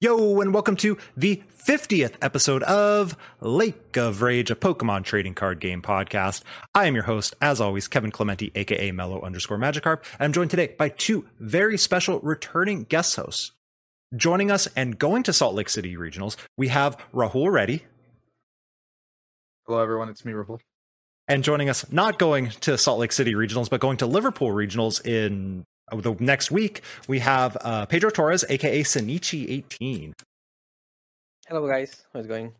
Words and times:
Yo, 0.00 0.40
and 0.40 0.54
welcome 0.54 0.76
to 0.76 0.96
the 1.16 1.42
50th 1.60 2.14
episode 2.22 2.62
of 2.62 3.16
Lake 3.40 3.96
of 3.96 4.22
Rage, 4.22 4.48
a 4.48 4.54
Pokemon 4.54 5.02
trading 5.02 5.34
card 5.34 5.58
game 5.58 5.82
podcast. 5.82 6.44
I 6.72 6.86
am 6.86 6.94
your 6.94 7.02
host, 7.02 7.34
as 7.40 7.60
always, 7.60 7.88
Kevin 7.88 8.12
Clementi, 8.12 8.52
aka 8.54 8.92
Mellow 8.92 9.20
underscore 9.22 9.58
Magikarp. 9.58 10.04
And 10.12 10.26
I'm 10.26 10.32
joined 10.32 10.50
today 10.50 10.76
by 10.78 10.90
two 10.90 11.26
very 11.40 11.76
special 11.76 12.20
returning 12.20 12.84
guest 12.84 13.16
hosts. 13.16 13.50
Joining 14.14 14.52
us 14.52 14.68
and 14.76 15.00
going 15.00 15.24
to 15.24 15.32
Salt 15.32 15.56
Lake 15.56 15.68
City 15.68 15.96
Regionals, 15.96 16.36
we 16.56 16.68
have 16.68 16.96
Rahul 17.12 17.50
Reddy. 17.50 17.84
Hello, 19.66 19.80
everyone. 19.80 20.10
It's 20.10 20.24
me, 20.24 20.30
Rahul. 20.30 20.60
And 21.26 21.42
joining 21.42 21.68
us, 21.68 21.90
not 21.90 22.20
going 22.20 22.50
to 22.50 22.78
Salt 22.78 23.00
Lake 23.00 23.10
City 23.10 23.34
Regionals, 23.34 23.68
but 23.68 23.80
going 23.80 23.96
to 23.96 24.06
Liverpool 24.06 24.50
Regionals 24.50 25.04
in 25.04 25.64
the 25.92 26.16
next 26.18 26.50
week, 26.50 26.82
we 27.06 27.18
have 27.20 27.56
uh, 27.60 27.86
Pedro 27.86 28.10
Torres, 28.10 28.44
aka 28.48 28.82
Sanichi18. 28.82 30.12
Hello, 31.48 31.66
guys. 31.66 32.04
How's 32.12 32.26
it 32.26 32.28
going? 32.28 32.52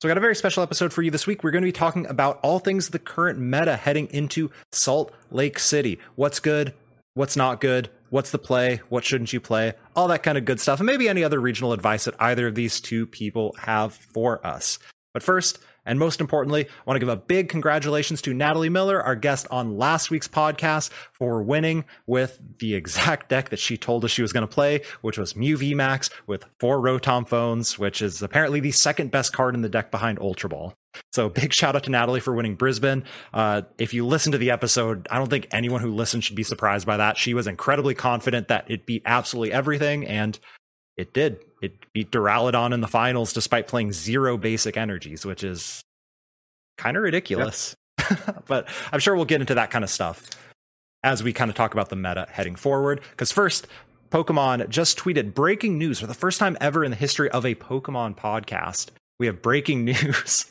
So, 0.00 0.08
we 0.08 0.10
got 0.10 0.18
a 0.18 0.20
very 0.20 0.36
special 0.36 0.62
episode 0.62 0.92
for 0.92 1.02
you 1.02 1.10
this 1.10 1.26
week. 1.26 1.44
We're 1.44 1.50
going 1.50 1.62
to 1.62 1.68
be 1.68 1.72
talking 1.72 2.06
about 2.06 2.40
all 2.42 2.58
things 2.58 2.90
the 2.90 2.98
current 2.98 3.38
meta 3.38 3.76
heading 3.76 4.08
into 4.10 4.50
Salt 4.72 5.12
Lake 5.30 5.58
City. 5.58 5.98
What's 6.16 6.40
good? 6.40 6.74
What's 7.14 7.36
not 7.36 7.60
good? 7.60 7.90
What's 8.10 8.30
the 8.30 8.38
play? 8.38 8.80
What 8.88 9.04
shouldn't 9.04 9.32
you 9.32 9.40
play? 9.40 9.74
All 9.94 10.08
that 10.08 10.22
kind 10.22 10.36
of 10.36 10.44
good 10.44 10.60
stuff. 10.60 10.80
And 10.80 10.86
maybe 10.86 11.08
any 11.08 11.24
other 11.24 11.40
regional 11.40 11.72
advice 11.72 12.04
that 12.04 12.14
either 12.20 12.48
of 12.48 12.54
these 12.54 12.80
two 12.80 13.06
people 13.06 13.54
have 13.58 13.94
for 13.94 14.44
us. 14.46 14.78
But 15.12 15.22
first, 15.22 15.58
and 15.86 15.98
most 15.98 16.20
importantly, 16.20 16.66
I 16.66 16.82
want 16.86 16.96
to 16.96 17.00
give 17.00 17.08
a 17.08 17.16
big 17.16 17.48
congratulations 17.48 18.22
to 18.22 18.34
Natalie 18.34 18.68
Miller, 18.68 19.02
our 19.02 19.16
guest 19.16 19.46
on 19.50 19.76
last 19.76 20.10
week's 20.10 20.28
podcast, 20.28 20.90
for 21.12 21.42
winning 21.42 21.84
with 22.06 22.40
the 22.58 22.74
exact 22.74 23.28
deck 23.28 23.50
that 23.50 23.58
she 23.58 23.76
told 23.76 24.04
us 24.04 24.10
she 24.10 24.22
was 24.22 24.32
going 24.32 24.46
to 24.46 24.52
play, 24.52 24.82
which 25.02 25.18
was 25.18 25.36
Mew 25.36 25.58
VMAX 25.58 26.10
with 26.26 26.44
four 26.58 26.80
Rotom 26.80 27.26
phones, 27.26 27.78
which 27.78 28.02
is 28.02 28.22
apparently 28.22 28.60
the 28.60 28.72
second 28.72 29.10
best 29.10 29.32
card 29.32 29.54
in 29.54 29.62
the 29.62 29.68
deck 29.68 29.90
behind 29.90 30.18
Ultra 30.18 30.50
Ball. 30.50 30.74
So 31.12 31.28
big 31.30 31.52
shout 31.52 31.76
out 31.76 31.84
to 31.84 31.90
Natalie 31.90 32.20
for 32.20 32.34
winning 32.34 32.54
Brisbane. 32.54 33.04
Uh, 33.32 33.62
if 33.78 33.94
you 33.94 34.06
listen 34.06 34.32
to 34.32 34.38
the 34.38 34.50
episode, 34.50 35.06
I 35.10 35.18
don't 35.18 35.30
think 35.30 35.48
anyone 35.52 35.80
who 35.80 35.92
listened 35.92 36.24
should 36.24 36.36
be 36.36 36.42
surprised 36.42 36.86
by 36.86 36.96
that. 36.96 37.18
She 37.18 37.34
was 37.34 37.46
incredibly 37.46 37.94
confident 37.94 38.48
that 38.48 38.70
it 38.70 38.86
beat 38.86 39.02
absolutely 39.04 39.52
everything, 39.52 40.06
and 40.06 40.38
it 40.96 41.12
did. 41.12 41.40
It 41.60 41.92
beat 41.92 42.10
Duraludon 42.10 42.72
in 42.72 42.80
the 42.80 42.88
finals 42.88 43.32
despite 43.32 43.66
playing 43.66 43.92
zero 43.92 44.36
basic 44.36 44.76
energies, 44.76 45.24
which 45.24 45.42
is 45.42 45.82
kind 46.76 46.96
of 46.96 47.02
ridiculous. 47.02 47.74
Yep. 47.98 48.44
but 48.46 48.68
I'm 48.92 49.00
sure 49.00 49.16
we'll 49.16 49.24
get 49.24 49.40
into 49.40 49.54
that 49.54 49.70
kind 49.70 49.84
of 49.84 49.90
stuff 49.90 50.28
as 51.02 51.22
we 51.22 51.32
kind 51.32 51.50
of 51.50 51.56
talk 51.56 51.72
about 51.72 51.88
the 51.88 51.96
meta 51.96 52.26
heading 52.30 52.56
forward. 52.56 53.00
Because 53.10 53.32
first, 53.32 53.66
Pokemon 54.10 54.68
just 54.68 54.98
tweeted 54.98 55.34
breaking 55.34 55.78
news 55.78 56.00
for 56.00 56.06
the 56.06 56.14
first 56.14 56.38
time 56.38 56.56
ever 56.60 56.84
in 56.84 56.90
the 56.90 56.96
history 56.96 57.30
of 57.30 57.44
a 57.44 57.54
Pokemon 57.54 58.16
podcast. 58.16 58.90
We 59.18 59.26
have 59.26 59.42
breaking 59.42 59.84
news 59.86 60.46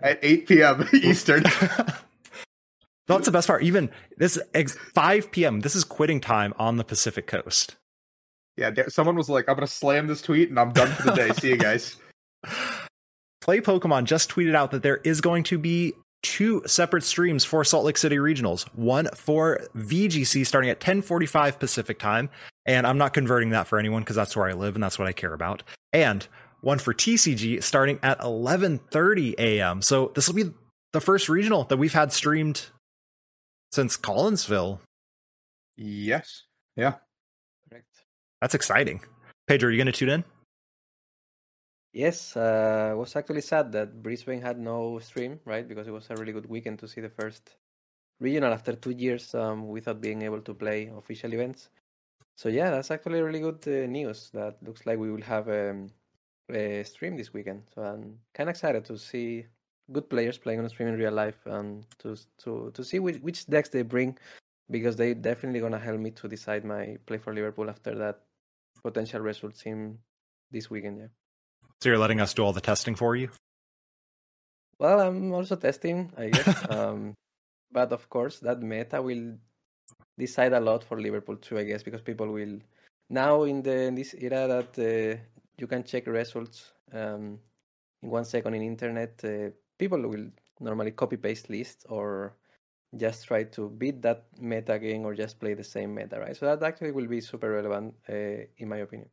at 0.00 0.18
8 0.22 0.46
p.m. 0.46 0.88
Eastern. 0.94 1.44
That's 3.06 3.26
the 3.26 3.32
best 3.32 3.46
part. 3.46 3.62
Even 3.62 3.90
this 4.16 4.38
5 4.94 5.32
p.m. 5.32 5.60
This 5.60 5.74
is 5.74 5.84
quitting 5.84 6.20
time 6.20 6.54
on 6.58 6.76
the 6.76 6.84
Pacific 6.84 7.26
Coast. 7.26 7.76
Yeah, 8.56 8.70
someone 8.88 9.16
was 9.16 9.28
like, 9.28 9.48
"I'm 9.48 9.54
gonna 9.54 9.66
slam 9.66 10.06
this 10.06 10.22
tweet 10.22 10.50
and 10.50 10.58
I'm 10.58 10.72
done 10.72 10.88
for 10.88 11.02
the 11.04 11.12
day. 11.12 11.30
See 11.32 11.48
you 11.48 11.56
guys." 11.56 11.96
Play 13.40 13.60
Pokemon 13.60 14.04
just 14.04 14.30
tweeted 14.30 14.54
out 14.54 14.70
that 14.70 14.82
there 14.82 14.98
is 14.98 15.20
going 15.20 15.44
to 15.44 15.58
be 15.58 15.94
two 16.22 16.62
separate 16.66 17.02
streams 17.02 17.44
for 17.44 17.64
Salt 17.64 17.84
Lake 17.84 17.96
City 17.96 18.16
Regionals. 18.16 18.64
One 18.74 19.08
for 19.14 19.60
VGC 19.76 20.46
starting 20.46 20.70
at 20.70 20.80
10:45 20.80 21.58
Pacific 21.58 21.98
time, 21.98 22.28
and 22.66 22.86
I'm 22.86 22.98
not 22.98 23.14
converting 23.14 23.50
that 23.50 23.66
for 23.66 23.78
anyone 23.78 24.02
because 24.02 24.16
that's 24.16 24.36
where 24.36 24.48
I 24.48 24.52
live 24.52 24.74
and 24.74 24.82
that's 24.82 24.98
what 24.98 25.08
I 25.08 25.12
care 25.12 25.32
about. 25.32 25.62
And 25.92 26.26
one 26.60 26.78
for 26.78 26.92
TCG 26.92 27.62
starting 27.62 27.98
at 28.02 28.20
11:30 28.20 29.34
a.m. 29.38 29.82
So 29.82 30.12
this 30.14 30.28
will 30.28 30.34
be 30.34 30.52
the 30.92 31.00
first 31.00 31.28
regional 31.28 31.64
that 31.64 31.76
we've 31.78 31.92
had 31.92 32.12
streamed 32.12 32.66
since 33.72 33.96
Collinsville. 33.96 34.80
Yes. 35.76 36.44
Yeah. 36.76 36.94
That's 38.40 38.54
exciting. 38.54 39.00
Pedro, 39.46 39.68
are 39.68 39.72
you 39.72 39.78
going 39.78 39.86
to 39.86 39.92
tune 39.92 40.08
in? 40.08 40.24
Yes, 41.92 42.36
uh, 42.36 42.94
was 42.96 43.16
actually 43.16 43.40
sad 43.40 43.72
that 43.72 44.02
Brisbane 44.02 44.40
had 44.40 44.58
no 44.58 44.98
stream, 45.00 45.40
right? 45.44 45.66
Because 45.66 45.88
it 45.88 45.90
was 45.90 46.08
a 46.08 46.14
really 46.14 46.32
good 46.32 46.48
weekend 46.48 46.78
to 46.78 46.88
see 46.88 47.00
the 47.00 47.08
first 47.08 47.56
regional 48.20 48.52
after 48.52 48.74
two 48.76 48.92
years 48.92 49.34
um, 49.34 49.68
without 49.68 50.00
being 50.00 50.22
able 50.22 50.40
to 50.42 50.54
play 50.54 50.90
official 50.96 51.34
events. 51.34 51.68
So 52.36 52.48
yeah, 52.48 52.70
that's 52.70 52.90
actually 52.90 53.20
really 53.20 53.40
good 53.40 53.66
uh, 53.66 53.86
news. 53.86 54.30
That 54.32 54.56
looks 54.62 54.86
like 54.86 54.98
we 54.98 55.10
will 55.10 55.22
have 55.22 55.48
um, 55.48 55.90
a 56.48 56.84
stream 56.84 57.16
this 57.16 57.32
weekend. 57.32 57.64
So 57.74 57.82
I'm 57.82 58.18
kind 58.34 58.48
of 58.48 58.54
excited 58.54 58.84
to 58.84 58.96
see 58.96 59.46
good 59.92 60.08
players 60.08 60.38
playing 60.38 60.60
on 60.60 60.68
stream 60.68 60.88
in 60.88 60.96
real 60.96 61.12
life 61.12 61.44
and 61.46 61.84
to 61.98 62.16
to 62.38 62.70
to 62.72 62.84
see 62.84 63.00
which, 63.00 63.16
which 63.16 63.46
decks 63.46 63.68
they 63.68 63.82
bring 63.82 64.16
because 64.70 64.94
they 64.94 65.12
definitely 65.14 65.58
gonna 65.58 65.78
help 65.78 65.98
me 65.98 66.12
to 66.12 66.28
decide 66.28 66.64
my 66.64 66.96
play 67.06 67.18
for 67.18 67.34
Liverpool 67.34 67.68
after 67.68 67.96
that 67.96 68.20
potential 68.82 69.20
results 69.20 69.62
in 69.66 69.98
this 70.50 70.70
weekend. 70.70 70.98
Yeah. 70.98 71.06
So 71.80 71.88
you're 71.88 71.98
letting 71.98 72.20
us 72.20 72.34
do 72.34 72.42
all 72.42 72.52
the 72.52 72.60
testing 72.60 72.94
for 72.94 73.16
you? 73.16 73.30
Well, 74.78 75.00
I'm 75.00 75.32
also 75.32 75.56
testing, 75.56 76.12
I 76.16 76.28
guess. 76.28 76.70
um, 76.70 77.14
but 77.70 77.92
of 77.92 78.08
course, 78.08 78.40
that 78.40 78.60
meta 78.60 79.00
will 79.00 79.36
decide 80.18 80.52
a 80.52 80.60
lot 80.60 80.84
for 80.84 81.00
Liverpool 81.00 81.36
too, 81.36 81.58
I 81.58 81.64
guess, 81.64 81.82
because 81.82 82.02
people 82.02 82.28
will 82.28 82.58
now 83.08 83.42
in 83.42 83.62
the 83.62 83.86
in 83.88 83.94
this 83.94 84.14
era 84.14 84.46
that 84.48 84.78
uh, 84.78 85.20
you 85.58 85.66
can 85.66 85.84
check 85.84 86.06
results 86.06 86.72
um, 86.92 87.38
in 88.02 88.10
one 88.10 88.24
second 88.24 88.54
in 88.54 88.62
internet. 88.62 89.20
Uh, 89.24 89.50
people 89.78 90.00
will 90.00 90.30
normally 90.60 90.92
copy 90.92 91.16
paste 91.16 91.50
lists 91.50 91.84
or 91.88 92.34
just 92.96 93.26
try 93.26 93.44
to 93.44 93.68
beat 93.68 94.02
that 94.02 94.24
meta 94.40 94.78
game 94.78 95.04
or 95.04 95.14
just 95.14 95.38
play 95.38 95.54
the 95.54 95.64
same 95.64 95.94
meta, 95.94 96.18
right? 96.18 96.36
So 96.36 96.46
that 96.46 96.62
actually 96.62 96.92
will 96.92 97.06
be 97.06 97.20
super 97.20 97.50
relevant, 97.50 97.94
uh, 98.08 98.46
in 98.58 98.68
my 98.68 98.78
opinion. 98.78 99.08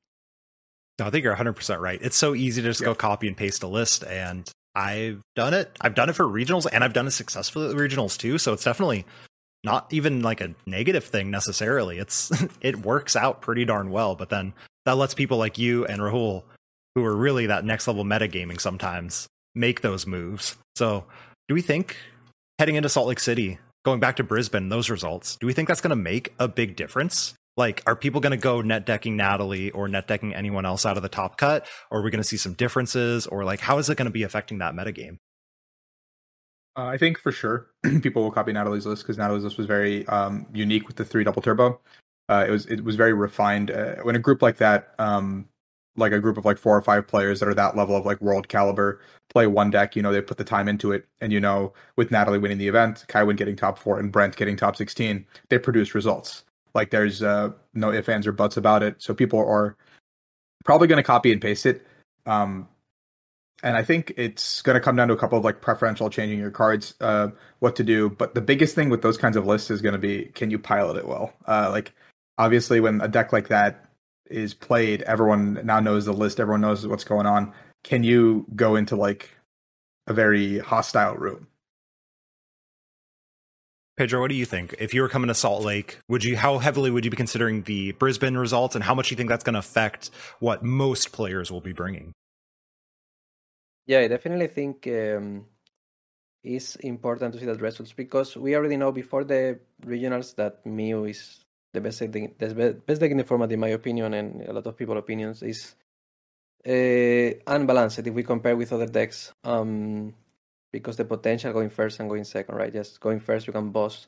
No, 1.00 1.06
I 1.06 1.10
think 1.12 1.24
you're 1.24 1.36
100% 1.36 1.80
right. 1.80 2.00
It's 2.02 2.18
so 2.18 2.34
easy 2.34 2.62
to 2.62 2.68
just 2.68 2.82
yeah. 2.82 2.86
go 2.86 2.96
copy 2.96 3.28
and 3.28 3.38
paste 3.38 3.62
a 3.62 3.68
list. 3.68 4.04
And 4.04 4.50
I've 4.74 5.22
done 5.36 5.54
it. 5.54 5.76
I've 5.80 5.96
done 5.96 6.10
it 6.10 6.14
for 6.14 6.26
regionals 6.26 6.66
and 6.72 6.84
I've 6.84 6.94
done 6.94 7.08
it 7.08 7.12
successfully 7.12 7.70
at 7.70 7.76
regionals 7.76 8.18
too. 8.18 8.38
So 8.38 8.54
it's 8.54 8.64
definitely 8.64 9.06
not 9.64 9.92
even 9.92 10.22
like 10.22 10.42
a 10.42 10.56
negative 10.66 11.04
thing 11.04 11.30
necessarily. 11.30 12.00
It's, 12.00 12.32
it 12.62 12.78
works 12.78 13.16
out 13.16 13.42
pretty 13.42 13.66
darn 13.66 13.92
well. 13.92 14.16
But 14.16 14.30
then 14.30 14.54
that 14.86 14.98
lets 14.98 15.14
people 15.14 15.38
like 15.38 15.60
you 15.60 15.86
and 15.86 16.02
Rahul, 16.02 16.44
who 16.96 17.06
are 17.06 17.16
really 17.16 17.46
that 17.46 17.64
next 17.64 17.88
level 17.88 18.04
metagaming 18.04 18.60
sometimes, 18.60 19.28
make 19.54 19.82
those 19.82 20.08
moves. 20.08 20.58
So 20.76 21.06
do 21.48 21.54
we 21.54 21.62
think 21.62 21.96
heading 22.58 22.76
into 22.76 22.90
Salt 22.90 23.08
Lake 23.08 23.20
City, 23.20 23.60
going 23.88 24.02
back 24.02 24.18
to 24.18 24.24
Brisbane, 24.24 24.68
those 24.68 24.90
results, 24.90 25.38
do 25.38 25.48
we 25.48 25.54
think 25.54 25.70
that's 25.70 25.80
going 25.80 25.92
to 25.92 25.96
make 25.96 26.34
a 26.40 26.50
big 26.50 26.76
difference? 26.76 27.36
Like, 27.56 27.82
are 27.88 27.96
people 27.96 28.20
going 28.20 28.32
to 28.32 28.38
go 28.38 28.62
net 28.62 28.86
decking 28.86 29.16
Natalie 29.16 29.72
or 29.72 29.88
net 29.88 30.10
decking 30.10 30.36
anyone 30.36 30.66
else 30.66 30.86
out 30.86 30.98
of 30.98 31.04
the 31.04 31.10
top 31.10 31.38
cut? 31.38 31.66
Or 31.90 32.00
are 32.00 32.04
we 32.04 32.12
going 32.12 32.22
to 32.22 32.28
see 32.28 32.36
some 32.36 32.52
differences? 32.52 33.28
Or 33.28 33.46
like, 33.46 33.62
how 33.62 33.78
is 33.78 33.90
it 33.90 33.96
going 33.96 34.08
to 34.08 34.12
be 34.12 34.24
affecting 34.24 34.58
that 34.58 34.74
metagame? 34.74 35.20
Uh, 36.78 36.88
I 36.88 36.98
think 36.98 37.18
for 37.18 37.32
sure 37.32 37.68
people 38.02 38.24
will 38.24 38.32
copy 38.32 38.52
Natalie's 38.52 38.86
list 38.86 39.04
because 39.04 39.18
Natalie's 39.18 39.46
list 39.46 39.58
was 39.58 39.68
very 39.68 40.06
um, 40.08 40.48
unique 40.54 40.88
with 40.88 40.98
the 40.98 41.06
three 41.06 41.24
double 41.24 41.42
turbo. 41.42 41.80
Uh, 42.28 42.44
it 42.46 42.52
was 42.52 42.66
it 42.66 42.84
was 42.84 42.98
very 42.98 43.14
refined. 43.14 43.72
Uh, 43.72 43.96
when 44.04 44.18
a 44.18 44.20
group 44.20 44.42
like 44.42 44.58
that, 44.58 44.94
um, 45.00 45.48
like 45.98 46.12
a 46.12 46.20
group 46.20 46.38
of 46.38 46.46
like 46.46 46.58
four 46.58 46.78
or 46.78 46.82
five 46.82 47.08
players 47.08 47.40
that 47.40 47.50
are 47.50 47.54
that 47.56 47.76
level 47.76 47.96
of 47.96 48.06
like 48.06 48.22
world 48.22 48.48
caliber, 48.48 49.02
play 49.30 49.48
one 49.48 49.70
deck, 49.70 49.96
you 49.96 50.02
know, 50.02 50.12
they 50.12 50.22
put 50.22 50.38
the 50.38 50.44
time 50.44 50.68
into 50.68 50.92
it. 50.92 51.06
And, 51.20 51.34
you 51.34 51.40
know, 51.40 51.74
with 51.96 52.12
Natalie 52.12 52.40
winning 52.40 52.60
the 52.60 52.68
event, 52.68 53.06
Kaiwen 53.10 53.36
getting 53.36 53.56
top 53.56 53.80
four, 53.80 54.00
and 54.00 54.12
Brent 54.12 54.36
getting 54.36 54.56
top 54.56 54.76
16, 54.76 55.26
they 55.50 55.58
produce 55.58 55.96
results. 55.96 56.44
Like 56.74 56.92
there's 56.92 57.24
uh, 57.24 57.52
no 57.74 57.92
ifs, 57.92 58.08
ands, 58.08 58.28
or 58.28 58.32
buts 58.32 58.58
about 58.58 58.84
it. 58.84 58.96
So 59.00 59.14
people 59.14 59.40
are 59.40 59.76
probably 60.64 60.88
going 60.88 60.98
to 60.98 61.04
copy 61.04 61.32
and 61.32 61.42
paste 61.42 61.66
it. 61.66 61.86
Um, 62.26 62.68
and 63.64 63.76
I 63.76 63.84
think 63.84 64.14
it's 64.18 64.62
going 64.62 64.76
to 64.76 64.80
come 64.80 64.96
down 64.96 65.08
to 65.08 65.16
a 65.16 65.18
couple 65.18 65.38
of 65.38 65.44
like 65.44 65.62
preferential 65.62 66.10
changing 66.12 66.38
your 66.38 66.52
cards, 66.52 66.94
uh, 67.02 67.30
what 67.60 67.76
to 67.78 67.84
do. 67.84 68.10
But 68.12 68.36
the 68.36 68.42
biggest 68.42 68.76
thing 68.76 68.90
with 68.90 69.02
those 69.02 69.18
kinds 69.18 69.36
of 69.36 69.48
lists 69.48 69.72
is 69.72 69.82
going 69.82 69.94
to 69.94 70.00
be 70.00 70.26
can 70.26 70.52
you 70.52 70.60
pilot 70.60 70.98
it 70.98 71.08
well? 71.08 71.34
Uh, 71.48 71.70
like 71.72 71.92
obviously, 72.38 72.80
when 72.80 73.02
a 73.02 73.08
deck 73.08 73.34
like 73.34 73.48
that 73.48 73.87
is 74.30 74.54
played, 74.54 75.02
everyone 75.04 75.60
now 75.64 75.80
knows 75.80 76.06
the 76.06 76.14
list, 76.14 76.40
everyone 76.40 76.62
knows 76.62 76.86
what's 76.86 77.04
going 77.04 77.26
on. 77.26 77.54
Can 77.84 78.04
you 78.04 78.46
go 78.56 78.76
into 78.76 78.96
like 78.96 79.30
a 80.08 80.14
very 80.14 80.60
hostile 80.60 81.16
room? 81.16 81.48
Pedro, 83.98 84.22
what 84.22 84.30
do 84.30 84.36
you 84.36 84.46
think? 84.46 84.76
If 84.78 84.94
you 84.94 85.02
were 85.02 85.10
coming 85.10 85.28
to 85.28 85.34
Salt 85.34 85.64
Lake, 85.64 86.00
would 86.08 86.24
you 86.24 86.38
how 86.38 86.60
heavily 86.60 86.92
would 86.92 87.04
you 87.04 87.10
be 87.10 87.18
considering 87.18 87.64
the 87.64 87.94
Brisbane 87.94 88.38
results, 88.38 88.76
and 88.76 88.84
how 88.84 88.94
much 88.94 89.10
do 89.10 89.14
you 89.14 89.18
think 89.18 89.30
that's 89.30 89.44
going 89.44 89.56
to 89.56 89.60
affect 89.60 90.12
what 90.40 90.64
most 90.64 91.12
players 91.12 91.52
will 91.52 91.62
be 91.62 91.74
bringing? 91.74 92.14
Yeah, 93.88 94.00
I 94.00 94.08
definitely 94.08 94.48
think 94.48 94.86
um, 94.86 95.46
it's 96.44 96.76
important 96.76 97.34
to 97.34 97.40
see 97.40 97.46
the 97.46 97.56
results 97.56 97.92
because 97.92 98.38
we 98.38 98.56
already 98.56 98.78
know 98.78 98.92
before 98.92 99.24
the 99.24 99.60
regionals 99.84 100.36
that 100.36 100.64
Mew 100.64 101.06
is 101.06 101.44
the 101.78 101.82
best 101.82 102.00
deck, 102.00 102.38
the 102.38 102.82
best 102.86 103.02
deck 103.02 103.12
in 103.12 103.18
the 103.18 103.24
format, 103.24 103.52
in 103.52 103.60
my 103.60 103.70
opinion, 103.70 104.14
and 104.14 104.42
a 104.42 104.54
lot 104.54 104.68
of 104.68 104.78
people's 104.78 105.00
opinions, 105.00 105.44
is 105.44 105.76
uh, 106.66 107.38
unbalanced 107.48 108.00
if 108.00 108.14
we 108.14 108.24
compare 108.24 108.56
with 108.56 108.74
other 108.74 108.88
decks. 108.88 109.34
Um, 109.44 110.14
because 110.72 110.98
the 110.98 111.06
potential 111.06 111.54
going 111.54 111.70
first 111.70 112.00
and 112.00 112.10
going 112.10 112.24
second, 112.24 112.56
right? 112.56 112.74
Just 112.74 113.00
going 113.00 113.20
first, 113.20 113.48
you 113.48 113.54
can 113.54 113.72
boss 113.72 114.08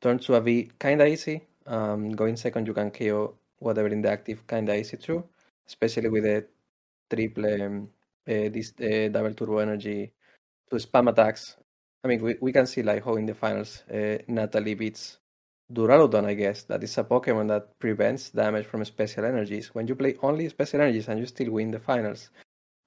turn 0.00 0.18
to 0.18 0.34
a 0.34 0.40
V 0.40 0.70
kind 0.78 1.00
of 1.00 1.08
easy. 1.08 1.42
Um, 1.66 2.10
going 2.10 2.36
second, 2.36 2.66
you 2.66 2.74
can 2.74 2.90
KO 2.90 3.34
whatever 3.58 3.88
in 3.88 4.02
the 4.02 4.10
active 4.10 4.46
kind 4.46 4.68
of 4.68 4.76
easy 4.76 4.96
too, 4.96 5.24
especially 5.66 6.08
with 6.08 6.24
the 6.24 6.46
triple 7.08 7.46
um, 7.62 7.88
uh, 8.28 8.48
this 8.50 8.72
uh, 8.80 9.08
double 9.08 9.34
turbo 9.34 9.58
energy 9.58 10.12
to 10.70 10.76
spam 10.76 11.08
attacks. 11.08 11.56
I 12.04 12.08
mean, 12.08 12.22
we, 12.22 12.36
we 12.40 12.52
can 12.52 12.66
see 12.66 12.82
like 12.82 13.04
how 13.04 13.16
in 13.16 13.26
the 13.26 13.34
finals 13.34 13.82
uh, 13.90 14.18
Natalie 14.28 14.74
beats 14.74 15.18
Duraludon, 15.72 16.24
I 16.26 16.34
guess. 16.34 16.62
That 16.64 16.82
is 16.82 16.96
a 16.98 17.04
Pokemon 17.04 17.48
that 17.48 17.78
prevents 17.78 18.30
damage 18.30 18.66
from 18.66 18.84
special 18.84 19.24
energies. 19.24 19.74
When 19.74 19.86
you 19.86 19.94
play 19.94 20.16
only 20.22 20.48
special 20.48 20.80
energies 20.80 21.08
and 21.08 21.18
you 21.18 21.26
still 21.26 21.50
win 21.50 21.70
the 21.70 21.80
finals, 21.80 22.30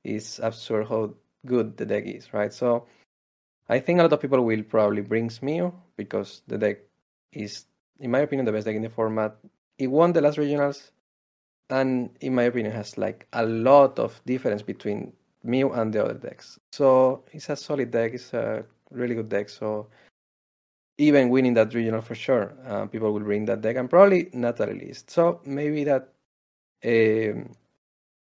it's 0.03 0.39
absurd 0.39 0.87
how 0.87 1.13
good 1.45 1.77
the 1.77 1.85
deck 1.85 2.05
is, 2.05 2.33
right? 2.33 2.53
So 2.53 2.87
I 3.67 3.79
think 3.79 3.99
a 3.99 4.03
lot 4.03 4.13
of 4.13 4.21
people 4.21 4.43
will 4.43 4.63
probably 4.63 5.01
bring 5.01 5.29
Mew 5.41 5.73
because 5.97 6.41
the 6.47 6.57
deck 6.57 6.79
is, 7.33 7.65
in 7.99 8.11
my 8.11 8.19
opinion, 8.19 8.45
the 8.45 8.51
best 8.51 8.65
deck 8.65 8.75
in 8.75 8.81
the 8.81 8.89
format. 8.89 9.35
It 9.77 9.87
won 9.87 10.13
the 10.13 10.21
last 10.21 10.37
regionals, 10.37 10.91
and 11.69 12.09
in 12.21 12.33
my 12.33 12.43
opinion, 12.43 12.73
has 12.73 12.97
like 12.97 13.27
a 13.33 13.45
lot 13.45 13.99
of 13.99 14.19
difference 14.25 14.61
between 14.61 15.13
Mew 15.43 15.71
and 15.71 15.93
the 15.93 16.03
other 16.03 16.15
decks. 16.15 16.59
So 16.71 17.23
it's 17.31 17.49
a 17.49 17.55
solid 17.55 17.91
deck. 17.91 18.13
It's 18.13 18.33
a 18.33 18.65
really 18.91 19.15
good 19.15 19.29
deck. 19.29 19.49
So 19.49 19.87
even 20.99 21.29
winning 21.29 21.53
that 21.55 21.73
regional 21.73 22.01
for 22.01 22.13
sure, 22.13 22.53
uh, 22.67 22.85
people 22.85 23.13
will 23.13 23.21
bring 23.21 23.45
that 23.45 23.61
deck 23.61 23.77
and 23.77 23.89
probably 23.89 24.29
not 24.33 24.59
a 24.59 24.67
released. 24.67 25.09
So 25.09 25.41
maybe 25.45 25.85
that 25.85 26.09
um, 26.85 27.55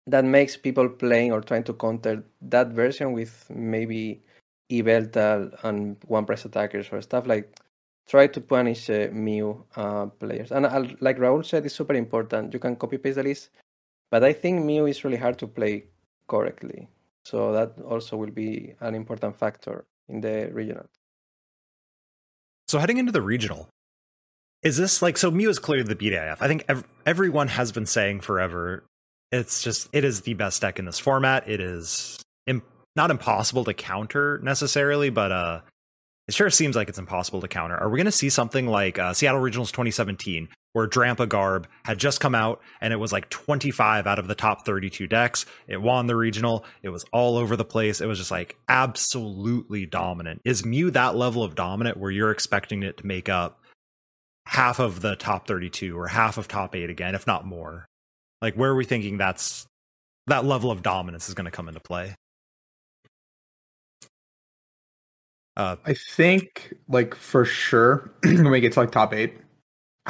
that 0.07 0.25
makes 0.25 0.57
people 0.57 0.89
playing 0.89 1.33
or 1.33 1.41
trying 1.43 1.65
to 1.65 1.75
counter 1.75 2.25
that 2.41 2.69
version 2.69 3.13
with 3.13 3.47
maybe 3.51 4.23
Yveltal 4.71 5.53
and 5.65 5.97
one 6.07 6.25
press 6.25 6.45
attackers 6.45 6.89
or 6.93 7.03
stuff 7.03 7.27
like 7.27 7.59
try 8.09 8.27
to 8.29 8.41
punish 8.41 8.89
uh, 8.91 9.09
Mew 9.13 9.65
uh, 9.77 10.07
players. 10.07 10.53
And 10.53 10.65
uh, 10.67 10.85
like 11.01 11.19
Rahul 11.19 11.45
said, 11.45 11.67
it's 11.67 11.75
super 11.75 11.95
important. 11.95 12.55
You 12.55 12.61
can 12.61 12.77
copy 12.77 12.97
paste 12.99 13.17
the 13.17 13.25
list, 13.25 13.51
but 14.11 14.25
I 14.25 14.33
think 14.33 14.65
Mew 14.65 14.87
is 14.87 15.05
really 15.05 15.19
hard 15.19 15.39
to 15.41 15.49
play 15.49 15.85
correctly. 16.29 16.89
So 17.25 17.53
that 17.53 17.75
also 17.85 18.17
will 18.17 18.31
be 18.31 18.75
an 18.81 18.95
important 18.95 19.37
factor 19.37 19.85
in 20.09 20.21
the 20.21 20.51
regional. 20.53 20.87
So 22.69 22.79
heading 22.79 22.99
into 22.99 23.13
the 23.13 23.23
regional, 23.23 23.69
is 24.63 24.77
this 24.77 25.01
like 25.01 25.17
so? 25.17 25.31
Mew 25.31 25.49
is 25.49 25.59
clearly 25.59 25.85
the 25.85 25.97
BDIF. 25.97 26.37
I 26.41 26.49
think 26.49 26.65
ev- 26.69 26.85
everyone 27.07 27.49
has 27.49 27.73
been 27.73 27.87
saying 27.87 28.21
forever. 28.21 28.85
It's 29.33 29.63
just 29.63 29.89
it 29.93 30.05
is 30.05 30.23
the 30.23 30.35
best 30.35 30.61
deck 30.61 30.79
in 30.79 30.85
this 30.85 30.99
format. 30.99 31.49
It 31.49 31.61
is 31.61 32.19
Im- 32.47 32.63
not 32.97 33.11
impossible 33.11 33.65
to 33.65 33.75
counter 33.75 34.39
necessarily, 34.43 35.11
but 35.11 35.33
uh, 35.33 35.61
it 36.27 36.35
sure 36.35 36.51
seems 36.51 36.77
like 36.77 36.89
it's 36.89 36.99
impossible 36.99 37.41
to 37.41 37.49
counter. 37.49 37.77
Are 37.77 37.89
we 37.89 37.97
going 37.97 38.07
to 38.07 38.13
see 38.13 38.29
something 38.31 38.67
like 38.67 38.99
uh, 38.99 39.15
Seattle 39.15 39.41
Regionals 39.41 39.69
2017, 39.69 40.49
where 40.79 40.87
Drampa 40.87 41.29
Garb 41.29 41.67
had 41.85 41.99
just 41.99 42.21
come 42.21 42.37
out 42.37 42.61
and 42.81 42.93
it 42.93 42.99
was 42.99 43.13
like 43.13 43.29
25 43.31 44.07
out 44.07 44.21
of 44.21 44.29
the 44.29 44.37
top 44.37 44.65
32 44.65 45.09
decks? 45.09 45.45
It 45.67 45.83
won 45.83 46.07
the 46.07 46.15
regional. 46.15 46.65
It 46.85 46.91
was 46.91 47.05
all 47.13 47.37
over 47.37 47.57
the 47.57 47.65
place. 47.65 48.01
It 48.01 48.07
was 48.07 48.19
just 48.19 48.31
like 48.31 48.57
absolutely 48.69 49.87
dominant. 49.87 50.41
Is 50.45 50.65
Mew 50.65 50.93
that 50.93 51.17
level 51.17 51.43
of 51.43 51.57
dominant 51.57 51.97
where 51.97 52.13
you're 52.13 52.31
expecting 52.31 52.85
it 52.85 52.99
to 52.99 53.07
make 53.07 53.29
up 53.29 53.61
half 54.47 54.79
of 54.79 55.01
the 55.01 55.17
top 55.17 55.49
32 55.49 55.99
or 55.99 56.07
half 56.07 56.39
of 56.39 56.47
top 56.47 56.77
eight 56.77 56.91
again, 56.91 57.17
if 57.17 57.27
not 57.27 57.45
more? 57.45 57.85
Like, 58.41 58.55
where 58.55 58.71
are 58.71 58.77
we 58.77 58.85
thinking 58.85 59.19
that's 59.19 59.67
that 60.29 60.45
level 60.45 60.71
of 60.71 60.85
dominance 60.85 61.29
is 61.29 61.35
going 61.35 61.47
to 61.47 61.51
come 61.51 61.67
into 61.67 61.81
play? 61.81 62.15
Uh, 65.57 65.75
I 65.85 65.95
think, 65.95 66.73
like 66.89 67.17
for 67.17 67.45
sure, 67.45 68.13
when 68.23 68.49
we 68.49 68.61
get 68.61 68.75
to 68.75 68.81
like 68.81 68.93
top 68.93 69.13
eight, 69.13 69.39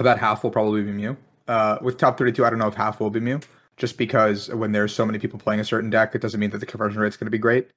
about 0.00 0.18
half 0.18 0.42
will 0.42 0.50
probably 0.50 0.82
be 0.82 0.92
Mew. 0.92 1.16
Uh, 1.46 1.78
with 1.80 1.98
top 1.98 2.18
thirty-two, 2.18 2.44
I 2.44 2.50
don't 2.50 2.58
know 2.58 2.68
if 2.68 2.74
half 2.74 3.00
will 3.00 3.10
be 3.10 3.20
Mew, 3.20 3.40
just 3.76 3.96
because 3.96 4.48
when 4.50 4.72
there's 4.72 4.94
so 4.94 5.06
many 5.06 5.18
people 5.18 5.38
playing 5.38 5.60
a 5.60 5.64
certain 5.64 5.90
deck, 5.90 6.14
it 6.14 6.20
doesn't 6.20 6.38
mean 6.38 6.50
that 6.50 6.58
the 6.58 6.66
conversion 6.66 7.00
rate 7.00 7.08
is 7.08 7.16
going 7.16 7.26
to 7.26 7.30
be 7.30 7.38
great. 7.38 7.68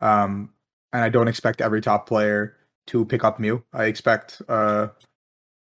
Um, 0.00 0.50
and 0.92 1.02
I 1.02 1.08
don't 1.08 1.28
expect 1.28 1.60
every 1.60 1.80
top 1.80 2.08
player 2.08 2.56
to 2.88 3.04
pick 3.04 3.22
up 3.22 3.38
Mew. 3.38 3.62
I 3.72 3.84
expect, 3.84 4.42
uh, 4.48 4.88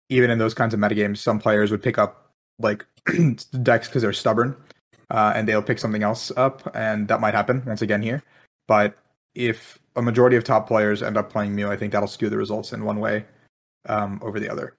even 0.10 0.30
in 0.30 0.38
those 0.38 0.54
kinds 0.54 0.74
of 0.74 0.80
metagames, 0.80 1.18
some 1.18 1.40
players 1.40 1.72
would 1.72 1.84
pick 1.84 1.98
up 1.98 2.32
like 2.60 2.86
decks 3.64 3.88
because 3.88 4.02
they're 4.02 4.14
stubborn, 4.14 4.56
uh, 5.10 5.34
and 5.36 5.48
they'll 5.48 5.62
pick 5.62 5.80
something 5.80 6.04
else 6.04 6.32
up, 6.38 6.74
and 6.76 7.08
that 7.10 7.20
might 7.20 7.34
happen 7.34 7.64
once 7.66 7.82
again 7.82 8.02
here. 8.02 8.24
But 8.68 8.98
if 9.36 9.78
a 9.96 10.02
majority 10.02 10.38
of 10.38 10.44
top 10.44 10.68
players 10.68 11.04
end 11.04 11.18
up 11.18 11.32
playing 11.32 11.56
Mew, 11.56 11.70
I 11.70 11.76
think 11.76 11.92
that'll 11.92 12.08
skew 12.08 12.30
the 12.30 12.38
results 12.38 12.72
in 12.72 12.86
one 12.86 13.00
way 13.00 13.26
um, 13.88 14.20
over 14.24 14.40
the 14.40 14.50
other. 14.50 14.77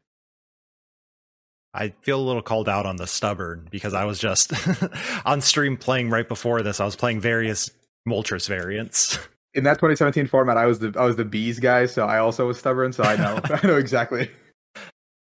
I 1.74 1.90
feel 2.00 2.20
a 2.20 2.22
little 2.22 2.42
called 2.42 2.68
out 2.68 2.86
on 2.86 2.96
the 2.96 3.06
stubborn 3.06 3.68
because 3.70 3.94
I 3.94 4.04
was 4.04 4.18
just 4.18 4.52
on 5.26 5.40
stream 5.40 5.76
playing 5.76 6.10
right 6.10 6.26
before 6.26 6.62
this. 6.62 6.80
I 6.80 6.84
was 6.84 6.96
playing 6.96 7.20
various 7.20 7.70
Moltres 8.06 8.48
variants. 8.48 9.18
In 9.54 9.64
that 9.64 9.74
2017 9.74 10.26
format, 10.26 10.56
I 10.56 10.66
was 10.66 10.78
the 10.78 10.94
I 10.96 11.04
was 11.04 11.16
the 11.16 11.24
bees 11.24 11.58
guy, 11.58 11.86
so 11.86 12.06
I 12.06 12.18
also 12.18 12.46
was 12.46 12.58
stubborn. 12.58 12.92
So 12.92 13.02
I 13.02 13.16
know 13.16 13.40
I 13.44 13.66
know 13.66 13.76
exactly. 13.76 14.30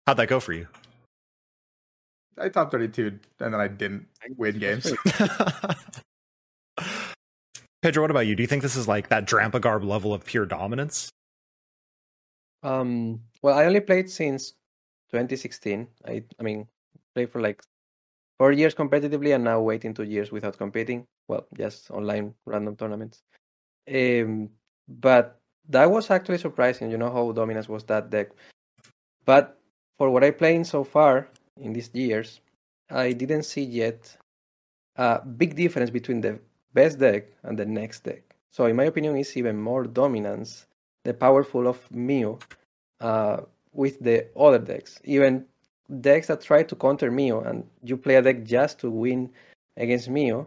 How'd 0.07 0.17
that 0.17 0.29
go 0.29 0.41
for 0.41 0.53
you? 0.53 0.67
I 2.37 2.49
top 2.49 2.73
32, 2.73 3.07
and 3.07 3.21
then 3.39 3.55
I 3.55 3.69
didn't 3.69 4.07
win 4.37 4.59
games. 4.59 4.93
Pedro, 7.81 8.03
what 8.03 8.11
about 8.11 8.27
you? 8.27 8.35
Do 8.35 8.43
you 8.43 8.47
think 8.49 8.63
this 8.63 8.75
is 8.77 8.89
like 8.89 9.09
that 9.11 9.27
Drampa 9.27 9.61
Garb 9.61 9.85
level 9.85 10.13
of 10.13 10.25
pure 10.25 10.47
dominance? 10.47 11.11
Um, 12.65 13.21
well, 13.43 13.57
I 13.57 13.67
only 13.67 13.81
played 13.81 14.11
since 14.11 14.55
2016. 15.11 15.87
I, 16.07 16.23
I 16.39 16.43
mean, 16.43 16.67
played 17.15 17.31
for 17.31 17.41
like 17.41 17.63
four 18.39 18.53
years 18.53 18.75
competitively, 18.75 19.35
and 19.35 19.45
now 19.45 19.61
waiting 19.61 19.95
two 19.95 20.05
years 20.05 20.33
without 20.33 20.59
competing. 20.59 21.07
Well, 21.29 21.47
just 21.57 21.91
online 21.91 22.35
random 22.47 22.77
tournaments. 22.77 23.23
Um, 23.93 24.51
but 24.89 25.41
that 25.69 25.91
was 25.91 26.11
actually 26.11 26.39
surprising. 26.39 26.91
You 26.91 26.99
know 26.99 27.13
how 27.13 27.33
dominance 27.33 27.69
was 27.69 27.85
that 27.85 28.11
deck. 28.11 28.31
But 29.25 29.59
for 29.97 30.11
what 30.11 30.25
I 30.25 30.31
played 30.31 30.67
so 30.67 30.85
far 30.85 31.29
in 31.61 31.73
these 31.73 31.91
years, 31.95 32.41
I 32.91 33.13
didn't 33.13 33.45
see 33.45 33.63
yet 33.63 34.17
a 34.97 35.21
big 35.25 35.57
difference 35.57 35.91
between 35.91 36.21
the 36.21 36.39
best 36.75 36.99
deck 36.99 37.29
and 37.43 37.59
the 37.59 37.65
next 37.65 38.05
deck. 38.05 38.23
So 38.51 38.67
in 38.67 38.77
my 38.77 38.85
opinion, 38.85 39.17
it's 39.17 39.37
even 39.37 39.61
more 39.61 39.85
dominance, 39.85 40.67
the 41.05 41.15
powerful 41.15 41.67
of 41.67 41.91
Mew, 41.91 42.39
uh, 43.01 43.41
with 43.75 44.01
the 44.01 44.27
other 44.37 44.59
decks. 44.59 45.01
Even 45.05 45.45
decks 46.01 46.29
that 46.29 46.41
try 46.41 46.63
to 46.63 46.77
counter 46.77 47.11
Mew 47.11 47.41
and 47.41 47.65
you 47.83 47.97
play 47.97 48.17
a 48.17 48.23
deck 48.23 48.45
just 48.45 48.79
to 48.81 48.91
win 48.91 49.31
against 49.77 50.09
Mew, 50.09 50.47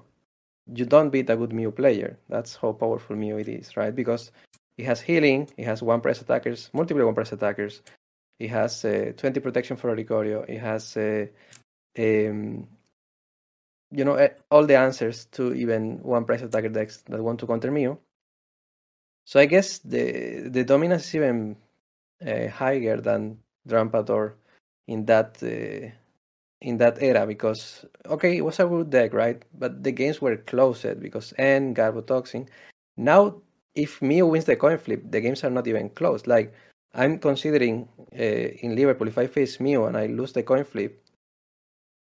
you 0.74 0.86
don't 0.86 1.10
beat 1.10 1.30
a 1.30 1.36
good 1.36 1.54
Mew 1.54 1.72
player. 1.72 2.18
That's 2.30 2.56
how 2.56 2.74
powerful 2.74 3.16
Mew 3.16 3.38
it 3.38 3.48
is, 3.48 3.78
right? 3.78 3.96
Because 3.96 4.32
it 4.78 4.86
has 4.86 5.02
healing, 5.02 5.50
it 5.58 5.66
has 5.66 5.82
one 5.82 6.02
press 6.02 6.22
attackers, 6.22 6.70
multiple 6.74 7.06
one 7.06 7.16
press 7.16 7.32
attackers, 7.32 7.82
it 8.40 8.50
has 8.50 8.86
uh, 8.86 9.14
20 9.18 9.40
protection 9.40 9.78
for 9.78 9.96
Oricorio, 9.96 10.48
it 10.48 10.60
has 10.60 10.96
uh, 10.98 11.26
um, 12.00 12.68
you 13.92 14.04
know 14.04 14.16
eh, 14.16 14.30
all 14.52 14.66
the 14.66 14.78
answers 14.78 15.26
to 15.32 15.54
even 15.54 16.00
one 16.04 16.26
press 16.26 16.42
attacker 16.42 16.70
decks 16.70 17.04
that 17.08 17.24
want 17.24 17.40
to 17.40 17.48
counter 17.48 17.72
Mew. 17.72 17.98
So 19.26 19.40
I 19.40 19.46
guess 19.46 19.80
the 19.80 20.50
the 20.50 20.64
dominance 20.64 21.08
is 21.08 21.16
even 21.16 21.58
uh, 22.26 22.48
higher 22.50 23.00
than 23.02 23.38
Drampador 23.68 24.34
in 24.88 25.06
that 25.06 25.38
uh, 25.44 25.90
in 26.62 26.78
that 26.78 27.02
era 27.02 27.28
because 27.28 27.86
okay 28.08 28.38
it 28.38 28.42
was 28.42 28.60
a 28.60 28.66
good 28.66 28.90
deck 28.90 29.14
right 29.14 29.44
but 29.60 29.84
the 29.84 29.92
games 29.92 30.22
were 30.22 30.38
closed 30.38 31.00
because 31.00 31.34
N 31.38 31.76
Garbotoxin 31.76 32.48
Now, 32.98 33.42
if 33.76 34.02
Mew 34.02 34.26
wins 34.28 34.46
the 34.46 34.56
coin 34.56 34.78
flip, 34.80 35.04
the 35.12 35.22
games 35.22 35.44
are 35.44 35.50
not 35.52 35.68
even 35.68 35.90
close. 35.92 36.28
Like 36.28 36.54
I'm 36.94 37.20
considering 37.20 37.88
uh, 38.14 38.24
in 38.64 38.76
Liverpool, 38.76 39.08
if 39.08 39.18
I 39.18 39.28
face 39.28 39.60
Mew 39.60 39.86
and 39.86 39.98
I 39.98 40.08
lose 40.08 40.34
the 40.34 40.44
coin 40.44 40.66
flip, 40.66 41.04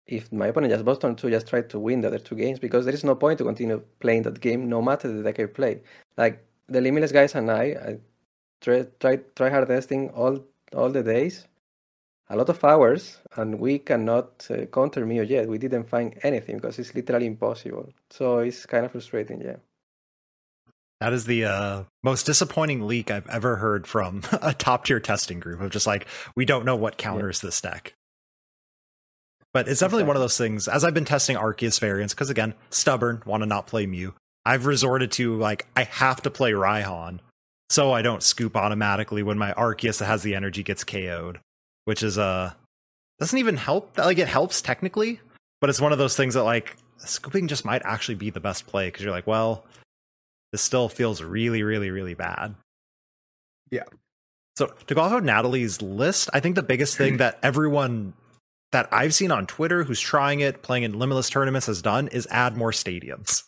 if 0.06 0.32
my 0.32 0.48
opponent 0.48 0.72
just 0.72 0.84
Boston 0.84 1.16
to 1.16 1.30
just 1.30 1.48
try 1.48 1.62
to 1.62 1.78
win 1.78 2.00
the 2.00 2.08
other 2.08 2.18
two 2.18 2.36
games 2.36 2.58
because 2.58 2.84
there 2.84 2.94
is 2.94 3.04
no 3.04 3.14
point 3.14 3.38
to 3.38 3.44
continue 3.44 3.82
playing 4.00 4.22
that 4.22 4.40
game 4.40 4.68
no 4.68 4.80
matter 4.82 5.08
the 5.12 5.22
deck 5.22 5.40
I 5.40 5.46
play. 5.46 5.82
Like 6.16 6.44
the 6.68 6.80
limitless 6.80 7.12
guys 7.12 7.34
and 7.34 7.50
I, 7.50 7.64
I 7.64 7.98
try 8.60 8.86
try 9.00 9.16
try 9.34 9.50
hard 9.50 9.68
testing 9.68 10.10
all 10.10 10.38
all 10.74 10.90
the 10.90 11.02
days, 11.02 11.46
a 12.28 12.36
lot 12.36 12.48
of 12.48 12.62
hours, 12.64 13.18
and 13.36 13.58
we 13.58 13.78
cannot 13.78 14.46
uh, 14.50 14.66
counter 14.66 15.06
Mew 15.06 15.22
yet. 15.22 15.48
We 15.48 15.58
didn't 15.58 15.88
find 15.88 16.18
anything 16.22 16.56
because 16.56 16.78
it's 16.78 16.94
literally 16.94 17.26
impossible. 17.26 17.92
So 18.10 18.38
it's 18.38 18.66
kind 18.66 18.84
of 18.84 18.92
frustrating, 18.92 19.40
yeah. 19.40 19.56
That 21.00 21.12
is 21.12 21.26
the 21.26 21.44
uh, 21.44 21.82
most 22.02 22.24
disappointing 22.24 22.86
leak 22.86 23.10
I've 23.10 23.28
ever 23.28 23.56
heard 23.56 23.86
from 23.86 24.22
a 24.42 24.54
top 24.54 24.86
tier 24.86 25.00
testing 25.00 25.40
group 25.40 25.60
of 25.60 25.70
just 25.70 25.86
like 25.86 26.06
we 26.34 26.44
don't 26.44 26.64
know 26.64 26.76
what 26.76 26.96
counters 26.96 27.42
yeah. 27.42 27.48
this 27.48 27.60
deck. 27.60 27.94
But 29.52 29.68
it's 29.68 29.80
definitely 29.80 30.02
exactly. 30.02 30.08
one 30.08 30.16
of 30.16 30.22
those 30.22 30.38
things. 30.38 30.68
As 30.68 30.84
I've 30.84 30.94
been 30.94 31.06
testing 31.06 31.36
Arceus 31.36 31.80
variants, 31.80 32.12
because 32.12 32.28
again, 32.28 32.54
stubborn, 32.68 33.22
want 33.24 33.42
to 33.42 33.46
not 33.46 33.66
play 33.66 33.86
Mew. 33.86 34.14
I've 34.44 34.66
resorted 34.66 35.12
to 35.12 35.36
like 35.36 35.66
I 35.74 35.84
have 35.84 36.22
to 36.22 36.30
play 36.30 36.52
Raihan, 36.52 37.20
so 37.70 37.92
I 37.92 38.02
don't 38.02 38.22
scoop 38.22 38.56
automatically 38.56 39.22
when 39.22 39.38
my 39.38 39.52
Arceus 39.52 39.98
that 39.98 40.06
has 40.06 40.22
the 40.22 40.34
energy 40.34 40.62
gets 40.62 40.84
KO'd, 40.84 41.40
which 41.84 42.02
is 42.02 42.18
uh 42.18 42.52
doesn't 43.18 43.38
even 43.38 43.56
help. 43.56 43.94
That 43.94 44.06
like 44.06 44.18
it 44.18 44.28
helps 44.28 44.60
technically, 44.60 45.20
but 45.60 45.70
it's 45.70 45.80
one 45.80 45.92
of 45.92 45.98
those 45.98 46.16
things 46.16 46.34
that 46.34 46.44
like 46.44 46.76
scooping 46.98 47.48
just 47.48 47.64
might 47.64 47.82
actually 47.84 48.14
be 48.16 48.30
the 48.30 48.40
best 48.40 48.66
play 48.66 48.88
because 48.88 49.02
you're 49.02 49.12
like, 49.12 49.26
well, 49.26 49.64
this 50.52 50.62
still 50.62 50.88
feels 50.88 51.22
really, 51.22 51.62
really, 51.62 51.90
really 51.90 52.14
bad. 52.14 52.54
Yeah. 53.70 53.84
So 54.56 54.72
to 54.86 54.94
go 54.94 55.02
off 55.02 55.12
of 55.12 55.24
Natalie's 55.24 55.82
list, 55.82 56.30
I 56.32 56.40
think 56.40 56.54
the 56.54 56.62
biggest 56.62 56.96
thing 56.96 57.18
that 57.18 57.38
everyone 57.42 58.14
that 58.72 58.88
I've 58.90 59.14
seen 59.14 59.30
on 59.30 59.46
Twitter 59.46 59.84
who's 59.84 60.00
trying 60.00 60.40
it, 60.40 60.62
playing 60.62 60.84
in 60.84 60.98
limitless 60.98 61.28
tournaments 61.28 61.66
has 61.66 61.82
done 61.82 62.08
is 62.08 62.26
add 62.30 62.56
more 62.56 62.72
stadiums. 62.72 63.42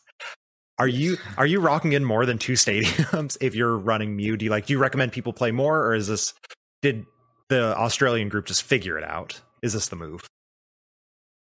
Are 0.79 0.89
you 0.89 1.17
are 1.37 1.47
you 1.47 1.61
rocking 1.61 1.93
in 1.93 2.05
more 2.05 2.25
than 2.25 2.39
two 2.39 2.53
stadiums 2.53 3.37
if 3.41 3.55
you're 3.55 3.77
running 3.77 4.15
Mew? 4.17 4.37
Do 4.37 4.45
you 4.45 4.51
like 4.51 4.67
do 4.67 4.73
you 4.73 4.79
recommend 4.79 5.13
people 5.13 5.33
play 5.33 5.51
more 5.51 5.85
or 5.85 5.95
is 5.95 6.07
this 6.07 6.35
did 6.83 7.05
the 7.49 7.77
Australian 7.77 8.29
group 8.29 8.47
just 8.47 8.63
figure 8.63 8.97
it 8.97 9.05
out? 9.05 9.41
Is 9.63 9.73
this 9.73 9.89
the 9.89 9.97
move? 9.97 10.27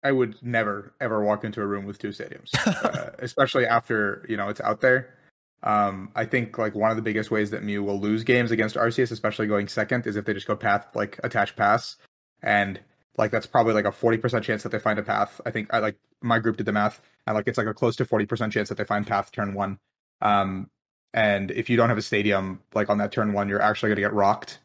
I 0.03 0.11
would 0.11 0.35
never 0.41 0.95
ever 0.99 1.23
walk 1.23 1.43
into 1.43 1.61
a 1.61 1.67
room 1.67 1.85
with 1.85 1.99
two 1.99 2.09
stadiums, 2.09 2.49
uh, 2.65 3.11
especially 3.19 3.67
after 3.67 4.25
you 4.27 4.37
know 4.37 4.49
it's 4.49 4.61
out 4.61 4.81
there. 4.81 5.15
Um, 5.63 6.09
I 6.15 6.25
think 6.25 6.57
like 6.57 6.73
one 6.73 6.89
of 6.89 6.97
the 6.97 7.03
biggest 7.03 7.29
ways 7.29 7.51
that 7.51 7.61
Mew 7.61 7.83
will 7.83 7.99
lose 7.99 8.23
games 8.23 8.49
against 8.49 8.75
Arceus, 8.75 9.11
especially 9.11 9.45
going 9.45 9.67
second, 9.67 10.07
is 10.07 10.15
if 10.15 10.25
they 10.25 10.33
just 10.33 10.47
go 10.47 10.55
path 10.55 10.87
like 10.95 11.19
attach 11.23 11.55
pass, 11.55 11.97
and 12.41 12.79
like 13.17 13.31
that's 13.31 13.45
probably 13.45 13.73
like 13.73 13.85
a 13.85 13.91
forty 13.91 14.17
percent 14.17 14.43
chance 14.43 14.63
that 14.63 14.71
they 14.71 14.79
find 14.79 14.99
a 14.99 15.03
path. 15.03 15.41
I 15.45 15.51
think 15.51 15.73
I 15.73 15.79
like 15.79 15.97
my 16.21 16.39
group 16.39 16.57
did 16.57 16.65
the 16.65 16.71
math, 16.71 17.01
and 17.27 17.35
like 17.35 17.47
it's 17.47 17.57
like 17.57 17.67
a 17.67 17.73
close 17.73 17.95
to 17.97 18.05
forty 18.05 18.25
percent 18.25 18.53
chance 18.53 18.69
that 18.69 18.77
they 18.77 18.85
find 18.85 19.05
path 19.05 19.31
turn 19.31 19.53
one. 19.53 19.79
Um, 20.21 20.69
and 21.13 21.51
if 21.51 21.69
you 21.69 21.77
don't 21.77 21.89
have 21.89 21.97
a 21.97 22.01
stadium 22.01 22.61
like 22.73 22.89
on 22.89 22.97
that 22.99 23.11
turn 23.11 23.33
one, 23.33 23.49
you're 23.49 23.61
actually 23.61 23.89
gonna 23.89 24.01
get 24.01 24.13
rocked. 24.13 24.59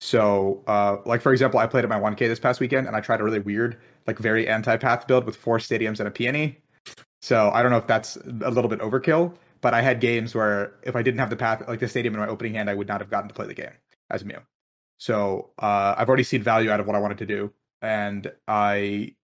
So, 0.00 0.64
uh, 0.66 0.96
like 1.06 1.22
for 1.22 1.32
example, 1.32 1.60
I 1.60 1.66
played 1.66 1.84
at 1.84 1.90
my 1.90 1.98
1K 1.98 2.18
this 2.18 2.40
past 2.40 2.58
weekend, 2.58 2.88
and 2.88 2.96
I 2.96 3.00
tried 3.00 3.20
a 3.20 3.24
really 3.24 3.38
weird, 3.38 3.78
like 4.08 4.18
very 4.18 4.48
anti-path 4.48 5.06
build 5.06 5.24
with 5.24 5.36
four 5.36 5.58
stadiums 5.58 6.00
and 6.00 6.08
a 6.08 6.10
peony. 6.10 6.58
So 7.20 7.50
I 7.54 7.62
don't 7.62 7.70
know 7.70 7.78
if 7.78 7.86
that's 7.86 8.16
a 8.16 8.50
little 8.50 8.68
bit 8.68 8.80
overkill, 8.80 9.32
but 9.60 9.74
I 9.74 9.80
had 9.80 10.00
games 10.00 10.34
where 10.34 10.74
if 10.82 10.96
I 10.96 11.02
didn't 11.02 11.20
have 11.20 11.30
the 11.30 11.36
path, 11.36 11.62
like 11.68 11.78
the 11.78 11.86
stadium 11.86 12.14
in 12.14 12.20
my 12.20 12.26
opening 12.26 12.54
hand, 12.54 12.68
I 12.68 12.74
would 12.74 12.88
not 12.88 13.00
have 13.00 13.10
gotten 13.10 13.28
to 13.28 13.34
play 13.34 13.46
the 13.46 13.54
game 13.54 13.70
as 14.10 14.24
Mew. 14.24 14.38
So 14.98 15.50
uh, 15.60 15.94
I've 15.96 16.08
already 16.08 16.24
seen 16.24 16.42
value 16.42 16.70
out 16.70 16.80
of 16.80 16.86
what 16.88 16.96
I 16.96 16.98
wanted 16.98 17.18
to 17.18 17.26
do, 17.26 17.52
and 17.82 18.30
I 18.48 19.14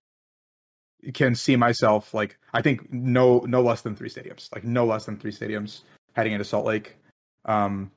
can 1.15 1.35
see 1.35 1.57
myself 1.57 2.13
like 2.13 2.37
I 2.53 2.61
think 2.61 2.93
no 2.93 3.39
no 3.41 3.63
less 3.63 3.83
than 3.83 3.97
three 3.97 4.11
stadiums, 4.11 4.53
like 4.53 4.65
no 4.65 4.85
less 4.85 5.07
than 5.07 5.17
three 5.17 5.33
stadiums 5.33 5.83
heading 6.15 6.33
into 6.33 6.45
Salt 6.45 6.67
Lake. 6.67 6.97
Um, 7.45 7.93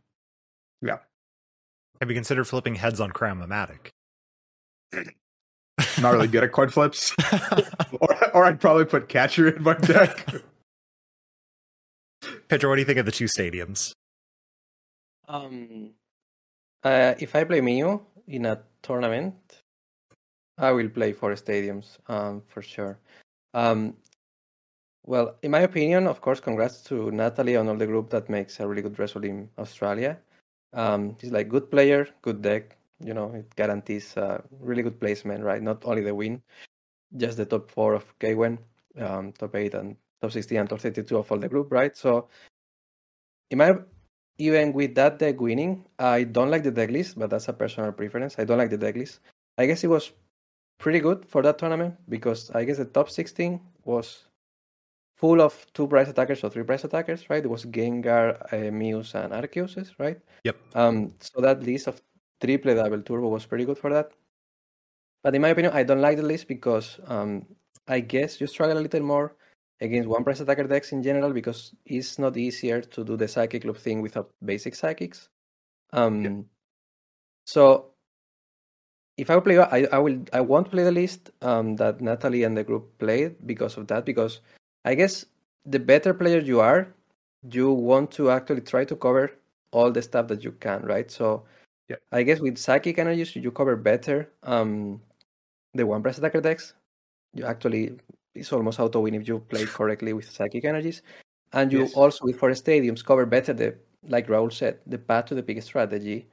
yeah. 0.82 1.00
Have 2.00 2.10
you 2.10 2.16
considered 2.16 2.46
flipping 2.46 2.76
heads 2.76 3.00
on 3.00 3.12
Cram-O-Matic? 3.12 3.90
Not 6.02 6.14
really 6.14 6.28
good 6.28 6.44
at 6.44 6.52
coin 6.52 6.70
flips, 6.70 7.16
or, 8.00 8.36
or 8.36 8.46
I'd 8.46 8.60
probably 8.60 8.86
put 8.86 9.10
catcher 9.10 9.50
in 9.50 9.64
my 9.64 9.74
deck. 9.74 10.28
Pedro, 12.48 12.70
what 12.70 12.76
do 12.76 12.82
you 12.82 12.86
think 12.86 13.00
of 13.00 13.06
the 13.06 13.12
two 13.12 13.26
stadiums? 13.26 13.94
Um, 15.28 15.92
uh, 16.84 17.16
if 17.20 17.36
I 17.36 17.44
play 17.44 17.62
Mew 17.62 18.06
in 18.28 18.46
a 18.46 18.62
tournament, 18.82 19.61
I 20.62 20.72
will 20.72 20.90
play 20.90 21.12
for 21.12 21.34
stadiums 21.34 21.98
um, 22.08 22.44
for 22.48 22.62
sure. 22.62 23.00
Um, 23.54 23.98
well, 25.04 25.36
in 25.42 25.50
my 25.50 25.62
opinion, 25.62 26.06
of 26.06 26.22
course, 26.22 26.40
congrats 26.40 26.84
to 26.84 27.10
Natalie 27.10 27.56
and 27.56 27.68
all 27.68 27.76
the 27.76 27.88
group 27.88 28.12
that 28.12 28.30
makes 28.30 28.60
a 28.60 28.68
really 28.68 28.84
good 28.84 29.00
result 29.00 29.26
in 29.26 29.50
Australia. 29.58 30.20
Um, 30.74 31.18
he's 31.20 31.32
like 31.32 31.50
good 31.50 31.72
player, 31.72 32.08
good 32.22 32.44
deck. 32.44 32.78
You 33.04 33.16
know, 33.16 33.34
it 33.34 33.56
guarantees 33.56 34.16
a 34.16 34.44
really 34.60 34.84
good 34.84 35.00
placement, 35.00 35.44
right? 35.44 35.62
Not 35.62 35.84
only 35.86 36.04
the 36.04 36.14
win, 36.14 36.44
just 37.18 37.38
the 37.38 37.46
top 37.46 37.72
four 37.72 37.96
of 37.96 38.06
Kaiwen, 38.20 38.60
um, 39.00 39.34
top 39.34 39.56
eight 39.56 39.74
and 39.74 39.96
top 40.22 40.32
16 40.32 40.60
and 40.60 40.70
top 40.70 40.80
32 40.80 41.18
of 41.18 41.32
all 41.32 41.40
the 41.40 41.50
group, 41.50 41.72
right? 41.72 41.98
So, 41.98 42.30
in 43.50 43.58
my 43.58 43.74
even 44.38 44.74
with 44.74 44.94
that 44.96 45.18
deck 45.18 45.42
winning, 45.42 45.86
I 45.98 46.24
don't 46.24 46.52
like 46.52 46.64
the 46.64 46.72
deck 46.72 46.92
list, 46.92 47.18
but 47.18 47.32
that's 47.32 47.48
a 47.48 47.54
personal 47.54 47.92
preference. 47.92 48.36
I 48.38 48.44
don't 48.44 48.60
like 48.60 48.70
the 48.70 48.78
deck 48.78 48.96
list. 48.96 49.20
I 49.58 49.66
guess 49.66 49.84
it 49.84 49.88
was 49.88 50.12
pretty 50.82 51.00
good 51.00 51.26
for 51.28 51.42
that 51.44 51.58
tournament 51.60 51.96
because 52.10 52.50
I 52.52 52.66
guess 52.66 52.78
the 52.78 52.86
top 52.86 53.10
16 53.10 53.62
was 53.86 54.26
full 55.16 55.40
of 55.40 55.54
two 55.74 55.88
price 55.88 56.10
attackers 56.10 56.44
or 56.44 56.50
three 56.50 56.64
price 56.64 56.84
attackers, 56.84 57.30
right? 57.30 57.46
It 57.46 57.50
was 57.50 57.66
Gengar, 57.66 58.26
uh, 58.52 58.72
Mews, 58.72 59.14
and 59.14 59.32
Arceus, 59.32 59.92
right? 60.00 60.20
Yep. 60.44 60.58
Um, 60.74 61.14
so 61.20 61.40
that 61.42 61.62
list 61.62 61.88
of 61.88 62.02
triple 62.42 62.74
double 62.74 63.02
turbo 63.04 63.30
was 63.30 63.46
pretty 63.46 63.66
good 63.66 63.78
for 63.78 63.94
that. 63.94 64.12
But 65.24 65.36
in 65.36 65.42
my 65.44 65.50
opinion, 65.50 65.74
I 65.74 65.84
don't 65.84 66.02
like 66.02 66.18
the 66.18 66.24
list 66.24 66.48
because 66.48 67.00
um, 67.06 67.46
I 67.88 68.00
guess 68.00 68.42
you 68.42 68.48
struggle 68.48 68.80
a 68.80 68.82
little 68.82 69.02
more 69.02 69.36
against 69.80 70.10
one 70.10 70.24
price 70.24 70.40
attacker 70.40 70.64
decks 70.64 70.92
in 70.92 71.04
general 71.04 71.32
because 71.32 71.76
it's 71.86 72.18
not 72.18 72.36
easier 72.38 72.82
to 72.82 73.04
do 73.04 73.16
the 73.16 73.28
psychic 73.28 73.64
loop 73.64 73.78
thing 73.78 74.02
without 74.02 74.32
basic 74.44 74.74
psychics. 74.74 75.30
Um, 75.94 76.24
yeah. 76.24 76.42
So 77.46 77.91
if 79.22 79.30
I 79.30 79.40
play, 79.40 79.60
I, 79.60 79.88
I 79.92 80.00
will 80.00 80.18
I 80.34 80.42
won't 80.42 80.72
play 80.72 80.84
the 80.84 80.92
list 80.92 81.30
um, 81.44 81.76
that 81.76 82.02
Natalie 82.02 82.44
and 82.44 82.58
the 82.58 82.64
group 82.64 82.98
played 82.98 83.36
because 83.46 83.78
of 83.78 83.86
that. 83.88 84.04
Because 84.04 84.42
I 84.84 84.96
guess 84.96 85.26
the 85.64 85.80
better 85.80 86.12
player 86.12 86.40
you 86.40 86.60
are, 86.60 86.88
you 87.52 87.72
want 87.72 88.10
to 88.18 88.32
actually 88.32 88.62
try 88.62 88.84
to 88.84 88.96
cover 88.96 89.32
all 89.72 89.92
the 89.92 90.02
stuff 90.02 90.28
that 90.30 90.44
you 90.44 90.54
can, 90.54 90.82
right? 90.82 91.12
So 91.12 91.44
yeah. 91.88 91.98
I 92.12 92.24
guess 92.24 92.40
with 92.40 92.58
psychic 92.58 92.98
energies 92.98 93.36
you 93.36 93.52
cover 93.52 93.76
better 93.76 94.28
um, 94.42 95.00
the 95.76 95.86
one 95.86 96.02
press 96.02 96.18
attacker 96.18 96.42
decks. 96.42 96.74
You 97.36 97.46
actually 97.46 98.00
it's 98.34 98.52
almost 98.52 98.80
auto 98.80 99.02
win 99.02 99.14
if 99.14 99.28
you 99.28 99.38
play 99.38 99.66
correctly 99.78 100.14
with 100.14 100.32
psychic 100.32 100.66
energies. 100.66 101.04
And 101.54 101.72
you 101.72 101.82
yes. 101.82 101.94
also 101.94 102.26
with 102.26 102.40
four 102.40 102.50
stadiums 102.52 103.06
cover 103.06 103.28
better 103.28 103.54
the 103.54 103.76
like 104.08 104.26
Rahul 104.26 104.52
said, 104.52 104.80
the 104.88 104.98
path 104.98 105.26
to 105.28 105.36
the 105.36 105.44
peak 105.44 105.62
strategy. 105.62 106.28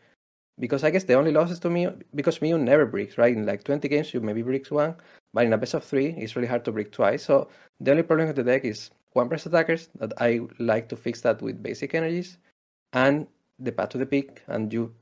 Because 0.61 0.83
I 0.83 0.91
guess 0.91 1.05
the 1.05 1.15
only 1.15 1.31
losses 1.31 1.61
to 1.61 1.71
me 1.71 1.89
because 2.15 2.43
Mew 2.43 2.59
never 2.59 2.85
bricks, 2.85 3.17
right? 3.17 3.37
In 3.37 3.47
like 3.47 3.63
twenty 3.63 3.89
games 3.89 4.13
you 4.13 4.21
maybe 4.21 4.43
bricks 4.43 4.71
one, 4.71 4.97
but 5.33 5.47
in 5.47 5.53
a 5.53 5.59
best 5.59 5.75
of 5.75 5.85
three 5.85 6.15
it's 6.19 6.35
really 6.35 6.49
hard 6.49 6.65
to 6.65 6.73
break 6.73 6.91
twice. 6.91 7.25
So 7.25 7.49
the 7.81 7.93
only 7.93 8.03
problem 8.03 8.27
with 8.27 8.37
the 8.37 8.43
deck 8.43 8.65
is 8.65 8.91
one 9.13 9.29
press 9.29 9.47
attackers 9.47 9.89
that 10.01 10.13
I 10.19 10.41
like 10.59 10.89
to 10.89 10.97
fix 10.97 11.21
that 11.21 11.41
with 11.43 11.63
basic 11.63 11.95
energies 11.95 12.39
and 12.93 13.27
the 13.61 13.71
path 13.71 13.91
to 13.91 13.99
the 13.99 14.07
peak 14.07 14.43
and 14.49 14.73
you 14.73 14.93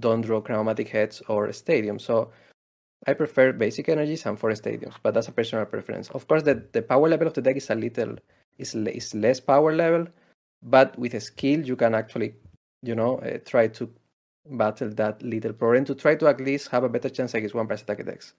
don't 0.00 0.22
draw 0.22 0.40
Cram-O-Matic 0.40 0.88
heads 0.88 1.22
or 1.28 1.52
stadium. 1.52 1.98
So 1.98 2.32
I 3.06 3.14
prefer 3.14 3.52
basic 3.52 3.88
energies 3.88 4.26
and 4.26 4.38
four 4.38 4.50
stadiums, 4.50 4.94
but 5.02 5.14
that's 5.14 5.28
a 5.28 5.32
personal 5.32 5.64
preference. 5.66 6.10
Of 6.10 6.26
course, 6.26 6.42
the, 6.42 6.64
the 6.72 6.82
power 6.82 7.08
level 7.08 7.26
of 7.26 7.34
the 7.34 7.42
deck 7.42 7.56
is 7.56 7.70
a 7.70 7.74
little 7.74 8.16
is, 8.58 8.74
is 8.74 9.14
less 9.14 9.40
power 9.40 9.74
level, 9.74 10.06
but 10.62 10.98
with 10.98 11.14
a 11.14 11.20
skill 11.20 11.60
you 11.60 11.76
can 11.76 11.94
actually, 11.94 12.34
you 12.82 12.94
know, 12.94 13.18
uh, 13.18 13.38
try 13.44 13.68
to 13.68 13.88
battle 14.46 14.90
that 14.90 15.22
little 15.22 15.52
problem 15.52 15.84
to 15.86 15.94
try 15.94 16.14
to 16.14 16.28
at 16.28 16.40
least 16.40 16.68
have 16.68 16.84
a 16.84 16.88
better 16.88 17.08
chance 17.08 17.34
against 17.34 17.54
one 17.54 17.66
price 17.66 17.82
attack 17.82 18.04
decks. 18.04 18.34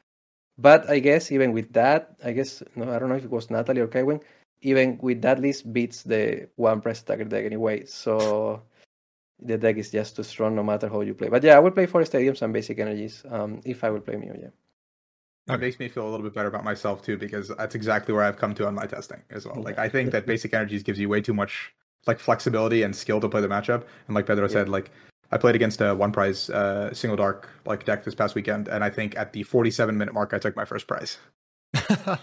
But 0.58 0.90
I 0.90 1.00
guess 1.00 1.32
even 1.32 1.52
with 1.52 1.74
that, 1.74 2.16
I 2.24 2.32
guess 2.32 2.64
no, 2.76 2.92
I 2.92 3.00
don't 3.00 3.10
know 3.10 3.16
if 3.16 3.26
it 3.26 3.32
was 3.32 3.50
Natalie 3.50 3.82
or 3.82 3.88
Kaiwen, 3.88 4.22
even 4.62 4.98
with 5.02 5.22
that 5.22 5.40
list 5.40 5.72
beats 5.74 6.04
the 6.04 6.48
one 6.56 6.82
price 6.82 7.02
attacker 7.02 7.26
deck 7.26 7.46
anyway. 7.46 7.86
So 7.86 8.62
the 9.42 9.58
deck 9.58 9.78
is 9.78 9.92
just 9.92 10.16
too 10.16 10.24
strong 10.24 10.56
no 10.56 10.64
matter 10.64 10.88
how 10.88 11.02
you 11.02 11.14
play. 11.14 11.28
But 11.28 11.44
yeah, 11.44 11.58
I 11.58 11.60
will 11.60 11.72
play 11.72 11.86
four 11.86 12.02
stadiums 12.04 12.42
and 12.42 12.54
basic 12.54 12.80
energies 12.80 13.24
um, 13.30 13.62
if 13.66 13.84
I 13.84 13.90
will 13.90 14.00
play 14.00 14.16
Mew. 14.16 14.34
Yeah. 14.40 15.54
It 15.54 15.60
makes 15.60 15.78
me 15.78 15.90
feel 15.90 16.08
a 16.08 16.10
little 16.10 16.24
bit 16.24 16.34
better 16.34 16.48
about 16.48 16.64
myself 16.64 17.04
too 17.04 17.18
because 17.18 17.50
that's 17.50 17.76
exactly 17.76 18.14
where 18.14 18.24
I've 18.24 18.38
come 18.38 18.56
to 18.56 18.66
on 18.66 18.74
my 18.74 18.88
testing 18.88 19.22
as 19.30 19.46
well. 19.46 19.62
Like 19.62 19.78
I 19.78 19.90
think 19.90 20.12
that 20.12 20.26
basic 20.26 20.54
energies 20.54 20.82
gives 20.82 20.98
you 20.98 21.10
way 21.10 21.22
too 21.22 21.34
much 21.34 21.74
like 22.08 22.20
flexibility 22.20 22.82
and 22.84 22.96
skill 22.96 23.20
to 23.20 23.30
play 23.30 23.42
the 23.42 23.48
matchup. 23.48 23.84
And 24.08 24.16
like 24.16 24.26
Pedro 24.26 24.46
yeah. 24.46 24.54
said, 24.54 24.70
like 24.70 24.90
I 25.36 25.38
played 25.38 25.54
against 25.54 25.82
a 25.82 25.94
one 25.94 26.14
prize 26.14 26.50
uh, 26.50 26.94
single 26.94 27.18
dark 27.18 27.50
like 27.66 27.84
deck 27.84 28.06
this 28.06 28.16
past 28.16 28.36
weekend, 28.36 28.70
and 28.70 28.86
I 28.86 28.90
think 28.90 29.18
at 29.18 29.34
the 29.34 29.44
47 29.44 29.98
minute 29.98 30.14
mark, 30.14 30.34
I 30.34 30.40
took 30.40 30.56
my 30.56 30.64
first 30.64 30.88
prize. 30.88 31.18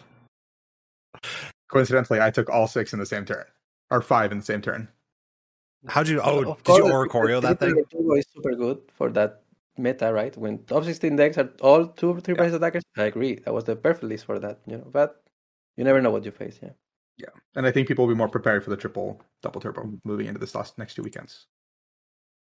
Coincidentally, 1.69 2.23
I 2.23 2.31
took 2.31 2.49
all 2.49 2.67
six 2.67 2.95
in 2.95 2.99
the 2.99 3.05
same 3.05 3.27
turn, 3.27 3.45
or 3.91 4.01
five 4.01 4.33
in 4.33 4.39
the 4.39 4.45
same 4.45 4.63
turn. 4.63 4.89
How'd 5.87 6.09
you? 6.09 6.23
Oh, 6.23 6.53
of 6.53 6.57
did 6.63 6.65
course, 6.65 6.79
you 6.79 6.85
Oricorio 6.85 7.43
that 7.43 7.61
thing? 7.61 7.77
is 7.77 8.25
super 8.35 8.55
good 8.55 8.81
for 8.97 9.11
that 9.11 9.43
meta, 9.77 10.11
right? 10.11 10.35
When 10.35 10.65
top 10.65 10.85
16 10.85 11.15
decks 11.15 11.37
are 11.37 11.51
all 11.61 11.89
two 11.89 12.13
or 12.13 12.21
three 12.21 12.33
yeah. 12.33 12.39
price 12.41 12.55
attackers, 12.55 12.83
I 12.97 13.03
agree. 13.03 13.35
That 13.45 13.53
was 13.53 13.65
the 13.65 13.77
perfect 13.77 14.05
list 14.05 14.25
for 14.25 14.39
that, 14.39 14.61
you 14.67 14.79
know. 14.79 14.89
But 14.91 15.23
you 15.77 15.85
never 15.85 16.01
know 16.01 16.13
what 16.13 16.25
you 16.25 16.31
face, 16.31 16.59
yeah. 16.63 16.71
Yeah, 17.19 17.35
and 17.57 17.67
I 17.67 17.73
think 17.73 17.89
people 17.89 18.07
will 18.07 18.15
be 18.15 18.19
more 18.19 18.31
prepared 18.31 18.65
for 18.65 18.71
the 18.71 18.77
triple 18.79 19.21
double 19.43 19.61
turbo 19.61 19.83
mm-hmm. 19.83 19.97
moving 20.03 20.29
into 20.29 20.41
this 20.41 20.55
last 20.55 20.79
next 20.79 20.95
two 20.95 21.03
weekends. 21.03 21.45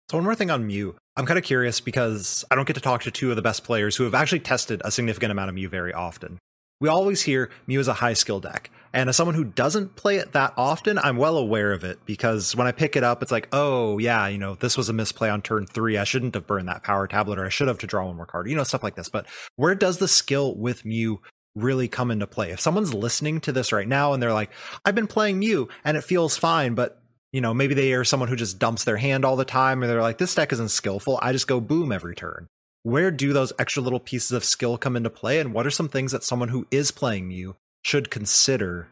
So 0.10 0.18
one 0.18 0.24
more 0.24 0.34
thing 0.34 0.50
on 0.50 0.66
Mew. 0.66 0.96
I'm 1.16 1.28
kind 1.28 1.38
of 1.38 1.46
curious 1.46 1.80
because 1.80 2.44
I 2.50 2.56
don't 2.56 2.66
get 2.66 2.74
to 2.74 2.82
talk 2.82 3.04
to 3.04 3.12
two 3.12 3.30
of 3.30 3.36
the 3.36 3.44
best 3.44 3.64
players 3.64 3.96
who 3.96 4.06
have 4.06 4.16
actually 4.16 4.40
tested 4.40 4.82
a 4.84 4.90
significant 4.90 5.32
amount 5.32 5.50
of 5.50 5.56
Mew 5.56 5.70
very 5.70 5.94
often. 5.94 6.40
We 6.82 6.90
always 6.90 7.22
hear 7.22 7.52
Mew 7.68 7.80
is 7.80 7.88
a 7.88 7.94
high 7.94 8.14
skill 8.14 8.40
deck. 8.40 8.72
And 8.92 9.08
as 9.08 9.16
someone 9.16 9.36
who 9.36 9.44
doesn't 9.44 9.96
play 9.96 10.16
it 10.16 10.32
that 10.32 10.54
often, 10.58 10.98
I'm 10.98 11.18
well 11.18 11.38
aware 11.38 11.74
of 11.74 11.84
it 11.84 12.00
because 12.08 12.56
when 12.56 12.66
I 12.66 12.72
pick 12.72 12.96
it 12.96 13.04
up, 13.04 13.22
it's 13.22 13.32
like, 13.32 13.50
oh, 13.52 14.00
yeah, 14.00 14.26
you 14.28 14.40
know, 14.40 14.56
this 14.56 14.78
was 14.78 14.90
a 14.90 14.94
misplay 14.94 15.30
on 15.30 15.44
turn 15.44 15.68
three. 15.68 15.96
I 15.96 16.06
shouldn't 16.06 16.34
have 16.34 16.48
burned 16.48 16.70
that 16.70 16.82
power 16.82 17.06
tablet 17.06 17.38
or 17.38 17.46
I 17.46 17.50
should 17.50 17.68
have 17.68 17.78
to 17.80 17.88
draw 17.88 18.08
one 18.08 18.16
more 18.16 18.26
card, 18.26 18.50
you 18.50 18.56
know, 18.56 18.64
stuff 18.64 18.82
like 18.82 18.96
this. 18.96 19.10
But 19.10 19.28
where 19.58 19.76
does 19.76 20.00
the 20.00 20.08
skill 20.08 20.56
with 20.56 20.86
Mew 20.86 21.22
really 21.54 21.88
come 21.88 22.10
into 22.10 22.26
play? 22.26 22.50
If 22.50 22.62
someone's 22.62 22.96
listening 22.96 23.42
to 23.42 23.52
this 23.52 23.72
right 23.72 23.88
now 23.88 24.14
and 24.14 24.24
they're 24.24 24.34
like, 24.34 24.50
I've 24.86 24.96
been 24.96 25.06
playing 25.06 25.38
Mew 25.38 25.70
and 25.84 25.98
it 25.98 26.04
feels 26.04 26.36
fine, 26.36 26.74
but 26.74 27.00
you 27.32 27.42
know, 27.42 27.54
maybe 27.54 27.74
they 27.74 27.94
are 27.94 28.04
someone 28.04 28.30
who 28.30 28.36
just 28.36 28.60
dumps 28.60 28.84
their 28.84 28.98
hand 28.98 29.24
all 29.24 29.36
the 29.36 29.46
time 29.46 29.84
or 29.84 29.88
they're 29.88 30.02
like, 30.02 30.18
this 30.18 30.34
deck 30.34 30.52
isn't 30.52 30.70
skillful. 30.70 31.20
I 31.22 31.32
just 31.32 31.48
go 31.48 31.60
boom 31.60 31.92
every 31.92 32.16
turn. 32.16 32.48
Where 32.84 33.12
do 33.12 33.34
those 33.34 33.54
extra 33.60 33.84
little 33.84 34.00
pieces 34.00 34.32
of 34.32 34.44
skill 34.44 34.78
come 34.78 34.96
into 34.96 35.10
play? 35.10 35.40
And 35.40 35.54
what 35.54 35.68
are 35.68 35.72
some 35.72 35.90
things 35.90 36.12
that 36.12 36.24
someone 36.24 36.50
who 36.50 36.66
is 36.72 36.92
playing 36.92 37.30
you 37.32 37.56
should 37.84 38.10
consider? 38.10 38.88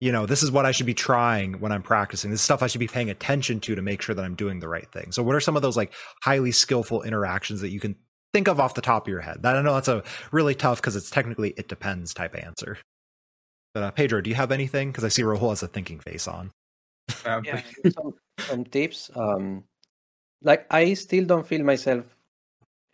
You 0.00 0.12
know, 0.12 0.26
this 0.26 0.42
is 0.42 0.50
what 0.50 0.66
I 0.66 0.72
should 0.72 0.84
be 0.84 0.94
trying 0.94 1.60
when 1.60 1.72
I'm 1.72 1.82
practicing. 1.82 2.30
This 2.30 2.42
stuff 2.42 2.62
I 2.62 2.66
should 2.66 2.80
be 2.80 2.88
paying 2.88 3.08
attention 3.08 3.60
to 3.60 3.74
to 3.74 3.82
make 3.82 4.02
sure 4.02 4.14
that 4.14 4.24
I'm 4.24 4.34
doing 4.34 4.60
the 4.60 4.68
right 4.68 4.90
thing. 4.92 5.12
So, 5.12 5.22
what 5.22 5.36
are 5.36 5.40
some 5.40 5.56
of 5.56 5.62
those 5.62 5.76
like 5.76 5.92
highly 6.22 6.50
skillful 6.50 7.02
interactions 7.02 7.60
that 7.60 7.70
you 7.70 7.80
can 7.80 7.94
think 8.34 8.48
of 8.48 8.60
off 8.60 8.74
the 8.74 8.82
top 8.82 9.06
of 9.06 9.10
your 9.10 9.20
head? 9.20 9.42
That 9.42 9.56
I 9.56 9.62
know 9.62 9.74
that's 9.74 9.88
a 9.88 10.02
really 10.32 10.54
tough 10.54 10.82
because 10.82 10.96
it's 10.96 11.08
technically 11.08 11.54
it 11.56 11.68
depends 11.68 12.12
type 12.12 12.36
answer. 12.36 12.76
But 13.72 13.82
uh, 13.82 13.90
Pedro, 13.92 14.20
do 14.20 14.28
you 14.28 14.36
have 14.36 14.52
anything? 14.52 14.90
Because 14.90 15.04
I 15.04 15.08
see 15.08 15.22
Rahul 15.22 15.50
has 15.50 15.62
a 15.62 15.68
thinking 15.68 16.00
face 16.00 16.28
on. 16.28 16.50
Um, 17.24 17.42
yeah, 17.44 17.60
some, 17.90 18.14
some 18.48 18.64
tips. 18.64 19.10
Um, 19.14 19.64
like 20.42 20.66
I 20.70 20.94
still 20.94 21.24
don't 21.24 21.46
feel 21.46 21.64
myself 21.64 22.04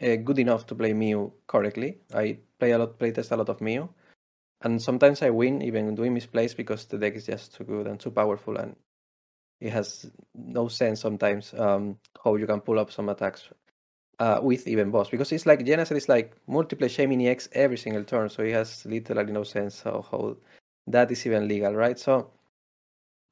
uh, 0.03 0.17
good 0.17 0.39
enough 0.39 0.67
to 0.67 0.75
play 0.75 0.93
Mew 0.93 1.33
correctly. 1.47 1.99
I 2.15 2.39
play 2.59 2.73
a 2.73 2.79
lot, 2.79 2.99
play 2.99 3.13
test 3.13 3.33
a 3.33 3.37
lot 3.37 3.49
of 3.49 3.61
Mew, 3.61 3.89
and 4.63 4.81
sometimes 4.81 5.23
I 5.23 5.31
win 5.31 5.63
even 5.63 5.95
doing 5.95 6.15
misplays 6.15 6.57
because 6.57 6.87
the 6.87 6.99
deck 6.99 7.15
is 7.15 7.27
just 7.27 7.55
too 7.55 7.65
good 7.65 7.87
and 7.87 7.99
too 7.99 8.11
powerful, 8.11 8.57
and 8.57 8.77
it 9.61 9.73
has 9.73 10.11
no 10.35 10.69
sense 10.69 11.01
sometimes 11.01 11.53
um, 11.55 11.99
how 12.25 12.37
you 12.37 12.47
can 12.47 12.61
pull 12.61 12.79
up 12.79 12.91
some 12.91 13.09
attacks 13.09 13.49
uh, 14.19 14.39
with 14.43 14.67
even 14.67 14.91
boss 14.91 15.09
because 15.09 15.33
it's 15.33 15.47
like 15.47 15.61
Genesect 15.61 15.97
is 15.97 16.09
like 16.09 16.37
multiple 16.47 16.89
Shaymin 16.89 17.27
X 17.27 17.49
every 17.53 17.79
single 17.79 18.05
turn, 18.05 18.29
so 18.29 18.43
it 18.43 18.53
has 18.53 18.87
literally 18.87 19.33
no 19.33 19.45
sense 19.45 19.83
of 19.83 20.07
how 20.11 20.37
that 20.87 21.11
is 21.11 21.27
even 21.27 21.49
legal, 21.49 21.75
right? 21.75 21.99
So 21.99 22.31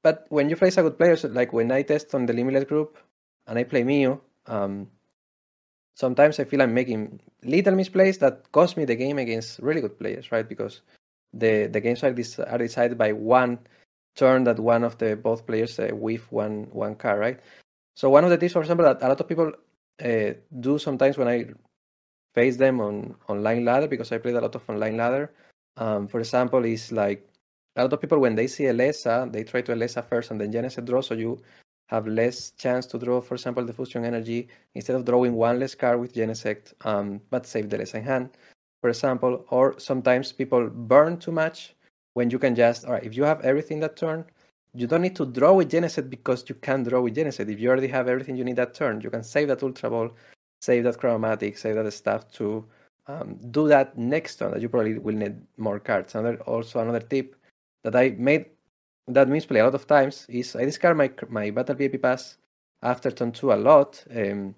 but 0.02 0.26
when 0.28 0.49
you 0.49 0.57
face 0.57 0.76
a 0.76 0.83
good 0.83 0.99
player, 0.99 1.17
so 1.17 1.28
like 1.28 1.52
when 1.52 1.71
I 1.73 1.83
test 1.83 2.14
on 2.14 2.26
the 2.26 2.33
limitless 2.33 2.64
group 2.64 2.99
and 3.47 3.59
I 3.59 3.64
play 3.64 3.85
Mew, 3.85 4.21
um, 4.47 4.88
sometimes 5.95 6.38
I 6.38 6.45
feel 6.45 6.62
I'm 6.62 6.75
making 6.75 7.21
little 7.43 7.75
misplays 7.75 8.19
that 8.21 8.50
cost 8.52 8.76
me 8.76 8.85
the 8.85 8.97
game 8.97 9.19
against 9.19 9.59
really 9.59 9.81
good 9.81 9.99
players, 9.99 10.31
right? 10.31 10.49
Because 10.49 10.83
the 11.33 11.66
the 11.66 11.81
games 11.81 12.03
are, 12.05 12.12
dis- 12.12 12.38
are 12.38 12.59
decided 12.59 12.96
by 12.96 13.12
one 13.12 13.59
turn 14.16 14.44
that 14.44 14.59
one 14.59 14.85
of 14.85 14.99
the 14.99 15.16
both 15.16 15.46
players 15.46 15.79
uh, 15.79 15.90
with 15.92 16.31
one 16.33 16.68
one 16.72 16.94
card, 16.94 17.18
right? 17.20 17.40
So 17.96 18.11
one 18.11 18.25
of 18.25 18.31
the 18.31 18.38
tips, 18.38 18.53
for 18.53 18.61
example, 18.61 18.87
that 18.87 19.03
a 19.03 19.09
lot 19.09 19.20
of 19.20 19.29
people 19.29 19.53
uh, 20.05 20.33
do 20.61 20.79
sometimes 20.79 21.18
when 21.18 21.29
I 21.29 21.46
face 22.35 22.57
them 22.57 22.81
on 22.81 23.16
online 23.29 23.64
ladder 23.64 23.88
because 23.88 24.12
I 24.12 24.18
played 24.18 24.37
a 24.37 24.40
lot 24.40 24.55
of 24.55 24.62
online 24.68 24.96
ladder. 24.96 25.33
Um, 25.77 26.07
for 26.07 26.20
example, 26.20 26.64
is 26.64 26.92
like 26.92 27.29
a 27.79 27.83
lot 27.83 27.93
of 27.93 28.01
people 28.01 28.19
when 28.19 28.35
they 28.35 28.49
see 28.49 28.64
Elesa, 28.64 29.31
they 29.33 29.45
try 29.45 29.62
to 29.62 29.73
Elesa 29.73 30.05
first 30.05 30.31
and 30.31 30.41
then 30.41 30.53
Genesect 30.53 30.87
draw, 30.87 31.01
so 31.01 31.14
you 31.14 31.41
have 31.87 32.07
less 32.07 32.51
chance 32.51 32.87
to 32.87 32.99
draw, 32.99 33.21
for 33.21 33.35
example, 33.35 33.64
the 33.64 33.73
fusion 33.73 34.05
energy 34.05 34.49
instead 34.75 34.97
of 34.97 35.05
drawing 35.05 35.35
one 35.35 35.59
less 35.59 35.75
card 35.75 36.01
with 36.01 36.12
Genesect, 36.12 36.75
um, 36.85 37.21
but 37.31 37.47
save 37.47 37.71
the 37.71 37.79
less 37.79 37.95
in 37.95 38.03
hand, 38.03 38.31
for 38.81 38.91
example. 38.91 39.47
Or 39.51 39.79
sometimes 39.79 40.33
people 40.33 40.69
burn 40.69 41.19
too 41.19 41.33
much 41.33 41.75
when 42.14 42.31
you 42.31 42.38
can 42.38 42.55
just, 42.55 42.85
all 42.85 42.93
right, 42.93 43.05
if 43.05 43.17
you 43.17 43.23
have 43.23 43.41
everything 43.43 43.81
that 43.81 43.97
turn, 43.97 44.25
you 44.75 44.87
don't 44.87 45.03
need 45.03 45.17
to 45.17 45.25
draw 45.25 45.55
with 45.55 45.71
Genesect 45.71 46.11
because 46.11 46.45
you 46.49 46.57
can 46.57 46.83
draw 46.83 47.01
with 47.01 47.14
Genesect. 47.14 47.49
If 47.49 47.59
you 47.59 47.71
already 47.71 47.88
have 47.88 48.09
everything 48.09 48.37
you 48.37 48.45
need 48.45 48.57
that 48.57 48.75
turn, 48.75 49.01
you 49.01 49.09
can 49.09 49.23
save 49.23 49.49
that 49.49 49.62
Ultra 49.62 49.88
Ball, 49.88 50.11
save 50.61 50.85
that 50.85 50.99
Cram-O-Matic, 50.99 51.57
save 51.57 51.77
that 51.77 51.91
stuff 51.93 52.31
to 52.33 52.67
um, 53.07 53.38
do 53.51 53.67
that 53.69 53.97
next 53.97 54.37
turn 54.37 54.51
that 54.51 54.61
you 54.61 54.69
probably 54.69 54.99
will 54.99 55.14
need 55.14 55.37
more 55.57 55.79
cards. 55.79 56.14
Another, 56.14 56.37
also 56.43 56.81
another 56.81 57.01
tip 57.01 57.35
that 57.85 57.97
I 57.97 58.11
made 58.19 58.47
that 59.07 59.29
misplay 59.29 59.61
a 59.61 59.64
lot 59.64 59.75
of 59.75 59.87
times 59.87 60.27
is 60.29 60.55
I 60.57 60.64
discard 60.64 60.97
my 60.97 61.11
my 61.29 61.51
battle 61.51 61.75
VIP 61.75 62.03
pass 62.03 62.37
after 62.83 63.11
turn 63.11 63.33
two 63.33 63.53
a 63.53 63.57
lot, 63.57 64.05
um, 64.14 64.55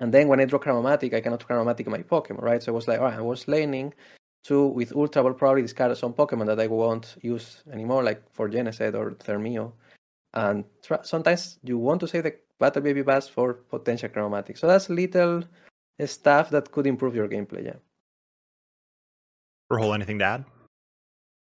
and 0.00 0.12
then 0.12 0.28
when 0.28 0.40
I 0.40 0.46
draw 0.46 0.58
Cram-O-Matic, 0.58 1.14
I 1.14 1.20
cannot 1.20 1.46
Cram-O-Matic 1.46 1.86
my 1.86 2.02
Pokemon, 2.02 2.42
right? 2.42 2.62
So 2.62 2.72
I 2.72 2.74
was 2.74 2.88
like, 2.88 2.98
all 2.98 3.06
right, 3.06 3.18
I 3.18 3.20
was 3.20 3.46
laning 3.46 3.92
to 4.44 4.66
with 4.66 4.96
Ultra 4.96 5.22
Ball 5.22 5.34
probably 5.34 5.62
discard 5.62 5.96
some 5.96 6.12
Pokemon 6.12 6.46
that 6.46 6.60
I 6.60 6.66
won't 6.66 7.16
use 7.22 7.62
anymore, 7.72 8.02
like 8.02 8.22
for 8.32 8.48
Genesect 8.48 8.94
or 8.94 9.12
Thermio. 9.12 9.72
And 10.34 10.64
tra- 10.82 11.04
sometimes 11.04 11.58
you 11.62 11.78
want 11.78 12.00
to 12.00 12.08
save 12.08 12.24
the 12.24 12.34
Battle 12.58 12.82
VIP 12.82 13.06
pass 13.06 13.28
for 13.28 13.54
potential 13.54 14.08
Cram-O-Matic. 14.08 14.58
So 14.58 14.66
that's 14.66 14.88
little 14.90 15.44
stuff 16.04 16.50
that 16.50 16.72
could 16.72 16.86
improve 16.86 17.14
your 17.14 17.28
gameplay. 17.28 17.66
Yeah. 17.66 17.76
Rahul, 19.70 19.94
anything 19.94 20.18
to 20.18 20.24
add? 20.24 20.44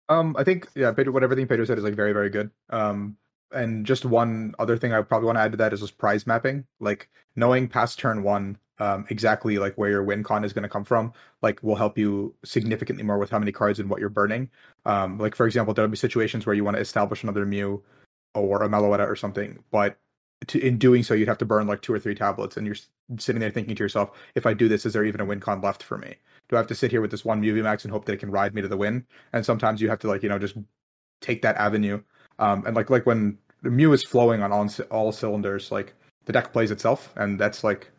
Um, 0.10 0.36
I 0.38 0.44
think 0.44 0.68
yeah, 0.76 0.91
Pedro, 0.91 1.13
what 1.13 1.24
everything 1.24 1.48
Pedro 1.48 1.65
said 1.65 1.78
is 1.78 1.84
like 1.84 1.96
very 1.96 2.13
very 2.13 2.30
good. 2.30 2.52
Um, 2.70 3.18
and 3.52 3.86
just 3.86 4.06
one 4.06 4.54
other 4.60 4.78
thing 4.78 4.94
I 4.94 5.02
probably 5.02 5.28
want 5.28 5.38
to 5.38 5.41
add 5.41 5.52
to 5.52 5.58
that 5.58 5.74
is 5.74 5.80
just 5.80 5.98
prize 5.98 6.28
mapping, 6.28 6.65
like 6.80 7.10
knowing 7.36 7.68
past 7.68 8.00
turn 8.00 8.24
one 8.24 8.58
um, 8.80 9.06
exactly 9.10 9.58
like 9.58 9.76
where 9.76 9.89
your 9.89 10.04
win 10.04 10.24
con 10.24 10.44
is 10.44 10.54
going 10.54 10.63
to 10.63 10.70
come 10.70 10.84
from, 10.84 11.13
like 11.41 11.62
will 11.63 11.76
help 11.76 11.98
you 11.98 12.36
significantly 12.44 13.04
more 13.04 13.18
with 13.18 13.30
how 13.30 13.39
many 13.39 13.52
cards 13.52 13.80
and 13.80 13.89
what 13.89 14.00
you're 14.00 14.10
burning. 14.10 14.50
Um, 14.86 15.18
like 15.18 15.36
for 15.36 15.46
example, 15.46 15.74
there'll 15.74 15.89
be 15.89 15.98
situations 15.98 16.46
where 16.46 16.56
you 16.56 16.63
want 16.63 16.76
to 16.76 16.82
establish 16.82 17.24
another 17.24 17.46
Mew 17.46 17.82
or 18.34 18.63
a 18.63 18.68
Meloetta 18.70 19.08
or 19.08 19.15
something, 19.15 19.63
but 19.72 19.98
to, 20.48 20.60
in 20.60 20.78
doing 20.78 21.04
so, 21.04 21.13
you'd 21.13 21.28
have 21.28 21.38
to 21.39 21.46
burn 21.46 21.68
like 21.68 21.82
two 21.82 21.94
or 21.94 22.00
three 22.00 22.15
tablets, 22.15 22.58
and 22.58 22.65
you're 22.65 22.76
sitting 23.18 23.39
there 23.39 23.52
thinking 23.52 23.76
to 23.76 23.84
yourself, 23.84 24.12
if 24.36 24.46
I 24.46 24.54
do 24.54 24.68
this, 24.68 24.86
is 24.86 24.94
there 24.94 25.06
even 25.06 25.22
a 25.22 25.26
win 25.26 25.39
con 25.39 25.62
left 25.62 25.84
for 25.84 25.98
me? 25.98 26.15
Do 26.49 26.55
I 26.55 26.60
have 26.60 26.67
to 26.67 26.75
sit 26.75 26.91
here 26.91 27.01
with 27.01 27.12
this 27.12 27.25
one 27.25 27.41
Mew 27.41 27.55
VMAX 27.55 27.84
and 27.84 27.91
hope 27.91 28.05
that 28.05 28.13
it 28.13 28.19
can 28.19 28.31
ride 28.31 28.53
me 28.53 28.62
to 28.62 28.67
the 28.67 28.77
win? 28.77 29.05
And 29.34 29.45
sometimes 29.45 29.81
you 29.81 29.89
have 29.89 29.99
to 29.99 30.08
like 30.08 30.23
you 30.23 30.29
know 30.29 30.39
just 30.39 30.55
take 31.21 31.41
that 31.41 31.55
avenue. 31.58 32.01
Um, 32.39 32.65
and 32.65 32.75
like 32.75 32.89
like 32.89 33.05
when 33.05 33.38
the 33.62 33.71
Mew 33.71 33.93
is 33.93 34.03
flowing 34.03 34.43
on 34.43 34.51
all, 34.51 34.69
all 34.91 35.12
cylinders, 35.12 35.71
like 35.71 35.93
the 36.25 36.34
deck 36.34 36.53
plays 36.53 36.71
itself, 36.71 37.13
and 37.15 37.39
that's 37.39 37.63
like 37.63 37.91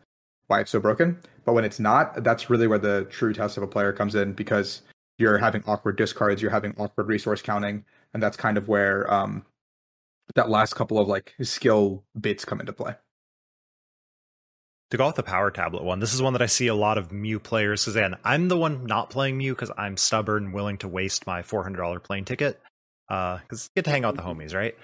why 0.47 0.61
it's 0.61 0.71
so 0.71 0.79
broken. 0.79 1.19
But 1.45 1.53
when 1.53 1.65
it's 1.65 1.79
not, 1.79 2.23
that's 2.23 2.49
really 2.49 2.67
where 2.67 2.79
the 2.79 3.05
true 3.09 3.33
test 3.33 3.57
of 3.57 3.63
a 3.63 3.67
player 3.67 3.93
comes 3.93 4.15
in 4.15 4.33
because 4.33 4.81
you're 5.17 5.37
having 5.37 5.63
awkward 5.65 5.97
discards, 5.97 6.41
you're 6.41 6.51
having 6.51 6.75
awkward 6.77 7.07
resource 7.07 7.41
counting, 7.41 7.83
and 8.13 8.21
that's 8.21 8.37
kind 8.37 8.57
of 8.57 8.67
where 8.67 9.11
um, 9.11 9.45
that 10.35 10.49
last 10.49 10.75
couple 10.75 10.99
of 10.99 11.07
like 11.07 11.33
skill 11.41 12.03
bits 12.19 12.45
come 12.45 12.59
into 12.59 12.73
play 12.73 12.95
to 14.91 14.97
go 14.97 15.07
with 15.07 15.15
the 15.15 15.23
power 15.23 15.51
tablet 15.51 15.83
one, 15.83 15.99
this 15.99 16.13
is 16.13 16.21
one 16.21 16.33
that 16.33 16.41
I 16.41 16.45
see 16.45 16.67
a 16.67 16.75
lot 16.75 16.97
of 16.97 17.11
Mew 17.11 17.39
players. 17.39 17.83
Because 17.83 17.95
again, 17.95 18.15
I'm 18.23 18.47
the 18.47 18.57
one 18.57 18.85
not 18.85 19.09
playing 19.09 19.37
Mew 19.37 19.53
because 19.53 19.71
I'm 19.77 19.97
stubborn, 19.97 20.51
willing 20.51 20.77
to 20.79 20.87
waste 20.87 21.27
my 21.27 21.41
$400 21.41 22.03
plane 22.03 22.25
ticket. 22.25 22.59
Because 23.07 23.67
uh, 23.67 23.69
get 23.75 23.85
to 23.85 23.91
hang 23.91 24.05
out 24.05 24.15
with 24.15 24.23
the 24.23 24.29
homies, 24.33 24.55
right? 24.55 24.75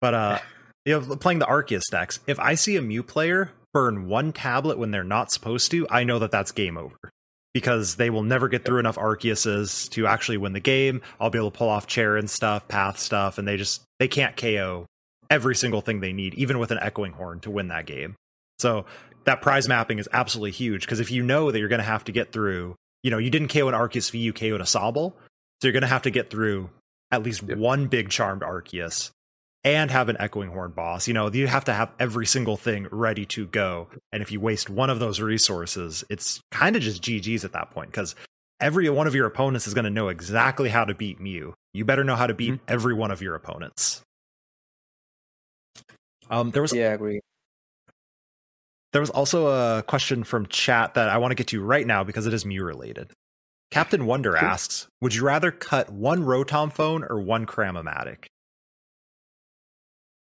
But 0.00 0.14
uh, 0.14 0.38
you 0.84 0.98
know, 0.98 1.16
playing 1.16 1.40
the 1.40 1.46
Arceus 1.46 1.90
decks, 1.90 2.20
if 2.26 2.38
I 2.38 2.54
see 2.54 2.76
a 2.76 2.82
Mew 2.82 3.02
player 3.02 3.52
burn 3.72 4.08
one 4.08 4.32
tablet 4.32 4.78
when 4.78 4.90
they're 4.90 5.04
not 5.04 5.30
supposed 5.30 5.70
to, 5.70 5.86
I 5.90 6.04
know 6.04 6.18
that 6.18 6.30
that's 6.30 6.52
game 6.52 6.76
over 6.76 7.10
because 7.52 7.96
they 7.96 8.10
will 8.10 8.22
never 8.22 8.48
get 8.48 8.64
through 8.64 8.78
enough 8.78 8.96
Arceuses 8.96 9.90
to 9.90 10.06
actually 10.06 10.38
win 10.38 10.52
the 10.52 10.60
game. 10.60 11.02
I'll 11.18 11.30
be 11.30 11.38
able 11.38 11.50
to 11.50 11.58
pull 11.58 11.68
off 11.68 11.86
chair 11.86 12.16
and 12.16 12.30
stuff, 12.30 12.68
path 12.68 12.98
stuff, 12.98 13.38
and 13.38 13.46
they 13.46 13.56
just 13.56 13.82
they 13.98 14.08
can't 14.08 14.36
KO 14.36 14.86
every 15.28 15.54
single 15.54 15.80
thing 15.80 16.00
they 16.00 16.12
need, 16.12 16.34
even 16.34 16.58
with 16.58 16.70
an 16.70 16.78
echoing 16.80 17.12
horn 17.12 17.40
to 17.40 17.50
win 17.50 17.68
that 17.68 17.86
game. 17.86 18.16
So 18.60 18.84
that 19.24 19.42
prize 19.42 19.68
mapping 19.68 19.98
is 19.98 20.08
absolutely 20.12 20.52
huge 20.52 20.82
because 20.82 21.00
if 21.00 21.10
you 21.10 21.22
know 21.22 21.50
that 21.50 21.58
you're 21.58 21.68
going 21.68 21.80
to 21.80 21.84
have 21.84 22.04
to 22.04 22.12
get 22.12 22.32
through, 22.32 22.76
you 23.02 23.10
know, 23.10 23.18
you 23.18 23.30
didn't 23.30 23.48
KO 23.48 23.68
an 23.68 23.74
Arceus 23.74 24.10
V, 24.10 24.18
you 24.18 24.32
KO'd 24.32 24.60
a 24.60 24.64
Sobble, 24.64 25.12
so 25.12 25.68
you're 25.68 25.72
going 25.72 25.82
to 25.82 25.88
have 25.88 26.02
to 26.02 26.10
get 26.10 26.30
through 26.30 26.70
at 27.10 27.22
least 27.22 27.42
yep. 27.42 27.58
one 27.58 27.86
big 27.86 28.10
charmed 28.10 28.42
Arceus. 28.42 29.10
and 29.62 29.90
have 29.90 30.08
an 30.08 30.16
echoing 30.18 30.50
horn 30.50 30.70
boss. 30.70 31.06
You 31.06 31.14
know, 31.14 31.30
you 31.30 31.46
have 31.46 31.66
to 31.66 31.72
have 31.72 31.90
every 31.98 32.26
single 32.26 32.56
thing 32.56 32.88
ready 32.90 33.26
to 33.26 33.46
go. 33.46 33.88
And 34.10 34.22
if 34.22 34.32
you 34.32 34.40
waste 34.40 34.70
one 34.70 34.88
of 34.88 35.00
those 35.00 35.20
resources, 35.20 36.02
it's 36.08 36.40
kind 36.50 36.76
of 36.76 36.82
just 36.82 37.02
GG's 37.02 37.44
at 37.44 37.52
that 37.52 37.70
point 37.70 37.90
because 37.90 38.14
every 38.58 38.88
one 38.88 39.06
of 39.06 39.14
your 39.14 39.26
opponents 39.26 39.66
is 39.66 39.74
going 39.74 39.84
to 39.84 39.90
know 39.90 40.08
exactly 40.08 40.70
how 40.70 40.84
to 40.84 40.94
beat 40.94 41.20
Mew. 41.20 41.54
You 41.74 41.84
better 41.84 42.04
know 42.04 42.16
how 42.16 42.26
to 42.26 42.34
beat 42.34 42.54
mm-hmm. 42.54 42.64
every 42.68 42.94
one 42.94 43.10
of 43.10 43.20
your 43.20 43.34
opponents. 43.34 44.02
Um, 46.30 46.52
there 46.52 46.62
was 46.62 46.72
yeah, 46.72 46.90
I 46.90 46.92
agree. 46.92 47.20
There 48.92 49.00
was 49.00 49.10
also 49.10 49.46
a 49.46 49.82
question 49.82 50.24
from 50.24 50.46
chat 50.46 50.94
that 50.94 51.08
I 51.08 51.18
want 51.18 51.30
to 51.30 51.36
get 51.36 51.46
to 51.48 51.62
right 51.62 51.86
now 51.86 52.02
because 52.02 52.26
it 52.26 52.34
is 52.34 52.44
Mew 52.44 52.64
related. 52.64 53.12
Captain 53.70 54.04
Wonder 54.04 54.36
asks, 54.36 54.88
"Would 55.00 55.14
you 55.14 55.24
rather 55.24 55.52
cut 55.52 55.90
one 55.90 56.24
Rotom 56.24 56.72
phone 56.72 57.04
or 57.04 57.20
one 57.20 57.46
Cram-O-Matic?" 57.46 58.26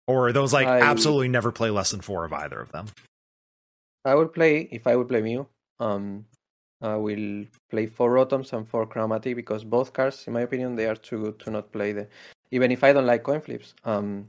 Or 0.05 0.33
those 0.33 0.51
like 0.51 0.67
I, 0.67 0.81
absolutely 0.81 1.29
never 1.29 1.51
play 1.53 1.69
less 1.69 1.91
than 1.91 2.01
four 2.01 2.25
of 2.25 2.33
either 2.33 2.59
of 2.59 2.73
them? 2.73 2.87
I 4.03 4.15
would 4.15 4.33
play 4.33 4.67
if 4.71 4.85
I 4.85 4.97
would 4.97 5.07
play 5.07 5.21
Mew. 5.21 5.47
Um, 5.79 6.25
I 6.81 6.95
will 6.95 7.45
play 7.69 7.85
four 7.85 8.11
Rotoms 8.11 8.51
and 8.51 8.67
four 8.67 8.85
Cram-O-Matic 8.85 9.35
because 9.35 9.63
both 9.63 9.93
cards, 9.93 10.27
in 10.27 10.33
my 10.33 10.41
opinion, 10.41 10.75
they 10.75 10.87
are 10.87 10.95
too 10.95 11.21
good 11.21 11.39
to 11.39 11.51
not 11.51 11.71
play 11.71 11.93
the. 11.93 12.07
Even 12.49 12.71
if 12.71 12.83
I 12.83 12.91
don't 12.91 13.05
like 13.05 13.23
coin 13.23 13.39
flips, 13.39 13.73
um, 13.85 14.27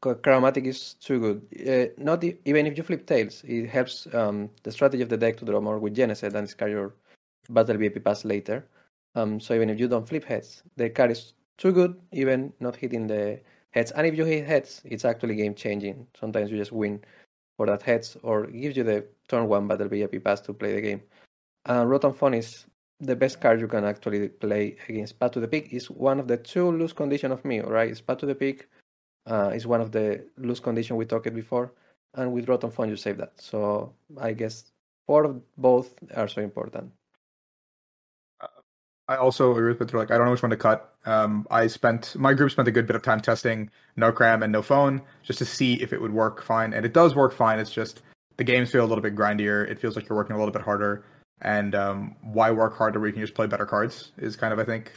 Cram-O-Matic 0.00 0.66
is 0.66 0.94
too 0.94 1.20
good. 1.20 1.68
Uh, 1.68 2.02
not 2.02 2.22
even 2.22 2.66
if 2.66 2.76
you 2.76 2.82
flip 2.82 3.06
tails, 3.06 3.42
it 3.44 3.66
helps 3.66 4.06
um, 4.14 4.50
the 4.62 4.72
strategy 4.72 5.02
of 5.02 5.08
the 5.08 5.16
deck 5.16 5.36
to 5.38 5.44
draw 5.44 5.60
more 5.60 5.78
with 5.78 5.96
Genesect 5.96 6.34
and 6.34 6.46
discard 6.46 6.70
your 6.70 6.94
battle 7.48 7.76
VIP 7.76 8.04
pass 8.04 8.24
later. 8.24 8.66
Um, 9.14 9.40
so 9.40 9.54
even 9.54 9.70
if 9.70 9.78
you 9.80 9.88
don't 9.88 10.08
flip 10.08 10.24
heads, 10.24 10.62
the 10.76 10.90
card 10.90 11.12
is 11.12 11.32
too 11.56 11.72
good, 11.72 11.98
even 12.12 12.52
not 12.60 12.76
hitting 12.76 13.06
the 13.06 13.40
heads. 13.70 13.90
And 13.92 14.06
if 14.06 14.16
you 14.16 14.24
hit 14.24 14.46
heads, 14.46 14.82
it's 14.84 15.04
actually 15.04 15.36
game 15.36 15.54
changing. 15.54 16.06
Sometimes 16.18 16.50
you 16.50 16.58
just 16.58 16.72
win 16.72 17.00
for 17.56 17.66
that 17.66 17.82
heads, 17.82 18.16
or 18.22 18.46
gives 18.46 18.76
you 18.76 18.84
the 18.84 19.06
turn 19.28 19.48
one 19.48 19.66
battle 19.66 19.88
VIP 19.88 20.22
pass 20.22 20.40
to 20.42 20.52
play 20.52 20.74
the 20.74 20.80
game. 20.82 21.02
And 21.64 21.88
Rotom 21.88 22.14
Phone 22.14 22.34
is 22.34 22.66
the 23.00 23.16
best 23.16 23.40
card 23.40 23.60
you 23.60 23.68
can 23.68 23.84
actually 23.84 24.28
play 24.28 24.76
against 24.88 25.18
Path 25.18 25.32
to 25.32 25.40
the 25.40 25.48
Peak. 25.48 25.72
is 25.72 25.90
one 25.90 26.20
of 26.20 26.28
the 26.28 26.36
two 26.36 26.70
lose 26.70 26.92
condition 26.92 27.32
of 27.32 27.44
me, 27.44 27.60
right? 27.60 27.90
It's 27.90 28.00
Path 28.00 28.18
to 28.18 28.26
the 28.26 28.34
Peak 28.34 28.68
uh, 29.26 29.50
is 29.54 29.66
one 29.66 29.80
of 29.80 29.92
the 29.92 30.24
loose 30.38 30.60
condition 30.60 30.96
we 30.96 31.04
talked 31.04 31.32
before, 31.34 31.72
and 32.14 32.32
with 32.32 32.46
Rotom 32.46 32.72
Phone 32.72 32.88
you 32.88 32.96
save 32.96 33.18
that. 33.18 33.32
So 33.40 33.92
I 34.18 34.32
guess 34.32 34.64
four 35.06 35.24
of 35.24 35.40
both 35.56 35.94
are 36.14 36.28
so 36.28 36.40
important. 36.42 36.92
I 39.08 39.16
also 39.16 39.52
agree 39.52 39.68
with 39.68 39.78
Peter. 39.78 39.98
Like, 39.98 40.10
I 40.10 40.16
don't 40.16 40.26
know 40.26 40.32
which 40.32 40.42
one 40.42 40.50
to 40.50 40.56
cut. 40.56 40.92
Um, 41.04 41.46
I 41.50 41.68
spent 41.68 42.16
my 42.16 42.34
group 42.34 42.50
spent 42.50 42.66
a 42.66 42.72
good 42.72 42.86
bit 42.88 42.96
of 42.96 43.02
time 43.02 43.20
testing 43.20 43.70
no 43.94 44.10
cram 44.10 44.42
and 44.42 44.52
no 44.52 44.62
phone 44.62 45.00
just 45.22 45.38
to 45.38 45.44
see 45.44 45.74
if 45.74 45.92
it 45.92 46.00
would 46.00 46.12
work 46.12 46.42
fine, 46.42 46.72
and 46.72 46.84
it 46.84 46.92
does 46.92 47.14
work 47.14 47.32
fine. 47.32 47.60
It's 47.60 47.70
just 47.70 48.02
the 48.36 48.44
games 48.44 48.72
feel 48.72 48.84
a 48.84 48.88
little 48.88 49.02
bit 49.02 49.14
grindier. 49.14 49.68
It 49.70 49.78
feels 49.78 49.94
like 49.94 50.08
you're 50.08 50.16
working 50.16 50.34
a 50.34 50.38
little 50.38 50.52
bit 50.52 50.62
harder, 50.62 51.04
and 51.40 51.74
um, 51.76 52.16
why 52.22 52.50
work 52.50 52.76
harder 52.76 52.98
where 52.98 53.06
you 53.06 53.12
can 53.12 53.22
just 53.22 53.34
play 53.34 53.46
better 53.46 53.66
cards 53.66 54.10
is 54.18 54.34
kind 54.34 54.52
of 54.52 54.58
I 54.58 54.64
think 54.64 54.92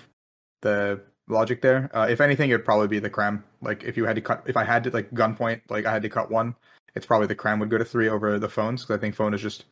the 0.62 1.02
logic 1.30 1.62
there. 1.62 1.90
Uh, 1.94 2.08
if 2.10 2.22
anything, 2.22 2.50
it'd 2.50 2.66
probably 2.66 2.88
be 2.88 3.00
the 3.00 3.10
cram. 3.10 3.44
Like 3.62 3.84
if 3.84 3.96
you 3.96 4.06
had 4.06 4.16
to 4.16 4.22
cut, 4.22 4.44
if 4.46 4.58
I 4.58 4.64
had 4.64 4.84
to 4.86 4.90
like 4.90 5.10
gunpoint, 5.12 5.62
like 5.70 5.86
I 5.86 5.92
had 5.92 6.02
to 6.02 6.10
cut 6.10 6.30
one, 6.30 6.56
it's 6.96 7.06
probably 7.06 7.28
the 7.28 7.36
cram 7.36 7.60
would 7.60 7.70
go 7.70 7.78
to 7.78 7.86
three 7.86 8.10
over 8.10 8.40
the 8.40 8.50
phones 8.50 8.82
because 8.82 8.98
I 8.98 9.00
think 9.00 9.16
phone 9.16 9.34
is 9.34 9.42
just 9.42 9.66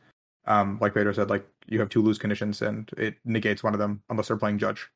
um, 0.46 0.78
like 0.80 0.94
Pedro 0.94 1.12
said, 1.12 1.30
like 1.30 1.46
you 1.66 1.78
have 1.80 1.90
two 1.90 2.02
lose 2.02 2.18
conditions 2.18 2.62
and 2.62 2.88
it 2.96 3.16
negates 3.24 3.62
one 3.62 3.74
of 3.74 3.80
them 3.80 4.02
unless 4.08 4.28
they're 4.28 4.36
playing 4.36 4.58
judge. 4.58 4.88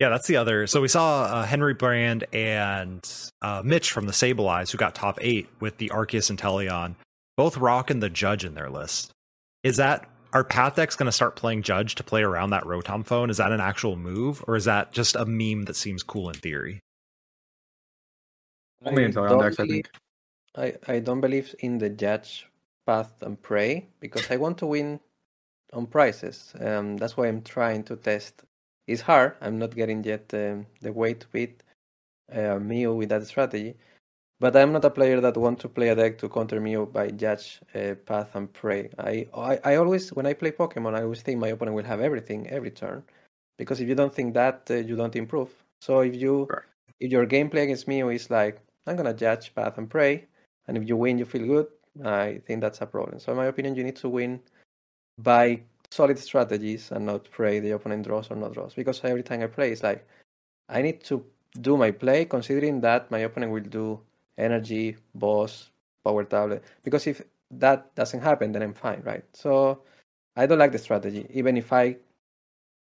Yeah, 0.00 0.08
that's 0.08 0.26
the 0.26 0.36
other. 0.36 0.66
So 0.66 0.80
we 0.80 0.88
saw 0.88 1.24
uh, 1.24 1.44
Henry 1.44 1.74
Brand 1.74 2.24
and 2.32 3.08
uh, 3.42 3.62
Mitch 3.64 3.92
from 3.92 4.06
the 4.06 4.12
Sable 4.12 4.48
Eyes 4.48 4.70
who 4.70 4.78
got 4.78 4.94
top 4.94 5.18
eight 5.20 5.48
with 5.60 5.78
the 5.78 5.90
Arceus 5.90 6.34
Inteleon, 6.34 6.96
both 7.36 7.56
rocking 7.58 8.00
the 8.00 8.10
judge 8.10 8.44
in 8.44 8.54
their 8.54 8.70
list. 8.70 9.12
Is 9.62 9.76
that 9.76 10.08
are 10.34 10.44
Path 10.44 10.74
decks 10.74 10.96
going 10.96 11.06
to 11.06 11.12
start 11.12 11.36
playing 11.36 11.62
Judge 11.62 11.94
to 11.94 12.02
play 12.02 12.22
around 12.22 12.50
that 12.50 12.64
Rotom 12.64 13.06
phone? 13.06 13.30
Is 13.30 13.36
that 13.36 13.52
an 13.52 13.60
actual 13.60 13.96
move, 13.96 14.44
or 14.48 14.56
is 14.56 14.64
that 14.64 14.92
just 14.92 15.14
a 15.14 15.24
meme 15.24 15.64
that 15.66 15.76
seems 15.76 16.02
cool 16.02 16.28
in 16.28 16.34
theory? 16.34 16.80
Only 18.84 19.04
Inteleon 19.04 19.40
decks, 19.40 19.60
I 19.60 19.66
think. 19.66 19.90
I, 20.56 20.74
I 20.86 20.98
don't 20.98 21.20
believe 21.20 21.54
in 21.60 21.78
the 21.78 21.88
Judge 21.88 22.46
path 22.84 23.10
and 23.22 23.40
pray 23.40 23.86
because 24.00 24.30
I 24.30 24.36
want 24.36 24.58
to 24.58 24.66
win 24.66 25.00
on 25.72 25.86
prizes. 25.86 26.52
Um, 26.60 26.96
that's 26.96 27.16
why 27.16 27.28
I'm 27.28 27.42
trying 27.42 27.84
to 27.84 27.96
test. 27.96 28.42
It's 28.86 29.00
hard. 29.02 29.36
I'm 29.40 29.58
not 29.58 29.74
getting 29.74 30.04
yet 30.04 30.30
um, 30.34 30.66
the 30.82 30.92
way 30.92 31.14
to 31.14 31.26
beat 31.28 31.62
uh, 32.32 32.58
Mew 32.58 32.94
with 32.94 33.08
that 33.08 33.26
strategy. 33.26 33.76
But 34.40 34.56
I'm 34.56 34.72
not 34.72 34.84
a 34.84 34.90
player 34.90 35.20
that 35.20 35.36
want 35.36 35.60
to 35.60 35.68
play 35.68 35.88
a 35.88 35.94
deck 35.94 36.18
to 36.18 36.28
counter 36.28 36.60
Mew 36.60 36.86
by 36.86 37.08
judge 37.10 37.60
uh, 37.74 37.94
path 38.04 38.34
and 38.34 38.52
pray. 38.52 38.90
I, 38.98 39.26
I 39.34 39.60
I 39.64 39.76
always 39.76 40.12
when 40.12 40.26
I 40.26 40.34
play 40.34 40.50
Pokemon, 40.50 40.94
I 40.98 41.02
always 41.02 41.22
think 41.22 41.38
my 41.38 41.48
opponent 41.48 41.76
will 41.76 41.84
have 41.84 42.00
everything 42.00 42.48
every 42.48 42.70
turn, 42.70 43.04
because 43.58 43.80
if 43.80 43.88
you 43.88 43.94
don't 43.94 44.12
think 44.12 44.34
that, 44.34 44.66
uh, 44.70 44.74
you 44.74 44.96
don't 44.96 45.14
improve. 45.16 45.50
So 45.80 46.00
if 46.00 46.14
you 46.16 46.46
right. 46.50 46.66
if 47.00 47.12
your 47.12 47.26
gameplay 47.26 47.62
against 47.62 47.86
Mew 47.86 48.10
is 48.10 48.28
like 48.28 48.60
I'm 48.86 48.96
gonna 48.96 49.14
judge 49.14 49.54
path 49.54 49.78
and 49.78 49.88
pray, 49.88 50.26
and 50.66 50.76
if 50.76 50.88
you 50.88 50.96
win, 50.96 51.16
you 51.16 51.24
feel 51.24 51.46
good. 51.46 51.68
I 52.04 52.40
think 52.44 52.60
that's 52.60 52.80
a 52.80 52.86
problem. 52.86 53.20
So 53.20 53.32
in 53.32 53.38
my 53.38 53.46
opinion, 53.46 53.76
you 53.76 53.84
need 53.84 53.96
to 53.96 54.08
win 54.08 54.40
by 55.18 55.62
solid 55.90 56.18
strategies 56.18 56.90
and 56.90 57.06
not 57.06 57.30
pray 57.30 57.60
the 57.60 57.70
opponent 57.70 58.04
draws 58.04 58.30
or 58.30 58.36
not 58.36 58.52
draws. 58.52 58.74
Because 58.74 59.00
every 59.04 59.22
time 59.22 59.42
I 59.42 59.46
play, 59.46 59.70
it's 59.70 59.84
like 59.84 60.04
I 60.68 60.82
need 60.82 61.04
to 61.04 61.24
do 61.60 61.76
my 61.76 61.92
play 61.92 62.24
considering 62.24 62.80
that 62.80 63.10
my 63.12 63.20
opponent 63.20 63.52
will 63.52 63.62
do 63.62 64.00
energy, 64.38 64.96
boss, 65.14 65.70
power 66.04 66.24
tablet. 66.24 66.64
Because 66.82 67.06
if 67.06 67.22
that 67.50 67.94
doesn't 67.94 68.20
happen, 68.20 68.52
then 68.52 68.62
I'm 68.62 68.74
fine, 68.74 69.02
right? 69.04 69.24
So 69.32 69.82
I 70.36 70.46
don't 70.46 70.58
like 70.58 70.72
the 70.72 70.78
strategy. 70.78 71.26
Even 71.30 71.56
if 71.56 71.72
I 71.72 71.96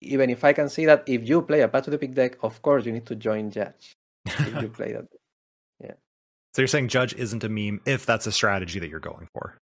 even 0.03 0.31
if 0.31 0.45
I 0.45 0.53
can 0.53 0.69
see 0.69 0.87
that 0.87 1.05
if 1.07 1.29
you 1.29 1.43
play 1.43 1.61
a 1.61 1.69
path 1.69 1.85
to 1.85 1.91
the 1.91 1.99
Peak 1.99 2.15
deck, 2.15 2.39
of 2.43 2.63
course 2.63 2.87
you 2.87 2.93
need 2.93 3.07
to 3.07 3.17
join 3.17 3.51
Judge. 3.51 3.97
if 4.27 4.63
you 4.63 4.69
play 4.81 4.93
that. 4.93 5.07
Yeah. 5.83 5.93
So 6.55 6.63
you're 6.63 6.69
saying 6.69 6.89
Judge 6.89 7.15
isn't 7.15 7.45
a 7.45 7.49
meme 7.49 7.81
if 7.85 8.07
that's 8.07 8.27
a 8.27 8.33
strategy 8.33 8.79
that 8.79 8.89
you're 8.89 9.01
going 9.01 9.29
for? 9.35 9.59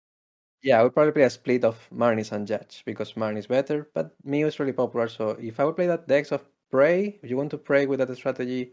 Yeah, 0.63 0.79
I 0.79 0.83
would 0.83 0.93
probably 0.93 1.11
play 1.11 1.23
a 1.23 1.29
split 1.29 1.65
of 1.65 1.77
Marnies 1.93 2.31
and 2.31 2.47
Judge 2.47 2.83
because 2.85 3.13
Marnie 3.13 3.39
is 3.39 3.47
better, 3.47 3.89
but 3.93 4.15
Mew 4.23 4.47
is 4.47 4.59
really 4.59 4.71
popular. 4.71 5.09
So 5.09 5.31
if 5.31 5.59
I 5.59 5.65
would 5.65 5.75
play 5.75 5.87
that 5.87 6.07
decks 6.07 6.31
of 6.31 6.43
Pray, 6.71 7.19
if 7.21 7.29
you 7.29 7.37
want 7.37 7.51
to 7.51 7.57
pray 7.57 7.85
with 7.85 7.99
that 7.99 8.15
strategy 8.15 8.71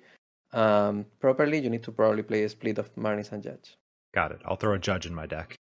um, 0.53 1.07
properly, 1.21 1.59
you 1.59 1.71
need 1.71 1.83
to 1.85 1.93
probably 1.93 2.23
play 2.23 2.45
a 2.45 2.49
split 2.49 2.79
of 2.79 2.95
Marnies 2.97 3.33
and 3.33 3.43
Judge. 3.43 3.77
Got 4.15 4.33
it. 4.33 4.41
I'll 4.45 4.57
throw 4.57 4.75
a 4.75 4.79
Judge 4.79 5.07
in 5.07 5.15
my 5.15 5.27
deck. 5.27 5.57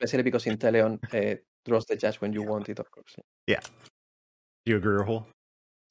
Especially 0.00 0.22
because 0.22 0.44
Inteleon 0.44 0.98
uh, 1.14 1.36
draws 1.66 1.86
the 1.86 1.96
Judge 1.96 2.16
when 2.16 2.32
you 2.32 2.42
want 2.42 2.68
it, 2.68 2.78
of 2.78 2.90
course. 2.90 3.16
Yeah. 3.46 3.60
Do 4.64 4.72
you 4.72 4.76
agree, 4.76 4.98
Rahul? 4.98 5.26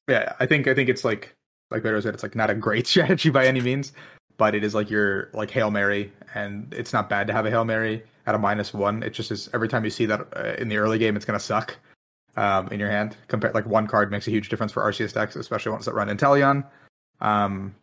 Yeah, 0.08 0.34
I 0.40 0.46
think 0.46 0.68
I 0.68 0.74
think 0.74 0.90
it's 0.90 1.04
like 1.04 1.36
like 1.72 1.84
Pedro 1.84 2.00
said, 2.02 2.16
it's 2.16 2.24
like 2.24 2.36
not 2.36 2.50
a 2.50 2.56
great 2.56 2.88
strategy 2.94 3.30
by 3.30 3.46
any 3.46 3.62
means 3.62 3.94
but 4.40 4.56
it 4.56 4.64
is 4.64 4.74
like 4.74 4.90
your 4.90 5.30
like 5.34 5.52
hail 5.52 5.70
mary, 5.70 6.12
and 6.34 6.74
it's 6.74 6.94
not 6.94 7.10
bad 7.10 7.28
to 7.28 7.34
have 7.34 7.46
a 7.46 7.52
hail 7.52 7.66
mary 7.66 8.02
at 8.26 8.34
a 8.34 8.40
minus 8.40 8.74
one. 8.74 9.04
It 9.04 9.12
just 9.12 9.32
is 9.32 9.50
every 9.54 9.68
time 9.68 9.84
you 9.84 9.92
see 9.92 10.08
that 10.08 10.22
uh, 10.36 10.56
in 10.58 10.70
the 10.70 10.78
early 10.78 10.98
game, 10.98 11.16
it's 11.16 11.26
gonna 11.26 11.40
suck 11.40 11.78
um, 12.38 12.70
in 12.70 12.80
your 12.80 12.90
hand. 12.90 13.18
Compare 13.28 13.52
like 13.52 13.68
one 13.68 13.86
card 13.86 14.10
makes 14.10 14.28
a 14.28 14.32
huge 14.32 14.50
difference 14.50 14.72
for 14.72 14.82
Arceus 14.82 15.14
decks, 15.14 15.36
especially 15.36 15.74
ones 15.74 15.86
that 15.86 15.94
run 15.94 16.08
Inteleon. 16.08 16.66
Um, 17.20 17.76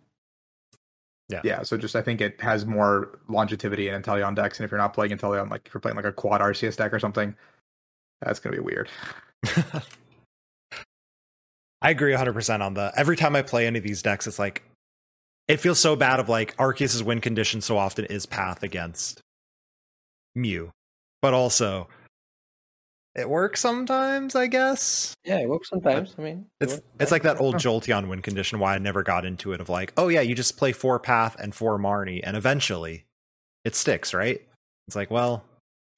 yeah, 1.29 1.41
yeah. 1.45 1.63
So 1.63 1.77
just 1.77 1.97
I 1.97 2.03
think 2.03 2.21
it 2.21 2.41
has 2.41 2.67
more 2.67 3.19
longevity 3.29 3.89
in 3.89 4.01
Inteleon 4.01 4.35
decks, 4.35 4.59
and 4.59 4.65
if 4.65 4.71
you're 4.71 4.79
not 4.79 4.95
playing 4.95 5.13
Inteleon, 5.13 5.51
like 5.51 5.63
if 5.67 5.75
you're 5.75 5.81
playing 5.81 5.97
like 5.97 6.05
a 6.05 6.13
quad 6.13 6.41
Arceus 6.41 6.77
deck 6.77 6.93
or 6.93 7.01
something, 7.01 7.35
that's 8.21 8.39
gonna 8.39 8.57
be 8.57 8.63
weird. 8.63 8.89
I 11.83 11.91
agree 11.91 12.15
100% 12.15 12.61
on 12.63 12.75
the 12.75 12.93
every 12.97 13.17
time 13.17 13.37
I 13.37 13.43
play 13.43 13.67
any 13.67 13.79
of 13.79 13.85
these 13.85 14.03
decks, 14.03 14.27
it's 14.27 14.39
like 14.39 14.63
it 15.49 15.61
feels 15.61 15.79
so 15.79 15.97
bad 15.97 16.21
of 16.21 16.29
like 16.29 16.57
Arceus's 16.57 17.03
win 17.03 17.21
condition 17.21 17.61
so 17.61 17.77
often 17.77 18.05
is 18.07 18.27
path 18.27 18.63
against 18.63 19.21
Mew. 20.35 20.71
But 21.23 21.35
also 21.35 21.89
it 23.17 23.29
works 23.29 23.61
sometimes, 23.61 24.37
I 24.37 24.47
guess. 24.47 25.15
Yeah, 25.25 25.39
it 25.39 25.49
works 25.49 25.71
sometimes. 25.71 26.15
I 26.19 26.23
mean, 26.23 26.47
it 26.61 26.65
it's 26.65 26.81
it's 27.01 27.11
like 27.11 27.23
that 27.23 27.41
old 27.41 27.57
Jolteon 27.57 28.09
win 28.09 28.23
condition. 28.23 28.59
Why 28.59 28.75
I 28.75 28.79
never 28.79 29.03
got 29.03 29.25
into 29.25 29.53
it. 29.53 29.61
Of 29.61 29.69
like, 29.69 29.93
oh 29.97 30.09
yeah, 30.09 30.21
you 30.21 30.35
just 30.35 30.57
play 30.57 30.73
four 30.73 31.01
path 31.01 31.35
and 31.39 31.55
four 31.55 31.79
Marnie, 31.79 32.21
and 32.23 32.37
eventually 32.37 33.05
it 33.65 33.75
sticks, 33.75 34.13
right? 34.13 34.41
It's 34.87 34.95
like, 34.95 35.11
well, 35.11 35.45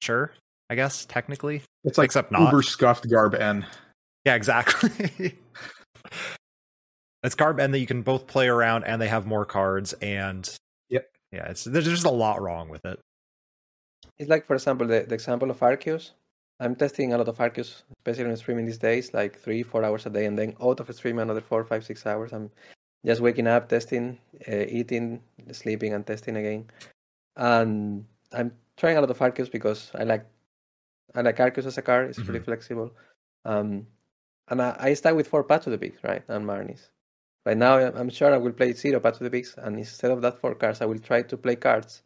sure, 0.01 0.31
I 0.69 0.75
guess 0.75 1.05
technically, 1.05 1.61
it's 1.83 1.97
like 1.97 2.05
except 2.05 2.31
not. 2.31 2.45
uber 2.45 2.63
scuffed 2.63 3.09
Garb 3.09 3.35
N. 3.35 3.65
Yeah, 4.25 4.35
exactly. 4.35 5.37
It's 7.21 7.35
Garb 7.35 7.59
N 7.59 7.71
that 7.71 7.79
you 7.79 7.85
can 7.85 8.01
both 8.01 8.27
play 8.27 8.47
around 8.47 8.85
and 8.85 9.01
they 9.01 9.07
have 9.09 9.25
more 9.25 9.45
cards 9.45 9.93
and 9.93 10.49
yep. 10.89 11.09
Yeah, 11.31 11.49
it's 11.49 11.65
there's 11.65 11.85
just 11.85 12.05
a 12.05 12.09
lot 12.09 12.41
wrong 12.41 12.69
with 12.69 12.85
it. 12.85 12.99
It's 14.17 14.29
like 14.29 14.45
for 14.45 14.53
example 14.53 14.87
the, 14.87 15.05
the 15.07 15.15
example 15.15 15.51
of 15.51 15.59
Arceus. 15.59 16.11
I'm 16.59 16.75
testing 16.75 17.13
a 17.13 17.17
lot 17.17 17.27
of 17.27 17.37
Arceus, 17.37 17.83
especially 17.99 18.29
on 18.31 18.37
streaming 18.37 18.65
these 18.65 18.77
days, 18.77 19.13
like 19.13 19.39
three, 19.39 19.63
four 19.63 19.83
hours 19.83 20.05
a 20.05 20.09
day, 20.09 20.25
and 20.25 20.37
then 20.37 20.55
out 20.61 20.79
of 20.79 20.93
stream 20.95 21.19
another 21.19 21.41
four, 21.41 21.63
five, 21.63 21.85
six 21.85 22.05
hours. 22.05 22.33
I'm 22.33 22.51
just 23.05 23.21
waking 23.21 23.47
up, 23.47 23.69
testing, 23.69 24.19
uh, 24.47 24.65
eating, 24.67 25.21
sleeping, 25.51 25.93
and 25.93 26.05
testing 26.05 26.35
again. 26.35 26.65
And 27.37 28.05
I'm 28.33 28.51
trying 28.77 28.97
a 28.97 29.01
lot 29.01 29.09
of 29.09 29.19
Arceus 29.19 29.51
because 29.51 29.91
I 29.95 30.03
like 30.03 30.25
I 31.15 31.21
like 31.21 31.37
Arceus 31.37 31.65
as 31.65 31.77
a 31.77 31.81
card. 31.81 32.09
It's 32.09 32.21
pretty 32.21 32.39
Mhm. 32.39 32.45
flexible. 32.45 32.91
Um, 33.45 33.87
and 34.49 34.61
I, 34.61 34.75
I 34.79 34.93
start 34.93 35.15
with 35.15 35.27
four 35.27 35.43
Path 35.43 35.63
to 35.63 35.69
the 35.69 35.77
Peaks, 35.77 36.03
right? 36.03 36.23
And 36.27 36.45
Marnies. 36.45 36.89
Right 37.45 37.57
now, 37.57 37.77
I'm 37.77 38.09
sure 38.09 38.33
I 38.33 38.37
will 38.37 38.51
play 38.53 38.73
zero 38.73 38.99
Path 38.99 39.17
to 39.19 39.23
the 39.23 39.29
Peaks, 39.31 39.55
and 39.57 39.77
instead 39.77 40.11
of 40.11 40.21
that 40.21 40.39
four 40.39 40.55
cards, 40.55 40.81
I 40.81 40.85
will 40.85 40.99
try 40.99 41.21
to 41.23 41.37
play 41.37 41.55
cards 41.55 42.03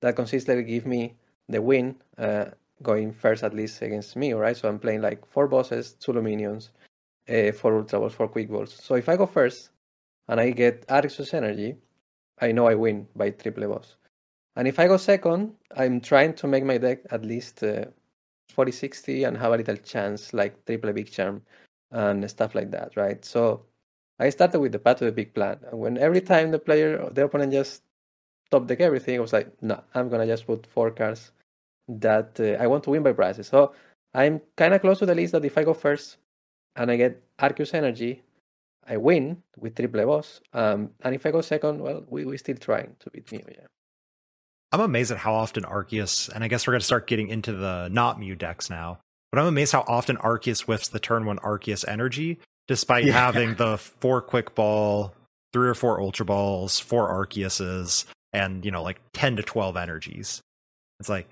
that 0.00 0.16
consistently 0.16 0.64
give 0.64 0.86
me 0.86 1.16
the 1.48 1.62
win, 1.62 1.96
uh, 2.18 2.46
going 2.82 3.12
first 3.12 3.42
at 3.42 3.54
least 3.54 3.82
against 3.82 4.16
me, 4.16 4.32
right? 4.32 4.56
So 4.56 4.68
I'm 4.68 4.78
playing 4.78 5.02
like 5.02 5.24
four 5.26 5.48
bosses, 5.48 5.92
two 5.94 6.12
Lumineons, 6.12 6.70
uh, 7.28 7.52
four 7.52 7.76
Ultra 7.78 8.00
Balls, 8.00 8.14
four 8.14 8.28
Quick 8.28 8.50
Balls. 8.50 8.72
So 8.74 8.94
if 8.94 9.08
I 9.08 9.16
go 9.16 9.26
first 9.26 9.70
and 10.28 10.40
I 10.40 10.50
get 10.50 10.86
Arceus 10.88 11.34
Energy, 11.34 11.76
I 12.40 12.52
know 12.52 12.66
I 12.66 12.74
win 12.74 13.06
by 13.14 13.30
triple 13.30 13.68
boss. 13.68 13.96
And 14.56 14.68
if 14.68 14.78
I 14.78 14.86
go 14.86 14.96
second, 14.96 15.54
I'm 15.76 16.00
trying 16.00 16.34
to 16.34 16.46
make 16.46 16.64
my 16.64 16.78
deck 16.78 17.00
at 17.10 17.24
least 17.24 17.62
uh, 17.62 17.86
40 18.50 18.72
60 18.72 19.24
and 19.24 19.36
have 19.36 19.52
a 19.52 19.56
little 19.56 19.76
chance 19.76 20.34
like 20.34 20.64
triple 20.66 20.92
big 20.92 21.10
charm 21.10 21.42
and 21.90 22.28
stuff 22.30 22.54
like 22.54 22.70
that, 22.72 22.96
right? 22.96 23.24
So 23.24 23.64
I 24.18 24.30
started 24.30 24.60
with 24.60 24.72
the 24.72 24.78
path 24.78 24.98
to 24.98 25.06
the 25.06 25.12
peak 25.12 25.34
plan. 25.34 25.58
And 25.70 25.80
when 25.80 25.98
every 25.98 26.20
time 26.20 26.50
the 26.50 26.58
player, 26.58 27.08
the 27.10 27.24
opponent 27.24 27.52
just 27.52 27.82
top 28.50 28.66
deck 28.66 28.80
everything, 28.80 29.16
I 29.16 29.20
was 29.20 29.32
like, 29.32 29.50
no, 29.62 29.82
I'm 29.94 30.08
gonna 30.08 30.26
just 30.26 30.46
put 30.46 30.66
four 30.66 30.90
cards 30.90 31.32
that 32.00 32.38
uh, 32.40 32.62
I 32.62 32.66
want 32.66 32.84
to 32.84 32.90
win 32.90 33.02
by 33.02 33.12
prices. 33.12 33.48
So 33.48 33.72
I'm 34.14 34.40
kind 34.56 34.74
of 34.74 34.80
close 34.80 34.98
to 35.00 35.06
the 35.06 35.14
list 35.14 35.32
that 35.32 35.44
if 35.44 35.56
I 35.58 35.64
go 35.64 35.74
first 35.74 36.16
and 36.76 36.90
I 36.90 36.96
get 36.96 37.22
Arceus 37.38 37.74
Energy, 37.74 38.22
I 38.86 38.96
win 38.96 39.42
with 39.58 39.76
triple 39.76 40.04
boss. 40.06 40.40
Um, 40.52 40.90
and 41.02 41.14
if 41.14 41.24
I 41.26 41.30
go 41.30 41.40
second, 41.40 41.80
well, 41.80 42.04
we 42.08 42.24
we're 42.24 42.38
still 42.38 42.56
trying 42.56 42.96
to 43.00 43.10
beat 43.10 43.30
Mew, 43.30 43.42
yeah. 43.48 43.66
I'm 44.72 44.80
amazed 44.80 45.12
at 45.12 45.18
how 45.18 45.34
often 45.34 45.64
Arceus, 45.64 46.30
and 46.30 46.42
I 46.42 46.48
guess 46.48 46.66
we're 46.66 46.72
going 46.72 46.80
to 46.80 46.86
start 46.86 47.06
getting 47.06 47.28
into 47.28 47.52
the 47.52 47.88
not 47.92 48.18
Mew 48.18 48.34
decks 48.34 48.70
now, 48.70 48.98
but 49.30 49.38
I'm 49.38 49.46
amazed 49.46 49.72
how 49.72 49.84
often 49.86 50.16
Arceus 50.16 50.62
whiffs 50.62 50.88
the 50.88 50.98
turn 50.98 51.26
one 51.26 51.38
Arceus 51.38 51.86
energy, 51.86 52.38
despite 52.68 53.04
Yeah. 53.04 53.12
having 53.12 53.54
the 53.56 53.76
four 53.76 54.22
quick 54.22 54.54
ball, 54.54 55.14
three 55.52 55.68
or 55.68 55.74
four 55.74 56.00
ultra 56.00 56.24
balls, 56.24 56.78
four 56.80 57.10
Arceuses, 57.10 58.06
and, 58.32 58.64
you 58.64 58.70
know, 58.70 58.82
like 58.82 58.98
10 59.12 59.36
to 59.36 59.42
12 59.42 59.76
energies. 59.76 60.40
It's 61.00 61.08
like, 61.10 61.28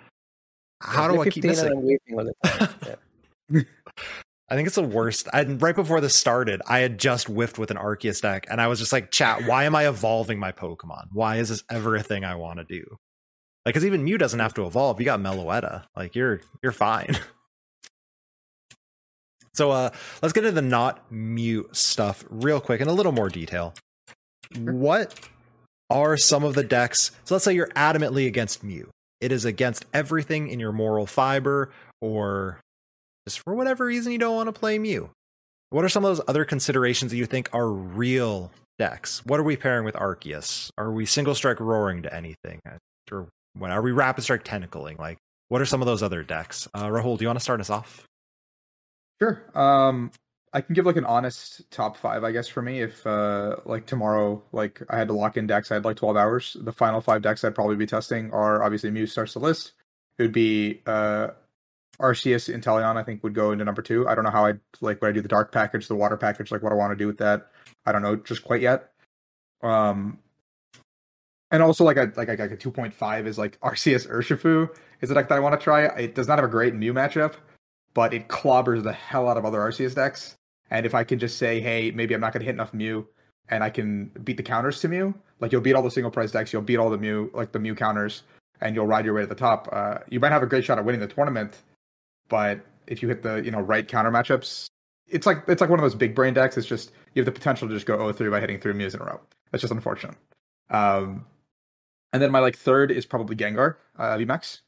how 0.81 1.09
do 1.09 1.21
I 1.21 1.29
keep 1.29 1.45
15 1.45 1.51
and 1.51 1.51
missing? 1.51 1.79
I'm 1.79 1.87
waiting 1.87 2.19
all 2.19 2.25
the 2.25 2.49
time. 2.49 2.97
yeah. 3.53 3.63
I 4.49 4.57
think 4.57 4.67
it's 4.67 4.77
the 4.77 4.83
worst. 4.83 5.29
And 5.33 5.63
right 5.63 5.77
before 5.77 6.01
this 6.01 6.17
started, 6.17 6.61
I 6.67 6.81
had 6.81 6.99
just 6.99 7.29
whiffed 7.29 7.59
with 7.59 7.71
an 7.71 7.77
Arceus 7.77 8.21
deck, 8.21 8.47
and 8.51 8.61
I 8.61 8.67
was 8.67 8.81
just 8.81 8.93
like, 8.93 9.13
"Chat, 9.13 9.45
why 9.47 9.65
am 9.65 9.77
I 9.77 9.89
evolving 9.89 10.41
my 10.41 10.51
Pokemon? 10.51 11.07
Why 11.13 11.37
is 11.37 11.51
this 11.51 11.63
ever 11.71 11.95
a 11.95 12.03
thing 12.03 12.25
I 12.25 12.35
want 12.35 12.59
to 12.59 12.65
do?" 12.65 12.85
Like, 13.65 13.75
because 13.75 13.85
even 13.85 14.03
Mew 14.03 14.19
doesn't 14.19 14.41
have 14.41 14.55
to 14.55 14.67
evolve. 14.67 14.99
You 14.99 15.05
got 15.05 15.21
Meloetta. 15.21 15.85
Like, 15.97 16.17
you're 16.17 16.41
you're 16.63 16.73
fine. 16.73 17.17
So, 19.53 19.73
uh, 19.73 19.91
let's 20.23 20.33
get 20.33 20.45
into 20.45 20.55
the 20.55 20.63
not 20.63 21.11
Mew 21.11 21.69
stuff 21.73 22.25
real 22.31 22.61
quick 22.61 22.81
in 22.81 22.89
a 22.89 22.93
little 22.93 23.13
more 23.13 23.29
detail. 23.29 23.75
What 24.57 25.29
are 25.91 26.17
some 26.17 26.45
of 26.45 26.55
the 26.55 26.63
decks? 26.63 27.11
So, 27.25 27.35
let's 27.35 27.45
say 27.45 27.53
you're 27.53 27.69
adamantly 27.71 28.27
against 28.27 28.63
Mew. 28.63 28.91
It 29.21 29.33
is 29.33 29.45
against 29.45 29.85
everything 29.93 30.49
in 30.49 30.61
your 30.61 30.73
moral 30.73 31.07
fiber, 31.07 31.71
or 32.01 32.61
just 33.27 33.41
for 33.41 33.55
whatever 33.55 33.85
reason 33.85 34.13
you 34.13 34.19
don't 34.19 34.37
want 34.37 34.49
to 34.49 34.59
play 34.59 34.79
Mew. 34.79 35.11
What 35.71 35.85
are 35.85 35.89
some 35.89 36.05
of 36.05 36.17
those 36.17 36.25
other 36.27 36.45
considerations 36.45 37.13
that 37.13 37.19
you 37.19 37.27
think 37.27 37.49
are 37.53 37.69
real 37.69 38.51
decks? 38.79 39.25
What 39.25 39.39
are 39.39 39.45
we 39.45 39.57
pairing 39.57 39.85
with 39.85 39.95
Arceus? 39.95 40.71
Are 40.77 40.91
we 40.91 41.07
single 41.07 41.35
strike 41.35 41.61
roaring 41.61 42.03
to 42.03 42.15
anything? 42.15 42.61
Or 43.13 43.29
what 43.55 43.71
are 43.71 43.83
we 43.83 43.93
rapid 43.93 44.25
strike 44.25 44.45
tentacling? 44.45 44.99
Like, 44.99 45.19
what 45.49 45.61
are 45.61 45.67
some 45.67 45.83
of 45.83 45.87
those 45.87 46.03
other 46.03 46.23
decks? 46.23 46.67
Uh, 46.75 46.87
Rahul, 46.87 47.19
do 47.19 47.25
you 47.25 47.29
want 47.29 47.39
to 47.39 47.43
start 47.43 47.61
us 47.61 47.71
off? 47.71 48.07
Sure. 49.21 49.43
Um, 49.55 50.11
I 50.53 50.61
can 50.61 50.75
give 50.75 50.87
like 50.87 50.97
an 50.97 51.05
honest 51.05 51.71
top 51.71 51.97
five, 51.97 52.25
I 52.25 52.33
guess, 52.33 52.49
for 52.49 52.61
me. 52.63 52.81
If 52.81 53.07
uh, 53.07 53.57
like 53.65 53.87
tomorrow, 53.87 54.43
like 54.53 54.83
I 54.89 54.99
had 54.99 55.09
to 55.09 55.15
lock 55.15 55.37
in 55.37 55.47
decks, 55.47 55.71
I 55.71 55.75
had 55.75 55.85
like 55.85 55.97
twelve 55.97 56.17
hours. 56.17 56.57
The 56.61 56.73
final 56.73 57.01
five 57.01 57.23
decks 57.23 57.45
I'd 57.45 57.55
probably 57.55 57.77
be 57.77 57.87
testing 57.87 58.33
are 58.33 58.63
obviously 58.63 58.91
Mews 58.91 59.13
starts 59.13 59.35
the 59.35 59.39
list. 59.41 59.73
It 60.19 60.23
would 60.23 60.33
be 60.33 60.83
uh, 60.87 61.29
Arceus 62.01 62.53
Inteleon. 62.53 62.97
I 62.97 63.05
think 63.05 63.23
would 63.23 63.35
go 63.35 63.53
into 63.53 63.65
number 63.65 63.83
two. 63.83 64.09
I 64.09 64.15
don't 64.15 64.25
know 64.25 64.31
how 64.31 64.45
I 64.45 64.53
would 64.53 64.61
like 64.81 65.01
when 65.01 65.11
I 65.11 65.13
do 65.13 65.21
the 65.21 65.29
dark 65.29 65.53
package, 65.53 65.87
the 65.87 65.95
water 65.95 66.17
package, 66.17 66.51
like 66.51 66.63
what 66.63 66.73
I 66.73 66.77
want 66.77 66.93
to 66.93 66.97
do 66.97 67.07
with 67.07 67.19
that. 67.19 67.51
I 67.87 67.93
don't 67.93 68.03
know 68.03 68.17
just 68.17 68.43
quite 68.45 68.61
yet. 68.61 68.91
Um, 69.63 70.19
and 71.53 71.63
also 71.63 71.85
like 71.85 71.97
a 71.97 72.13
like 72.17 72.29
a, 72.29 72.33
like 72.33 72.51
a 72.51 72.57
two 72.57 72.73
point 72.73 72.93
five 72.93 73.29
is 73.29 73.39
like 73.39 73.61
Arceus 73.61 74.09
Urshifu 74.11 74.69
is 75.01 75.11
a 75.11 75.15
deck 75.15 75.29
that 75.29 75.37
I 75.37 75.41
want 75.41 75.59
to 75.59 75.63
try. 75.63 75.85
It 75.85 76.17
does 76.17 76.27
not 76.27 76.39
have 76.39 76.45
a 76.45 76.51
great 76.51 76.75
Mew 76.75 76.93
matchup 76.93 77.35
but 77.95 78.15
it 78.15 78.29
clobbers 78.29 78.83
the 78.83 78.93
hell 78.93 79.29
out 79.29 79.37
of 79.37 79.45
other 79.45 79.59
Arceus 79.59 79.95
decks. 79.95 80.37
And 80.71 80.87
if 80.87 80.95
I 80.95 81.05
can 81.05 81.19
just 81.19 81.39
say, 81.39 81.61
hey, 81.61 81.91
maybe 81.91 82.15
I'm 82.15 82.21
not 82.21 82.33
going 82.33 82.41
to 82.41 82.47
hit 82.47 82.55
enough 82.55 82.73
Mew, 82.73 83.07
and 83.49 83.65
I 83.65 83.71
can 83.71 84.07
beat 84.23 84.37
the 84.37 84.43
counters 84.43 84.81
to 84.81 84.89
Mew, 84.89 85.15
like 85.41 85.53
you'll 85.53 85.61
beat 85.61 85.75
all 85.75 85.83
the 85.83 85.91
single 85.91 86.11
price 86.11 86.31
decks, 86.31 86.53
you'll 86.53 86.63
beat 86.63 86.77
all 86.77 86.91
the 86.91 86.99
Mew, 86.99 87.31
like 87.35 87.53
the 87.53 87.59
Mew 87.59 87.75
counters, 87.75 88.23
and 88.61 88.75
you'll 88.75 88.87
ride 88.87 89.05
your 89.05 89.15
way 89.15 89.23
to 89.23 89.27
the 89.27 89.35
top. 89.35 89.69
Uh, 89.73 89.99
you 90.09 90.21
might 90.21 90.33
have 90.33 90.43
a 90.43 90.47
great 90.47 90.65
shot 90.65 90.79
at 90.79 90.85
winning 90.85 91.01
the 91.01 91.09
tournament, 91.09 91.59
but 92.29 92.61
if 92.87 93.03
you 93.03 93.09
hit 93.09 93.23
the 93.23 93.37
you 93.37 93.51
know 93.51 93.61
right 93.61 93.87
counter 93.87 94.11
matchups, 94.11 94.69
it's 95.09 95.27
like 95.27 95.45
it's 95.49 95.61
like 95.61 95.71
one 95.71 95.79
of 95.79 95.83
those 95.83 95.95
big 95.95 96.15
brain 96.15 96.35
decks. 96.35 96.57
It's 96.57 96.67
just 96.67 96.93
you 97.15 97.21
have 97.21 97.27
the 97.27 97.33
potential 97.33 97.69
to 97.69 97.75
just 97.75 97.87
go 97.87 97.99
0-3 97.99 98.31
by 98.31 98.41
hitting 98.41 98.61
three 98.61 98.73
Mews 98.73 98.95
in 98.95 99.01
a 99.01 99.05
row. 99.05 99.21
That's 99.51 99.63
just 99.63 99.73
unfortunate. 99.73 100.17
Um, 100.71 101.27
and 102.13 102.23
then 102.23 102.31
my 102.31 102.39
like 102.41 102.57
third 102.57 102.91
is 102.91 103.07
probably 103.07 103.37
Gengar, 103.37 103.77
uh, 103.99 104.17
VMAX. 104.17 104.61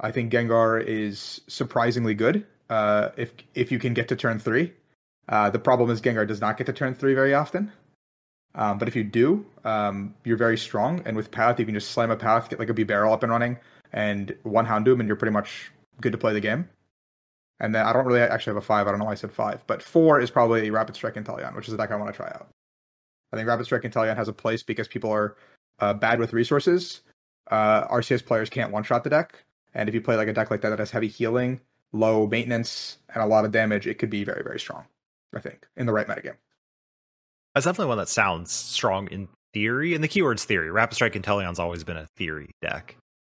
I 0.00 0.10
think 0.10 0.32
Gengar 0.32 0.82
is 0.84 1.40
surprisingly 1.48 2.14
good. 2.14 2.46
Uh, 2.68 3.10
if 3.16 3.32
if 3.54 3.72
you 3.72 3.78
can 3.78 3.94
get 3.94 4.08
to 4.08 4.16
turn 4.16 4.38
three, 4.38 4.72
uh, 5.30 5.48
the 5.48 5.58
problem 5.58 5.90
is 5.90 6.00
Gengar 6.00 6.26
does 6.26 6.40
not 6.40 6.58
get 6.58 6.66
to 6.66 6.72
turn 6.72 6.94
three 6.94 7.14
very 7.14 7.32
often. 7.32 7.72
Um, 8.56 8.78
but 8.78 8.88
if 8.88 8.96
you 8.96 9.04
do, 9.04 9.46
um, 9.64 10.14
you're 10.24 10.36
very 10.36 10.58
strong. 10.58 11.02
And 11.06 11.16
with 11.16 11.30
Path, 11.30 11.60
you 11.60 11.64
can 11.64 11.74
just 11.74 11.92
slam 11.92 12.10
a 12.10 12.16
Path, 12.16 12.50
get 12.50 12.58
like 12.58 12.68
a 12.68 12.74
Bibarel 12.74 13.12
up 13.12 13.22
and 13.22 13.30
running, 13.30 13.58
and 13.92 14.34
one 14.42 14.66
Houndoom, 14.66 14.98
and 14.98 15.06
you're 15.06 15.16
pretty 15.16 15.32
much 15.32 15.70
good 16.00 16.12
to 16.12 16.18
play 16.18 16.32
the 16.32 16.40
game. 16.40 16.68
And 17.60 17.74
then 17.74 17.86
I 17.86 17.92
don't 17.92 18.06
really 18.06 18.20
actually 18.20 18.50
have 18.50 18.62
a 18.62 18.66
five. 18.66 18.86
I 18.86 18.90
don't 18.90 18.98
know 18.98 19.04
why 19.04 19.12
I 19.12 19.16
said 19.16 19.32
five, 19.32 19.64
but 19.66 19.82
four 19.82 20.20
is 20.20 20.30
probably 20.30 20.70
Rapid 20.70 20.96
Strike 20.96 21.14
Inteleon, 21.14 21.54
which 21.54 21.68
is 21.68 21.74
a 21.74 21.76
deck 21.76 21.92
I 21.92 21.96
want 21.96 22.12
to 22.12 22.16
try 22.16 22.26
out. 22.28 22.48
I 23.32 23.36
think 23.36 23.46
Rapid 23.46 23.66
Strike 23.66 23.82
Inteleon 23.82 24.16
has 24.16 24.28
a 24.28 24.32
place 24.32 24.62
because 24.64 24.88
people 24.88 25.12
are 25.12 25.36
uh, 25.78 25.94
bad 25.94 26.18
with 26.18 26.32
resources. 26.32 27.02
Uh, 27.50 27.86
Arceus 27.86 28.24
players 28.24 28.50
can't 28.50 28.72
one 28.72 28.82
shot 28.82 29.04
the 29.04 29.10
deck. 29.10 29.34
And 29.74 29.88
if 29.88 29.94
you 29.94 30.00
play 30.00 30.16
like 30.16 30.26
a 30.26 30.32
deck 30.32 30.50
like 30.50 30.62
that 30.62 30.70
that 30.70 30.78
has 30.80 30.90
heavy 30.90 31.06
healing, 31.06 31.60
low 31.92 32.26
maintenance, 32.26 32.98
and 33.14 33.22
a 33.22 33.26
lot 33.26 33.44
of 33.44 33.52
damage, 33.52 33.86
it 33.86 33.98
could 33.98 34.10
be 34.10 34.24
very, 34.24 34.42
very 34.42 34.58
strong. 34.58 34.86
I 35.34 35.40
think 35.40 35.66
in 35.76 35.86
the 35.86 35.92
right 35.92 36.06
metagame. 36.06 36.36
That's 37.54 37.66
definitely 37.66 37.88
one 37.88 37.98
that 37.98 38.08
sounds 38.08 38.52
strong 38.52 39.08
in 39.08 39.28
theory. 39.52 39.94
And 39.94 40.04
the 40.04 40.08
keyword's 40.08 40.44
theory. 40.44 40.70
Rapid 40.70 40.94
Strike 40.94 41.16
and 41.16 41.24
Inteleon's 41.24 41.58
always 41.58 41.84
been 41.84 41.96
a 41.96 42.06
theory 42.16 42.50
deck. 42.62 42.96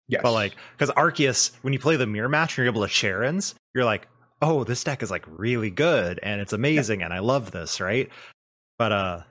Yes, 0.07 0.21
But 0.23 0.33
like, 0.33 0.55
because 0.77 0.93
Arceus, 0.95 1.51
when 1.61 1.71
you 1.71 1.79
play 1.79 1.95
the 1.95 2.05
mirror 2.05 2.27
match 2.27 2.51
and 2.51 2.57
you're 2.57 2.71
able 2.73 2.81
to 2.81 2.89
Sharon's, 2.89 3.55
you're 3.73 3.85
like, 3.85 4.07
oh, 4.41 4.63
this 4.63 4.83
deck 4.83 5.03
is 5.03 5.11
like 5.11 5.23
really 5.27 5.69
good 5.69 6.19
and 6.21 6.41
it's 6.41 6.51
amazing 6.53 7.03
and 7.03 7.13
I 7.13 7.19
love 7.19 7.51
this, 7.51 7.79
right? 7.79 8.09
But 8.77 8.91
uh 8.91 9.21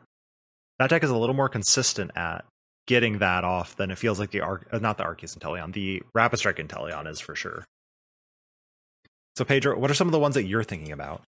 that 0.79 0.89
deck 0.89 1.05
is 1.05 1.11
a 1.11 1.17
little 1.17 1.35
more 1.35 1.49
consistent 1.51 2.13
at 2.17 2.47
getting 2.87 3.19
that 3.19 3.45
off 3.45 3.77
than 3.77 3.91
it 3.91 3.99
feels 3.99 4.19
like 4.19 4.31
the 4.31 4.41
Ar- 4.41 4.67
uh, 4.73 4.79
not 4.79 4.97
the 4.97 5.05
Arceus 5.05 5.37
Inteleon, 5.37 5.73
the 5.73 6.03
Rapid 6.15 6.39
Strike 6.39 6.57
Inteleon 6.57 7.07
is 7.07 7.21
for 7.21 7.35
sure. 7.35 7.65
So 9.37 9.45
Pedro, 9.45 9.79
what 9.79 9.91
are 9.91 9.95
some 9.95 10.09
of 10.09 10.13
the 10.13 10.19
ones 10.19 10.35
that 10.37 10.45
you're 10.45 10.65
thinking 10.65 10.93
about? 10.93 11.23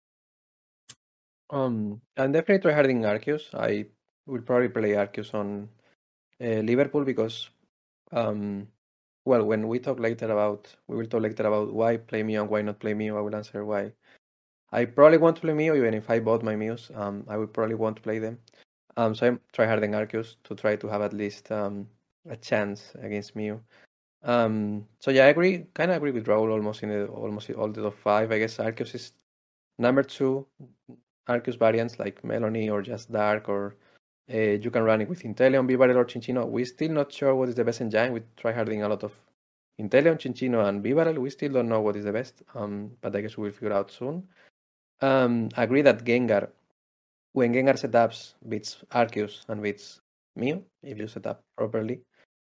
Um, 1.51 2.01
I'm 2.17 2.33
definitely 2.33 2.71
tryharding 2.71 3.01
Arceus. 3.03 3.55
I 3.55 3.87
will 4.27 4.43
probably 4.43 4.69
play 4.69 4.91
Arceus 4.93 5.35
on 5.35 5.69
uh, 6.41 6.63
Liverpool 6.71 7.05
because, 7.05 7.51
um, 8.13 8.69
well, 9.25 9.45
when 9.45 9.69
we 9.69 9.79
talk 9.81 10.01
later 10.01 10.27
about, 10.27 10.75
we 10.89 10.97
will 10.97 11.07
talk 11.07 11.23
later 11.23 11.47
about 11.47 11.73
why 11.73 11.97
play 11.99 12.23
Mew 12.23 12.41
and 12.41 12.51
why 12.51 12.63
not 12.63 12.81
play 12.81 12.95
Mew. 12.95 13.17
I 13.17 13.21
will 13.21 13.35
answer 13.37 13.65
why. 13.65 13.93
I 14.73 14.85
probably 14.85 15.19
want 15.19 15.37
to 15.37 15.43
play 15.43 15.55
Mew, 15.55 15.75
even 15.75 15.95
if 15.95 16.11
I 16.11 16.21
bought 16.21 16.43
my 16.43 16.57
Mews. 16.57 16.91
Um, 16.95 17.25
I 17.29 17.37
would 17.37 17.53
probably 17.53 17.75
want 17.75 17.97
to 17.97 18.03
play 18.03 18.19
them. 18.19 18.39
Um, 18.97 19.15
so 19.15 19.27
I'm 19.27 19.41
tryharding 19.53 19.93
Arceus 19.95 20.37
to 20.45 20.55
try 20.55 20.77
to 20.77 20.89
have 20.89 21.03
at 21.03 21.13
least 21.13 21.51
um 21.53 21.89
a 22.29 22.37
chance 22.37 22.93
against 23.03 23.37
Mew. 23.37 23.61
Um, 24.23 24.87
so 25.01 25.11
yeah, 25.11 25.25
I 25.27 25.29
agree. 25.29 25.67
Kind 25.75 25.91
of 25.91 25.99
agree 25.99 26.13
with 26.13 26.27
Rahul 26.27 26.53
almost 26.53 26.83
in 26.83 26.91
the 26.91 27.07
almost 27.09 27.51
all 27.51 27.69
the 27.69 27.83
top 27.83 27.99
five. 27.99 28.33
I 28.33 28.39
guess 28.39 28.59
Arceus 28.59 28.95
is 28.95 29.13
number 29.79 30.03
two. 30.03 30.47
Arceus 31.31 31.59
variants 31.59 31.99
like 31.99 32.23
Melanie 32.25 32.71
or 32.71 32.83
just 32.83 33.13
Dark 33.13 33.49
or 33.49 33.75
uh, 34.33 34.55
you 34.65 34.71
can 34.71 34.83
run 34.83 35.01
it 35.01 35.09
with 35.09 35.23
Inteleon, 35.23 35.69
Bibarel 35.69 35.97
or 35.97 36.05
Cinccino. 36.05 36.47
We're 36.47 36.65
still 36.65 36.93
not 36.93 37.13
sure 37.13 37.35
what 37.35 37.49
is 37.49 37.57
the 37.57 37.65
best 37.65 37.81
engine. 37.81 38.13
We 38.13 38.21
try 38.37 38.53
harding 38.53 38.83
a 38.83 38.89
lot 38.89 39.03
of 39.03 39.13
Inteleon, 39.81 40.19
Cinccino, 40.25 40.69
and 40.69 40.85
Bibarel. 40.85 41.19
We 41.19 41.31
still 41.31 41.53
don't 41.53 41.69
know 41.69 41.81
what 41.81 41.97
is 41.97 42.05
the 42.05 42.13
best, 42.13 42.43
um, 42.55 42.93
but 43.01 43.17
I 43.17 43.21
guess 43.23 43.37
we'll 43.37 43.51
figure 43.51 43.73
out 43.73 43.91
soon. 43.91 44.29
Um, 45.01 45.49
agree 45.57 45.83
that 45.83 46.05
Gengar 46.05 46.51
when 47.33 47.53
Gengar 47.53 47.75
setups 47.75 48.35
beats 48.49 48.79
Arceus 48.91 49.45
and 49.49 49.63
beats 49.63 50.01
Mew, 50.37 50.65
if 50.83 50.99
you 50.99 51.07
set 51.07 51.27
up 51.27 51.43
properly. 51.57 52.01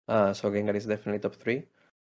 Uh, 0.08 0.34
so 0.34 0.52
Gengar 0.52 0.76
is 0.76 0.86
definitely 0.86 1.20
top 1.20 1.36
three. 1.36 1.64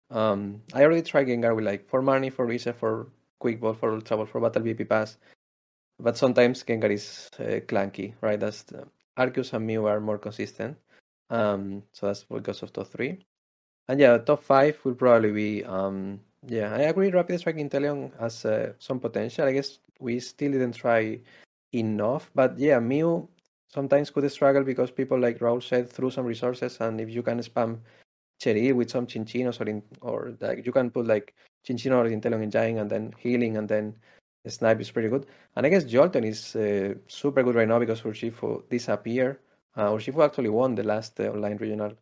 Um, 0.09 0.61
I 0.73 0.83
already 0.83 1.01
tried 1.01 1.27
Gengar 1.27 1.55
with 1.55 1.65
like 1.65 1.87
for 1.89 2.01
money, 2.01 2.29
for 2.29 2.45
reset, 2.45 2.77
for 2.77 3.07
quick 3.39 3.59
ball, 3.59 3.73
for 3.73 3.93
ultra 3.93 4.17
ball, 4.17 4.25
for 4.25 4.41
battle 4.41 4.63
VIP 4.63 4.87
pass. 4.87 5.17
But 5.99 6.17
sometimes 6.17 6.63
Gengar 6.63 6.91
is 6.91 7.29
uh, 7.39 7.59
clunky, 7.67 8.13
right? 8.21 8.39
That's 8.39 8.63
the, 8.63 8.87
Arceus 9.17 9.53
and 9.53 9.67
Mew 9.67 9.85
are 9.85 9.99
more 9.99 10.17
consistent. 10.17 10.77
Um, 11.29 11.83
so 11.91 12.07
that's 12.07 12.23
because 12.23 12.63
of 12.63 12.71
top 12.71 12.87
three. 12.87 13.19
And 13.87 13.99
yeah, 13.99 14.17
top 14.17 14.43
five 14.43 14.79
will 14.85 14.95
probably 14.95 15.31
be 15.31 15.65
um, 15.65 16.21
yeah, 16.47 16.73
I 16.73 16.81
agree. 16.83 17.09
Rapid 17.11 17.39
Strike 17.39 17.57
Inteleon 17.57 18.17
has 18.19 18.45
uh, 18.45 18.73
some 18.79 18.99
potential. 18.99 19.45
I 19.45 19.51
guess 19.51 19.79
we 19.99 20.19
still 20.19 20.51
didn't 20.51 20.73
try 20.73 21.19
enough, 21.73 22.31
but 22.33 22.57
yeah, 22.57 22.79
Mew 22.79 23.27
sometimes 23.67 24.09
could 24.09 24.31
struggle 24.31 24.63
because 24.63 24.89
people 24.89 25.19
like 25.19 25.39
Raul 25.39 25.61
said 25.61 25.89
through 25.89 26.11
some 26.11 26.25
resources, 26.25 26.77
and 26.79 27.01
if 27.01 27.09
you 27.09 27.21
can 27.21 27.39
spam 27.39 27.79
Cherry 28.39 28.71
with 28.71 28.89
some 28.89 29.05
Cinccinos 29.05 29.59
or 29.59 29.69
in, 29.69 29.83
or 30.01 30.33
like 30.39 30.65
you 30.65 30.71
can 30.71 30.89
put 30.89 31.05
like 31.07 31.35
Cinccino 31.67 31.97
or 31.97 32.09
Inteleon 32.09 32.43
in 32.43 32.51
Giant 32.51 32.79
and 32.79 32.89
then 32.89 33.13
healing 33.17 33.57
and 33.57 33.67
then 33.67 33.95
Snipe 34.49 34.81
is 34.81 34.91
pretty 34.91 35.09
good. 35.09 35.25
And 35.55 35.65
I 35.65 35.69
guess 35.69 35.83
Jolteon 35.83 36.25
is 36.25 36.55
uh, 36.55 36.95
super 37.07 37.43
good 37.43 37.55
right 37.55 37.67
now 37.67 37.79
because 37.79 38.01
Urshifu 38.01 38.69
disappeared. 38.69 39.39
Uh, 39.75 39.89
Urshifu 39.91 40.25
actually 40.25 40.49
won 40.49 40.75
the 40.75 40.83
last 40.83 41.19
uh, 41.19 41.29
online 41.29 41.57
regional, 41.57 41.93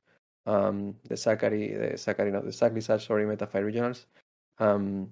um, 0.45 0.95
the 1.07 1.17
Sakari, 1.17 1.73
the 1.73 1.97
Sakari, 1.97 2.31
not 2.31 2.45
the 2.45 2.51
Sakli 2.51 2.81
sorry, 2.81 3.25
Metafy 3.25 3.61
regionals. 3.61 4.05
Um, 4.59 5.11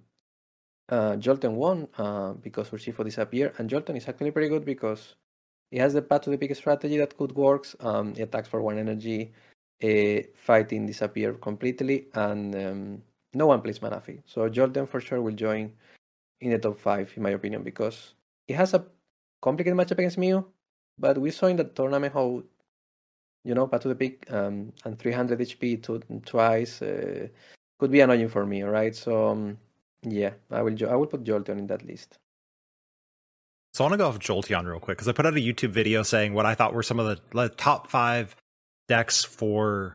uh, 0.90 1.16
Jolteon 1.18 1.54
won 1.54 1.88
uh, 1.98 2.34
because 2.34 2.70
Urshifu 2.70 3.04
disappeared, 3.04 3.54
and 3.58 3.70
Jolteon 3.70 3.98
is 3.98 4.08
actually 4.08 4.32
pretty 4.32 4.50
good 4.50 4.66
because 4.66 5.16
he 5.72 5.78
has 5.78 5.94
the 5.94 6.02
path 6.02 6.22
to 6.22 6.30
the 6.30 6.38
peak 6.38 6.56
strategy 6.56 6.98
that 6.98 7.18
could 7.18 7.34
work. 7.34 7.66
Um, 7.80 8.14
he 8.16 8.22
attacks 8.22 8.48
for 8.48 8.62
one 8.62 8.78
energy, 8.78 9.34
uh, 9.84 10.22
fighting 10.36 10.86
disappear 10.86 11.34
completely, 11.34 12.08
and 12.14 12.56
um, 12.56 13.02
no 13.34 13.48
one 13.48 13.62
plays 13.62 13.80
Manaphy. 13.80 14.22
So 14.26 14.50
Jolteon 14.50 14.88
for 14.88 15.02
sure 15.02 15.22
will 15.22 15.36
join 15.36 15.74
in 16.42 16.52
the 16.52 16.60
top 16.60 16.80
five, 16.80 17.12
in 17.16 17.24
my 17.24 17.32
opinion, 17.32 17.64
because 17.64 18.14
he 18.48 18.54
has 18.54 18.74
a 18.74 18.86
complicated 19.42 19.78
matchup 19.78 20.00
against 20.00 20.18
Mew, 20.18 20.46
but 20.98 21.18
we 21.18 21.32
saw 21.32 21.48
in 21.48 21.58
the 21.58 21.64
tournament 21.64 22.14
how, 22.14 22.44
you 23.44 23.56
know, 23.56 23.68
path 23.68 23.82
to 23.82 23.90
the 23.90 23.96
peak 23.96 24.26
um, 24.32 24.74
and 24.84 24.98
300 25.00 25.40
HP 25.40 25.84
to, 25.84 26.02
twice. 26.26 26.82
Uh, 26.82 27.28
could 27.80 27.92
be 27.92 28.02
annoying 28.02 28.30
for 28.30 28.46
me, 28.46 28.64
right? 28.64 28.96
So 28.96 29.30
um, 29.30 29.58
yeah, 30.04 30.32
I 30.52 30.62
will 30.62 30.76
I 30.90 30.96
will 30.96 31.08
put 31.08 31.24
Jolteon 31.24 31.60
in 31.60 31.68
that 31.68 31.86
list. 31.86 32.18
So 33.74 33.84
I 33.84 33.88
want 33.88 33.94
to 33.94 33.98
go 33.98 34.08
off 34.08 34.20
Jolteon 34.20 34.66
real 34.66 34.80
quick 34.80 34.98
because 34.98 35.10
I 35.10 35.12
put 35.12 35.26
out 35.26 35.34
a 35.34 35.42
YouTube 35.42 35.72
video 35.72 36.04
saying 36.04 36.34
what 36.34 36.46
I 36.46 36.56
thought 36.56 36.74
were 36.74 36.84
some 36.84 37.00
of 37.00 37.20
the 37.34 37.50
top 37.50 37.88
five 37.88 38.36
decks 38.88 39.24
for 39.24 39.94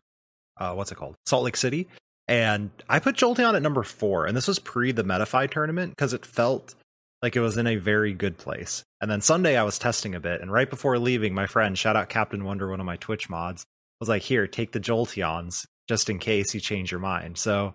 uh, 0.57 0.73
what's 0.73 0.91
it 0.91 0.95
called 0.95 1.15
Salt 1.25 1.43
Lake 1.43 1.57
City, 1.57 1.87
and 2.31 2.71
I 2.87 2.99
put 2.99 3.17
Jolteon 3.17 3.55
at 3.55 3.61
number 3.61 3.83
four, 3.83 4.25
and 4.25 4.37
this 4.37 4.47
was 4.47 4.57
pre 4.57 4.93
the 4.93 5.03
Metafy 5.03 5.51
tournament 5.51 5.91
because 5.91 6.13
it 6.13 6.25
felt 6.25 6.75
like 7.21 7.35
it 7.35 7.41
was 7.41 7.57
in 7.57 7.67
a 7.67 7.75
very 7.75 8.13
good 8.13 8.37
place. 8.37 8.83
And 9.01 9.11
then 9.11 9.19
Sunday 9.19 9.57
I 9.57 9.63
was 9.63 9.77
testing 9.77 10.15
a 10.15 10.21
bit, 10.21 10.39
and 10.39 10.49
right 10.49 10.69
before 10.69 10.97
leaving, 10.97 11.33
my 11.33 11.45
friend, 11.45 11.77
shout 11.77 11.97
out 11.97 12.07
Captain 12.07 12.45
Wonder, 12.45 12.69
one 12.69 12.79
of 12.79 12.85
my 12.85 12.95
Twitch 12.95 13.29
mods, 13.29 13.65
was 13.99 14.07
like, 14.07 14.21
"Here, 14.21 14.47
take 14.47 14.71
the 14.71 14.79
Jolteons 14.79 15.65
just 15.89 16.09
in 16.09 16.19
case 16.19 16.53
you 16.53 16.61
change 16.61 16.89
your 16.89 17.01
mind. 17.01 17.37
So 17.37 17.73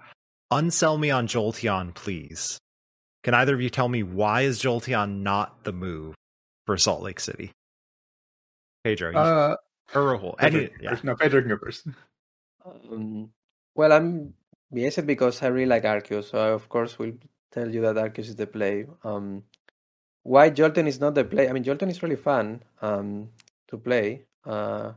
unsell 0.50 0.98
me 0.98 1.10
on 1.10 1.26
Jolteon, 1.26 1.94
please. 1.94 2.58
Can 3.24 3.34
either 3.34 3.54
of 3.54 3.60
you 3.60 3.68
tell 3.68 3.90
me 3.90 4.02
why 4.02 4.42
is 4.42 4.62
Jolteon 4.62 5.20
not 5.20 5.64
the 5.64 5.72
move 5.72 6.14
for 6.64 6.78
Salt 6.78 7.02
Lake 7.02 7.20
City? 7.20 7.50
Pedro, 8.84 9.10
you 9.10 9.18
uh, 9.18 9.56
or 9.94 10.02
Rahul. 10.02 10.34
Any, 10.38 10.70
yeah. 10.80 10.98
No, 11.02 11.14
Pedro 11.14 11.42
can 11.42 11.50
go 11.50 11.58
first. 11.58 11.86
Um, 12.64 13.30
well, 13.74 13.92
I'm 13.92 14.32
biased 14.72 15.06
because 15.06 15.42
I 15.42 15.48
really 15.48 15.66
like 15.66 15.84
Arceus, 15.84 16.30
so 16.30 16.38
I 16.38 16.48
of 16.50 16.68
course 16.68 16.98
will 16.98 17.12
tell 17.52 17.68
you 17.68 17.80
that 17.82 17.96
Arceus 17.96 18.28
is 18.28 18.36
the 18.36 18.46
play. 18.46 18.86
Um, 19.04 19.42
why 20.22 20.50
Jolteon 20.50 20.86
is 20.86 21.00
not 21.00 21.14
the 21.14 21.24
play? 21.24 21.48
I 21.48 21.52
mean, 21.52 21.64
Jolteon 21.64 21.90
is 21.90 22.02
really 22.02 22.16
fun 22.16 22.62
um, 22.82 23.28
to 23.68 23.78
play. 23.78 24.24
Uh, 24.44 24.92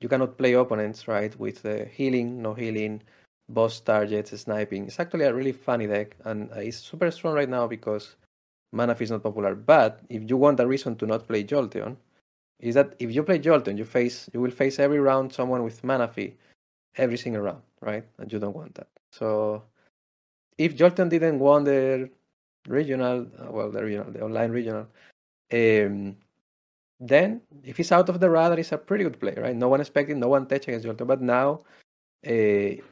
you 0.00 0.08
cannot 0.08 0.36
play 0.36 0.52
opponents 0.52 1.08
right 1.08 1.38
with 1.38 1.64
healing, 1.90 2.42
no 2.42 2.52
healing, 2.52 3.02
boss 3.48 3.80
targets, 3.80 4.38
sniping. 4.38 4.86
It's 4.86 5.00
actually 5.00 5.24
a 5.24 5.34
really 5.34 5.52
funny 5.52 5.86
deck, 5.86 6.16
and 6.24 6.50
uh, 6.52 6.60
it's 6.60 6.78
super 6.78 7.10
strong 7.10 7.34
right 7.34 7.48
now 7.48 7.66
because 7.66 8.16
Manaphy 8.74 9.02
is 9.02 9.10
not 9.10 9.22
popular. 9.22 9.54
But 9.54 10.00
if 10.08 10.28
you 10.28 10.36
want 10.36 10.60
a 10.60 10.66
reason 10.66 10.96
to 10.96 11.06
not 11.06 11.26
play 11.26 11.44
Jolteon, 11.44 11.96
is 12.60 12.74
that 12.74 12.94
if 12.98 13.14
you 13.14 13.22
play 13.22 13.38
Jolteon, 13.38 13.78
you 13.78 13.84
face 13.84 14.28
you 14.32 14.40
will 14.40 14.50
face 14.50 14.78
every 14.78 15.00
round 15.00 15.32
someone 15.32 15.62
with 15.62 15.82
mana 15.84 16.08
Manaphy, 16.08 16.34
every 16.96 17.16
single 17.16 17.42
round, 17.42 17.62
right? 17.80 18.04
And 18.18 18.32
you 18.32 18.38
don't 18.38 18.54
want 18.54 18.74
that. 18.74 18.88
So 19.18 19.62
if 20.58 20.76
Jolteon 20.76 21.08
didn't 21.08 21.38
win 21.38 21.64
the 21.64 22.10
regional, 22.68 23.26
uh, 23.38 23.50
well, 23.50 23.70
the 23.70 23.82
regional, 23.82 24.12
the 24.12 24.22
online 24.22 24.50
regional, 24.50 24.86
um, 25.52 26.16
then 27.00 27.40
if 27.62 27.76
he's 27.76 27.92
out 27.92 28.08
of 28.08 28.20
the 28.20 28.28
radar, 28.28 28.56
he's 28.56 28.72
a 28.72 28.78
pretty 28.78 29.04
good 29.04 29.20
player, 29.20 29.40
right? 29.42 29.56
No 29.56 29.68
one 29.68 29.80
expected, 29.80 30.16
no 30.16 30.28
one 30.28 30.46
touched 30.46 30.68
against 30.68 30.86
Jolteon. 30.86 31.06
But 31.06 31.22
now, 31.22 31.60
uh, 32.26 32.82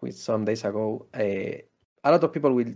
with 0.00 0.16
some 0.16 0.44
days 0.44 0.64
ago, 0.64 1.06
uh, 1.14 1.58
a 2.04 2.10
lot 2.10 2.24
of 2.24 2.32
people 2.32 2.52
will 2.52 2.74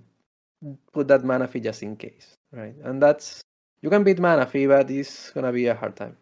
put 0.93 1.09
that 1.09 1.23
Manaphy 1.23 1.63
just 1.63 1.83
in 1.83 1.97
case, 1.97 2.35
right? 2.53 2.75
And 2.83 3.03
that's 3.03 3.41
you 3.83 3.91
can 3.91 4.05
beat 4.05 4.19
Manaphy, 4.19 4.69
but 4.69 4.91
it's 4.91 5.31
gonna 5.31 5.53
be 5.53 5.67
a 5.67 5.75
hard 5.75 5.97
time. 5.97 6.17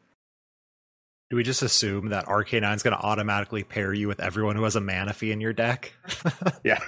Do 1.30 1.36
we 1.36 1.42
just 1.42 1.62
assume 1.62 2.10
that 2.10 2.26
RK9 2.26 2.76
is 2.76 2.82
going 2.82 2.96
to 2.96 3.02
automatically 3.02 3.64
pair 3.64 3.92
you 3.92 4.08
with 4.08 4.20
everyone 4.20 4.56
who 4.56 4.64
has 4.64 4.76
a 4.76 4.80
Manaphy 4.80 5.32
in 5.32 5.40
your 5.40 5.52
deck? 5.52 5.92
yeah. 6.64 6.78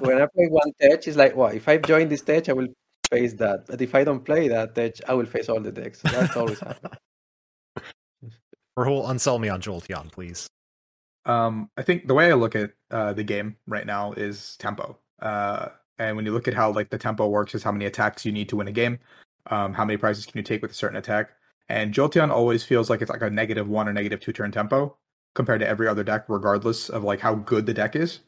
when 0.00 0.22
I 0.22 0.26
play 0.26 0.46
one 0.46 0.72
tech, 0.80 1.06
it's 1.06 1.16
like, 1.16 1.34
well, 1.34 1.50
if 1.50 1.68
I 1.68 1.78
join 1.78 2.08
this 2.08 2.22
tech, 2.22 2.48
I 2.48 2.52
will 2.52 2.68
face 3.10 3.34
that. 3.34 3.66
But 3.66 3.82
if 3.82 3.94
I 3.94 4.04
don't 4.04 4.24
play 4.24 4.48
that 4.48 4.74
tech, 4.74 4.94
I 5.08 5.14
will 5.14 5.26
face 5.26 5.48
all 5.48 5.60
the 5.60 5.72
decks. 5.72 6.00
So 6.00 6.08
that's 6.08 6.36
always 6.36 6.60
happening. 6.60 6.92
Rahul, 8.78 9.06
unsell 9.06 9.40
me 9.40 9.48
on 9.48 9.60
Jolteon, 9.60 10.10
please. 10.10 10.48
Um, 11.26 11.70
I 11.76 11.82
think 11.82 12.06
the 12.06 12.14
way 12.14 12.30
I 12.30 12.34
look 12.34 12.54
at 12.54 12.72
uh, 12.90 13.12
the 13.12 13.24
game 13.24 13.56
right 13.66 13.86
now 13.86 14.12
is 14.12 14.56
tempo. 14.58 14.98
Uh, 15.20 15.68
and 15.98 16.16
when 16.16 16.26
you 16.26 16.32
look 16.32 16.48
at 16.48 16.54
how 16.54 16.72
like 16.72 16.90
the 16.90 16.98
tempo 16.98 17.28
works, 17.28 17.54
is 17.54 17.62
how 17.62 17.72
many 17.72 17.86
attacks 17.86 18.24
you 18.24 18.32
need 18.32 18.48
to 18.50 18.56
win 18.56 18.68
a 18.68 18.72
game. 18.72 18.98
Um, 19.46 19.72
how 19.74 19.84
many 19.84 19.96
prizes 19.96 20.26
can 20.26 20.38
you 20.38 20.42
take 20.42 20.62
with 20.62 20.72
a 20.72 20.74
certain 20.74 20.96
attack? 20.96 21.30
And 21.68 21.94
Jolteon 21.94 22.30
always 22.30 22.62
feels 22.62 22.90
like 22.90 23.00
it's 23.00 23.10
like 23.10 23.22
a 23.22 23.30
negative 23.30 23.68
one 23.68 23.88
or 23.88 23.92
negative 23.92 24.20
two 24.20 24.32
turn 24.32 24.52
tempo 24.52 24.96
compared 25.34 25.60
to 25.60 25.68
every 25.68 25.88
other 25.88 26.04
deck, 26.04 26.24
regardless 26.28 26.88
of 26.88 27.04
like 27.04 27.20
how 27.20 27.34
good 27.34 27.66
the 27.66 27.74
deck 27.74 27.96
is. 27.96 28.20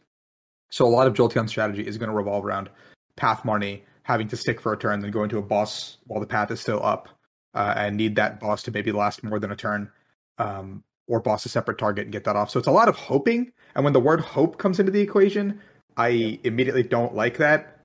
So 0.70 0.86
a 0.86 0.88
lot 0.88 1.06
of 1.06 1.14
Jolteon's 1.14 1.50
strategy 1.50 1.86
is 1.86 1.98
going 1.98 2.10
to 2.10 2.16
revolve 2.16 2.44
around 2.44 2.70
path 3.16 3.42
Marnie, 3.42 3.82
having 4.02 4.28
to 4.28 4.36
stick 4.36 4.60
for 4.60 4.72
a 4.72 4.78
turn, 4.78 5.00
then 5.00 5.10
go 5.10 5.22
into 5.22 5.38
a 5.38 5.42
boss 5.42 5.98
while 6.04 6.20
the 6.20 6.26
path 6.26 6.50
is 6.50 6.60
still 6.60 6.84
up, 6.84 7.08
uh, 7.54 7.74
and 7.76 7.96
need 7.96 8.16
that 8.16 8.40
boss 8.40 8.62
to 8.64 8.70
maybe 8.70 8.92
last 8.92 9.22
more 9.22 9.38
than 9.38 9.50
a 9.52 9.56
turn, 9.56 9.90
um, 10.38 10.82
or 11.06 11.20
boss 11.20 11.46
a 11.46 11.48
separate 11.48 11.78
target 11.78 12.04
and 12.04 12.12
get 12.12 12.24
that 12.24 12.36
off. 12.36 12.50
So 12.50 12.58
it's 12.58 12.68
a 12.68 12.72
lot 12.72 12.88
of 12.88 12.96
hoping. 12.96 13.52
And 13.74 13.84
when 13.84 13.92
the 13.92 14.00
word 14.00 14.20
hope 14.20 14.58
comes 14.58 14.80
into 14.80 14.92
the 14.92 15.00
equation, 15.00 15.60
I 15.96 16.40
immediately 16.42 16.82
don't 16.82 17.14
like 17.14 17.38
that. 17.38 17.80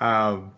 Um, 0.00 0.52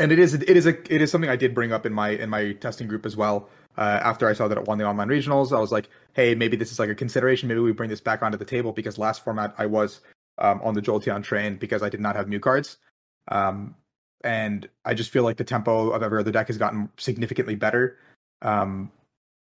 and 0.00 0.10
it 0.10 0.18
is 0.18 0.34
it 0.34 0.48
is 0.48 0.66
a 0.66 0.70
it 0.92 1.02
is 1.02 1.10
something 1.10 1.30
I 1.30 1.36
did 1.36 1.54
bring 1.54 1.72
up 1.72 1.84
in 1.84 1.92
my 1.92 2.10
in 2.10 2.30
my 2.30 2.52
testing 2.54 2.88
group 2.88 3.04
as 3.04 3.16
well. 3.16 3.48
Uh, 3.76 4.00
after 4.02 4.26
I 4.26 4.32
saw 4.32 4.48
that 4.48 4.58
it 4.58 4.66
won 4.66 4.78
the 4.78 4.84
online 4.84 5.08
regionals, 5.08 5.56
I 5.56 5.60
was 5.60 5.70
like, 5.70 5.88
hey, 6.14 6.34
maybe 6.34 6.56
this 6.56 6.72
is 6.72 6.78
like 6.78 6.88
a 6.88 6.94
consideration. 6.94 7.48
Maybe 7.48 7.60
we 7.60 7.72
bring 7.72 7.90
this 7.90 8.00
back 8.00 8.22
onto 8.22 8.36
the 8.36 8.44
table 8.44 8.72
because 8.72 8.98
last 8.98 9.22
format 9.22 9.54
I 9.58 9.66
was 9.66 10.00
um, 10.38 10.60
on 10.62 10.74
the 10.74 10.82
Jolteon 10.82 11.22
train 11.22 11.56
because 11.56 11.82
I 11.82 11.88
did 11.88 12.00
not 12.00 12.16
have 12.16 12.28
Mew 12.28 12.40
cards. 12.40 12.78
Um, 13.28 13.76
and 14.24 14.68
I 14.84 14.94
just 14.94 15.10
feel 15.10 15.22
like 15.22 15.36
the 15.36 15.44
tempo 15.44 15.90
of 15.90 16.02
every 16.02 16.18
other 16.20 16.32
deck 16.32 16.48
has 16.48 16.58
gotten 16.58 16.90
significantly 16.96 17.54
better. 17.54 17.98
Um, 18.42 18.90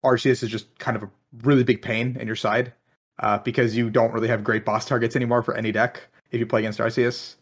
Arceus 0.04 0.42
is 0.42 0.50
just 0.50 0.78
kind 0.78 0.96
of 0.96 1.02
a 1.02 1.10
really 1.42 1.64
big 1.64 1.82
pain 1.82 2.16
in 2.18 2.26
your 2.26 2.36
side 2.36 2.72
uh, 3.20 3.38
because 3.38 3.76
you 3.76 3.90
don't 3.90 4.12
really 4.12 4.28
have 4.28 4.42
great 4.42 4.64
boss 4.64 4.86
targets 4.86 5.16
anymore 5.16 5.42
for 5.42 5.54
any 5.54 5.70
deck 5.70 6.02
if 6.30 6.40
you 6.40 6.46
play 6.46 6.60
against 6.60 6.78
Arceus. 6.78 7.36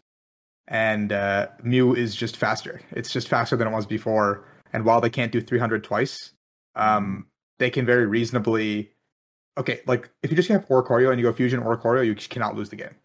And 0.67 1.11
uh, 1.11 1.47
Mew 1.63 1.93
is 1.93 2.15
just 2.15 2.37
faster. 2.37 2.81
It's 2.91 3.11
just 3.11 3.27
faster 3.27 3.55
than 3.55 3.67
it 3.67 3.71
was 3.71 3.85
before. 3.85 4.45
And 4.73 4.83
while 4.83 4.99
they 4.99 5.09
can't 5.09 5.31
do 5.31 5.39
300 5.39 5.83
twice, 5.83 6.31
um, 6.75 7.27
they 7.59 7.69
can 7.69 7.85
very 7.85 8.05
reasonably. 8.05 8.91
Okay, 9.57 9.81
like 9.85 10.09
if 10.23 10.31
you 10.31 10.35
just 10.35 10.49
have 10.49 10.67
Oricorio 10.67 11.11
and 11.11 11.19
you 11.19 11.25
go 11.25 11.31
Fusion 11.31 11.61
Oricorio, 11.61 12.05
you 12.05 12.15
cannot 12.15 12.55
lose 12.55 12.69
the 12.69 12.75
game. 12.75 12.95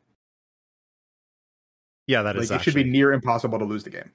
Yeah, 2.07 2.23
that 2.23 2.35
like, 2.35 2.45
is. 2.45 2.51
It 2.51 2.55
actually... 2.55 2.73
should 2.73 2.85
be 2.85 2.91
near 2.91 3.13
impossible 3.13 3.59
to 3.59 3.65
lose 3.65 3.85
the 3.85 3.91
game. 3.91 4.11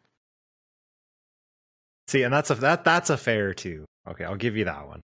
See, 2.08 2.24
and 2.24 2.34
that's 2.34 2.50
a 2.50 2.56
that 2.56 2.84
that's 2.84 3.10
a 3.10 3.18
fair 3.18 3.54
too. 3.54 3.86
Okay, 4.08 4.26
I'll 4.26 4.36
give 4.36 4.58
you 4.58 4.66
that 4.66 4.88
one. 4.88 5.02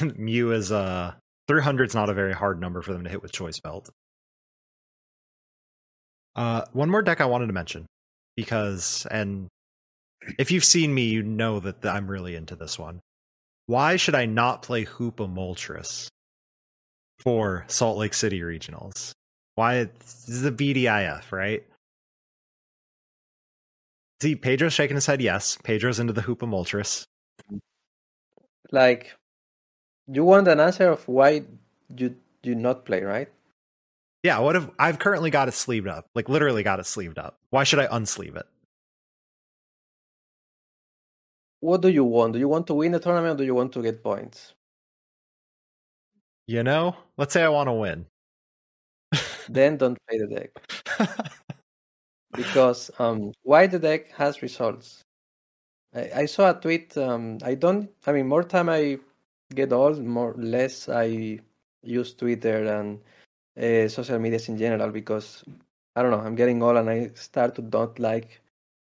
Mew 0.16 0.52
is 0.52 0.70
uh 0.70 1.14
300 1.48 1.90
is 1.90 1.94
not 1.94 2.10
a 2.10 2.14
very 2.14 2.32
hard 2.32 2.60
number 2.60 2.82
for 2.82 2.92
them 2.92 3.04
to 3.04 3.10
hit 3.10 3.22
with 3.22 3.32
choice 3.32 3.60
belt. 3.60 3.90
Uh, 6.36 6.62
one 6.72 6.90
more 6.90 7.02
deck 7.02 7.20
I 7.20 7.26
wanted 7.26 7.46
to 7.46 7.54
mention 7.54 7.86
because, 8.36 9.06
and 9.10 9.48
if 10.38 10.50
you've 10.50 10.64
seen 10.64 10.94
me, 10.94 11.04
you 11.06 11.22
know 11.22 11.58
that 11.60 11.84
I'm 11.84 12.06
really 12.06 12.36
into 12.36 12.54
this 12.54 12.78
one. 12.78 13.00
why 13.66 13.96
should 13.96 14.14
I 14.14 14.26
not 14.26 14.62
play 14.62 14.84
Hoopa 14.84 15.32
Moltres 15.32 16.08
for 17.18 17.64
Salt 17.68 17.98
Lake 17.98 18.14
City 18.14 18.40
regionals? 18.40 19.12
Why 19.56 19.84
this 19.84 20.28
is 20.28 20.42
the 20.42 20.52
BDIF, 20.52 21.32
right? 21.32 21.64
See, 24.22 24.36
Pedro's 24.36 24.72
shaking 24.72 24.96
his 24.96 25.06
head 25.06 25.20
yes. 25.20 25.58
Pedro's 25.62 25.98
into 25.98 26.12
the 26.12 26.22
Hoopa 26.22 26.48
Moltres. 26.48 27.04
Like, 28.72 29.14
you 30.06 30.24
want 30.24 30.48
an 30.48 30.60
answer 30.60 30.90
of 30.90 31.06
why 31.06 31.42
you 31.94 32.16
do 32.42 32.54
not 32.54 32.84
play, 32.84 33.02
right? 33.02 33.28
Yeah, 34.26 34.40
what 34.40 34.56
if 34.56 34.68
I've 34.76 34.98
currently 34.98 35.30
got 35.30 35.46
it 35.46 35.54
sleeved 35.54 35.86
up? 35.86 36.10
Like 36.16 36.28
literally 36.28 36.64
got 36.64 36.80
it 36.80 36.86
sleeved 36.86 37.16
up. 37.16 37.38
Why 37.50 37.62
should 37.62 37.78
I 37.78 37.86
unsleeve 37.86 38.34
it? 38.34 38.46
What 41.60 41.80
do 41.80 41.88
you 41.88 42.02
want? 42.02 42.32
Do 42.32 42.40
you 42.40 42.48
want 42.48 42.66
to 42.66 42.74
win 42.74 42.90
the 42.90 42.98
tournament 42.98 43.34
or 43.34 43.36
do 43.36 43.44
you 43.44 43.54
want 43.54 43.72
to 43.74 43.82
get 43.82 44.02
points? 44.02 44.54
You 46.48 46.64
know, 46.64 46.96
let's 47.16 47.34
say 47.34 47.44
I 47.44 47.48
want 47.50 47.68
to 47.68 47.74
win. 47.74 48.06
then 49.48 49.76
don't 49.76 49.96
play 50.08 50.18
the 50.18 50.26
deck. 50.26 50.50
because 52.34 52.90
um, 52.98 53.30
why 53.44 53.68
the 53.68 53.78
deck 53.78 54.10
has 54.10 54.42
results. 54.42 55.04
I, 55.94 56.10
I 56.22 56.26
saw 56.26 56.50
a 56.50 56.54
tweet. 56.54 56.98
Um, 56.98 57.38
I 57.44 57.54
don't. 57.54 57.88
I 58.04 58.10
mean, 58.10 58.26
more 58.26 58.42
time 58.42 58.70
I 58.70 58.98
get 59.54 59.72
old, 59.72 60.02
more 60.02 60.34
less 60.36 60.88
I 60.88 61.38
use 61.84 62.12
Twitter 62.14 62.64
and 62.64 62.98
uh, 63.60 63.88
social 63.88 64.18
medias 64.18 64.48
in 64.48 64.58
general 64.58 64.90
because 64.90 65.44
I 65.94 66.02
don't 66.02 66.10
know. 66.10 66.20
I'm 66.20 66.34
getting 66.34 66.62
old 66.62 66.76
and 66.76 66.90
I 66.90 67.10
start 67.14 67.54
to 67.56 67.62
don't 67.62 67.98
like 67.98 68.40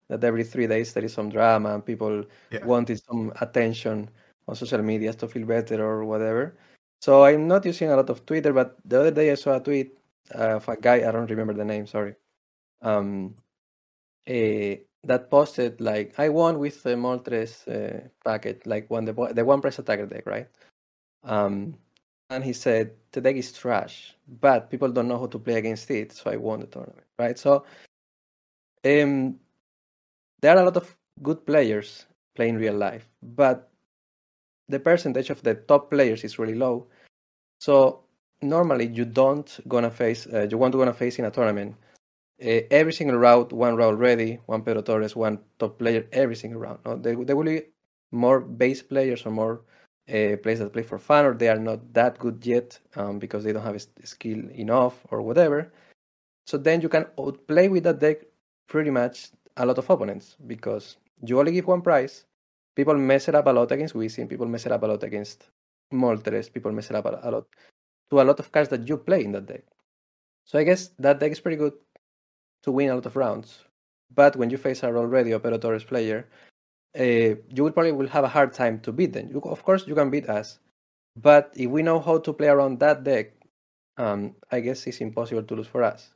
that 0.09 0.25
every 0.25 0.45
three 0.45 0.67
days 0.67 0.93
there 0.93 1.05
is 1.05 1.13
some 1.13 1.29
drama 1.29 1.75
and 1.75 1.85
people 1.85 2.25
yeah. 2.51 2.65
wanted 2.65 3.03
some 3.03 3.33
attention 3.41 4.11
on 4.47 4.57
social 4.57 4.83
media 4.83 5.13
to 5.15 5.29
feel 5.29 5.47
better 5.47 5.85
or 5.85 6.05
whatever. 6.05 6.57
So 7.01 7.25
I'm 7.25 7.49
not 7.49 7.65
using 7.65 7.91
a 7.91 7.97
lot 7.97 8.11
of 8.11 8.27
Twitter, 8.27 8.53
but 8.53 8.77
the 8.85 9.01
other 9.01 9.11
day 9.11 9.31
I 9.31 9.35
saw 9.35 9.57
a 9.57 9.61
tweet 9.61 9.97
of 10.33 10.69
a 10.69 10.77
guy. 10.77 11.09
I 11.09 11.13
don't 11.13 11.31
remember 11.31 11.55
the 11.55 11.65
name. 11.65 11.87
Sorry. 11.87 12.15
Um, 12.83 13.35
uh, 14.29 14.77
that 15.05 15.31
posted 15.31 15.81
like 15.81 16.19
I 16.19 16.29
won 16.29 16.59
with 16.59 16.83
the 16.83 16.91
Moltres 16.91 17.67
uh, 17.67 18.09
packet, 18.25 18.67
like 18.67 18.91
one 18.91 19.05
the 19.05 19.15
the 19.33 19.45
one 19.45 19.61
press 19.61 19.79
attacker 19.79 20.07
deck, 20.07 20.27
right? 20.27 20.49
Um, 21.25 21.75
and 22.31 22.45
he 22.45 22.53
said 22.53 22.93
the 23.13 23.21
deck 23.21 23.37
is 23.37 23.53
trash, 23.53 24.15
but 24.41 24.71
people 24.71 24.91
don't 24.91 25.09
know 25.09 25.19
how 25.19 25.27
to 25.27 25.39
play 25.39 25.55
against 25.55 25.91
it, 25.91 26.13
so 26.13 26.31
I 26.31 26.37
won 26.37 26.61
the 26.61 26.67
tournament, 26.67 27.07
right? 27.19 27.39
So, 27.39 27.65
um, 28.85 29.39
there 30.41 30.57
are 30.57 30.63
a 30.63 30.65
lot 30.65 30.77
of 30.77 30.97
good 31.23 31.45
players 31.45 32.07
playing 32.35 32.57
real 32.57 32.75
life, 32.75 33.09
but 33.23 33.71
the 34.69 34.81
percentage 34.81 35.31
of 35.31 35.43
the 35.43 35.55
top 35.55 35.91
players 35.91 36.25
is 36.25 36.39
really 36.39 36.55
low. 36.55 36.87
So 37.59 38.05
normally 38.41 38.87
you 38.87 39.05
don't 39.05 39.61
gonna 39.69 39.91
face 39.91 40.27
uh, 40.27 40.47
you 40.51 40.57
want 40.57 40.73
to 40.73 40.79
gonna 40.79 40.95
face 40.95 41.19
in 41.19 41.27
a 41.27 41.31
tournament 41.31 41.77
uh, 42.43 42.61
every 42.71 42.93
single 42.93 43.19
route, 43.19 43.53
one 43.53 43.77
Rahul 43.77 43.99
Reddy, 43.99 44.39
one 44.47 44.63
Pedro 44.63 44.83
Torres, 44.83 45.15
one 45.15 45.41
top 45.59 45.79
player 45.79 46.07
every 46.13 46.37
single 46.37 46.61
round. 46.61 46.79
No? 46.87 46.97
There, 46.97 47.17
there 47.25 47.37
will 47.37 47.45
be 47.45 47.63
more 48.13 48.41
base 48.41 48.83
players 48.83 49.27
or 49.27 49.31
more 49.31 49.63
uh, 50.11 50.37
players 50.37 50.59
that 50.59 50.73
play 50.73 50.83
for 50.83 50.99
fun 50.99 51.25
or 51.25 51.35
they 51.35 51.49
are 51.49 51.59
not 51.59 51.93
that 51.93 52.19
good 52.19 52.45
yet 52.45 52.79
um, 52.97 53.19
because 53.19 53.45
they 53.45 53.53
don't 53.53 53.63
have 53.63 53.81
skill 54.05 54.51
enough 54.51 55.07
or 55.11 55.23
whatever. 55.23 55.73
So 56.47 56.59
then 56.59 56.81
you 56.81 56.89
can 56.89 57.07
play 57.47 57.69
with 57.69 57.85
that 57.85 58.01
deck 58.01 58.19
pretty 58.69 58.91
much 58.91 59.31
a 59.57 59.67
lot 59.67 59.79
of 59.79 59.89
opponents 59.89 60.37
because 60.47 60.97
you 61.25 61.39
only 61.39 61.53
give 61.53 61.67
one 61.67 61.83
price. 61.83 62.25
People 62.77 62.97
mess 62.97 63.29
it 63.29 63.35
up 63.35 63.47
a 63.47 63.51
lot 63.51 63.71
against 63.73 63.95
Weezing, 63.95 64.29
people 64.29 64.47
mess 64.47 64.67
it 64.67 64.73
up 64.73 64.83
a 64.83 64.87
lot 64.87 65.03
against 65.03 65.51
Moltres, 65.93 66.53
people 66.53 66.73
mess 66.73 66.91
it 66.91 66.97
up 66.97 67.07
a 67.07 67.31
lot 67.31 67.47
to 68.11 68.21
a 68.21 68.25
lot 68.25 68.39
of 68.39 68.51
cards 68.51 68.69
that 68.71 68.89
you 68.89 68.97
play 68.97 69.25
in 69.25 69.33
that 69.33 69.47
deck. 69.47 69.65
So 70.45 70.59
I 70.59 70.65
guess 70.65 70.91
that 70.99 71.21
deck 71.21 71.33
is 71.33 71.41
pretty 71.41 71.57
good 71.57 71.75
to 72.63 72.73
win 72.73 72.91
a 72.91 72.95
lot 72.95 73.07
of 73.07 73.17
rounds. 73.17 73.65
But 74.15 74.37
when 74.37 74.51
you 74.51 74.57
face 74.57 74.83
a 74.83 74.87
already 74.87 75.31
Torres 75.59 75.85
player, 75.85 76.27
uh, 76.99 77.37
you 77.49 77.63
will 77.63 77.73
probably 77.73 77.93
will 77.93 78.09
have 78.09 78.25
a 78.25 78.29
hard 78.29 78.53
time 78.53 78.81
to 78.81 78.93
beat 78.93 79.13
them. 79.13 79.29
You, 79.31 79.41
of 79.41 79.63
course, 79.63 79.87
you 79.87 79.95
can 79.95 80.11
beat 80.11 80.29
us, 80.29 80.59
but 81.17 81.53
if 81.57 81.71
we 81.71 81.83
know 81.83 82.01
how 82.01 82.19
to 82.19 82.33
play 82.33 82.49
around 82.49 82.81
that 82.81 83.05
deck, 83.05 83.33
um, 83.97 84.35
I 84.51 84.61
guess 84.61 84.87
it's 84.87 85.01
impossible 85.01 85.43
to 85.43 85.55
lose 85.55 85.67
for 85.67 85.83
us. 85.83 86.15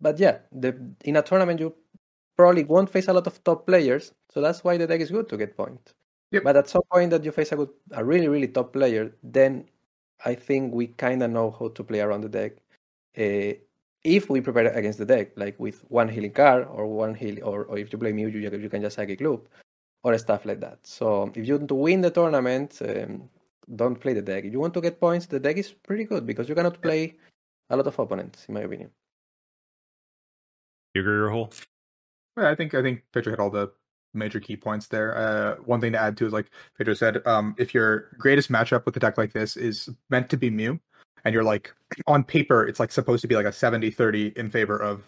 But 0.00 0.18
yeah, 0.18 0.38
the, 0.52 0.76
in 1.04 1.16
a 1.16 1.22
tournament 1.22 1.60
you 1.60 1.74
probably 2.36 2.64
won't 2.64 2.90
face 2.90 3.08
a 3.08 3.12
lot 3.12 3.26
of 3.26 3.42
top 3.44 3.66
players, 3.66 4.12
so 4.30 4.40
that's 4.40 4.64
why 4.64 4.76
the 4.76 4.86
deck 4.86 5.00
is 5.00 5.10
good 5.10 5.28
to 5.28 5.36
get 5.36 5.56
point. 5.56 5.94
Yep. 6.32 6.44
But 6.44 6.56
at 6.56 6.68
some 6.68 6.82
point 6.90 7.10
that 7.10 7.24
you 7.24 7.32
face 7.32 7.52
a 7.52 7.56
good, 7.56 7.70
a 7.92 8.04
really 8.04 8.28
really 8.28 8.48
top 8.48 8.72
player, 8.72 9.12
then 9.22 9.66
I 10.24 10.34
think 10.34 10.72
we 10.74 10.88
kind 10.88 11.22
of 11.22 11.30
know 11.30 11.50
how 11.50 11.68
to 11.68 11.84
play 11.84 12.00
around 12.00 12.22
the 12.22 12.28
deck. 12.28 12.52
Uh, 13.18 13.58
if 14.04 14.30
we 14.30 14.40
prepare 14.40 14.68
against 14.72 14.98
the 14.98 15.04
deck, 15.04 15.32
like 15.36 15.58
with 15.58 15.84
one 15.88 16.08
healing 16.08 16.32
card 16.32 16.66
or 16.70 16.86
one 16.86 17.14
heal, 17.14 17.38
or, 17.44 17.64
or 17.64 17.78
if 17.78 17.92
you 17.92 17.98
play 17.98 18.12
Mew, 18.12 18.28
you, 18.28 18.40
you 18.40 18.68
can 18.68 18.82
just 18.82 18.96
psychic 18.96 19.20
loop 19.20 19.48
or 20.02 20.16
stuff 20.18 20.46
like 20.46 20.60
that. 20.60 20.78
So 20.86 21.30
if 21.34 21.46
you 21.46 21.56
want 21.56 21.68
to 21.68 21.74
win 21.74 22.00
the 22.00 22.10
tournament, 22.10 22.80
um, 22.82 23.28
don't 23.76 24.00
play 24.00 24.14
the 24.14 24.22
deck. 24.22 24.44
If 24.44 24.52
you 24.52 24.60
want 24.60 24.74
to 24.74 24.80
get 24.80 25.00
points, 25.00 25.26
the 25.26 25.38
deck 25.38 25.56
is 25.56 25.72
pretty 25.72 26.04
good 26.04 26.26
because 26.26 26.48
you 26.48 26.54
cannot 26.54 26.80
play 26.80 27.16
a 27.68 27.76
lot 27.76 27.86
of 27.86 27.98
opponents, 27.98 28.46
in 28.48 28.54
my 28.54 28.62
opinion. 28.62 28.90
You 30.94 31.02
agree, 31.02 31.18
Rahul? 31.18 31.52
Yeah, 32.36 32.50
I 32.50 32.54
think 32.54 32.74
I 32.74 32.82
think 32.82 33.02
Pedro 33.12 33.32
hit 33.32 33.40
all 33.40 33.50
the 33.50 33.70
major 34.12 34.40
key 34.40 34.56
points 34.56 34.88
there. 34.88 35.16
Uh, 35.16 35.56
one 35.64 35.80
thing 35.80 35.92
to 35.92 35.98
add 36.00 36.16
to 36.16 36.26
is 36.26 36.32
like 36.32 36.50
Pedro 36.76 36.94
said, 36.94 37.24
um, 37.26 37.54
if 37.58 37.72
your 37.74 38.10
greatest 38.18 38.50
matchup 38.50 38.84
with 38.86 38.96
a 38.96 39.00
deck 39.00 39.18
like 39.18 39.32
this 39.32 39.56
is 39.56 39.88
meant 40.08 40.28
to 40.30 40.36
be 40.36 40.50
Mew, 40.50 40.80
and 41.24 41.34
you're 41.34 41.44
like 41.44 41.74
on 42.06 42.24
paper 42.24 42.66
it's 42.66 42.80
like 42.80 42.92
supposed 42.92 43.22
to 43.22 43.28
be 43.28 43.34
like 43.34 43.46
a 43.46 43.50
70-30 43.50 44.36
in 44.36 44.50
favor 44.50 44.80
of 44.80 45.04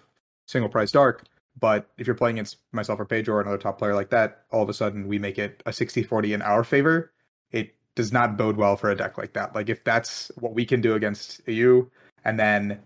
single 0.47 0.69
prize 0.69 0.93
dark 0.93 1.25
but 1.61 1.91
if 1.99 2.07
you're 2.07 2.17
playing 2.17 2.37
against 2.37 2.59
myself 2.73 2.99
or 2.99 3.05
Pedro 3.05 3.37
or 3.37 3.41
another 3.41 3.59
top 3.59 3.79
player 3.79 3.95
like 3.95 4.11
that 4.11 4.45
all 4.51 4.63
of 4.63 4.69
a 4.69 4.75
sudden 4.75 5.07
we 5.07 5.19
make 5.19 5.39
it 5.39 5.63
a 5.67 5.71
60-40 5.71 6.35
in 6.35 6.43
our 6.43 6.65
favor 6.65 7.13
it 7.51 7.75
does 7.95 8.13
not 8.13 8.37
bode 8.37 8.57
well 8.57 8.77
for 8.77 8.91
a 8.91 8.97
deck 8.97 9.19
like 9.19 9.33
that 9.35 9.55
like 9.55 9.69
if 9.69 9.85
that's 9.85 10.31
what 10.39 10.55
we 10.55 10.65
can 10.65 10.81
do 10.81 10.95
against 10.95 11.41
you 11.47 11.91
and 12.25 12.39
then 12.39 12.81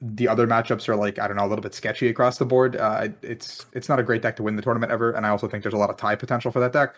the 0.00 0.28
other 0.28 0.46
matchups 0.46 0.88
are 0.88 0.96
like 0.96 1.18
I 1.18 1.26
don't 1.26 1.36
know 1.36 1.46
a 1.46 1.48
little 1.48 1.62
bit 1.62 1.74
sketchy 1.74 2.08
across 2.08 2.38
the 2.38 2.44
board. 2.44 2.76
Uh, 2.76 3.08
it's 3.22 3.66
it's 3.72 3.88
not 3.88 3.98
a 3.98 4.02
great 4.02 4.22
deck 4.22 4.36
to 4.36 4.42
win 4.42 4.56
the 4.56 4.62
tournament 4.62 4.92
ever, 4.92 5.12
and 5.12 5.24
I 5.24 5.30
also 5.30 5.48
think 5.48 5.62
there's 5.62 5.74
a 5.74 5.78
lot 5.78 5.90
of 5.90 5.96
tie 5.96 6.16
potential 6.16 6.50
for 6.50 6.60
that 6.60 6.72
deck. 6.72 6.94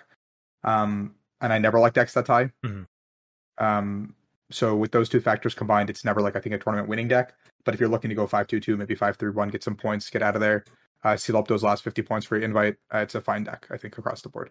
Um, 0.65 1.15
and 1.41 1.53
I 1.53 1.59
never 1.59 1.79
like 1.79 1.95
decks 1.95 2.15
that 2.15 2.27
tie. 2.27 2.51
Mm-hmm. 2.65 3.65
Um, 3.65 4.15
so 4.51 4.75
with 4.75 4.93
those 4.93 5.09
two 5.09 5.21
factors 5.21 5.55
combined, 5.55 5.91
it's 5.91 6.05
never 6.05 6.21
like 6.21 6.37
I 6.37 6.41
think 6.41 6.55
a 6.55 6.59
tournament 6.59 6.89
winning 6.89 7.09
deck. 7.09 7.35
But 7.65 7.75
if 7.75 7.81
you're 7.81 7.89
looking 7.89 8.09
to 8.09 8.15
go 8.17 8.27
five 8.27 8.47
two 8.47 8.61
two, 8.61 8.77
maybe 8.77 8.95
five 8.95 9.17
three 9.17 9.31
one, 9.31 9.49
get 9.49 9.63
some 9.63 9.77
points, 9.77 10.09
get 10.09 10.23
out 10.23 10.35
of 10.35 10.41
there, 10.41 10.65
uh, 11.05 11.17
seal 11.17 11.37
up 11.37 11.49
those 11.49 11.63
last 11.63 11.85
fifty 11.85 12.03
points 12.03 12.27
for 12.27 12.37
your 12.37 12.45
invite, 12.45 12.77
uh, 12.95 12.99
it's 12.99 13.15
a 13.15 13.21
fine 13.21 13.45
deck 13.45 13.67
I 13.71 13.77
think 13.77 13.99
across 13.99 14.23
the 14.23 14.29
board. 14.29 14.51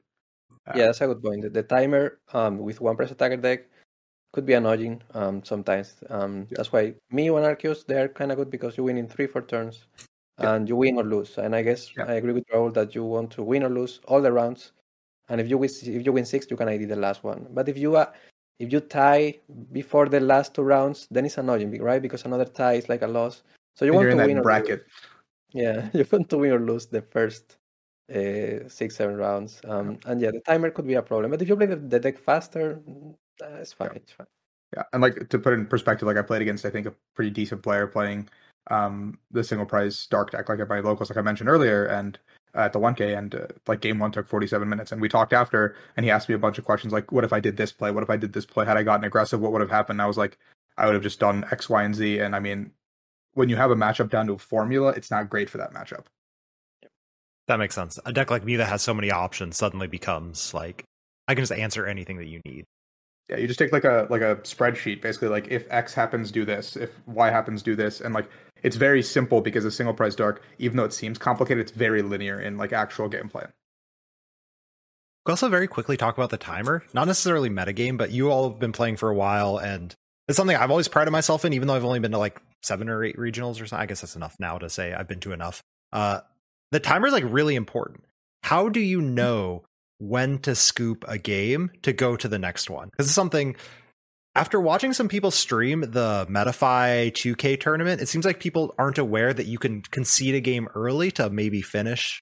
Uh, 0.67 0.73
yeah, 0.75 0.85
that's 0.85 1.01
a 1.01 1.07
good 1.07 1.23
point. 1.23 1.53
The, 1.53 1.63
timer 1.63 2.19
um, 2.33 2.59
with 2.59 2.81
one 2.81 2.95
press 2.95 3.11
attacker 3.11 3.37
deck 3.37 3.65
could 4.33 4.45
be 4.45 4.53
annoying 4.53 5.01
um, 5.13 5.43
sometimes. 5.43 5.95
Um, 6.09 6.47
yeah. 6.49 6.57
That's 6.57 6.71
why 6.71 6.93
me 7.09 7.27
and 7.29 7.37
Arceus 7.37 7.85
they're 7.85 8.09
kind 8.09 8.31
of 8.31 8.37
good 8.37 8.51
because 8.51 8.77
you 8.77 8.83
win 8.83 8.97
in 8.97 9.07
three 9.07 9.27
four 9.27 9.41
turns, 9.41 9.85
yeah. 10.39 10.53
and 10.53 10.69
you 10.69 10.75
win 10.75 10.97
or 10.97 11.03
lose. 11.03 11.37
And 11.37 11.55
I 11.55 11.63
guess 11.63 11.89
yeah. 11.97 12.05
I 12.05 12.13
agree 12.13 12.33
with 12.33 12.47
Raul 12.53 12.73
that 12.75 12.93
you 12.93 13.03
want 13.03 13.31
to 13.31 13.43
win 13.43 13.63
or 13.63 13.69
lose 13.69 13.99
all 14.05 14.21
the 14.21 14.31
rounds. 14.31 14.73
And 15.29 15.41
if 15.41 15.49
you 15.49 15.57
win, 15.57 15.69
if 15.69 16.05
you 16.05 16.11
win 16.11 16.25
six, 16.25 16.47
you 16.51 16.55
can 16.55 16.67
ID 16.67 16.85
the 16.85 16.95
last 16.95 17.23
one. 17.23 17.47
But 17.51 17.67
if 17.67 17.77
you 17.77 17.95
uh, 17.95 18.11
if 18.59 18.73
you 18.73 18.79
tie 18.79 19.37
before 19.71 20.09
the 20.09 20.19
last 20.19 20.53
two 20.53 20.63
rounds, 20.63 21.07
then 21.11 21.25
it's 21.25 21.37
annoying, 21.37 21.81
right? 21.81 22.01
Because 22.01 22.25
another 22.25 22.45
tie 22.45 22.73
is 22.73 22.89
like 22.89 23.01
a 23.01 23.07
loss. 23.07 23.43
So 23.75 23.85
you 23.85 23.91
and 23.97 24.07
want 24.07 24.19
to 24.19 24.33
win 24.33 24.41
bracket. 24.41 24.85
Yeah, 25.53 25.89
you 25.93 26.05
want 26.11 26.29
to 26.29 26.37
win 26.37 26.51
or 26.51 26.59
lose 26.59 26.87
the 26.87 27.01
first 27.01 27.57
uh, 28.13 28.67
six, 28.67 28.95
seven 28.95 29.15
rounds. 29.17 29.61
Um, 29.67 29.99
and 30.05 30.19
yeah, 30.19 30.31
the 30.31 30.41
timer 30.41 30.71
could 30.71 30.87
be 30.87 30.95
a 30.95 31.01
problem. 31.01 31.31
But 31.31 31.41
if 31.41 31.49
you 31.49 31.55
play 31.55 31.67
the, 31.67 31.75
the 31.75 31.99
deck 31.99 32.17
faster, 32.17 32.81
it's 33.39 33.73
fine. 33.73 33.89
Yeah. 33.91 33.97
It's 33.97 34.11
fine. 34.11 34.27
Yeah, 34.75 34.83
and 34.91 35.01
like 35.01 35.29
to 35.29 35.39
put 35.39 35.53
it 35.53 35.59
in 35.59 35.65
perspective, 35.65 36.07
like 36.07 36.17
I 36.17 36.21
played 36.21 36.41
against, 36.41 36.65
I 36.65 36.69
think 36.69 36.87
a 36.87 36.93
pretty 37.15 37.31
decent 37.31 37.63
player 37.63 37.87
playing 37.87 38.27
um 38.69 39.17
the 39.31 39.43
single 39.43 39.65
prize 39.65 40.07
dark 40.07 40.31
deck, 40.31 40.49
like 40.49 40.59
at 40.59 40.67
my 40.67 40.79
locals, 40.79 41.09
like 41.09 41.17
I 41.17 41.21
mentioned 41.21 41.47
earlier, 41.47 41.85
and 41.85 42.19
at 42.57 42.73
the 42.73 42.79
1K, 42.79 43.17
and 43.17 43.35
uh, 43.35 43.47
like 43.67 43.81
game 43.81 43.99
one 43.99 44.11
took 44.11 44.27
47 44.27 44.67
minutes. 44.67 44.91
And 44.91 45.01
we 45.01 45.07
talked 45.07 45.33
after, 45.33 45.75
and 45.95 46.03
he 46.03 46.11
asked 46.11 46.27
me 46.27 46.35
a 46.35 46.39
bunch 46.39 46.57
of 46.57 46.65
questions 46.65 46.91
like, 46.91 47.11
"What 47.11 47.23
if 47.23 47.31
I 47.31 47.39
did 47.39 47.57
this 47.57 47.71
play? 47.71 47.91
What 47.91 48.03
if 48.03 48.09
I 48.09 48.17
did 48.17 48.33
this 48.33 48.45
play? 48.45 48.65
Had 48.65 48.77
I 48.77 48.83
gotten 48.83 49.05
aggressive, 49.05 49.39
what 49.39 49.51
would 49.51 49.61
have 49.61 49.69
happened?" 49.69 49.97
And 49.97 50.01
I 50.01 50.07
was 50.07 50.17
like, 50.17 50.37
"I 50.77 50.85
would 50.85 50.95
have 50.95 51.03
just 51.03 51.19
done 51.19 51.45
X, 51.51 51.69
Y, 51.69 51.83
and 51.83 51.95
Z." 51.95 52.19
And 52.19 52.35
I 52.35 52.39
mean, 52.39 52.71
when 53.33 53.49
you 53.49 53.55
have 53.55 53.71
a 53.71 53.75
matchup 53.75 54.09
down 54.09 54.27
to 54.27 54.33
a 54.33 54.37
formula, 54.37 54.89
it's 54.89 55.11
not 55.11 55.29
great 55.29 55.49
for 55.49 55.59
that 55.59 55.73
matchup. 55.73 56.05
That 57.47 57.59
makes 57.59 57.75
sense. 57.75 57.97
A 58.05 58.11
deck 58.11 58.29
like 58.29 58.43
me 58.43 58.57
that 58.57 58.67
has 58.67 58.81
so 58.81 58.93
many 58.93 59.11
options 59.11 59.55
suddenly 59.55 59.87
becomes 59.87 60.53
like 60.53 60.83
I 61.27 61.35
can 61.35 61.43
just 61.43 61.51
answer 61.51 61.85
anything 61.85 62.17
that 62.17 62.27
you 62.27 62.41
need. 62.45 62.65
Yeah, 63.29 63.37
you 63.37 63.47
just 63.47 63.59
take 63.59 63.71
like 63.71 63.83
a 63.83 64.07
like 64.09 64.21
a 64.21 64.37
spreadsheet, 64.37 65.01
basically 65.01 65.27
like 65.27 65.47
if 65.49 65.65
X 65.69 65.93
happens, 65.93 66.31
do 66.31 66.45
this. 66.45 66.75
If 66.75 66.91
Y 67.07 67.29
happens, 67.29 67.61
do 67.61 67.75
this, 67.75 68.01
and 68.01 68.13
like 68.13 68.29
it's 68.63 68.75
very 68.75 69.03
simple 69.03 69.41
because 69.41 69.65
a 69.65 69.71
single 69.71 69.93
prize 69.93 70.15
dark, 70.15 70.43
even 70.59 70.77
though 70.77 70.85
it 70.85 70.93
seems 70.93 71.17
complicated, 71.17 71.61
it's 71.61 71.71
very 71.71 72.01
linear 72.01 72.39
in 72.39 72.57
like 72.57 72.73
actual 72.73 73.09
gameplay. 73.09 73.47
we 75.25 75.31
also 75.31 75.49
very 75.49 75.67
quickly 75.67 75.97
talk 75.97 76.17
about 76.17 76.29
the 76.29 76.37
timer. 76.37 76.83
Not 76.93 77.07
necessarily 77.07 77.49
metagame, 77.49 77.97
but 77.97 78.11
you 78.11 78.31
all 78.31 78.49
have 78.49 78.59
been 78.59 78.71
playing 78.71 78.97
for 78.97 79.09
a 79.09 79.15
while, 79.15 79.57
and 79.57 79.93
it's 80.27 80.37
something 80.37 80.55
I've 80.55 80.71
always 80.71 80.87
prided 80.87 81.11
myself 81.11 81.45
in, 81.45 81.53
even 81.53 81.67
though 81.67 81.75
I've 81.75 81.85
only 81.85 81.99
been 81.99 82.11
to 82.11 82.17
like 82.17 82.41
seven 82.63 82.89
or 82.89 83.03
eight 83.03 83.17
regionals 83.17 83.61
or 83.61 83.67
something. 83.67 83.79
I 83.79 83.85
guess 83.85 84.01
that's 84.01 84.15
enough 84.15 84.35
now 84.39 84.57
to 84.57 84.69
say 84.69 84.93
I've 84.93 85.07
been 85.07 85.19
to 85.21 85.31
enough. 85.31 85.61
Uh, 85.93 86.21
the 86.71 86.79
timer 86.79 87.07
is 87.07 87.13
like 87.13 87.23
really 87.27 87.55
important. 87.55 88.03
How 88.43 88.69
do 88.69 88.79
you 88.79 89.01
know 89.01 89.63
when 89.99 90.39
to 90.39 90.55
scoop 90.55 91.05
a 91.07 91.17
game 91.17 91.71
to 91.81 91.93
go 91.93 92.15
to 92.15 92.27
the 92.27 92.39
next 92.39 92.69
one? 92.69 92.89
Because 92.89 93.07
it's 93.07 93.15
something 93.15 93.55
after 94.37 94.61
watching 94.61 94.93
some 94.93 95.07
people 95.07 95.31
stream 95.31 95.81
the 95.81 96.27
Metafy 96.29 97.11
2K 97.11 97.59
tournament, 97.59 98.01
it 98.01 98.07
seems 98.07 98.23
like 98.23 98.39
people 98.39 98.75
aren't 98.77 98.99
aware 98.99 99.33
that 99.33 99.47
you 99.47 99.57
can 99.57 99.81
concede 99.81 100.35
a 100.35 100.39
game 100.39 100.67
early 100.75 101.09
to 101.09 101.31
maybe 101.31 101.63
finish 101.63 102.21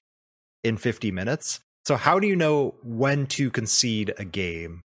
in 0.64 0.78
50 0.78 1.10
minutes. 1.10 1.60
So 1.84 1.96
how 1.96 2.18
do 2.18 2.26
you 2.26 2.34
know 2.34 2.74
when 2.82 3.26
to 3.26 3.50
concede 3.50 4.14
a 4.16 4.24
game 4.24 4.80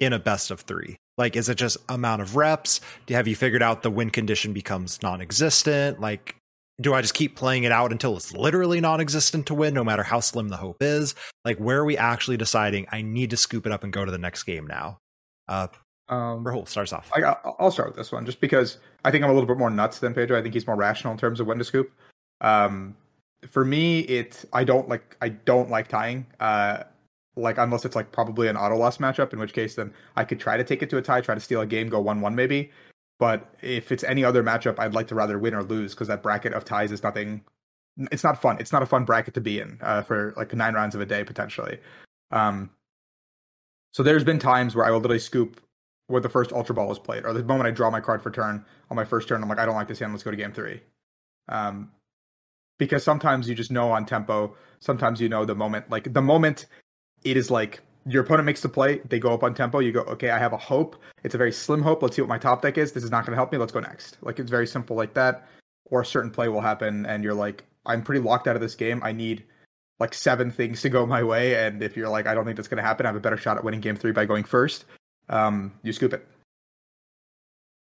in 0.00 0.14
a 0.14 0.18
best 0.18 0.50
of 0.50 0.62
3? 0.62 0.96
Like 1.18 1.36
is 1.36 1.50
it 1.50 1.56
just 1.56 1.76
amount 1.90 2.22
of 2.22 2.36
reps? 2.36 2.80
Have 3.10 3.28
you 3.28 3.36
figured 3.36 3.62
out 3.62 3.82
the 3.82 3.90
win 3.90 4.08
condition 4.08 4.54
becomes 4.54 5.02
non-existent? 5.02 6.00
Like 6.00 6.36
do 6.80 6.94
I 6.94 7.02
just 7.02 7.12
keep 7.12 7.36
playing 7.36 7.64
it 7.64 7.70
out 7.70 7.92
until 7.92 8.16
it's 8.16 8.32
literally 8.32 8.80
non-existent 8.80 9.46
to 9.48 9.54
win 9.54 9.74
no 9.74 9.84
matter 9.84 10.04
how 10.04 10.20
slim 10.20 10.48
the 10.48 10.56
hope 10.56 10.82
is? 10.82 11.14
Like 11.44 11.58
where 11.58 11.80
are 11.80 11.84
we 11.84 11.98
actually 11.98 12.38
deciding 12.38 12.86
I 12.90 13.02
need 13.02 13.28
to 13.28 13.36
scoop 13.36 13.66
it 13.66 13.72
up 13.72 13.84
and 13.84 13.92
go 13.92 14.06
to 14.06 14.10
the 14.10 14.16
next 14.16 14.44
game 14.44 14.66
now? 14.66 15.00
Uh 15.46 15.66
um, 16.08 16.44
Rahul 16.44 16.68
starts 16.68 16.92
off. 16.92 17.10
I, 17.14 17.36
will 17.60 17.70
start 17.70 17.88
with 17.88 17.96
this 17.96 18.12
one 18.12 18.26
just 18.26 18.40
because 18.40 18.78
I 19.04 19.10
think 19.10 19.24
I'm 19.24 19.30
a 19.30 19.32
little 19.32 19.46
bit 19.46 19.58
more 19.58 19.70
nuts 19.70 19.98
than 20.00 20.14
Pedro. 20.14 20.38
I 20.38 20.42
think 20.42 20.54
he's 20.54 20.66
more 20.66 20.76
rational 20.76 21.12
in 21.12 21.18
terms 21.18 21.40
of 21.40 21.46
when 21.46 21.58
to 21.58 21.64
scoop. 21.64 21.90
Um, 22.40 22.96
for 23.46 23.64
me, 23.64 24.00
it 24.00 24.44
I 24.52 24.64
don't 24.64 24.88
like 24.88 25.16
I 25.20 25.30
don't 25.30 25.70
like 25.70 25.88
tying. 25.88 26.26
Uh, 26.40 26.84
like 27.36 27.56
unless 27.58 27.84
it's 27.84 27.96
like 27.96 28.12
probably 28.12 28.48
an 28.48 28.56
auto 28.56 28.76
loss 28.76 28.98
matchup, 28.98 29.32
in 29.32 29.38
which 29.38 29.52
case 29.52 29.74
then 29.74 29.92
I 30.16 30.24
could 30.24 30.38
try 30.38 30.56
to 30.56 30.64
take 30.64 30.82
it 30.82 30.90
to 30.90 30.98
a 30.98 31.02
tie, 31.02 31.20
try 31.20 31.34
to 31.34 31.40
steal 31.40 31.60
a 31.60 31.66
game, 31.66 31.88
go 31.88 32.00
one 32.00 32.20
one 32.20 32.34
maybe. 32.34 32.70
But 33.18 33.54
if 33.62 33.92
it's 33.92 34.04
any 34.04 34.24
other 34.24 34.42
matchup, 34.42 34.78
I'd 34.78 34.94
like 34.94 35.06
to 35.08 35.14
rather 35.14 35.38
win 35.38 35.54
or 35.54 35.62
lose 35.62 35.94
because 35.94 36.08
that 36.08 36.22
bracket 36.22 36.52
of 36.54 36.64
ties 36.64 36.92
is 36.92 37.02
nothing. 37.02 37.42
It's 38.10 38.24
not 38.24 38.40
fun. 38.40 38.56
It's 38.58 38.72
not 38.72 38.82
a 38.82 38.86
fun 38.86 39.04
bracket 39.04 39.34
to 39.34 39.40
be 39.40 39.60
in 39.60 39.78
uh, 39.80 40.02
for 40.02 40.34
like 40.36 40.52
nine 40.54 40.74
rounds 40.74 40.94
of 40.94 41.00
a 41.00 41.06
day 41.06 41.24
potentially. 41.24 41.78
Um, 42.30 42.70
so 43.92 44.02
there's 44.02 44.24
been 44.24 44.38
times 44.38 44.74
where 44.74 44.84
I 44.84 44.90
will 44.90 44.98
literally 44.98 45.18
scoop 45.18 45.60
where 46.12 46.20
the 46.20 46.28
first 46.28 46.52
Ultra 46.52 46.74
Ball 46.74 46.92
is 46.92 46.98
played, 46.98 47.24
or 47.24 47.32
the 47.32 47.42
moment 47.42 47.66
I 47.66 47.70
draw 47.70 47.90
my 47.90 48.00
card 48.00 48.22
for 48.22 48.30
turn 48.30 48.64
on 48.90 48.96
my 48.96 49.04
first 49.04 49.28
turn, 49.28 49.42
I'm 49.42 49.48
like, 49.48 49.58
I 49.58 49.64
don't 49.64 49.74
like 49.74 49.88
this 49.88 49.98
hand. 49.98 50.12
Let's 50.12 50.22
go 50.22 50.30
to 50.30 50.36
game 50.36 50.52
three. 50.52 50.82
Um, 51.48 51.90
because 52.78 53.02
sometimes 53.02 53.48
you 53.48 53.54
just 53.54 53.70
know 53.70 53.90
on 53.90 54.04
tempo. 54.04 54.54
Sometimes 54.80 55.20
you 55.20 55.30
know 55.30 55.46
the 55.46 55.54
moment, 55.54 55.90
like 55.90 56.12
the 56.12 56.20
moment 56.20 56.66
it 57.24 57.38
is 57.38 57.50
like 57.50 57.80
your 58.06 58.24
opponent 58.24 58.44
makes 58.44 58.60
the 58.60 58.68
play, 58.68 59.00
they 59.08 59.18
go 59.18 59.32
up 59.32 59.42
on 59.42 59.54
tempo. 59.54 59.78
You 59.78 59.92
go, 59.92 60.00
okay, 60.00 60.30
I 60.30 60.38
have 60.38 60.52
a 60.52 60.58
hope. 60.58 60.96
It's 61.24 61.34
a 61.34 61.38
very 61.38 61.52
slim 61.52 61.80
hope. 61.80 62.02
Let's 62.02 62.16
see 62.16 62.22
what 62.22 62.28
my 62.28 62.38
top 62.38 62.60
deck 62.60 62.76
is. 62.76 62.92
This 62.92 63.04
is 63.04 63.10
not 63.10 63.24
going 63.24 63.32
to 63.32 63.36
help 63.36 63.50
me. 63.50 63.58
Let's 63.58 63.72
go 63.72 63.80
next. 63.80 64.18
Like 64.20 64.38
it's 64.38 64.50
very 64.50 64.66
simple 64.66 64.96
like 64.96 65.14
that. 65.14 65.48
Or 65.86 66.02
a 66.02 66.06
certain 66.06 66.30
play 66.30 66.48
will 66.48 66.60
happen, 66.60 67.06
and 67.06 67.24
you're 67.24 67.34
like, 67.34 67.64
I'm 67.86 68.02
pretty 68.02 68.20
locked 68.20 68.48
out 68.48 68.56
of 68.56 68.62
this 68.62 68.74
game. 68.74 69.00
I 69.02 69.12
need 69.12 69.44
like 69.98 70.12
seven 70.14 70.50
things 70.50 70.82
to 70.82 70.88
go 70.88 71.06
my 71.06 71.22
way. 71.22 71.66
And 71.66 71.82
if 71.82 71.96
you're 71.96 72.08
like, 72.08 72.26
I 72.26 72.34
don't 72.34 72.44
think 72.44 72.56
that's 72.56 72.68
going 72.68 72.82
to 72.82 72.86
happen, 72.86 73.06
I 73.06 73.10
have 73.10 73.16
a 73.16 73.20
better 73.20 73.36
shot 73.36 73.56
at 73.56 73.64
winning 73.64 73.80
game 73.80 73.96
three 73.96 74.12
by 74.12 74.26
going 74.26 74.44
first 74.44 74.84
um, 75.28 75.72
you 75.82 75.92
scoop 75.92 76.12
it. 76.12 76.26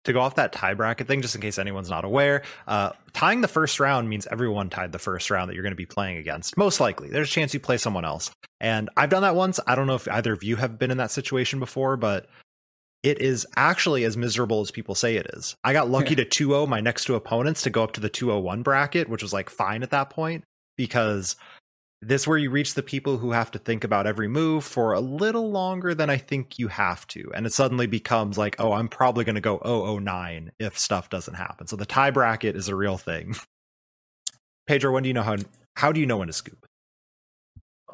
To 0.04 0.12
go 0.12 0.20
off 0.20 0.36
that 0.36 0.52
tie 0.52 0.74
bracket 0.74 1.08
thing, 1.08 1.20
just 1.20 1.34
in 1.34 1.40
case 1.40 1.58
anyone's 1.58 1.90
not 1.90 2.04
aware, 2.04 2.42
uh, 2.68 2.92
tying 3.12 3.40
the 3.40 3.48
first 3.48 3.80
round 3.80 4.08
means 4.08 4.26
everyone 4.30 4.70
tied 4.70 4.92
the 4.92 5.00
first 5.00 5.30
round 5.30 5.50
that 5.50 5.54
you're 5.54 5.64
going 5.64 5.72
to 5.72 5.76
be 5.76 5.86
playing 5.86 6.18
against. 6.18 6.56
Most 6.56 6.78
likely, 6.78 7.08
there's 7.08 7.28
a 7.28 7.32
chance 7.32 7.52
you 7.52 7.58
play 7.58 7.76
someone 7.76 8.04
else. 8.04 8.30
And 8.60 8.88
I've 8.96 9.10
done 9.10 9.22
that 9.22 9.34
once. 9.34 9.58
I 9.66 9.74
don't 9.74 9.88
know 9.88 9.96
if 9.96 10.06
either 10.06 10.32
of 10.32 10.44
you 10.44 10.56
have 10.56 10.78
been 10.78 10.92
in 10.92 10.98
that 10.98 11.10
situation 11.10 11.58
before, 11.58 11.96
but 11.96 12.28
it 13.02 13.20
is 13.20 13.46
actually 13.56 14.04
as 14.04 14.16
miserable 14.16 14.60
as 14.60 14.70
people 14.70 14.94
say 14.94 15.16
it 15.16 15.26
is. 15.34 15.56
I 15.64 15.72
got 15.72 15.90
lucky 15.90 16.14
to 16.16 16.24
2 16.24 16.48
0 16.48 16.66
my 16.66 16.80
next 16.80 17.04
two 17.04 17.14
opponents 17.14 17.62
to 17.62 17.70
go 17.70 17.82
up 17.82 17.92
to 17.92 18.00
the 18.00 18.08
201 18.08 18.62
bracket, 18.62 19.08
which 19.08 19.22
was 19.22 19.32
like 19.32 19.50
fine 19.50 19.82
at 19.82 19.90
that 19.90 20.10
point 20.10 20.44
because 20.76 21.36
this 22.02 22.26
where 22.26 22.38
you 22.38 22.50
reach 22.50 22.74
the 22.74 22.82
people 22.82 23.18
who 23.18 23.32
have 23.32 23.50
to 23.50 23.58
think 23.58 23.82
about 23.82 24.06
every 24.06 24.28
move 24.28 24.64
for 24.64 24.92
a 24.92 25.00
little 25.00 25.50
longer 25.50 25.94
than 25.94 26.10
I 26.10 26.18
think 26.18 26.58
you 26.58 26.68
have 26.68 27.06
to. 27.08 27.32
And 27.34 27.46
it 27.46 27.52
suddenly 27.52 27.86
becomes 27.86 28.36
like, 28.36 28.56
oh, 28.58 28.72
I'm 28.72 28.88
probably 28.88 29.24
going 29.24 29.36
to 29.36 29.40
go 29.40 29.58
009 29.64 30.52
if 30.58 30.78
stuff 30.78 31.08
doesn't 31.08 31.34
happen. 31.34 31.66
So 31.66 31.76
the 31.76 31.86
tie 31.86 32.10
bracket 32.10 32.54
is 32.54 32.68
a 32.68 32.76
real 32.76 32.98
thing. 32.98 33.34
Pedro, 34.66 34.92
when 34.92 35.04
do 35.04 35.08
you 35.08 35.14
know 35.14 35.22
how 35.22 35.36
how 35.76 35.92
do 35.92 36.00
you 36.00 36.06
know 36.06 36.16
when 36.16 36.26
to 36.26 36.32
scoop? 36.32 36.66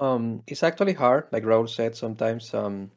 Um, 0.01 0.43
it's 0.47 0.63
actually 0.63 0.95
hard, 0.95 1.27
like 1.31 1.45
Raul 1.45 1.69
said. 1.69 1.95
Sometimes, 1.95 2.55
um, 2.55 2.91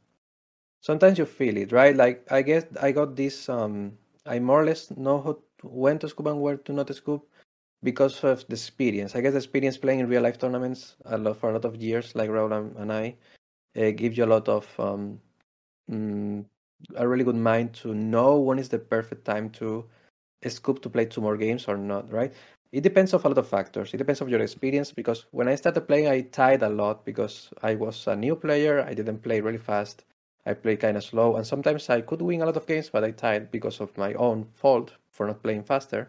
sometimes 0.80 1.18
you 1.18 1.26
feel 1.26 1.58
it, 1.58 1.72
right? 1.72 1.96
Like 1.96 2.26
I 2.32 2.42
guess 2.42 2.66
I 2.82 2.94
got 2.94 3.16
this. 3.16 3.50
Um, 3.50 3.98
I 4.26 4.40
more 4.40 4.62
or 4.62 4.66
less 4.66 4.90
know 4.92 5.22
how 5.22 5.34
to, 5.34 5.68
when 5.68 6.00
to 6.00 6.10
scoop 6.10 6.28
and 6.28 6.40
where 6.40 6.58
to 6.58 6.74
not 6.74 6.94
scoop 6.96 7.28
because 7.86 8.24
of 8.26 8.46
the 8.48 8.56
experience. 8.56 9.16
I 9.16 9.22
guess 9.22 9.34
the 9.34 9.38
experience 9.38 9.78
playing 9.78 10.02
in 10.02 10.10
real 10.10 10.24
life 10.24 10.40
tournaments 10.40 10.98
a 11.06 11.18
lot 11.18 11.38
for 11.38 11.52
a 11.52 11.54
lot 11.54 11.66
of 11.66 11.78
years, 11.78 12.16
like 12.16 12.30
Raul 12.30 12.52
and 12.82 12.92
I, 12.92 13.16
uh, 13.78 13.92
gives 13.92 14.18
you 14.18 14.26
a 14.26 14.34
lot 14.36 14.50
of 14.50 14.68
um, 14.80 15.22
mm, 15.90 16.46
a 16.96 17.08
really 17.08 17.24
good 17.24 17.36
mind 17.36 17.74
to 17.76 17.94
know 17.96 18.38
when 18.40 18.60
is 18.60 18.70
the 18.70 18.80
perfect 18.80 19.26
time 19.26 19.50
to 19.52 19.86
scoop 20.48 20.82
to 20.82 20.90
play 20.90 21.06
two 21.06 21.22
more 21.22 21.38
games 21.38 21.68
or 21.68 21.78
not, 21.78 22.12
right? 22.12 22.34
It 22.72 22.82
depends 22.82 23.14
of 23.14 23.24
a 23.26 23.30
lot 23.30 23.38
of 23.38 23.48
factors. 23.48 23.94
It 23.94 23.98
depends 23.98 24.22
of 24.22 24.30
your 24.30 24.42
experience 24.42 24.92
because 24.92 25.26
when 25.32 25.48
I 25.48 25.56
started 25.56 25.88
playing, 25.88 26.08
I 26.08 26.22
tied 26.22 26.64
a 26.64 26.70
lot 26.70 27.06
because 27.06 27.50
I 27.64 27.76
was 27.76 28.08
a 28.08 28.16
new 28.16 28.36
player. 28.36 28.82
I 28.82 28.94
didn't 28.94 29.24
play 29.24 29.42
really 29.42 29.58
fast. 29.60 30.04
I 30.46 30.54
played 30.54 30.82
kind 30.82 30.98
of 30.98 31.04
slow, 31.04 31.38
and 31.38 31.48
sometimes 31.48 31.90
I 31.90 32.02
could 32.02 32.22
win 32.22 32.42
a 32.42 32.46
lot 32.46 32.58
of 32.58 32.68
games, 32.68 32.90
but 32.90 33.04
I 33.04 33.12
tied 33.12 33.50
because 33.50 33.80
of 33.80 33.98
my 33.98 34.14
own 34.14 34.46
fault 34.54 34.92
for 35.12 35.26
not 35.28 35.42
playing 35.42 35.64
faster. 35.64 36.08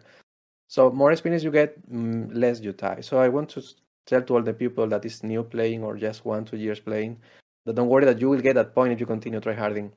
So 0.67 0.91
more 0.91 1.11
experience 1.11 1.43
you 1.43 1.51
get, 1.51 1.89
mm, 1.91 2.29
less 2.33 2.61
you 2.61 2.73
tie. 2.73 3.01
So 3.01 3.19
I 3.19 3.29
want 3.29 3.49
to 3.51 3.63
tell 4.05 4.21
to 4.21 4.35
all 4.35 4.41
the 4.41 4.53
people 4.53 4.87
that 4.87 5.05
is 5.05 5.23
new 5.23 5.43
playing 5.43 5.83
or 5.83 5.95
just 5.97 6.25
one 6.25 6.45
two 6.45 6.57
years 6.57 6.79
playing 6.79 7.17
that 7.65 7.75
don't 7.75 7.89
worry 7.89 8.05
that 8.05 8.19
you 8.19 8.29
will 8.29 8.39
get 8.39 8.55
that 8.55 8.73
point 8.73 8.93
if 8.93 8.99
you 8.99 9.05
continue 9.05 9.39
try 9.39 9.53
harding 9.53 9.91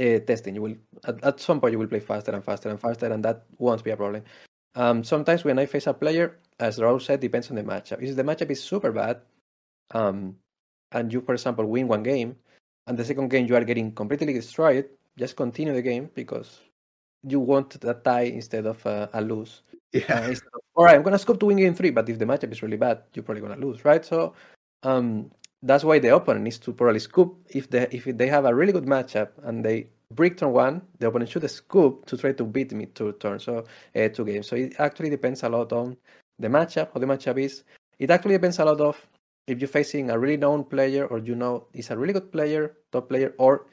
uh, 0.00 0.18
testing. 0.20 0.54
You 0.54 0.62
will 0.62 0.76
at, 1.04 1.22
at 1.24 1.40
some 1.40 1.60
point 1.60 1.72
you 1.72 1.78
will 1.78 1.86
play 1.86 2.00
faster 2.00 2.32
and 2.32 2.44
faster 2.44 2.68
and 2.70 2.80
faster, 2.80 3.06
and 3.12 3.24
that 3.24 3.44
won't 3.58 3.84
be 3.84 3.90
a 3.90 3.96
problem. 3.96 4.24
Um, 4.74 5.04
sometimes 5.04 5.44
when 5.44 5.58
I 5.58 5.66
face 5.66 5.86
a 5.86 5.94
player, 5.94 6.38
as 6.60 6.78
Raul 6.78 7.00
said, 7.00 7.20
depends 7.20 7.50
on 7.50 7.56
the 7.56 7.62
matchup. 7.62 8.02
If 8.02 8.16
the 8.16 8.22
matchup 8.22 8.50
is 8.50 8.62
super 8.62 8.92
bad, 8.92 9.20
um, 9.92 10.36
and 10.92 11.12
you, 11.12 11.20
for 11.20 11.34
example, 11.34 11.66
win 11.66 11.88
one 11.88 12.02
game, 12.02 12.36
and 12.86 12.96
the 12.96 13.04
second 13.04 13.28
game 13.28 13.46
you 13.46 13.56
are 13.56 13.64
getting 13.64 13.92
completely 13.92 14.32
destroyed, 14.32 14.88
just 15.18 15.36
continue 15.36 15.74
the 15.74 15.82
game 15.82 16.10
because 16.14 16.60
you 17.26 17.40
want 17.40 17.82
a 17.84 17.94
tie 17.94 18.22
instead 18.22 18.66
of 18.66 18.84
a, 18.86 19.08
a 19.12 19.20
lose. 19.20 19.62
Yeah. 19.92 20.30
Uh, 20.30 20.34
all 20.74 20.84
right, 20.84 20.94
I'm 20.96 21.02
gonna 21.02 21.18
scope 21.18 21.40
to 21.40 21.46
win 21.46 21.56
game 21.56 21.74
three, 21.74 21.90
but 21.90 22.08
if 22.08 22.18
the 22.18 22.24
matchup 22.24 22.52
is 22.52 22.62
really 22.62 22.76
bad, 22.76 23.02
you're 23.14 23.22
probably 23.22 23.42
gonna 23.42 23.56
lose, 23.56 23.84
right? 23.84 24.04
So 24.04 24.34
um, 24.82 25.30
that's 25.62 25.84
why 25.84 25.98
the 25.98 26.14
opponent 26.14 26.44
needs 26.44 26.58
to 26.58 26.72
probably 26.72 27.00
scoop 27.00 27.36
if 27.50 27.70
they 27.70 27.88
if 27.90 28.04
they 28.04 28.28
have 28.28 28.44
a 28.44 28.54
really 28.54 28.72
good 28.72 28.84
matchup 28.84 29.30
and 29.42 29.64
they 29.64 29.88
break 30.14 30.36
turn 30.36 30.52
one, 30.52 30.82
the 30.98 31.08
opponent 31.08 31.30
should 31.30 31.48
scoop 31.50 32.06
to 32.06 32.16
try 32.16 32.32
to 32.32 32.44
beat 32.44 32.72
me 32.72 32.86
two 32.86 33.12
turns, 33.14 33.44
so 33.44 33.64
uh, 33.96 34.08
two 34.08 34.24
games. 34.24 34.46
So 34.48 34.56
it 34.56 34.74
actually 34.78 35.10
depends 35.10 35.42
a 35.42 35.48
lot 35.48 35.72
on 35.72 35.96
the 36.38 36.48
matchup, 36.48 36.92
how 36.94 37.00
the 37.00 37.06
matchup 37.06 37.40
is. 37.40 37.64
It 37.98 38.10
actually 38.10 38.34
depends 38.34 38.58
a 38.58 38.64
lot 38.64 38.80
of 38.80 39.04
if 39.46 39.60
you're 39.60 39.68
facing 39.68 40.10
a 40.10 40.18
really 40.18 40.36
known 40.36 40.64
player 40.64 41.06
or 41.06 41.18
you 41.18 41.34
know 41.34 41.66
is 41.72 41.90
a 41.90 41.96
really 41.96 42.12
good 42.12 42.30
player, 42.30 42.76
top 42.92 43.08
player, 43.08 43.34
or 43.38 43.66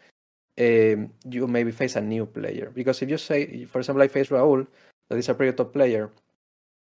um, 0.60 1.12
you 1.30 1.48
maybe 1.48 1.72
face 1.72 1.96
a 1.96 2.02
new 2.02 2.26
player. 2.26 2.72
Because 2.74 3.02
if 3.02 3.10
you 3.10 3.18
say, 3.18 3.66
for 3.66 3.80
example, 3.80 4.04
I 4.04 4.08
face 4.08 4.30
Raul, 4.30 4.68
that 5.10 5.18
is 5.18 5.30
a 5.30 5.34
pretty 5.34 5.56
top 5.56 5.74
player, 5.74 6.12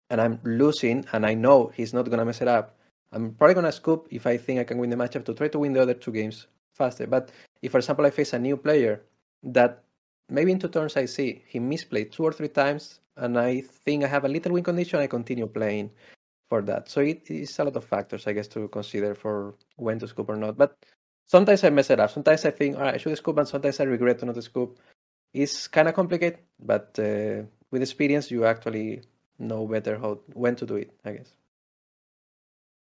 and 0.10 0.22
I'm 0.22 0.40
losing, 0.44 1.06
and 1.14 1.26
I 1.26 1.34
know 1.34 1.72
he's 1.76 1.94
not 1.94 2.10
gonna 2.10 2.26
mess 2.26 2.42
it 2.42 2.48
up, 2.48 2.78
I'm 3.12 3.34
probably 3.34 3.56
gonna 3.56 3.72
scoop 3.72 4.08
if 4.12 4.26
I 4.26 4.38
think 4.38 4.60
I 4.60 4.64
can 4.64 4.78
win 4.78 4.90
the 4.90 4.96
matchup 4.96 5.26
to 5.26 5.34
try 5.34 5.48
to 5.48 5.60
win 5.60 5.74
the 5.74 5.82
other 5.82 5.94
two 5.94 6.12
games 6.12 6.48
faster. 6.74 7.08
But 7.08 7.32
if, 7.62 7.72
for 7.72 7.78
example, 7.78 8.06
I 8.06 8.10
face 8.10 8.34
a 8.34 8.40
new 8.40 8.58
player 8.58 9.02
that 9.44 9.84
maybe 10.30 10.52
in 10.52 10.60
two 10.60 10.70
turns 10.70 10.98
I 10.98 11.06
see 11.06 11.44
he 11.48 11.60
misplayed 11.60 12.12
two 12.12 12.24
or 12.24 12.34
three 12.34 12.48
times, 12.48 13.00
and 13.18 13.38
I 13.38 13.62
think 13.62 14.04
I 14.04 14.08
have 14.08 14.26
a 14.26 14.30
little 14.30 14.54
win 14.54 14.64
condition, 14.64 15.00
I 15.00 15.08
continue 15.08 15.48
playing 15.48 15.92
for 16.50 16.62
that. 16.64 16.90
So 16.90 17.02
it 17.02 17.30
is 17.30 17.58
a 17.60 17.64
lot 17.64 17.76
of 17.76 17.84
factors, 17.84 18.28
I 18.28 18.34
guess, 18.34 18.48
to 18.50 18.68
consider 18.68 19.16
for 19.16 19.56
when 19.76 20.00
to 20.00 20.08
scoop 20.08 20.30
or 20.30 20.36
not. 20.36 20.58
But 20.58 20.76
sometimes 21.26 21.64
I 21.64 21.70
mess 21.70 21.90
it 21.90 22.00
up. 22.00 22.12
Sometimes 22.12 22.46
I 22.46 22.52
think, 22.52 22.76
all 22.76 22.84
right, 22.84 22.96
I 22.96 22.98
should 22.98 23.18
scoop, 23.18 23.38
and 23.38 23.48
sometimes 23.48 23.80
I 23.80 23.84
regret 23.84 24.20
to 24.20 24.26
not 24.26 24.42
scoop. 24.44 24.80
It's 25.34 25.68
kind 25.68 25.88
of 25.88 25.96
complicated, 25.96 26.40
but 26.60 26.98
uh, 27.00 27.44
with 27.72 27.82
experience, 27.82 28.30
you 28.30 28.46
actually 28.46 29.02
know 29.40 29.66
better 29.68 29.98
how 29.98 30.20
when 30.34 30.56
to 30.58 30.66
do 30.66 30.76
it. 30.76 30.92
I 31.04 31.14
guess. 31.14 31.32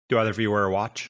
Do 0.09 0.19
either 0.19 0.29
of 0.29 0.39
you 0.39 0.51
wear 0.51 0.65
a 0.65 0.71
watch? 0.71 1.07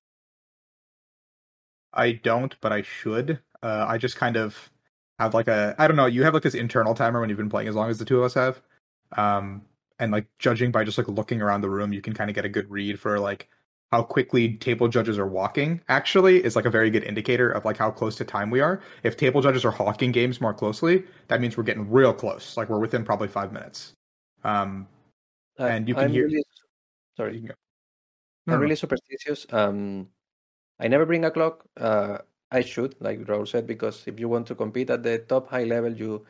I 1.93 2.13
don't, 2.13 2.55
but 2.61 2.71
I 2.71 2.81
should. 2.81 3.39
Uh, 3.61 3.85
I 3.87 3.97
just 3.97 4.15
kind 4.15 4.37
of 4.37 4.71
have 5.19 5.33
like 5.33 5.47
a 5.47 5.75
I 5.77 5.87
don't 5.87 5.97
know. 5.97 6.05
You 6.05 6.23
have 6.23 6.33
like 6.33 6.43
this 6.43 6.55
internal 6.55 6.95
timer 6.95 7.19
when 7.19 7.29
you've 7.29 7.37
been 7.37 7.49
playing 7.49 7.67
as 7.67 7.75
long 7.75 7.89
as 7.89 7.99
the 7.99 8.05
two 8.05 8.19
of 8.19 8.23
us 8.23 8.33
have, 8.33 8.61
um, 9.17 9.63
and 9.99 10.11
like 10.11 10.27
judging 10.39 10.71
by 10.71 10.83
just 10.83 10.97
like 10.97 11.07
looking 11.07 11.41
around 11.41 11.61
the 11.61 11.69
room, 11.69 11.93
you 11.93 12.01
can 12.01 12.13
kind 12.13 12.29
of 12.29 12.35
get 12.35 12.45
a 12.45 12.49
good 12.49 12.69
read 12.69 12.99
for 12.99 13.19
like 13.19 13.49
how 13.93 14.01
quickly 14.01 14.55
table 14.55 14.87
judges 14.87 15.19
are 15.19 15.27
walking 15.27 15.79
actually 15.87 16.43
is 16.43 16.55
like 16.55 16.65
a 16.65 16.69
very 16.77 16.89
good 16.89 17.03
indicator 17.03 17.51
of 17.51 17.63
like 17.63 17.77
how 17.77 17.91
close 17.91 18.15
to 18.15 18.25
time 18.25 18.49
we 18.49 18.59
are. 18.59 18.81
If 19.03 19.17
table 19.17 19.39
judges 19.39 19.63
are 19.65 19.69
hawking 19.69 20.11
games 20.11 20.41
more 20.41 20.51
closely, 20.51 21.03
that 21.27 21.39
means 21.39 21.57
we're 21.57 21.69
getting 21.71 21.87
real 21.91 22.11
close. 22.11 22.57
Like 22.57 22.69
we're 22.69 22.79
within 22.79 23.03
probably 23.05 23.27
five 23.27 23.53
minutes. 23.53 23.93
Um, 24.43 24.87
I- 25.59 25.69
and 25.73 25.87
you 25.87 25.93
can 25.93 26.05
I'm 26.05 26.11
hear. 26.11 26.23
really- 26.25 26.37
you 26.37 26.43
sorry, 27.15 27.33
can 27.37 27.45
go. 27.49 27.53
I'm 27.53 27.57
No, 28.47 28.53
no. 28.55 28.61
really 28.63 28.75
superstitious. 28.75 29.45
Um, 29.53 30.09
I 30.79 30.87
never 30.87 31.05
bring 31.05 31.23
a 31.25 31.29
clock. 31.29 31.63
Uh, 31.77 32.17
I 32.49 32.61
should, 32.61 32.95
like 32.99 33.19
Raul 33.29 33.47
said, 33.47 33.67
because 33.67 34.07
if 34.07 34.19
you 34.19 34.27
want 34.27 34.47
to 34.47 34.55
compete 34.55 34.89
at 34.89 35.03
the 35.03 35.19
top 35.19 35.49
high 35.49 35.65
level, 35.65 35.93
you 35.93 36.25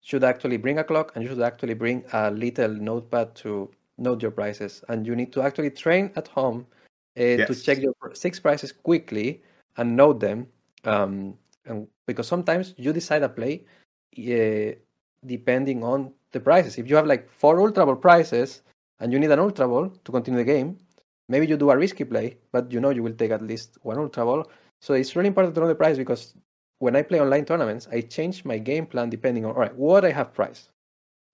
should 0.00 0.24
actually 0.24 0.56
bring 0.56 0.80
a 0.80 0.84
clock 0.90 1.12
and 1.14 1.22
you 1.22 1.30
should 1.30 1.46
actually 1.52 1.74
bring 1.74 2.02
a 2.12 2.32
little 2.32 2.74
notepad 2.90 3.36
to 3.36 3.70
note 3.96 4.22
your 4.22 4.32
prices. 4.32 4.82
And 4.88 5.06
you 5.06 5.14
need 5.14 5.32
to 5.34 5.42
actually 5.42 5.70
train 5.70 6.10
at 6.16 6.26
home 6.26 6.66
uh, 7.16 7.46
to 7.46 7.54
check 7.54 7.78
your 7.78 7.94
six 8.14 8.38
prices 8.40 8.72
quickly 8.72 9.42
and 9.76 9.96
note 9.96 10.20
them. 10.20 10.46
Um, 10.84 11.34
and 11.64 11.88
because 12.06 12.28
sometimes 12.28 12.74
you 12.76 12.92
decide 12.92 13.22
a 13.22 13.28
play 13.28 13.64
uh, 14.18 14.74
depending 15.24 15.82
on 15.82 16.12
the 16.32 16.40
prices. 16.40 16.78
If 16.78 16.88
you 16.88 16.96
have 16.96 17.06
like 17.06 17.30
four 17.30 17.60
ultra 17.60 17.84
ball 17.86 17.96
prices 17.96 18.62
and 19.00 19.12
you 19.12 19.18
need 19.18 19.30
an 19.30 19.40
ultra 19.40 19.66
ball 19.66 19.88
to 19.88 20.12
continue 20.12 20.38
the 20.38 20.44
game, 20.44 20.78
maybe 21.28 21.46
you 21.46 21.56
do 21.56 21.70
a 21.70 21.76
risky 21.76 22.04
play, 22.04 22.36
but 22.52 22.70
you 22.70 22.80
know 22.80 22.90
you 22.90 23.02
will 23.02 23.14
take 23.14 23.30
at 23.30 23.42
least 23.42 23.78
one 23.82 23.98
ultra 23.98 24.24
ball. 24.24 24.46
So 24.80 24.94
it's 24.94 25.16
really 25.16 25.28
important 25.28 25.54
to 25.54 25.60
know 25.60 25.68
the 25.68 25.74
price 25.74 25.96
because 25.96 26.34
when 26.78 26.94
I 26.94 27.02
play 27.02 27.20
online 27.20 27.44
tournaments, 27.44 27.88
I 27.90 28.02
change 28.02 28.44
my 28.44 28.58
game 28.58 28.86
plan 28.86 29.10
depending 29.10 29.44
on 29.44 29.52
all 29.52 29.60
right 29.60 29.74
what 29.74 30.04
I 30.04 30.12
have 30.12 30.34
price, 30.34 30.68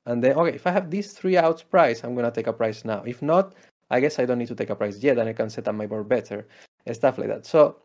and 0.07 0.23
then 0.23 0.37
okay 0.37 0.55
if 0.55 0.67
I 0.67 0.71
have 0.71 0.91
these 0.91 1.13
three 1.13 1.37
outs 1.37 1.63
price, 1.63 2.05
I'm 2.05 2.15
gonna 2.15 2.31
take 2.31 2.47
a 2.47 2.53
price 2.53 2.85
now. 2.85 3.03
If 3.05 3.21
not, 3.23 3.55
I 3.93 4.01
guess 4.01 4.19
I 4.19 4.25
don't 4.25 4.39
need 4.39 4.49
to 4.49 4.55
take 4.55 4.71
a 4.71 4.75
price 4.75 4.99
yet, 5.03 5.19
and 5.19 5.29
I 5.29 5.35
can 5.35 5.51
set 5.51 5.69
up 5.69 5.75
my 5.75 5.87
board 5.87 6.09
better 6.09 6.49
and 6.87 6.97
stuff 6.97 7.19
like 7.19 7.29
that. 7.29 7.47
So 7.47 7.77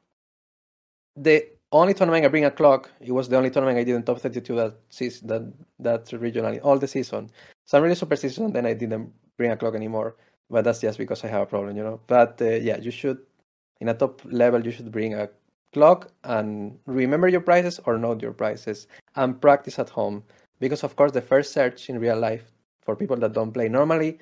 the 1.16 1.46
only 1.72 1.94
tournament 1.94 2.26
I 2.26 2.30
bring 2.30 2.46
a 2.46 2.52
clock, 2.52 2.90
it 3.02 3.12
was 3.12 3.28
the 3.28 3.36
only 3.36 3.50
tournament 3.50 3.78
I 3.78 3.84
did 3.84 3.96
in 3.96 4.04
top 4.04 4.20
32 4.20 4.56
that 4.56 4.76
season, 4.90 5.28
that 5.28 5.44
that 5.80 6.06
regionally 6.20 6.60
all 6.64 6.80
the 6.80 6.88
season. 6.88 7.30
So 7.66 7.78
I'm 7.78 7.84
really 7.84 7.96
superstitious, 7.96 8.38
and 8.38 8.54
then 8.54 8.66
I 8.66 8.74
didn't 8.74 9.12
bring 9.38 9.52
a 9.52 9.58
clock 9.58 9.76
anymore. 9.76 10.16
But 10.50 10.64
that's 10.64 10.80
just 10.80 10.98
because 10.98 11.26
I 11.26 11.28
have 11.28 11.42
a 11.42 11.46
problem, 11.46 11.76
you 11.76 11.84
know. 11.84 12.00
But 12.08 12.42
uh, 12.42 12.56
yeah, 12.70 12.78
you 12.78 12.90
should 12.90 13.20
in 13.82 13.90
a 13.90 13.94
top 13.94 14.22
level 14.26 14.66
you 14.66 14.72
should 14.72 14.92
bring 14.92 15.14
a 15.14 15.30
clock 15.74 16.12
and 16.24 16.80
remember 16.86 17.28
your 17.28 17.42
prices 17.42 17.80
or 17.86 17.98
note 17.98 18.22
your 18.22 18.34
prices 18.34 18.88
and 19.16 19.40
practice 19.42 19.78
at 19.78 19.90
home 19.90 20.24
because 20.60 20.84
of 20.84 20.96
course 20.96 21.12
the 21.12 21.22
first 21.22 21.52
search 21.52 21.90
in 21.90 22.00
real 22.00 22.18
life 22.18 22.52
for 22.82 22.96
people 22.96 23.18
that 23.18 23.34
don't 23.34 23.52
play 23.52 23.68
normally 23.68 24.18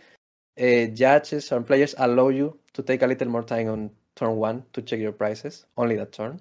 uh, 0.59 0.85
judges 0.93 1.51
and 1.51 1.65
players 1.65 1.95
allow 1.97 2.29
you 2.29 2.57
to 2.73 2.81
take 2.81 3.01
a 3.01 3.07
little 3.07 3.27
more 3.27 3.43
time 3.43 3.69
on 3.69 3.89
turn 4.15 4.35
one 4.37 4.63
to 4.73 4.81
check 4.81 4.99
your 4.99 5.11
prices 5.11 5.65
only 5.77 5.95
that 5.95 6.11
turn. 6.13 6.39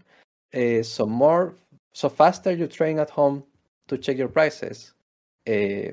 Uh, 0.55 0.83
so 0.83 1.07
more 1.07 1.57
so 1.93 2.09
faster 2.09 2.53
you 2.53 2.67
train 2.67 2.99
at 2.99 3.11
home 3.11 3.43
to 3.89 3.99
check 3.99 4.17
your 4.17 4.29
prices 4.29 4.93
uh, 5.49 5.91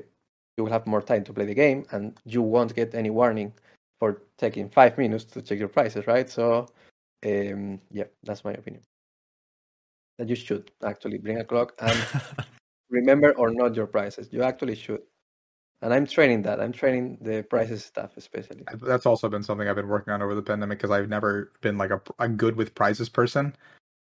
you 0.56 0.64
will 0.64 0.70
have 0.70 0.86
more 0.86 1.02
time 1.02 1.24
to 1.24 1.32
play 1.32 1.44
the 1.44 1.54
game 1.54 1.84
and 1.90 2.20
you 2.24 2.42
won't 2.42 2.74
get 2.74 2.94
any 2.94 3.10
warning 3.10 3.52
for 3.98 4.22
taking 4.36 4.68
five 4.68 4.96
minutes 4.98 5.24
to 5.24 5.42
check 5.42 5.58
your 5.58 5.68
prices 5.68 6.06
right? 6.06 6.28
So 6.30 6.68
um, 7.26 7.80
yeah 7.90 8.04
that's 8.22 8.44
my 8.44 8.52
opinion. 8.52 8.82
That 10.18 10.28
you 10.28 10.36
should 10.36 10.70
actually 10.84 11.18
bring 11.18 11.38
a 11.38 11.44
clock 11.44 11.74
and 11.80 12.06
remember 12.90 13.32
or 13.32 13.50
not 13.50 13.74
your 13.74 13.86
prices. 13.86 14.28
You 14.30 14.42
actually 14.42 14.76
should 14.76 15.02
and 15.82 15.92
i'm 15.92 16.06
training 16.06 16.42
that 16.42 16.60
i'm 16.60 16.72
training 16.72 17.18
the 17.20 17.42
prices 17.42 17.84
stuff 17.84 18.12
especially 18.16 18.62
that's 18.80 19.06
also 19.06 19.28
been 19.28 19.42
something 19.42 19.68
I've 19.68 19.76
been 19.76 19.88
working 19.88 20.12
on 20.12 20.22
over 20.22 20.34
the 20.34 20.42
pandemic 20.42 20.78
because 20.78 20.90
I've 20.90 21.08
never 21.08 21.50
been 21.60 21.78
like 21.78 21.90
a, 21.90 22.00
a 22.18 22.28
good 22.28 22.56
with 22.56 22.74
prizes 22.74 23.08
person. 23.08 23.54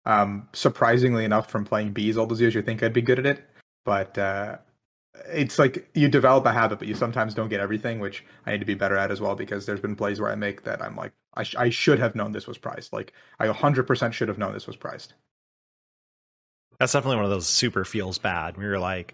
Um, 0.06 0.48
surprisingly 0.54 1.26
enough, 1.26 1.50
from 1.50 1.66
playing 1.66 1.92
bees 1.92 2.18
all 2.18 2.26
those 2.26 2.42
years, 2.42 2.56
you 2.56 2.62
think 2.62 2.82
I'd 2.82 2.94
be 2.94 3.02
good 3.02 3.20
at 3.20 3.26
it, 3.26 3.44
but 3.86 4.18
uh, 4.18 4.58
it's 5.28 5.60
like 5.60 5.90
you 5.94 6.08
develop 6.08 6.46
a 6.46 6.54
habit, 6.54 6.80
but 6.80 6.88
you 6.88 6.96
sometimes 6.96 7.34
don't 7.34 7.50
get 7.50 7.60
everything, 7.60 8.00
which 8.00 8.26
I 8.46 8.52
need 8.52 8.60
to 8.60 8.66
be 8.66 8.74
better 8.74 8.98
at 8.98 9.12
as 9.12 9.22
well. 9.22 9.36
Because 9.36 9.66
there's 9.66 9.80
been 9.80 9.96
plays 9.96 10.20
where 10.20 10.32
I 10.32 10.36
make 10.36 10.64
that 10.64 10.82
I'm 10.82 10.96
like, 10.96 11.12
I, 11.36 11.44
sh- 11.44 11.56
I 11.58 11.70
should 11.70 12.00
have 12.00 12.16
known 12.16 12.32
this 12.32 12.48
was 12.48 12.58
priced. 12.58 12.94
Like 12.94 13.14
I 13.40 13.48
100% 13.48 14.14
should 14.14 14.28
have 14.28 14.38
known 14.38 14.54
this 14.54 14.68
was 14.68 14.76
priced. 14.76 15.14
That's 16.80 16.94
definitely 16.94 17.18
one 17.18 17.26
of 17.26 17.32
those 17.32 17.48
super 17.48 17.84
feels 17.84 18.18
bad. 18.18 18.58
We 18.58 18.64
you're 18.64 18.80
like, 18.80 19.14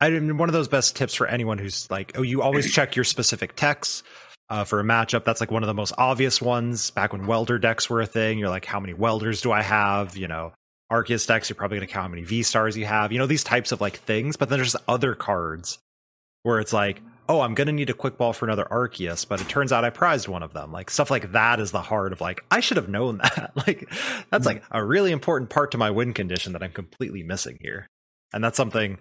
I 0.00 0.10
mean, 0.10 0.38
one 0.38 0.48
of 0.48 0.52
those 0.52 0.68
best 0.68 0.96
tips 0.96 1.14
for 1.14 1.26
anyone 1.26 1.58
who's 1.58 1.90
like, 1.90 2.12
oh, 2.16 2.22
you 2.22 2.42
always 2.42 2.72
check 2.72 2.96
your 2.96 3.04
specific 3.04 3.54
techs 3.54 4.02
uh, 4.48 4.64
for 4.64 4.80
a 4.80 4.84
matchup. 4.84 5.24
That's 5.24 5.40
like 5.40 5.50
one 5.50 5.62
of 5.62 5.66
the 5.66 5.74
most 5.74 5.92
obvious 5.98 6.40
ones. 6.40 6.90
Back 6.90 7.12
when 7.12 7.26
welder 7.26 7.58
decks 7.58 7.90
were 7.90 8.00
a 8.00 8.06
thing, 8.06 8.38
you're 8.38 8.48
like, 8.48 8.64
how 8.64 8.80
many 8.80 8.94
welders 8.94 9.42
do 9.42 9.52
I 9.52 9.62
have? 9.62 10.16
You 10.16 10.28
know, 10.28 10.52
Arceus 10.90 11.26
decks, 11.26 11.48
you're 11.48 11.56
probably 11.56 11.78
going 11.78 11.88
to 11.88 11.92
count 11.92 12.04
how 12.04 12.08
many 12.08 12.24
V 12.24 12.42
stars 12.42 12.76
you 12.76 12.86
have. 12.86 13.12
You 13.12 13.18
know, 13.18 13.26
these 13.26 13.44
types 13.44 13.72
of 13.72 13.80
like 13.80 13.96
things. 13.96 14.36
But 14.36 14.48
then 14.48 14.58
there's 14.58 14.76
other 14.88 15.14
cards 15.14 15.78
where 16.42 16.60
it's 16.60 16.72
like, 16.72 17.00
oh, 17.28 17.42
I'm 17.42 17.54
going 17.54 17.68
to 17.68 17.72
need 17.72 17.90
a 17.90 17.94
quick 17.94 18.18
ball 18.18 18.32
for 18.32 18.44
another 18.44 18.66
Arceus, 18.68 19.28
but 19.28 19.40
it 19.40 19.48
turns 19.48 19.72
out 19.72 19.84
I 19.84 19.90
prized 19.90 20.26
one 20.26 20.42
of 20.42 20.52
them. 20.52 20.72
Like 20.72 20.90
stuff 20.90 21.10
like 21.12 21.30
that 21.32 21.60
is 21.60 21.70
the 21.70 21.80
heart 21.80 22.12
of 22.12 22.20
like, 22.20 22.44
I 22.50 22.58
should 22.58 22.76
have 22.76 22.88
known 22.88 23.18
that. 23.22 23.52
like 23.54 23.88
that's 24.30 24.46
like 24.46 24.64
a 24.70 24.84
really 24.84 25.12
important 25.12 25.50
part 25.50 25.70
to 25.72 25.78
my 25.78 25.90
win 25.90 26.12
condition 26.12 26.54
that 26.54 26.62
I'm 26.62 26.72
completely 26.72 27.22
missing 27.22 27.58
here. 27.60 27.86
And 28.32 28.42
that's 28.42 28.56
something 28.56 28.98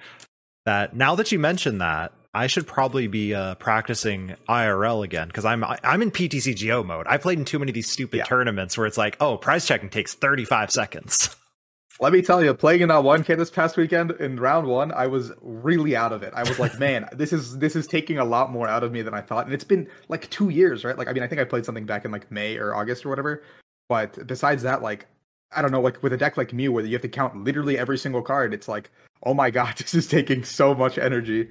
that 0.70 0.96
now 0.96 1.16
that 1.16 1.32
you 1.32 1.40
mention 1.40 1.80
that, 1.80 2.14
I 2.32 2.46
should 2.46 2.68
probably 2.68 3.08
be 3.08 3.34
uh, 3.34 3.56
practicing 3.56 4.36
IRL 4.48 5.04
again 5.04 5.28
because 5.28 5.46
I'm 5.46 5.64
I'm 5.64 6.02
in 6.04 6.12
PTCGO 6.12 6.86
mode. 6.86 7.08
I 7.10 7.18
played 7.18 7.40
in 7.40 7.46
too 7.46 7.58
many 7.58 7.72
of 7.72 7.74
these 7.74 7.90
stupid 7.92 8.18
Yeah. 8.18 8.24
tournaments 8.26 8.78
where 8.78 8.86
it's 8.86 8.98
like, 8.98 9.18
oh, 9.20 9.36
prize 9.38 9.66
checking 9.66 9.90
takes 9.90 10.14
35 10.14 10.70
seconds. 10.72 11.36
Let 12.02 12.14
me 12.14 12.22
tell 12.22 12.42
you, 12.42 12.54
playing 12.54 12.80
in 12.82 12.88
that 12.90 13.04
1K 13.04 13.36
this 13.36 13.50
past 13.50 13.76
weekend 13.76 14.12
in 14.12 14.38
round 14.38 14.68
one, 14.68 14.94
I 14.94 15.08
was 15.08 15.34
really 15.42 15.98
out 15.98 16.14
of 16.14 16.24
it. 16.24 16.32
I 16.34 16.44
was 16.44 16.58
like, 16.60 16.78
man, 16.86 17.10
this 17.14 17.34
is 17.34 17.58
this 17.58 17.76
is 17.76 17.88
taking 17.88 18.20
a 18.20 18.24
lot 18.26 18.52
more 18.52 18.68
out 18.68 18.84
of 18.84 18.92
me 18.92 19.02
than 19.02 19.16
I 19.16 19.22
thought. 19.22 19.46
And 19.46 19.54
it's 19.54 19.64
been 19.64 19.88
like 20.08 20.30
two 20.30 20.50
years, 20.50 20.86
right? 20.86 20.98
Like, 20.98 21.08
I 21.10 21.14
mean, 21.14 21.24
I 21.24 21.28
think 21.28 21.42
I 21.42 21.46
played 21.46 21.66
something 21.66 21.86
back 21.86 22.06
in 22.06 22.12
like 22.12 22.32
May 22.32 22.58
or 22.58 22.76
August 22.76 23.06
or 23.06 23.10
whatever. 23.10 23.42
But 23.90 24.28
besides 24.28 24.62
that, 24.64 24.84
like, 24.84 25.08
I 25.56 25.62
don't 25.62 25.72
know, 25.72 25.82
like 25.82 26.02
with 26.04 26.14
a 26.14 26.18
deck 26.18 26.38
like 26.38 26.54
Mew 26.54 26.72
where 26.72 26.86
you 26.86 26.94
have 26.94 27.02
to 27.02 27.10
count 27.10 27.44
literally 27.44 27.78
every 27.78 27.98
single 27.98 28.22
card, 28.22 28.54
it's 28.54 28.68
like, 28.68 28.92
oh 29.24 29.34
my 29.34 29.50
god, 29.50 29.76
this 29.78 29.94
is 29.94 30.08
taking 30.08 30.44
so 30.44 30.74
much 30.76 30.98
energy. 30.98 31.50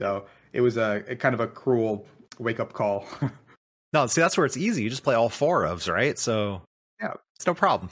So 0.00 0.26
it 0.52 0.60
was 0.60 0.76
a, 0.76 1.04
a 1.08 1.16
kind 1.16 1.34
of 1.34 1.40
a 1.40 1.46
cruel 1.46 2.06
wake 2.38 2.60
up 2.60 2.72
call. 2.72 3.06
no, 3.92 4.06
see, 4.06 4.20
that's 4.20 4.36
where 4.36 4.46
it's 4.46 4.56
easy. 4.56 4.82
You 4.82 4.90
just 4.90 5.04
play 5.04 5.14
all 5.14 5.28
four 5.28 5.62
ofs, 5.64 5.92
right? 5.92 6.18
So 6.18 6.62
Yeah. 7.00 7.14
it's 7.36 7.46
no 7.46 7.54
problem. 7.54 7.90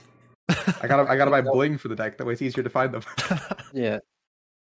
I 0.80 0.86
gotta 0.86 1.10
I 1.10 1.16
gotta 1.16 1.30
buy 1.30 1.40
bling 1.52 1.76
for 1.76 1.88
the 1.88 1.96
deck. 1.96 2.16
That 2.16 2.26
way 2.26 2.32
it's 2.32 2.42
easier 2.42 2.62
to 2.64 2.70
find 2.70 2.94
them. 2.94 3.02
Yeah. 3.74 3.98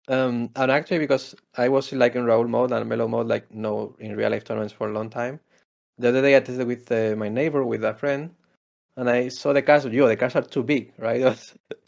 Um, 0.09 0.51
and 0.57 0.71
actually, 0.71 0.99
because 0.99 1.35
I 1.57 1.69
was 1.69 1.93
like 1.93 2.15
in 2.15 2.25
Raul 2.25 2.49
mode 2.49 2.73
and 2.73 2.89
Melo 2.89 3.09
mode, 3.09 3.27
like 3.27 3.53
no 3.53 3.97
in 3.99 4.17
real 4.17 4.31
life 4.31 4.45
tournaments 4.45 4.73
for 4.73 4.89
a 4.89 4.93
long 4.93 5.11
time. 5.11 5.41
The 5.99 6.09
other 6.09 6.23
day 6.23 6.37
I 6.37 6.41
tested 6.41 6.67
with 6.67 6.91
uh, 6.91 7.15
my 7.17 7.29
neighbor 7.29 7.65
with 7.65 7.85
a 7.85 7.95
friend, 7.95 8.31
and 8.97 9.09
I 9.09 9.29
saw 9.29 9.53
the 9.53 9.63
cards. 9.63 9.87
Yo, 9.87 10.07
the 10.07 10.17
cards 10.17 10.37
are 10.37 10.43
too 10.43 10.63
big, 10.63 10.93
right? 10.99 11.21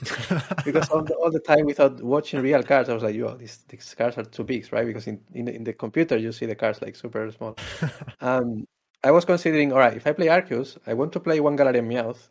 because 0.64 0.88
all 0.90 1.02
the, 1.02 1.14
all 1.14 1.30
the 1.30 1.40
time 1.40 1.66
without 1.66 2.02
watching 2.02 2.40
real 2.40 2.62
cards, 2.62 2.88
I 2.88 2.94
was 2.94 3.02
like, 3.02 3.14
yo, 3.14 3.36
these, 3.36 3.58
these 3.68 3.94
cards 3.94 4.16
are 4.16 4.24
too 4.24 4.44
big, 4.44 4.72
right? 4.72 4.86
Because 4.86 5.06
in, 5.06 5.20
in, 5.34 5.44
the, 5.44 5.54
in 5.54 5.64
the 5.64 5.72
computer, 5.72 6.16
you 6.16 6.32
see 6.32 6.46
the 6.46 6.54
cards 6.54 6.80
like 6.80 6.96
super 6.96 7.30
small. 7.30 7.56
um, 8.20 8.66
I 9.02 9.10
was 9.10 9.24
considering, 9.26 9.72
all 9.72 9.78
right, 9.78 9.96
if 9.96 10.06
I 10.06 10.12
play 10.12 10.26
Arceus, 10.26 10.78
I 10.86 10.94
want 10.94 11.12
to 11.12 11.20
play 11.20 11.40
one 11.40 11.58
Galarian 11.58 11.86
Meowth. 11.86 12.28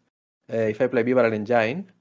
Uh, 0.51 0.57
if 0.57 0.81
I 0.81 0.87
play 0.87 1.03
Bibarel 1.03 1.33
Engine, 1.33 1.91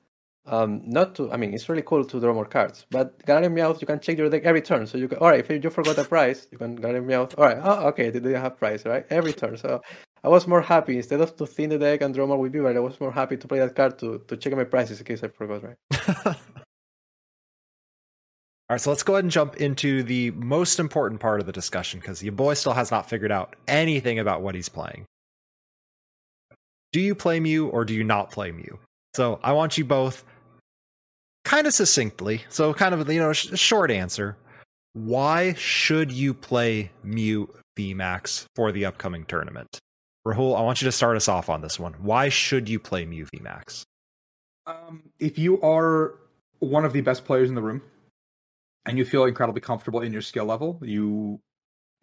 um, 0.47 0.83
not 0.87 1.14
to, 1.16 1.31
I 1.31 1.37
mean, 1.37 1.53
it's 1.53 1.68
really 1.68 1.83
cool 1.83 2.05
to 2.05 2.20
draw 2.20 2.33
more 2.33 2.47
cards, 2.47 2.87
but 2.91 3.18
Galarian 3.27 3.53
Meowth, 3.53 3.81
you 3.83 3.87
can 3.87 4.01
check 4.01 4.16
your 4.16 4.31
deck 4.31 4.45
every 4.45 4.62
turn. 4.62 4.87
So 4.87 4.97
you 4.97 5.09
can, 5.09 5.18
all 5.18 5.29
right, 5.29 5.41
if 5.41 5.51
you 5.51 5.70
forgot 5.70 5.99
a 5.99 6.05
price, 6.05 6.49
you 6.51 6.57
can 6.57 6.79
Galarian 6.79 7.05
Meowth, 7.05 7.39
all 7.39 7.45
right, 7.45 7.59
oh, 7.62 7.87
okay, 7.89 8.05
they 8.09 8.18
didn't 8.18 8.41
have 8.41 8.57
price, 8.57 8.87
right? 8.87 9.05
Every 9.11 9.35
turn. 9.35 9.59
So 9.59 9.83
I 10.25 10.29
was 10.29 10.47
more 10.47 10.62
happy, 10.62 10.97
instead 10.97 11.20
of 11.20 11.37
to 11.37 11.47
thin 11.47 11.70
the 11.70 11.79
deck 11.79 12.01
and 12.01 12.14
draw 12.14 12.27
more 12.27 12.39
with 12.39 12.53
Bibarel, 12.53 12.77
I 12.77 12.81
was 12.81 13.01
more 13.01 13.12
happy 13.12 13.37
to 13.37 13.49
play 13.49 13.59
that 13.59 13.75
card 13.75 13.99
to, 13.99 14.23
to 14.29 14.37
check 14.37 14.55
my 14.55 14.64
prices 14.64 15.01
in 15.01 15.07
case 15.07 15.25
I 15.25 15.29
forgot, 15.29 15.64
right? 15.64 15.77
All 16.27 16.35
right, 18.75 18.81
so 18.81 18.91
let's 18.91 19.03
go 19.03 19.14
ahead 19.14 19.25
and 19.25 19.33
jump 19.33 19.57
into 19.57 20.03
the 20.03 20.31
most 20.31 20.79
important 20.79 21.20
part 21.20 21.41
of 21.41 21.47
the 21.47 21.53
discussion 21.53 22.01
because 22.01 22.23
your 22.23 22.33
boy 22.33 22.55
still 22.55 22.73
has 22.73 22.91
not 22.91 23.09
figured 23.09 23.33
out 23.33 23.57
anything 23.66 24.18
about 24.18 24.43
what 24.43 24.55
he's 24.55 24.68
playing. 24.68 25.05
Do 26.93 27.01
you 27.01 27.14
play 27.14 27.41
Mew 27.41 27.68
or 27.68 27.85
do 27.85 27.93
you 27.93 28.05
not 28.05 28.31
play 28.31 28.53
Mew? 28.53 28.79
So 29.14 29.41
I 29.43 29.53
want 29.53 29.77
you 29.77 29.85
both 29.85 30.25
kind 31.45 31.66
of 31.66 31.75
succinctly, 31.75 32.43
so 32.49 32.73
kind 32.73 32.95
of 32.95 33.11
you 33.11 33.20
know 33.20 33.33
sh- 33.33 33.59
short 33.59 33.91
answer. 33.91 34.37
Why 34.95 35.55
should 35.55 36.12
you 36.12 36.33
play 36.33 36.93
Mew 37.03 37.53
VMAX 37.77 38.45
for 38.55 38.73
the 38.73 38.85
upcoming 38.85 39.25
tournament? 39.25 39.79
Rahul, 40.27 40.57
I 40.57 40.62
want 40.62 40.81
you 40.81 40.87
to 40.87 40.93
start 40.93 41.16
us 41.16 41.29
off 41.29 41.49
on 41.49 41.62
this 41.62 41.81
one. 41.81 41.95
Why 41.95 42.29
should 42.29 42.68
you 42.68 42.79
play 42.79 43.05
Mew 43.05 43.27
VMAX? 43.27 43.83
Um, 44.66 45.11
if 45.18 45.37
you 45.37 45.61
are 45.62 46.14
one 46.61 46.85
of 46.85 46.93
the 46.93 47.01
best 47.01 47.25
players 47.25 47.49
in 47.49 47.57
the 47.57 47.62
room 47.62 47.83
and 48.87 48.97
you 48.97 49.05
feel 49.05 49.25
incredibly 49.25 49.61
comfortable 49.61 50.01
in 50.01 50.12
your 50.12 50.23
skill 50.23 50.45
level, 50.45 50.79
you 50.81 51.41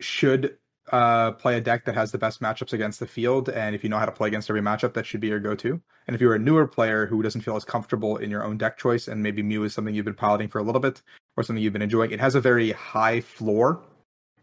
should 0.01 0.57
uh, 0.91 1.31
play 1.31 1.55
a 1.55 1.61
deck 1.61 1.85
that 1.85 1.95
has 1.95 2.11
the 2.11 2.17
best 2.17 2.41
matchups 2.41 2.73
against 2.73 2.99
the 2.99 3.07
field, 3.07 3.47
and 3.47 3.75
if 3.75 3.83
you 3.83 3.89
know 3.89 3.97
how 3.97 4.05
to 4.05 4.11
play 4.11 4.27
against 4.27 4.49
every 4.49 4.61
matchup, 4.61 4.93
that 4.95 5.05
should 5.05 5.21
be 5.21 5.27
your 5.27 5.39
go-to. 5.39 5.79
And 6.07 6.15
if 6.15 6.21
you're 6.21 6.35
a 6.35 6.39
newer 6.39 6.67
player 6.67 7.05
who 7.05 7.21
doesn't 7.21 7.41
feel 7.41 7.55
as 7.55 7.63
comfortable 7.63 8.17
in 8.17 8.29
your 8.29 8.43
own 8.43 8.57
deck 8.57 8.77
choice, 8.77 9.07
and 9.07 9.21
maybe 9.21 9.43
Mew 9.43 9.63
is 9.63 9.73
something 9.73 9.93
you've 9.93 10.05
been 10.05 10.13
piloting 10.13 10.49
for 10.49 10.59
a 10.59 10.63
little 10.63 10.81
bit 10.81 11.01
or 11.37 11.43
something 11.43 11.63
you've 11.63 11.73
been 11.73 11.81
enjoying, 11.81 12.11
it 12.11 12.19
has 12.19 12.35
a 12.35 12.41
very 12.41 12.71
high 12.71 13.21
floor, 13.21 13.81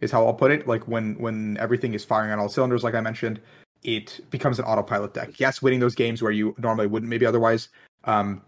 is 0.00 0.10
how 0.10 0.24
I'll 0.24 0.34
put 0.34 0.50
it. 0.50 0.66
Like 0.66 0.86
when 0.86 1.18
when 1.18 1.56
everything 1.58 1.94
is 1.94 2.04
firing 2.04 2.30
on 2.30 2.38
all 2.38 2.48
cylinders, 2.48 2.84
like 2.84 2.94
I 2.94 3.00
mentioned, 3.00 3.40
it 3.86 4.20
becomes 4.30 4.58
an 4.58 4.64
autopilot 4.64 5.14
deck. 5.14 5.38
Yes, 5.38 5.62
winning 5.62 5.78
those 5.78 5.94
games 5.94 6.20
where 6.20 6.32
you 6.32 6.54
normally 6.58 6.88
wouldn't, 6.88 7.08
maybe 7.08 7.24
otherwise, 7.24 7.68
um, 8.04 8.42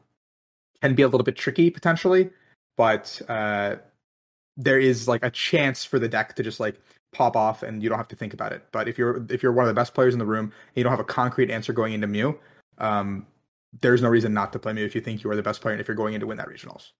can 0.82 0.95
be 0.95 1.03
a 1.03 1.09
little 1.09 1.24
bit 1.24 1.36
tricky 1.36 1.70
potentially, 1.70 2.28
but 2.76 3.22
uh, 3.28 3.76
there 4.57 4.80
is 4.80 5.07
like 5.07 5.24
a 5.24 5.30
chance 5.30 5.84
for 5.84 6.01
the 6.01 6.09
deck 6.09 6.34
to 6.34 6.43
just 6.43 6.59
like 6.59 6.80
pop 7.12 7.36
off 7.36 7.62
and 7.62 7.82
you 7.82 7.89
don't 7.89 7.99
have 7.99 8.09
to 8.09 8.16
think 8.16 8.34
about 8.34 8.53
it. 8.53 8.64
But 8.72 8.89
if 8.89 8.99
you're 8.99 9.24
if 9.30 9.43
you're 9.43 9.53
one 9.53 9.64
of 9.64 9.68
the 9.68 9.80
best 9.80 9.95
players 9.95 10.12
in 10.12 10.18
the 10.18 10.26
room 10.26 10.47
and 10.47 10.76
you 10.76 10.82
don't 10.82 10.93
have 10.93 11.01
a 11.01 11.05
concrete 11.05 11.51
answer 11.51 11.72
going 11.72 11.93
into 11.93 12.09
Mew, 12.09 12.39
um, 12.78 13.24
there's 13.80 14.03
no 14.03 14.09
reason 14.09 14.34
not 14.34 14.53
to 14.53 14.59
play 14.59 14.72
Mew 14.72 14.84
if 14.84 14.95
you 14.95 15.01
think 15.01 15.22
you 15.22 15.30
are 15.30 15.36
the 15.36 15.43
best 15.43 15.61
player 15.61 15.72
and 15.72 15.80
if 15.80 15.86
you're 15.86 15.97
going 15.97 16.14
in 16.14 16.20
to 16.20 16.26
win 16.26 16.39
that 16.39 16.49
regionals. 16.49 16.91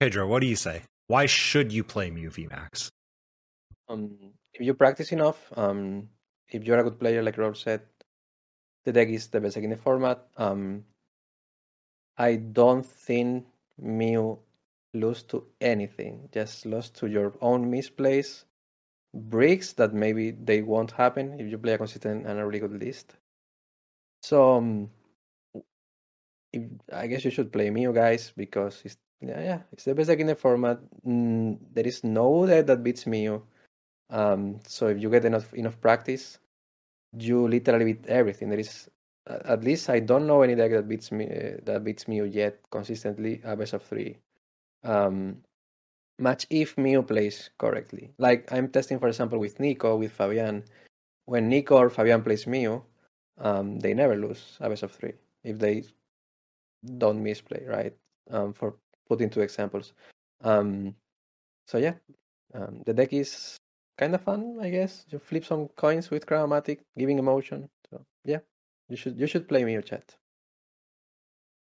Pedro, 0.00 0.26
what 0.26 0.40
do 0.40 0.48
you 0.48 0.56
say? 0.56 0.82
Why 1.06 1.26
should 1.26 1.72
you 1.72 1.84
play 1.84 2.10
Mew 2.10 2.30
VMAX? 2.30 2.88
Um, 3.88 4.16
if 4.60 4.66
you 4.66 4.74
practice 4.74 5.10
enough, 5.10 5.50
um, 5.56 6.10
if 6.50 6.64
you're 6.64 6.78
a 6.78 6.84
good 6.84 7.00
player, 7.00 7.22
like 7.22 7.38
Rob 7.38 7.56
said, 7.56 7.80
the 8.84 8.92
deck 8.92 9.08
is 9.08 9.28
the 9.28 9.40
best 9.40 9.54
deck 9.54 9.64
in 9.64 9.70
the 9.70 9.76
format. 9.76 10.26
Um, 10.36 10.84
I 12.18 12.36
don't 12.36 12.84
think 12.84 13.46
Mew 13.78 14.38
lose 14.92 15.22
to 15.24 15.46
anything, 15.62 16.28
just 16.32 16.66
lost 16.66 16.94
to 16.96 17.06
your 17.06 17.32
own 17.40 17.70
misplays, 17.70 18.44
bricks 19.14 19.72
that 19.74 19.94
maybe 19.94 20.32
they 20.32 20.60
won't 20.60 20.90
happen 20.90 21.40
if 21.40 21.50
you 21.50 21.56
play 21.56 21.72
a 21.72 21.78
consistent 21.78 22.26
and 22.26 22.38
a 22.38 22.44
really 22.44 22.58
good 22.58 22.78
list. 22.78 23.16
So 24.22 24.56
um, 24.56 24.90
if, 26.52 26.64
I 26.92 27.06
guess 27.06 27.24
you 27.24 27.30
should 27.30 27.50
play 27.50 27.70
Mew, 27.70 27.94
guys, 27.94 28.30
because 28.36 28.82
it's 28.84 28.98
yeah, 29.22 29.40
yeah, 29.40 29.58
it's 29.72 29.84
the 29.84 29.94
best 29.94 30.08
deck 30.08 30.20
in 30.20 30.26
the 30.26 30.34
format. 30.34 30.80
Mm, 31.06 31.58
there 31.72 31.86
is 31.86 32.04
no 32.04 32.46
deck 32.46 32.66
that 32.66 32.82
beats 32.82 33.06
Mew. 33.06 33.42
Um, 34.10 34.60
so 34.66 34.88
if 34.88 35.00
you 35.00 35.10
get 35.10 35.24
enough 35.24 35.52
enough 35.54 35.80
practice, 35.80 36.38
you 37.16 37.46
literally 37.48 37.94
beat 37.94 38.06
everything. 38.06 38.48
There 38.48 38.58
is 38.58 38.88
at 39.26 39.62
least 39.62 39.90
I 39.90 40.00
don't 40.00 40.26
know 40.26 40.42
any 40.42 40.54
deck 40.54 40.72
that 40.72 40.88
beats 40.88 41.12
me 41.12 41.26
uh, 41.26 41.60
that 41.64 41.84
beats 41.84 42.08
Mew 42.08 42.24
yet 42.24 42.58
consistently 42.70 43.40
a 43.44 43.56
best 43.56 43.74
of 43.74 43.82
three. 43.82 44.18
Um, 44.82 45.42
match 46.18 46.46
if 46.50 46.76
Mew 46.76 47.02
plays 47.02 47.50
correctly. 47.58 48.12
Like 48.18 48.50
I'm 48.52 48.68
testing, 48.68 48.98
for 48.98 49.08
example, 49.08 49.38
with 49.38 49.60
Nico, 49.60 49.96
with 49.96 50.12
Fabian. 50.12 50.64
When 51.26 51.48
Nico 51.48 51.76
or 51.76 51.90
Fabian 51.90 52.22
plays 52.22 52.46
Mew, 52.46 52.82
um, 53.38 53.78
they 53.78 53.94
never 53.94 54.16
lose 54.16 54.56
a 54.60 54.68
best 54.68 54.82
of 54.82 54.92
three 54.92 55.14
if 55.44 55.58
they 55.58 55.84
don't 56.98 57.22
misplay, 57.22 57.64
right? 57.66 57.94
Um, 58.30 58.52
for 58.52 58.74
putting 59.08 59.30
two 59.30 59.40
examples. 59.40 59.92
Um, 60.42 60.94
so 61.66 61.78
yeah, 61.78 61.94
um, 62.54 62.82
the 62.86 62.94
deck 62.94 63.12
is 63.12 63.56
kind 64.00 64.14
of 64.14 64.22
fun, 64.22 64.58
I 64.60 64.70
guess. 64.70 65.04
You 65.10 65.18
flip 65.18 65.44
some 65.44 65.68
coins 65.76 66.10
with 66.10 66.26
Cram-O-Matic, 66.26 66.78
giving 66.98 67.18
emotion. 67.18 67.68
So 67.90 68.04
yeah, 68.24 68.38
you 68.88 68.96
should 68.96 69.20
you 69.20 69.26
should 69.26 69.46
play 69.46 69.64
Mew 69.64 69.82
chat. 69.82 70.16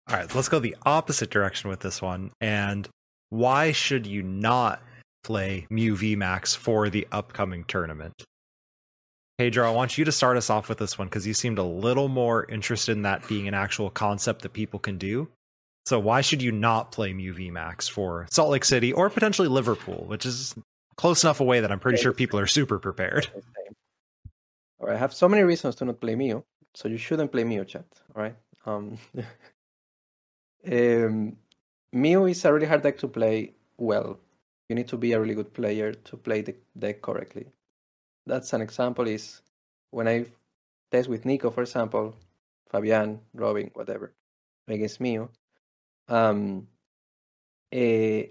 All 0.08 0.16
right, 0.16 0.34
let's 0.34 0.48
go 0.48 0.58
the 0.58 0.76
opposite 0.84 1.30
direction 1.30 1.70
with 1.70 1.80
this 1.80 2.02
one. 2.02 2.32
And 2.40 2.88
why 3.30 3.72
should 3.72 4.06
you 4.06 4.22
not 4.22 4.82
play 5.24 5.66
Mew 5.70 5.96
VMAX 5.96 6.56
for 6.56 6.90
the 6.90 7.06
upcoming 7.10 7.64
tournament? 7.64 8.24
Pedro, 9.38 9.68
I 9.68 9.74
want 9.74 9.98
you 9.98 10.04
to 10.04 10.12
start 10.12 10.36
us 10.36 10.48
off 10.48 10.68
with 10.68 10.78
this 10.78 10.98
one 10.98 11.08
because 11.08 11.26
you 11.26 11.34
seemed 11.34 11.58
a 11.58 11.64
little 11.64 12.08
more 12.08 12.46
interested 12.46 12.92
in 12.92 13.02
that 13.02 13.28
being 13.28 13.46
an 13.46 13.54
actual 13.54 13.90
concept 13.90 14.42
that 14.42 14.52
people 14.52 14.78
can 14.80 14.96
do. 14.96 15.28
So 15.84 15.98
why 16.00 16.20
should 16.20 16.40
you 16.42 16.52
not 16.52 16.90
play 16.90 17.12
Mew 17.12 17.34
VMAX 17.34 17.90
for 17.90 18.26
Salt 18.30 18.50
Lake 18.50 18.64
City 18.64 18.92
or 18.92 19.10
potentially 19.10 19.48
Liverpool, 19.48 20.04
which 20.08 20.24
is 20.24 20.54
close 20.96 21.22
enough 21.24 21.40
away 21.40 21.60
that 21.60 21.70
I'm 21.70 21.80
pretty 21.80 21.98
sure 21.98 22.12
people 22.12 22.38
are 22.38 22.46
super 22.46 22.78
prepared. 22.78 23.28
All 24.78 24.88
right, 24.88 24.96
I 24.96 24.98
have 24.98 25.14
so 25.14 25.28
many 25.28 25.42
reasons 25.42 25.76
to 25.76 25.84
not 25.84 26.00
play 26.00 26.14
Mio, 26.14 26.44
so 26.74 26.88
you 26.88 26.98
shouldn't 26.98 27.32
play 27.32 27.44
Mio, 27.44 27.64
chat. 27.64 27.86
All 28.14 28.22
right. 28.22 28.36
Um, 28.66 28.98
um, 30.72 31.36
Mew 31.92 32.26
is 32.26 32.44
a 32.44 32.52
really 32.52 32.66
hard 32.66 32.82
deck 32.82 32.98
to 32.98 33.08
play 33.08 33.54
well. 33.78 34.18
You 34.68 34.74
need 34.74 34.88
to 34.88 34.96
be 34.96 35.12
a 35.12 35.20
really 35.20 35.34
good 35.34 35.54
player 35.54 35.92
to 35.92 36.16
play 36.16 36.42
the 36.42 36.56
deck 36.78 37.00
correctly. 37.00 37.46
That's 38.26 38.52
an 38.52 38.60
example 38.60 39.06
is 39.06 39.40
when 39.90 40.08
I 40.08 40.26
test 40.90 41.08
with 41.08 41.24
Nico, 41.24 41.50
for 41.50 41.62
example, 41.62 42.16
Fabian, 42.70 43.20
Robin, 43.34 43.70
whatever, 43.74 44.12
against 44.66 45.00
Mio. 45.00 45.30
Um, 46.08 46.66
eh, 47.70 48.26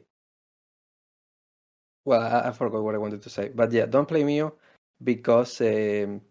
well, 2.06 2.22
I, 2.22 2.50
I, 2.50 2.52
forgot 2.52 2.84
what 2.84 2.96
I 2.96 3.00
wanted 3.00 3.22
to 3.24 3.30
say, 3.30 3.50
but 3.54 3.72
yeah, 3.72 3.86
don't 3.86 4.08
play 4.08 4.24
Mio 4.24 4.54
because. 5.04 5.60
Um, 5.62 6.22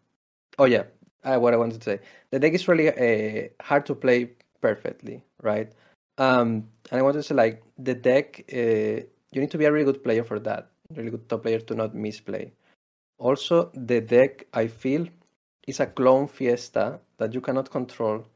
oh 0.58 0.64
yeah, 0.64 0.84
what 1.24 1.54
I 1.54 1.56
wanted 1.56 1.80
to 1.80 1.84
say. 1.84 2.00
The 2.30 2.38
deck 2.38 2.52
is 2.52 2.68
really 2.68 2.88
uh, 2.88 3.48
hard 3.60 3.86
to 3.86 3.94
play 3.94 4.30
perfectly, 4.60 5.22
right? 5.42 5.72
Um, 6.18 6.68
and 6.90 7.00
I 7.00 7.02
wanted 7.02 7.18
to 7.18 7.22
say 7.24 7.34
like 7.34 7.62
the 7.78 7.94
deck, 7.94 8.44
uh, 8.52 9.02
you 9.32 9.40
need 9.40 9.50
to 9.50 9.58
be 9.58 9.64
a 9.64 9.72
really 9.72 9.84
good 9.84 10.04
player 10.04 10.24
for 10.24 10.38
that, 10.40 10.70
really 10.94 11.10
good 11.10 11.28
top 11.28 11.42
player 11.42 11.60
to 11.60 11.74
not 11.74 11.94
misplay. 11.94 12.52
Also, 13.18 13.70
the 13.74 14.00
deck 14.00 14.46
I 14.52 14.66
feel 14.66 15.06
is 15.66 15.80
a 15.80 15.86
clone 15.86 16.28
fiesta 16.28 17.00
that 17.18 17.32
you 17.32 17.40
cannot 17.40 17.70
control 17.70 18.26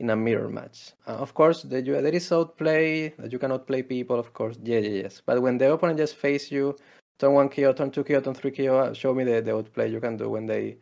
in 0.00 0.10
a 0.10 0.16
mirror 0.16 0.48
match. 0.48 0.92
Uh, 1.06 1.12
of 1.12 1.34
course, 1.34 1.62
the, 1.62 1.80
there 1.80 2.06
is 2.06 2.30
outplay 2.30 3.10
that 3.18 3.32
you 3.32 3.38
cannot 3.38 3.66
play 3.66 3.82
people. 3.82 4.18
Of 4.18 4.32
course, 4.32 4.56
yeah, 4.62 4.78
yeah, 4.78 5.02
yes. 5.02 5.22
But 5.24 5.40
when 5.40 5.58
the 5.58 5.72
opponent 5.72 5.98
just 5.98 6.16
face 6.16 6.50
you, 6.50 6.76
turn 7.18 7.32
one 7.32 7.48
KO, 7.48 7.72
turn 7.72 7.90
two 7.90 8.04
KO, 8.04 8.20
turn 8.20 8.34
three 8.34 8.50
KO, 8.50 8.78
uh, 8.78 8.94
show 8.94 9.14
me 9.14 9.24
the, 9.24 9.40
the 9.40 9.54
outplay 9.54 9.90
you 9.90 10.00
can 10.00 10.16
do 10.16 10.28
when 10.28 10.46
they 10.46 10.76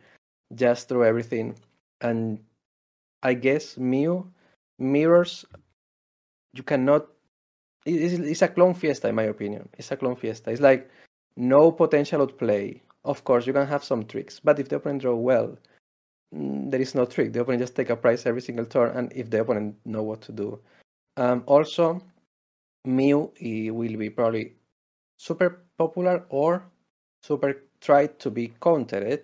just 0.53 0.89
throw 0.89 1.01
everything. 1.03 1.55
And 2.01 2.39
I 3.23 3.33
guess 3.33 3.77
Mew 3.77 4.31
mirrors 4.79 5.45
you 6.53 6.63
cannot. 6.63 7.07
It's, 7.85 8.13
it's 8.13 8.41
a 8.41 8.47
clone 8.47 8.73
fiesta, 8.73 9.07
in 9.07 9.15
my 9.15 9.23
opinion. 9.23 9.69
It's 9.77 9.91
a 9.91 9.97
clone 9.97 10.15
fiesta. 10.15 10.51
It's 10.51 10.61
like 10.61 10.89
no 11.37 11.71
potential 11.71 12.21
outplay. 12.21 12.81
Of 13.05 13.23
course, 13.23 13.45
you 13.45 13.53
can 13.53 13.67
have 13.67 13.83
some 13.83 14.03
tricks, 14.05 14.39
but 14.43 14.59
if 14.59 14.67
the 14.67 14.77
opponent 14.77 15.03
draw 15.03 15.15
well, 15.15 15.55
there 16.35 16.81
is 16.81 16.95
no 16.95 17.05
trick. 17.05 17.31
The 17.31 17.41
opponent 17.41 17.61
just 17.61 17.75
take 17.75 17.89
a 17.89 17.95
price 17.95 18.25
every 18.25 18.41
single 18.41 18.65
turn, 18.65 18.95
and 18.97 19.11
if 19.13 19.29
the 19.29 19.41
opponent 19.41 19.75
know 19.85 20.03
what 20.03 20.21
to 20.23 20.31
do. 20.31 20.59
Um, 21.17 21.43
also, 21.45 22.01
Mew 22.83 23.31
will 23.71 23.97
be 23.97 24.09
probably 24.09 24.53
super 25.17 25.61
popular 25.77 26.25
or 26.29 26.65
super 27.23 27.63
tried 27.79 28.19
to 28.19 28.29
be 28.29 28.53
countered, 28.61 29.23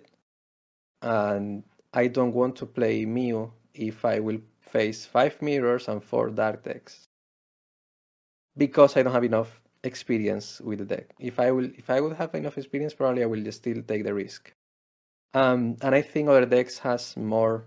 and 1.02 1.62
I 1.92 2.06
don't 2.08 2.32
want 2.32 2.56
to 2.56 2.66
play 2.66 3.04
Mew 3.04 3.52
if 3.74 4.04
I 4.04 4.20
will 4.20 4.40
face 4.60 5.04
five 5.04 5.40
mirrors 5.42 5.88
and 5.88 6.02
four 6.02 6.30
dark 6.30 6.62
decks 6.62 7.08
because 8.56 8.96
I 8.96 9.02
don't 9.02 9.12
have 9.12 9.24
enough 9.24 9.60
experience 9.84 10.60
with 10.60 10.78
the 10.78 10.84
deck. 10.84 11.14
If 11.18 11.38
I 11.38 11.50
will, 11.50 11.70
if 11.76 11.90
I 11.90 12.00
would 12.00 12.14
have 12.14 12.34
enough 12.34 12.56
experience, 12.56 12.94
probably 12.94 13.22
I 13.22 13.26
will 13.26 13.42
just 13.42 13.58
still 13.58 13.82
take 13.82 14.04
the 14.04 14.14
risk. 14.14 14.52
Um, 15.34 15.76
and 15.80 15.94
I 15.94 16.02
think 16.02 16.28
other 16.28 16.46
decks 16.46 16.78
has 16.78 17.16
more 17.16 17.64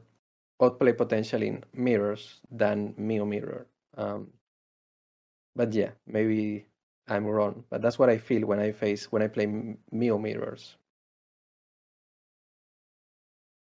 outplay 0.62 0.94
potential 0.94 1.42
in 1.42 1.64
mirrors 1.74 2.40
than 2.52 2.94
Mew 2.98 3.26
Mirror. 3.26 3.66
Um, 3.98 4.28
but 5.56 5.74
yeah, 5.74 5.92
maybe 6.06 6.68
I'm 7.08 7.26
wrong. 7.26 7.64
But 7.70 7.82
that's 7.82 7.98
what 7.98 8.10
I 8.10 8.18
feel 8.18 8.46
when 8.46 8.60
I 8.60 8.72
face 8.72 9.12
when 9.12 9.22
I 9.22 9.28
play 9.28 9.48
Mew 9.92 10.20
Mirrors. 10.20 10.76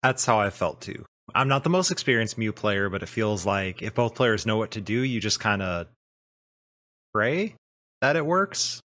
That's 0.04 0.26
how 0.26 0.40
I 0.40 0.50
felt 0.50 0.82
too. 0.82 1.06
I'm 1.36 1.48
not 1.48 1.64
the 1.64 1.70
most 1.70 1.92
experienced 1.92 2.38
Mew 2.38 2.52
player, 2.52 2.90
but 2.90 3.04
it 3.04 3.10
feels 3.10 3.46
like 3.46 3.82
if 3.82 3.94
both 3.94 4.16
players 4.16 4.46
know 4.46 4.58
what 4.58 4.72
to 4.72 4.82
do, 4.82 5.02
you 5.02 5.20
just 5.20 5.40
kind 5.40 5.62
of 5.62 5.88
pray 7.14 7.56
that 8.02 8.16
it 8.16 8.26
works. 8.26 8.82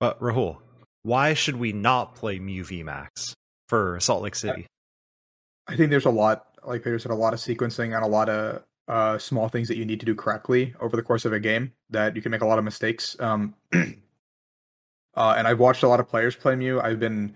But 0.00 0.20
Rahul, 0.20 0.58
why 1.02 1.34
should 1.34 1.56
we 1.56 1.72
not 1.72 2.14
play 2.14 2.38
Mew 2.38 2.64
VMAX 2.64 3.34
for 3.66 3.98
Salt 4.00 4.22
Lake 4.22 4.34
City? 4.34 4.66
I 5.68 5.76
think 5.76 5.90
there's 5.90 6.04
a 6.04 6.10
lot, 6.10 6.46
like 6.64 6.84
Peter 6.84 6.98
said, 6.98 7.10
a 7.10 7.14
lot 7.14 7.34
of 7.34 7.40
sequencing 7.40 7.94
and 7.94 8.04
a 8.04 8.08
lot 8.08 8.28
of 8.28 8.62
uh, 8.88 9.18
small 9.18 9.48
things 9.48 9.68
that 9.68 9.76
you 9.76 9.84
need 9.84 10.00
to 10.00 10.06
do 10.06 10.14
correctly 10.14 10.74
over 10.80 10.96
the 10.96 11.02
course 11.02 11.24
of 11.24 11.32
a 11.32 11.40
game 11.40 11.72
that 11.90 12.14
you 12.14 12.22
can 12.22 12.30
make 12.30 12.42
a 12.42 12.46
lot 12.46 12.58
of 12.58 12.64
mistakes. 12.64 13.16
Um, 13.18 13.54
uh, 13.74 15.34
and 15.36 15.46
I've 15.46 15.58
watched 15.58 15.82
a 15.82 15.88
lot 15.88 16.00
of 16.00 16.08
players 16.08 16.36
play 16.36 16.54
Mew. 16.54 16.80
I've 16.80 17.00
been, 17.00 17.34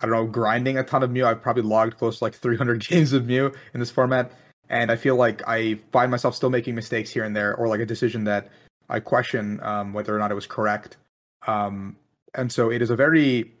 I 0.00 0.06
don't 0.06 0.14
know, 0.14 0.26
grinding 0.26 0.78
a 0.78 0.84
ton 0.84 1.02
of 1.02 1.10
Mew. 1.10 1.26
I've 1.26 1.40
probably 1.40 1.62
logged 1.62 1.96
close 1.96 2.18
to 2.18 2.24
like 2.24 2.34
300 2.34 2.86
games 2.88 3.12
of 3.12 3.26
Mew 3.26 3.52
in 3.72 3.80
this 3.80 3.90
format. 3.90 4.32
And 4.68 4.90
I 4.92 4.96
feel 4.96 5.16
like 5.16 5.42
I 5.48 5.80
find 5.90 6.10
myself 6.10 6.34
still 6.36 6.50
making 6.50 6.74
mistakes 6.74 7.10
here 7.10 7.24
and 7.24 7.34
there, 7.34 7.56
or 7.56 7.66
like 7.66 7.80
a 7.80 7.86
decision 7.86 8.24
that 8.24 8.50
I 8.88 9.00
question 9.00 9.58
um, 9.62 9.92
whether 9.92 10.14
or 10.14 10.18
not 10.18 10.30
it 10.30 10.34
was 10.34 10.46
correct. 10.46 10.96
Um, 11.46 11.96
and 12.34 12.52
so 12.52 12.70
it 12.70 12.80
is 12.80 12.90
a 12.90 12.96
very 12.96 13.52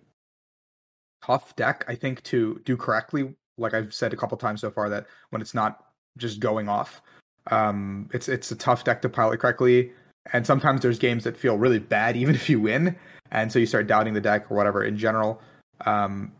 tough 1.24 1.54
deck, 1.56 1.84
I 1.88 1.94
think, 1.94 2.22
to 2.24 2.60
do 2.64 2.76
correctly. 2.76 3.34
Like 3.58 3.74
I've 3.74 3.92
said 3.92 4.12
a 4.12 4.16
couple 4.16 4.36
times 4.38 4.60
so 4.60 4.70
far, 4.70 4.88
that 4.90 5.06
when 5.30 5.42
it's 5.42 5.54
not 5.54 5.84
just 6.16 6.40
going 6.40 6.68
off, 6.68 7.02
um, 7.50 8.08
it's 8.12 8.28
it's 8.28 8.50
a 8.50 8.56
tough 8.56 8.84
deck 8.84 9.02
to 9.02 9.08
pilot 9.08 9.40
correctly. 9.40 9.92
And 10.32 10.46
sometimes 10.46 10.82
there's 10.82 10.98
games 10.98 11.24
that 11.24 11.36
feel 11.36 11.56
really 11.58 11.78
bad, 11.78 12.16
even 12.16 12.34
if 12.34 12.48
you 12.48 12.60
win, 12.60 12.96
and 13.30 13.52
so 13.52 13.58
you 13.58 13.66
start 13.66 13.86
doubting 13.86 14.14
the 14.14 14.20
deck 14.20 14.50
or 14.50 14.56
whatever. 14.56 14.84
In 14.84 14.96
general, 14.96 15.40
um, 15.86 16.32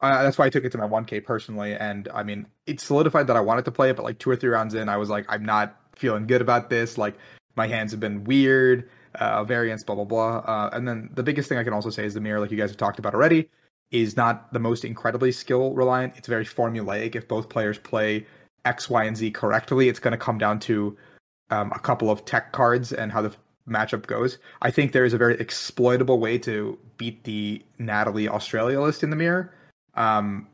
uh, 0.00 0.22
that's 0.22 0.38
why 0.38 0.46
I 0.46 0.50
took 0.50 0.64
it 0.64 0.72
to 0.72 0.78
my 0.78 0.86
1K 0.86 1.24
personally. 1.24 1.74
And 1.74 2.08
I 2.14 2.22
mean, 2.22 2.46
it 2.66 2.80
solidified 2.80 3.26
that 3.26 3.36
I 3.36 3.40
wanted 3.40 3.64
to 3.64 3.72
play 3.72 3.90
it, 3.90 3.96
but 3.96 4.04
like 4.04 4.18
two 4.18 4.30
or 4.30 4.36
three 4.36 4.50
rounds 4.50 4.74
in, 4.74 4.88
I 4.88 4.96
was 4.96 5.10
like, 5.10 5.26
I'm 5.28 5.44
not 5.44 5.76
feeling 5.96 6.26
good 6.26 6.40
about 6.40 6.70
this. 6.70 6.96
Like 6.96 7.16
my 7.56 7.66
hands 7.66 7.90
have 7.90 8.00
been 8.00 8.24
weird, 8.24 8.88
uh, 9.16 9.42
variants, 9.44 9.82
blah 9.84 9.96
blah 9.96 10.04
blah. 10.04 10.38
Uh, 10.38 10.70
and 10.72 10.86
then 10.86 11.10
the 11.14 11.22
biggest 11.22 11.48
thing 11.48 11.58
I 11.58 11.64
can 11.64 11.72
also 11.72 11.90
say 11.90 12.04
is 12.04 12.14
the 12.14 12.20
mirror, 12.20 12.40
like 12.40 12.50
you 12.50 12.56
guys 12.56 12.70
have 12.70 12.76
talked 12.76 12.98
about 12.98 13.14
already, 13.14 13.48
is 13.90 14.16
not 14.16 14.52
the 14.52 14.58
most 14.58 14.84
incredibly 14.84 15.32
skill 15.32 15.72
reliant. 15.72 16.14
It's 16.16 16.28
very 16.28 16.44
formulaic. 16.44 17.16
If 17.16 17.26
both 17.26 17.48
players 17.48 17.78
play 17.78 18.26
X, 18.64 18.90
Y, 18.90 19.04
and 19.04 19.16
Z 19.16 19.30
correctly, 19.30 19.88
it's 19.88 20.00
going 20.00 20.12
to 20.12 20.18
come 20.18 20.38
down 20.38 20.60
to 20.60 20.96
um, 21.50 21.72
a 21.74 21.78
couple 21.78 22.10
of 22.10 22.24
tech 22.24 22.52
cards 22.52 22.92
and 22.92 23.10
how 23.10 23.22
the 23.22 23.34
matchup 23.68 24.06
goes. 24.06 24.38
I 24.62 24.70
think 24.70 24.92
there 24.92 25.04
is 25.04 25.14
a 25.14 25.18
very 25.18 25.38
exploitable 25.38 26.18
way 26.18 26.38
to 26.38 26.78
beat 26.96 27.24
the 27.24 27.62
Natalie 27.78 28.28
Australia 28.28 28.80
list 28.80 29.02
in 29.02 29.10
the 29.10 29.16
mirror. 29.16 29.54
Um, 29.94 30.46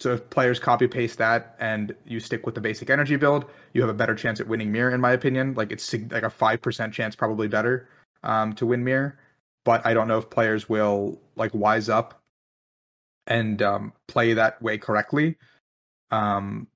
so 0.00 0.14
if 0.14 0.30
players 0.30 0.58
copy 0.58 0.88
paste 0.88 1.18
that 1.18 1.54
and 1.60 1.94
you 2.06 2.18
stick 2.20 2.44
with 2.44 2.54
the 2.54 2.60
basic 2.60 2.90
energy 2.90 3.16
build, 3.16 3.44
you 3.72 3.80
have 3.82 3.90
a 3.90 3.94
better 3.94 4.14
chance 4.14 4.40
at 4.40 4.48
winning 4.48 4.72
mirror, 4.72 4.90
in 4.90 5.00
my 5.00 5.12
opinion. 5.12 5.54
Like 5.54 5.70
it's 5.70 5.92
like 6.10 6.24
a 6.24 6.30
five 6.30 6.60
percent 6.60 6.92
chance, 6.92 7.14
probably 7.14 7.48
better 7.48 7.88
um, 8.22 8.52
to 8.54 8.66
win 8.66 8.82
mirror. 8.82 9.18
But 9.64 9.86
I 9.86 9.94
don't 9.94 10.08
know 10.08 10.18
if 10.18 10.28
players 10.28 10.68
will 10.68 11.20
like 11.36 11.52
wise 11.54 11.88
up 11.88 12.21
and 13.26 13.62
um, 13.62 13.92
play 14.08 14.34
that 14.34 14.60
way 14.62 14.78
correctly. 14.78 15.36
Um, 16.10 16.66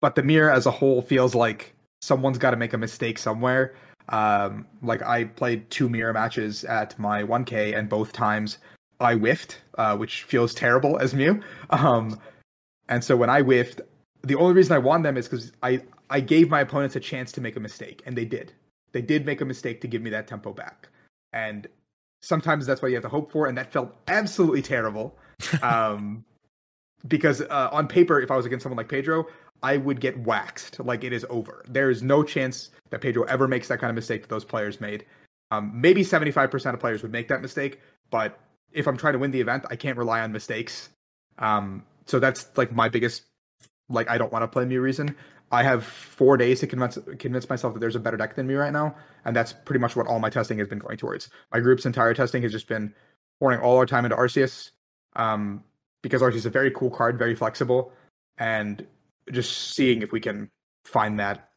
but 0.00 0.14
the 0.14 0.22
mirror 0.22 0.50
as 0.50 0.66
a 0.66 0.70
whole 0.70 1.02
feels 1.02 1.34
like 1.34 1.74
someone's 2.00 2.38
got 2.38 2.50
to 2.50 2.56
make 2.56 2.72
a 2.72 2.78
mistake 2.78 3.18
somewhere. 3.18 3.74
Um, 4.08 4.66
like 4.82 5.02
I 5.02 5.24
played 5.24 5.68
two 5.70 5.88
mirror 5.88 6.12
matches 6.12 6.64
at 6.64 6.98
my 6.98 7.22
1K, 7.22 7.76
and 7.76 7.88
both 7.88 8.12
times 8.12 8.58
I 9.00 9.14
whiffed, 9.14 9.60
uh, 9.78 9.96
which 9.96 10.22
feels 10.22 10.54
terrible 10.54 10.98
as 10.98 11.14
Mew. 11.14 11.40
Um, 11.70 12.20
and 12.88 13.02
so 13.02 13.16
when 13.16 13.30
I 13.30 13.42
whiffed, 13.42 13.80
the 14.22 14.36
only 14.36 14.54
reason 14.54 14.74
I 14.74 14.78
won 14.78 15.02
them 15.02 15.16
is 15.16 15.28
because 15.28 15.52
I 15.62 15.82
I 16.08 16.20
gave 16.20 16.48
my 16.48 16.60
opponents 16.60 16.94
a 16.94 17.00
chance 17.00 17.32
to 17.32 17.40
make 17.40 17.56
a 17.56 17.60
mistake, 17.60 18.02
and 18.06 18.16
they 18.16 18.24
did. 18.24 18.52
They 18.92 19.02
did 19.02 19.26
make 19.26 19.40
a 19.40 19.44
mistake 19.44 19.80
to 19.80 19.88
give 19.88 20.02
me 20.02 20.10
that 20.10 20.28
tempo 20.28 20.52
back, 20.52 20.88
and 21.32 21.66
sometimes 22.26 22.66
that's 22.66 22.82
what 22.82 22.88
you 22.88 22.94
have 22.94 23.04
to 23.04 23.08
hope 23.08 23.30
for, 23.30 23.46
and 23.46 23.56
that 23.56 23.72
felt 23.72 23.94
absolutely 24.08 24.62
terrible. 24.62 25.16
Um, 25.62 26.24
because 27.08 27.42
uh, 27.42 27.68
on 27.70 27.86
paper, 27.86 28.20
if 28.20 28.30
I 28.30 28.36
was 28.36 28.46
against 28.46 28.62
someone 28.64 28.78
like 28.78 28.88
Pedro, 28.88 29.26
I 29.62 29.76
would 29.76 30.00
get 30.00 30.18
waxed. 30.20 30.80
Like 30.80 31.04
it 31.04 31.12
is 31.12 31.26
over. 31.28 31.62
There 31.68 31.90
is 31.90 32.02
no 32.02 32.24
chance 32.24 32.70
that 32.90 33.00
Pedro 33.00 33.24
ever 33.24 33.46
makes 33.46 33.68
that 33.68 33.78
kind 33.78 33.90
of 33.90 33.94
mistake 33.94 34.22
that 34.22 34.28
those 34.28 34.44
players 34.44 34.80
made. 34.80 35.04
Um, 35.50 35.70
maybe 35.74 36.02
75% 36.02 36.74
of 36.74 36.80
players 36.80 37.02
would 37.02 37.12
make 37.12 37.28
that 37.28 37.42
mistake, 37.42 37.80
but 38.10 38.40
if 38.72 38.88
I'm 38.88 38.96
trying 38.96 39.12
to 39.12 39.18
win 39.18 39.30
the 39.30 39.40
event, 39.40 39.64
I 39.70 39.76
can't 39.76 39.96
rely 39.96 40.20
on 40.20 40.32
mistakes. 40.32 40.88
Um, 41.38 41.84
so 42.06 42.18
that's 42.18 42.50
like 42.56 42.72
my 42.72 42.88
biggest, 42.88 43.22
like 43.88 44.10
I 44.10 44.18
don't 44.18 44.32
want 44.32 44.42
to 44.42 44.48
play 44.48 44.64
Mew 44.64 44.80
reason. 44.80 45.14
I 45.52 45.62
have 45.62 45.84
four 45.84 46.36
days 46.36 46.60
to 46.60 46.66
convince 46.66 46.98
convince 47.18 47.48
myself 47.48 47.74
that 47.74 47.80
there's 47.80 47.96
a 47.96 48.00
better 48.00 48.16
deck 48.16 48.34
than 48.34 48.46
me 48.46 48.54
right 48.54 48.72
now, 48.72 48.96
and 49.24 49.34
that's 49.34 49.52
pretty 49.52 49.78
much 49.78 49.94
what 49.94 50.06
all 50.06 50.18
my 50.18 50.30
testing 50.30 50.58
has 50.58 50.68
been 50.68 50.78
going 50.78 50.96
towards. 50.96 51.30
My 51.52 51.60
group's 51.60 51.86
entire 51.86 52.14
testing 52.14 52.42
has 52.42 52.52
just 52.52 52.68
been 52.68 52.92
pouring 53.38 53.60
all 53.60 53.76
our 53.76 53.86
time 53.86 54.04
into 54.04 54.16
Arceus, 54.16 54.70
um, 55.14 55.62
because 56.02 56.22
Arceus 56.22 56.36
is 56.36 56.46
a 56.46 56.50
very 56.50 56.70
cool 56.70 56.90
card, 56.90 57.18
very 57.18 57.34
flexible, 57.34 57.92
and 58.38 58.84
just 59.30 59.74
seeing 59.74 60.02
if 60.02 60.12
we 60.12 60.20
can 60.20 60.50
find 60.84 61.20
that 61.20 61.50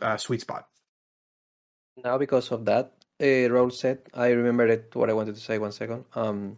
uh, 0.00 0.16
sweet 0.16 0.40
spot. 0.40 0.66
Now, 2.02 2.18
because 2.18 2.50
of 2.50 2.64
that, 2.64 2.92
uh, 3.20 3.48
Raul 3.52 3.72
said, 3.72 4.00
I 4.12 4.28
remember 4.30 4.66
it, 4.66 4.90
what 4.94 5.10
I 5.10 5.12
wanted 5.12 5.34
to 5.36 5.40
say 5.40 5.58
one 5.58 5.72
second. 5.72 6.04
Um, 6.14 6.56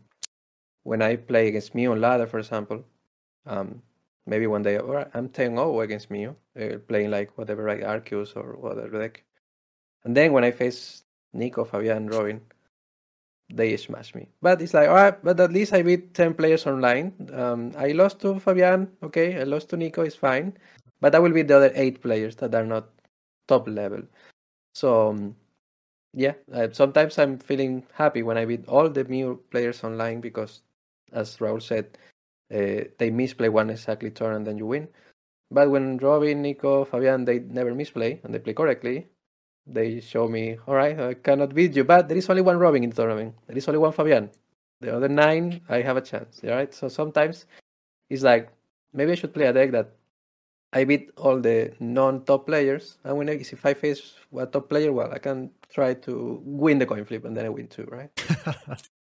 when 0.82 1.03
I 1.03 1.16
play 1.16 1.49
against 1.49 1.74
Mew 1.74 1.93
on 1.93 2.01
ladder, 2.01 2.26
for 2.26 2.39
example, 2.39 2.84
um, 3.45 3.82
maybe 4.26 4.46
one 4.46 4.62
day 4.62 4.78
or 4.78 5.08
I'm 5.14 5.28
10-0 5.28 5.82
against 5.82 6.10
Mew, 6.10 6.36
uh, 6.60 6.78
playing 6.88 7.10
like 7.10 7.36
whatever, 7.38 7.66
like 7.68 7.80
Arceus 7.80 8.36
or 8.36 8.56
whatever 8.56 9.00
deck. 9.00 9.24
And 10.04 10.16
then 10.16 10.32
when 10.32 10.44
I 10.44 10.50
face 10.50 11.04
Nico, 11.32 11.64
Fabian, 11.64 12.08
Robin, 12.08 12.40
they 13.52 13.76
smash 13.76 14.14
me. 14.14 14.28
But 14.42 14.60
it's 14.60 14.74
like, 14.74 14.88
all 14.88 14.94
right, 14.94 15.24
but 15.24 15.38
at 15.38 15.52
least 15.52 15.72
I 15.72 15.82
beat 15.82 16.14
10 16.14 16.34
players 16.34 16.66
online. 16.66 17.12
Um, 17.32 17.72
I 17.76 17.88
lost 17.88 18.20
to 18.20 18.38
Fabian, 18.40 18.88
okay, 19.02 19.40
I 19.40 19.44
lost 19.44 19.68
to 19.70 19.76
Nico, 19.76 20.02
it's 20.02 20.16
fine. 20.16 20.56
But 21.00 21.14
I 21.14 21.18
will 21.18 21.32
beat 21.32 21.48
the 21.48 21.56
other 21.56 21.72
eight 21.74 22.02
players 22.02 22.36
that 22.36 22.54
are 22.54 22.66
not 22.66 22.88
top 23.46 23.68
level. 23.68 24.02
So, 24.74 25.10
um, 25.10 25.36
yeah, 26.14 26.32
uh, 26.52 26.68
sometimes 26.72 27.18
I'm 27.18 27.38
feeling 27.38 27.84
happy 27.92 28.22
when 28.22 28.38
I 28.38 28.44
beat 28.44 28.66
all 28.66 28.88
the 28.88 29.04
Mew 29.04 29.40
players 29.50 29.84
online 29.84 30.20
because, 30.20 30.62
as 31.12 31.36
Raul 31.36 31.62
said, 31.62 31.98
uh, 32.53 32.84
they 32.99 33.11
misplay 33.11 33.49
one 33.49 33.70
exactly 33.70 34.11
turn 34.11 34.34
and 34.34 34.47
then 34.47 34.59
you 34.59 34.66
win. 34.66 34.88
But 35.51 35.70
when 35.70 35.99
Robin, 35.99 36.42
Nico, 36.42 36.84
Fabian, 36.84 37.24
they 37.24 37.38
never 37.38 37.74
misplay 37.74 38.20
and 38.24 38.34
they 38.34 38.38
play 38.38 38.55
correctly, 38.55 39.07
they 39.66 40.01
show 40.01 40.28
me, 40.28 40.59
all 40.66 40.74
right, 40.74 40.99
I 40.99 41.14
cannot 41.14 41.55
beat 41.55 41.74
you, 41.74 41.84
but 41.84 42.09
there 42.09 42.16
is 42.16 42.28
only 42.30 42.42
one 42.42 42.59
Robin 42.59 42.82
in 42.84 42.90
the 42.90 42.97
tournament. 42.97 43.34
There 43.47 43.57
is 43.57 43.68
only 43.68 43.78
one 43.78 43.92
Fabian. 43.92 44.30
The 44.80 44.94
other 44.94 45.09
nine, 45.09 45.61
I 45.68 45.82
have 45.82 45.97
a 45.97 46.01
chance. 46.01 46.40
All 46.44 46.51
right, 46.51 46.72
so 46.72 46.88
sometimes 46.88 47.47
it's 48.11 48.22
like 48.22 48.51
maybe 48.92 49.12
I 49.12 49.14
should 49.14 49.34
play 49.34 49.47
a 49.47 49.53
deck 49.53 49.70
that 49.72 49.92
I 50.72 50.84
beat 50.84 51.11
all 51.16 51.40
the 51.40 51.72
non-top 51.80 52.47
players, 52.47 52.99
and 53.05 53.16
when 53.16 53.30
I, 53.30 53.34
if 53.34 53.64
I 53.64 53.74
face 53.74 54.14
a 54.36 54.47
top 54.47 54.68
player, 54.68 54.92
well, 54.92 55.12
I 55.12 55.18
can 55.18 55.51
try 55.72 55.94
to 55.94 56.42
win 56.44 56.78
the 56.78 56.86
coin 56.86 57.05
flip, 57.05 57.24
and 57.24 57.36
then 57.36 57.47
I 57.47 57.49
win 57.49 57.68
too, 57.68 57.88
right? 57.90 58.11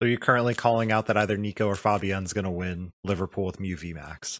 So 0.00 0.06
you're 0.06 0.18
currently 0.18 0.54
calling 0.54 0.92
out 0.92 1.06
that 1.06 1.16
either 1.16 1.36
Nico 1.36 1.66
or 1.66 1.74
Fabian's 1.74 2.32
going 2.32 2.44
to 2.44 2.50
win 2.50 2.92
Liverpool 3.04 3.46
with 3.46 3.58
Mew 3.58 3.76
VMAX. 3.76 4.38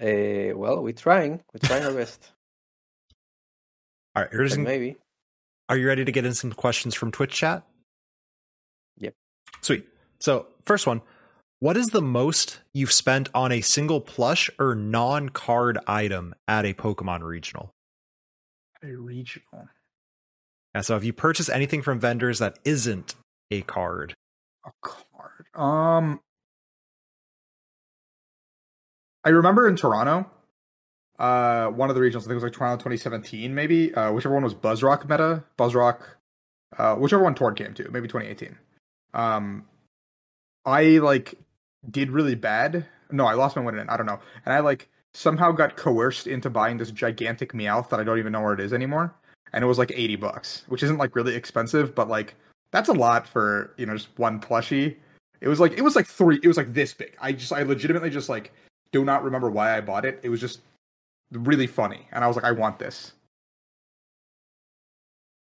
Uh, 0.00 0.56
well, 0.56 0.82
we're 0.82 0.92
trying. 0.92 1.40
We're 1.52 1.66
trying 1.66 1.84
our 1.84 1.92
best. 1.92 2.30
All 4.16 4.22
right, 4.22 4.32
here's 4.32 4.50
But 4.50 4.54
some, 4.56 4.64
maybe. 4.64 4.96
are 5.68 5.76
you 5.76 5.86
ready 5.86 6.04
to 6.04 6.12
get 6.12 6.26
in 6.26 6.34
some 6.34 6.52
questions 6.52 6.94
from 6.94 7.10
Twitch 7.12 7.32
chat? 7.32 7.64
Yep. 8.98 9.14
Sweet. 9.62 9.86
So, 10.18 10.46
first 10.64 10.86
one, 10.86 11.00
what 11.60 11.76
is 11.76 11.88
the 11.88 12.02
most 12.02 12.60
you've 12.74 12.92
spent 12.92 13.28
on 13.34 13.52
a 13.52 13.60
single 13.60 14.00
plush 14.00 14.50
or 14.58 14.74
non-card 14.74 15.78
item 15.86 16.34
at 16.48 16.64
a 16.66 16.74
Pokemon 16.74 17.22
regional? 17.22 17.70
A 18.82 18.88
regional. 18.94 19.68
Yeah, 20.74 20.80
so 20.82 20.96
if 20.96 21.04
you 21.04 21.12
purchase 21.12 21.48
anything 21.48 21.82
from 21.82 22.00
vendors 22.00 22.38
that 22.38 22.58
isn't 22.64 23.14
a 23.50 23.62
card, 23.62 24.14
A 24.64 24.70
card. 24.80 25.46
Um, 25.54 26.20
I 29.24 29.30
remember 29.30 29.68
in 29.68 29.76
Toronto, 29.76 30.30
uh, 31.18 31.66
one 31.68 31.90
of 31.90 31.96
the 31.96 32.00
regionals. 32.00 32.20
I 32.20 32.20
think 32.20 32.30
it 32.32 32.34
was 32.34 32.44
like 32.44 32.52
Toronto 32.52 32.76
2017, 32.76 33.54
maybe. 33.54 33.94
Uh, 33.94 34.12
whichever 34.12 34.34
one 34.34 34.44
was 34.44 34.54
Buzzrock 34.54 35.08
meta, 35.08 35.44
Buzzrock, 35.58 36.00
uh, 36.78 36.94
whichever 36.96 37.22
one 37.22 37.34
Tord 37.34 37.56
came 37.56 37.74
to, 37.74 37.90
maybe 37.90 38.08
2018. 38.08 38.56
Um, 39.12 39.66
I 40.64 40.82
like 40.98 41.34
did 41.90 42.10
really 42.10 42.34
bad. 42.34 42.86
No, 43.10 43.26
I 43.26 43.34
lost 43.34 43.56
my 43.56 43.62
win 43.62 43.78
in. 43.78 43.88
I 43.88 43.96
don't 43.96 44.06
know, 44.06 44.20
and 44.44 44.54
I 44.54 44.60
like 44.60 44.88
somehow 45.12 45.50
got 45.50 45.76
coerced 45.76 46.28
into 46.28 46.48
buying 46.48 46.76
this 46.76 46.92
gigantic 46.92 47.52
Meowth 47.52 47.90
that 47.90 47.98
I 47.98 48.04
don't 48.04 48.18
even 48.18 48.32
know 48.32 48.40
where 48.40 48.54
it 48.54 48.60
is 48.60 48.72
anymore, 48.72 49.14
and 49.52 49.64
it 49.64 49.66
was 49.66 49.78
like 49.78 49.90
80 49.94 50.16
bucks, 50.16 50.62
which 50.68 50.84
isn't 50.84 50.98
like 50.98 51.16
really 51.16 51.34
expensive, 51.34 51.94
but 51.94 52.08
like 52.08 52.36
that's 52.72 52.88
a 52.88 52.92
lot 52.92 53.26
for 53.26 53.74
you 53.76 53.86
know 53.86 53.94
just 53.94 54.08
one 54.16 54.40
plushie. 54.40 54.96
It 55.40 55.48
was 55.48 55.60
like 55.60 55.72
it 55.72 55.82
was 55.82 55.96
like 55.96 56.06
three. 56.06 56.38
It 56.42 56.48
was 56.48 56.56
like 56.56 56.72
this 56.72 56.94
big. 56.94 57.16
I 57.20 57.32
just 57.32 57.52
I 57.52 57.62
legitimately 57.62 58.10
just 58.10 58.28
like 58.28 58.52
do 58.92 59.04
not 59.04 59.24
remember 59.24 59.50
why 59.50 59.76
I 59.76 59.80
bought 59.80 60.04
it. 60.04 60.20
It 60.22 60.28
was 60.28 60.40
just 60.40 60.60
really 61.32 61.66
funny, 61.66 62.06
and 62.12 62.24
I 62.24 62.26
was 62.26 62.36
like, 62.36 62.44
I 62.44 62.52
want 62.52 62.78
this. 62.78 63.12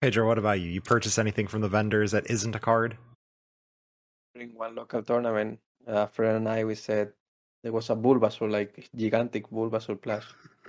Pedro, 0.01 0.27
what 0.27 0.39
about 0.39 0.61
you? 0.61 0.71
You 0.71 0.81
purchase 0.81 1.19
anything 1.19 1.47
from 1.47 1.61
the 1.61 1.69
vendors 1.69 2.13
that 2.13 2.31
isn't 2.31 2.57
a 2.57 2.59
card? 2.59 2.97
During 4.35 4.55
one 4.55 4.75
local 4.75 5.03
tournament, 5.03 5.59
a 5.87 6.07
friend 6.07 6.39
and 6.39 6.49
I, 6.49 6.65
we 6.65 6.75
said 6.75 7.13
there 7.63 7.73
was 7.73 7.91
a 7.91 7.95
Bulbasaur, 7.95 8.51
like 8.51 8.89
gigantic 8.97 9.51
Bulbasaur 9.51 10.01
plush. 10.01 10.25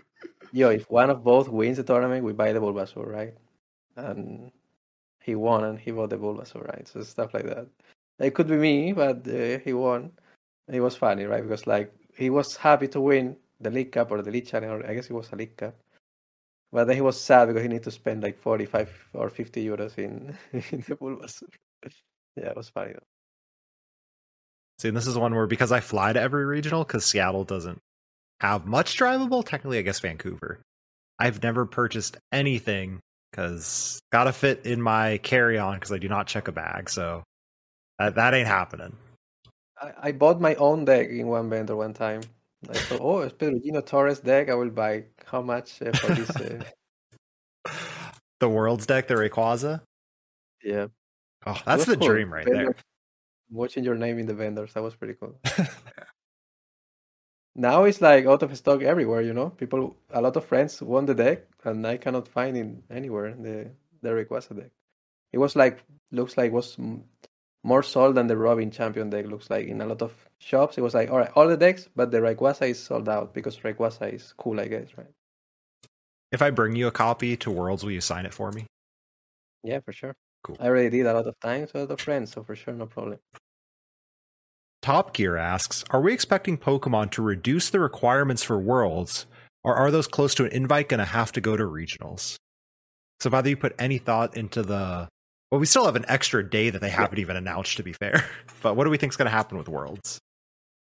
Yo, 0.52 0.70
if 0.70 0.90
one 0.92 1.10
of 1.10 1.24
both 1.24 1.48
wins 1.48 1.78
the 1.78 1.84
tournament, 1.84 2.26
we 2.26 2.34
buy 2.34 2.52
the 2.52 2.60
Bulbasaur, 2.60 3.08
right? 3.08 3.34
And 3.96 4.52
he 5.22 5.36
won, 5.36 5.64
and 5.64 5.80
he 5.80 5.92
bought 5.92 6.10
the 6.10 6.18
Bulbasaur, 6.18 6.68
right? 6.68 6.88
So 6.88 7.02
stuff 7.04 7.34
like 7.34 7.46
that. 7.46 7.68
It 8.20 8.34
could 8.34 8.48
be 8.48 8.58
me, 8.58 8.94
but 8.94 9.28
uh, 9.28 9.60
he 9.60 9.74
won. 9.74 10.12
It 10.68 10.82
was 10.82 10.96
funny, 10.96 11.26
right? 11.26 11.44
Because 11.44 11.68
like 11.68 11.94
he 12.16 12.30
was 12.30 12.56
happy 12.56 12.88
to 12.90 13.02
win 13.02 13.36
the 13.60 13.72
League 13.72 13.92
Cup 13.92 14.12
or 14.12 14.22
the 14.22 14.32
League 14.32 14.48
Challenge, 14.48 14.84
or 14.84 14.90
I 14.90 14.94
guess 14.94 15.10
it 15.10 15.14
was 15.14 15.32
a 15.32 15.36
League 15.36 15.58
Cup. 15.58 15.76
But 16.72 16.86
then 16.86 16.96
he 16.96 17.02
was 17.02 17.20
sad 17.20 17.48
because 17.48 17.62
he 17.62 17.68
needed 17.68 17.84
to 17.84 17.92
spend 17.92 18.24
like 18.24 18.40
45 18.40 19.10
or 19.14 19.30
50 19.30 19.66
euros 19.66 19.98
in, 19.98 20.38
in 20.54 20.84
the 20.88 20.96
Bulbasaur. 20.96 21.50
Yeah, 22.36 22.50
it 22.50 22.56
was 22.56 22.70
funny. 22.70 22.94
Though. 22.94 23.00
See, 24.80 24.90
this 24.90 25.08
is 25.08 25.18
one 25.18 25.36
where 25.36 25.48
because 25.48 25.72
I 25.72 25.80
fly 25.80 26.14
to 26.14 26.22
every 26.22 26.46
regional, 26.46 26.84
because 26.84 27.06
Seattle 27.06 27.44
doesn't 27.44 27.80
have 28.40 28.66
much 28.66 28.98
drivable. 28.98 29.46
Technically, 29.46 29.78
I 29.78 29.84
guess 29.84 30.00
Vancouver. 30.00 30.62
I've 31.20 31.44
never 31.44 31.66
purchased 31.66 32.18
anything 32.32 33.00
because 33.32 34.00
gotta 34.12 34.34
fit 34.34 34.66
in 34.66 34.82
my 34.82 35.18
carry 35.20 35.58
on 35.58 35.76
because 35.76 35.92
I 35.92 35.98
do 35.98 36.10
not 36.10 36.28
check 36.28 36.48
a 36.48 36.52
bag. 36.52 36.90
So 36.90 37.24
that 38.00 38.16
that 38.16 38.34
ain't 38.34 38.48
happening. 38.48 38.96
I, 39.82 39.94
I 40.02 40.12
bought 40.12 40.42
my 40.42 40.56
own 40.56 40.86
deck 40.86 41.10
in 41.10 41.28
one 41.28 41.50
vendor 41.50 41.76
one 41.76 41.94
time. 41.94 42.22
I 42.70 42.74
thought, 42.74 43.00
oh, 43.02 43.20
it's 43.22 43.34
Pedro 43.34 43.60
Gino 43.60 43.82
Torres 43.82 44.20
deck. 44.20 44.50
I 44.50 44.54
will 44.54 44.70
buy 44.70 45.06
how 45.26 45.42
much 45.42 45.82
uh, 45.82 45.92
for 45.94 46.14
this? 46.14 46.30
Uh... 46.30 46.64
the 48.40 48.50
world's 48.50 48.86
deck, 48.86 49.08
the 49.08 49.16
Rayquaza. 49.16 49.82
Yeah. 50.64 50.88
Oh, 51.46 51.60
that's 51.66 51.86
the 51.86 51.98
cool. 51.98 52.08
dream 52.08 52.32
right 52.32 52.46
Vendor- 52.46 52.66
there. 52.66 52.76
Watching 53.50 53.84
your 53.84 53.96
name 53.96 54.20
in 54.20 54.28
the 54.28 54.34
vendors, 54.34 54.74
that 54.74 54.84
was 54.84 54.96
pretty 54.96 55.16
cool. 55.16 55.40
now 57.56 57.84
it's 57.84 58.02
like 58.02 58.26
out 58.26 58.44
of 58.44 58.56
stock 58.58 58.82
everywhere. 58.82 59.22
You 59.22 59.34
know, 59.34 59.50
people, 59.50 59.96
a 60.12 60.22
lot 60.22 60.38
of 60.38 60.46
friends 60.46 60.82
want 60.82 61.08
the 61.08 61.16
deck, 61.16 61.44
and 61.64 61.86
I 61.86 61.98
cannot 61.98 62.28
find 62.28 62.58
it 62.58 62.68
anywhere. 62.90 63.34
The 63.34 63.72
the 64.02 64.10
Rayquaza 64.10 64.56
deck. 64.56 64.72
It 65.32 65.38
was 65.38 65.56
like 65.56 65.84
looks 66.12 66.38
like 66.38 66.52
was 66.52 66.78
more 67.64 67.84
sold 67.84 68.16
than 68.16 68.28
the 68.28 68.38
Robin 68.38 68.72
Champion 68.72 69.10
deck. 69.10 69.28
Looks 69.28 69.50
like 69.50 69.68
in 69.68 69.82
a 69.82 69.86
lot 69.86 70.02
of 70.02 70.14
shops. 70.40 70.78
It 70.78 70.82
was 70.82 70.94
like 70.94 71.12
all 71.12 71.18
right, 71.18 71.32
all 71.36 71.48
the 71.48 71.58
decks, 71.58 71.90
but 71.96 72.12
the 72.12 72.20
Rayquaza 72.20 72.70
is 72.70 72.80
sold 72.80 73.10
out 73.10 73.34
because 73.34 73.58
Rayquaza 73.60 74.14
is 74.14 74.34
cool, 74.38 74.60
I 74.60 74.68
guess, 74.68 74.88
right? 74.98 75.08
If 76.32 76.42
I 76.42 76.50
bring 76.50 76.76
you 76.76 76.88
a 76.88 76.92
copy 76.92 77.36
to 77.38 77.52
Worlds, 77.52 77.84
will 77.84 77.92
you 77.92 78.02
sign 78.02 78.26
it 78.26 78.34
for 78.34 78.52
me? 78.52 78.66
Yeah, 79.64 79.80
for 79.82 79.92
sure. 79.92 80.16
Cool. 80.44 80.58
I 80.60 80.68
already 80.68 80.90
did 80.90 81.06
a 81.06 81.14
lot 81.14 81.28
of 81.28 81.40
times 81.40 81.74
with 81.74 81.84
other 81.84 81.98
friends, 81.98 82.32
so 82.32 82.44
for 82.44 82.56
sure, 82.56 82.74
no 82.74 82.88
problem. 82.88 83.20
Top 84.82 85.14
Gear 85.14 85.38
asks, 85.38 85.84
are 85.92 86.02
we 86.02 86.14
expecting 86.14 86.58
Pokemon 86.58 87.12
to 87.12 87.22
reduce 87.22 87.70
the 87.70 87.80
requirements 87.80 88.42
for 88.42 88.58
Worlds, 88.58 89.26
or 89.64 89.76
are 89.76 89.92
those 89.92 90.08
close 90.08 90.34
to 90.36 90.46
an 90.46 90.52
invite 90.52 90.90
going 90.90 91.00
to 91.00 91.06
have 91.06 91.32
to 91.34 91.42
go 91.42 91.56
to 91.56 91.64
regionals? 91.64 92.38
So, 93.20 93.30
have 93.30 93.36
either 93.36 93.50
you 93.50 93.58
put 93.58 93.76
any 93.78 94.00
thought 94.00 94.36
into 94.36 94.64
the 94.64 95.08
well, 95.52 95.60
we 95.60 95.66
still 95.66 95.86
have 95.86 95.98
an 95.98 96.06
extra 96.08 96.50
day 96.50 96.70
that 96.70 96.80
they 96.80 96.90
haven't 96.90 97.20
even 97.20 97.36
announced, 97.36 97.76
to 97.78 97.84
be 97.84 97.94
fair. 97.94 98.26
But 98.64 98.76
what 98.76 98.84
do 98.84 98.92
we 98.92 98.98
think 98.98 99.12
is 99.12 99.18
going 99.18 99.26
to 99.26 99.32
happen 99.32 99.58
with 99.58 99.68
Worlds? 99.68 100.20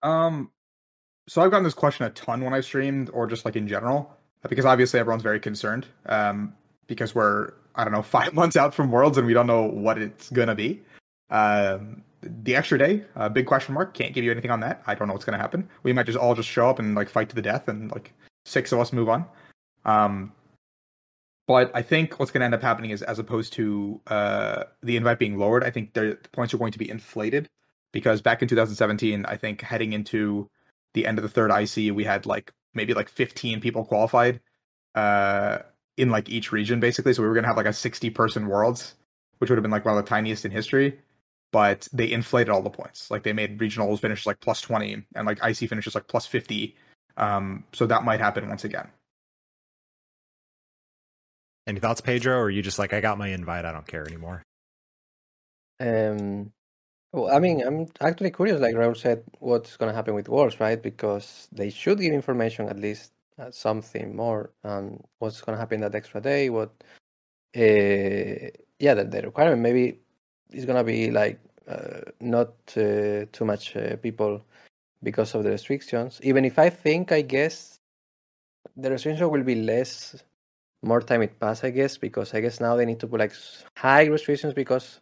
Um, 0.02 0.50
so 1.26 1.40
I've 1.40 1.50
gotten 1.50 1.64
this 1.64 1.72
question 1.72 2.04
a 2.04 2.10
ton 2.10 2.44
when 2.44 2.52
I 2.52 2.60
streamed, 2.60 3.08
or 3.10 3.26
just 3.26 3.46
like 3.46 3.56
in 3.56 3.66
general, 3.66 4.14
because 4.46 4.66
obviously 4.66 5.00
everyone's 5.00 5.22
very 5.22 5.40
concerned. 5.40 5.86
Um, 6.04 6.52
because 6.86 7.14
we're 7.14 7.52
I 7.74 7.84
don't 7.84 7.92
know 7.92 8.02
five 8.18 8.34
months 8.34 8.56
out 8.56 8.74
from 8.74 8.90
Worlds 8.90 9.16
and 9.16 9.26
we 9.26 9.32
don't 9.32 9.46
know 9.46 9.62
what 9.62 9.96
it's 9.96 10.28
gonna 10.30 10.54
be. 10.54 10.82
Um, 11.30 12.02
the 12.42 12.56
extra 12.56 12.78
day, 12.78 13.04
uh, 13.16 13.28
big 13.28 13.46
question 13.46 13.74
mark. 13.74 13.94
Can't 13.94 14.12
give 14.14 14.24
you 14.24 14.30
anything 14.30 14.50
on 14.50 14.60
that. 14.60 14.82
I 14.86 14.94
don't 14.94 15.08
know 15.08 15.14
what's 15.14 15.24
gonna 15.24 15.38
happen. 15.38 15.68
We 15.82 15.92
might 15.92 16.06
just 16.06 16.18
all 16.18 16.34
just 16.34 16.48
show 16.48 16.68
up 16.68 16.78
and 16.78 16.94
like 16.94 17.08
fight 17.08 17.28
to 17.30 17.34
the 17.34 17.42
death, 17.42 17.68
and 17.68 17.90
like 17.90 18.12
six 18.44 18.72
of 18.72 18.80
us 18.80 18.92
move 18.92 19.08
on. 19.08 19.26
Um, 19.84 20.32
but 21.46 21.70
I 21.74 21.82
think 21.82 22.18
what's 22.18 22.30
going 22.30 22.40
to 22.40 22.46
end 22.46 22.54
up 22.54 22.62
happening 22.62 22.90
is, 22.90 23.02
as 23.02 23.18
opposed 23.18 23.52
to 23.54 24.00
uh, 24.06 24.64
the 24.82 24.96
invite 24.96 25.18
being 25.18 25.38
lowered, 25.38 25.62
I 25.62 25.70
think 25.70 25.92
the 25.92 26.18
points 26.32 26.54
are 26.54 26.58
going 26.58 26.72
to 26.72 26.78
be 26.78 26.88
inflated 26.88 27.48
because 27.92 28.22
back 28.22 28.40
in 28.40 28.48
2017, 28.48 29.26
I 29.26 29.36
think 29.36 29.60
heading 29.60 29.92
into 29.92 30.48
the 30.94 31.06
end 31.06 31.18
of 31.18 31.22
the 31.22 31.28
third 31.28 31.50
IC, 31.50 31.94
we 31.94 32.04
had 32.04 32.24
like 32.24 32.50
maybe 32.72 32.94
like 32.94 33.08
15 33.10 33.60
people 33.60 33.84
qualified 33.84 34.40
uh, 34.94 35.58
in 35.98 36.10
like 36.10 36.30
each 36.30 36.50
region, 36.50 36.80
basically. 36.80 37.12
So 37.12 37.22
we 37.22 37.28
were 37.28 37.34
going 37.34 37.44
to 37.44 37.48
have 37.48 37.58
like 37.58 37.66
a 37.66 37.72
60 37.74 38.08
person 38.10 38.46
worlds, 38.46 38.94
which 39.38 39.50
would 39.50 39.56
have 39.56 39.62
been 39.62 39.70
like 39.70 39.84
one 39.84 39.96
of 39.96 40.02
the 40.02 40.08
tiniest 40.08 40.46
in 40.46 40.50
history. 40.50 40.98
But 41.54 41.86
they 41.92 42.10
inflated 42.10 42.48
all 42.48 42.62
the 42.62 42.68
points. 42.68 43.12
Like 43.12 43.22
they 43.22 43.32
made 43.32 43.60
regionals 43.60 44.00
finish 44.00 44.26
like 44.26 44.40
plus 44.40 44.60
20 44.60 45.04
and 45.14 45.24
like 45.24 45.38
IC 45.40 45.68
finishes 45.68 45.94
like 45.94 46.08
plus 46.08 46.26
50. 46.26 46.74
Um, 47.16 47.62
so 47.72 47.86
that 47.86 48.02
might 48.02 48.18
happen 48.18 48.48
once 48.48 48.64
again. 48.64 48.88
Any 51.68 51.78
thoughts, 51.78 52.00
Pedro? 52.00 52.38
Or 52.38 52.46
are 52.46 52.50
you 52.50 52.60
just 52.60 52.80
like, 52.80 52.92
I 52.92 53.00
got 53.00 53.18
my 53.18 53.28
invite, 53.28 53.64
I 53.64 53.70
don't 53.70 53.86
care 53.86 54.04
anymore? 54.04 54.42
Um, 55.78 56.50
well, 57.12 57.30
I 57.30 57.38
mean, 57.38 57.62
I'm 57.64 57.86
actually 58.00 58.32
curious, 58.32 58.60
like 58.60 58.74
Raul 58.74 58.96
said, 58.96 59.22
what's 59.38 59.76
going 59.76 59.92
to 59.92 59.94
happen 59.94 60.14
with 60.14 60.28
Worlds, 60.28 60.58
right? 60.58 60.82
Because 60.82 61.46
they 61.52 61.70
should 61.70 62.00
give 62.00 62.12
information 62.12 62.68
at 62.68 62.80
least 62.80 63.12
uh, 63.38 63.52
something 63.52 64.16
more. 64.16 64.50
Um, 64.64 65.04
what's 65.20 65.40
going 65.40 65.54
to 65.54 65.60
happen 65.60 65.82
that 65.82 65.94
extra 65.94 66.20
day? 66.20 66.50
What? 66.50 66.72
Uh, 67.56 68.50
yeah, 68.80 68.94
the, 68.94 69.04
the 69.08 69.22
requirement 69.22 69.62
maybe 69.62 70.00
going 70.52 70.76
to 70.76 70.84
be 70.84 71.10
like 71.10 71.40
uh, 71.68 72.00
not 72.20 72.52
uh, 72.76 73.24
too 73.32 73.44
much 73.44 73.76
uh, 73.76 73.96
people 73.96 74.42
because 75.02 75.34
of 75.34 75.44
the 75.44 75.50
restrictions. 75.50 76.20
Even 76.22 76.44
if 76.44 76.58
I 76.58 76.70
think, 76.70 77.12
I 77.12 77.22
guess 77.22 77.80
the 78.76 78.90
restriction 78.90 79.30
will 79.30 79.42
be 79.42 79.54
less 79.54 80.22
more 80.82 81.00
time 81.00 81.22
it 81.22 81.38
pass, 81.40 81.64
I 81.64 81.70
guess, 81.70 81.96
because 81.96 82.34
I 82.34 82.40
guess 82.40 82.60
now 82.60 82.76
they 82.76 82.84
need 82.84 83.00
to 83.00 83.06
put 83.06 83.20
like 83.20 83.32
high 83.76 84.04
restrictions 84.04 84.52
because 84.54 85.00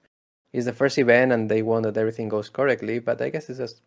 it's 0.53 0.67
the 0.67 0.73
first 0.73 0.99
event 0.99 1.33
and 1.33 1.51
they 1.51 1.63
want 1.63 1.85
that 1.85 1.97
everything 1.97 2.29
goes 2.29 2.49
correctly. 2.49 2.99
But 3.01 3.21
I 3.21 3.31
guess 3.31 3.49
it's 3.49 3.59
just 3.59 3.83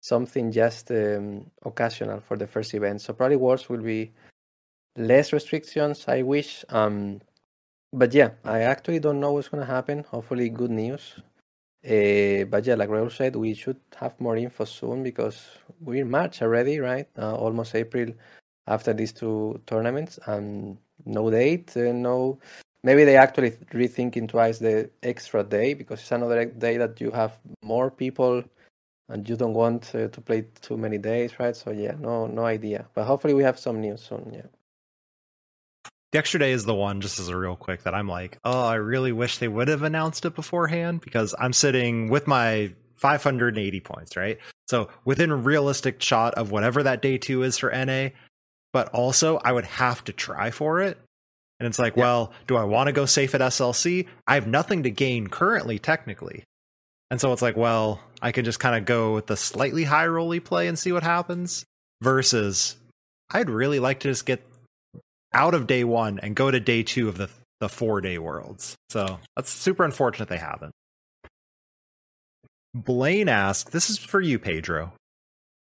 something 0.00 0.52
just 0.52 0.90
um, 0.90 1.50
occasional 1.64 2.20
for 2.20 2.36
the 2.36 2.46
first 2.46 2.74
event. 2.74 3.02
So 3.02 3.12
probably 3.12 3.36
Worlds 3.36 3.68
will 3.68 3.82
be 3.82 4.12
less 4.96 5.32
restrictions. 5.32 6.04
I 6.08 6.22
wish. 6.22 6.64
Um, 6.70 7.20
but 7.96 8.14
yeah, 8.14 8.30
I 8.44 8.60
actually 8.62 9.00
don't 9.00 9.20
know 9.20 9.32
what's 9.32 9.48
gonna 9.48 9.64
happen. 9.66 10.04
Hopefully, 10.04 10.48
good 10.50 10.70
news. 10.70 11.14
Uh, 11.84 12.44
but 12.46 12.66
yeah, 12.66 12.76
like 12.76 12.90
Raul 12.90 13.12
said, 13.12 13.36
we 13.36 13.54
should 13.54 13.80
have 13.96 14.20
more 14.20 14.36
info 14.36 14.64
soon 14.66 15.02
because 15.04 15.38
we're 15.80 16.02
in 16.02 16.10
March 16.10 16.42
already, 16.42 16.80
right? 16.80 17.08
Uh, 17.18 17.36
almost 17.36 17.74
April 17.76 18.12
after 18.68 18.92
these 18.94 19.12
two 19.12 19.60
tournaments, 19.66 20.18
and 20.26 20.78
no 21.06 21.30
date, 21.30 21.76
uh, 21.76 21.92
no. 21.92 22.40
Maybe 22.84 23.04
they 23.04 23.16
actually 23.16 23.52
rethinking 23.74 24.28
twice 24.28 24.58
the 24.60 24.90
extra 25.02 25.44
day 25.44 25.74
because 25.74 26.00
it's 26.00 26.12
another 26.12 26.46
day 26.46 26.78
that 26.78 27.00
you 27.00 27.10
have 27.12 27.38
more 27.62 27.90
people, 27.90 28.44
and 29.08 29.28
you 29.28 29.36
don't 29.36 29.54
want 29.54 29.94
uh, 29.94 30.08
to 30.08 30.22
play 30.22 30.46
too 30.62 30.76
many 30.78 30.98
days, 30.98 31.38
right? 31.40 31.56
So 31.56 31.72
yeah, 31.72 31.96
no, 32.00 32.26
no 32.28 32.44
idea. 32.46 32.86
But 32.94 33.06
hopefully 33.06 33.34
we 33.34 33.44
have 33.44 33.58
some 33.58 33.80
news 33.80 34.02
soon. 34.02 34.32
Yeah. 34.34 34.55
The 36.12 36.18
extra 36.18 36.40
day 36.40 36.52
is 36.52 36.64
the 36.64 36.74
one, 36.74 37.00
just 37.00 37.18
as 37.18 37.28
a 37.28 37.36
real 37.36 37.56
quick, 37.56 37.82
that 37.82 37.94
I'm 37.94 38.08
like, 38.08 38.38
oh, 38.44 38.64
I 38.64 38.76
really 38.76 39.12
wish 39.12 39.38
they 39.38 39.48
would 39.48 39.68
have 39.68 39.82
announced 39.82 40.24
it 40.24 40.34
beforehand 40.34 41.00
because 41.00 41.34
I'm 41.38 41.52
sitting 41.52 42.08
with 42.08 42.26
my 42.26 42.72
580 42.94 43.80
points, 43.80 44.16
right? 44.16 44.38
So 44.68 44.88
within 45.04 45.30
a 45.30 45.36
realistic 45.36 46.00
shot 46.00 46.34
of 46.34 46.50
whatever 46.50 46.82
that 46.84 47.02
day 47.02 47.18
two 47.18 47.42
is 47.42 47.58
for 47.58 47.70
NA, 47.70 48.10
but 48.72 48.88
also 48.90 49.38
I 49.38 49.52
would 49.52 49.64
have 49.66 50.04
to 50.04 50.12
try 50.12 50.50
for 50.50 50.80
it. 50.80 50.98
And 51.58 51.66
it's 51.66 51.78
like, 51.78 51.96
Yeah. 51.96 52.02
well, 52.04 52.32
do 52.46 52.56
I 52.56 52.64
want 52.64 52.86
to 52.86 52.92
go 52.92 53.04
safe 53.06 53.34
at 53.34 53.40
SLC? 53.40 54.06
I 54.26 54.34
have 54.34 54.46
nothing 54.46 54.84
to 54.84 54.90
gain 54.90 55.26
currently, 55.26 55.78
technically. 55.78 56.44
And 57.10 57.20
so 57.20 57.32
it's 57.32 57.42
like, 57.42 57.56
well, 57.56 58.00
I 58.22 58.32
can 58.32 58.44
just 58.44 58.60
kind 58.60 58.76
of 58.76 58.84
go 58.84 59.14
with 59.14 59.26
the 59.26 59.36
slightly 59.36 59.84
high 59.84 60.06
rolly 60.06 60.40
play 60.40 60.66
and 60.68 60.78
see 60.78 60.92
what 60.92 61.02
happens. 61.02 61.64
Versus, 62.02 62.76
I'd 63.30 63.48
really 63.50 63.78
like 63.80 64.00
to 64.00 64.08
just 64.08 64.26
get 64.26 64.42
out 65.36 65.54
of 65.54 65.66
day 65.66 65.84
one 65.84 66.18
and 66.18 66.34
go 66.34 66.50
to 66.50 66.58
day 66.58 66.82
two 66.82 67.08
of 67.08 67.18
the 67.18 67.28
the 67.60 67.68
four 67.68 68.00
day 68.00 68.18
worlds. 68.18 68.74
So 68.88 69.20
that's 69.36 69.50
super 69.50 69.84
unfortunate 69.84 70.28
they 70.28 70.38
haven't. 70.38 70.72
Blaine 72.74 73.28
asked, 73.28 73.72
"This 73.72 73.88
is 73.88 73.98
for 73.98 74.20
you, 74.20 74.38
Pedro. 74.38 74.92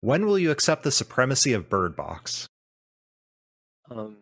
When 0.02 0.26
will 0.26 0.40
you 0.40 0.52
accept 0.52 0.84
the 0.84 0.92
supremacy 0.92 1.54
of 1.54 1.70
Bird 1.70 1.96
Box?" 1.96 2.48
Um, 3.90 4.18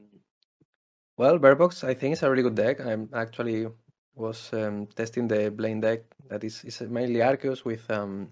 well, 1.17 1.37
Bearbox, 1.37 1.83
I 1.83 1.93
think 1.93 2.13
it's 2.13 2.23
a 2.23 2.29
really 2.29 2.43
good 2.43 2.55
deck. 2.55 2.79
I'm 2.79 3.09
actually 3.13 3.67
was 4.15 4.49
um, 4.53 4.87
testing 4.87 5.27
the 5.27 5.51
Blaine 5.51 5.79
deck 5.81 6.01
that 6.29 6.43
is, 6.43 6.63
is 6.63 6.81
mainly 6.81 7.19
Arceus 7.19 7.63
with 7.63 7.89
um, 7.89 8.29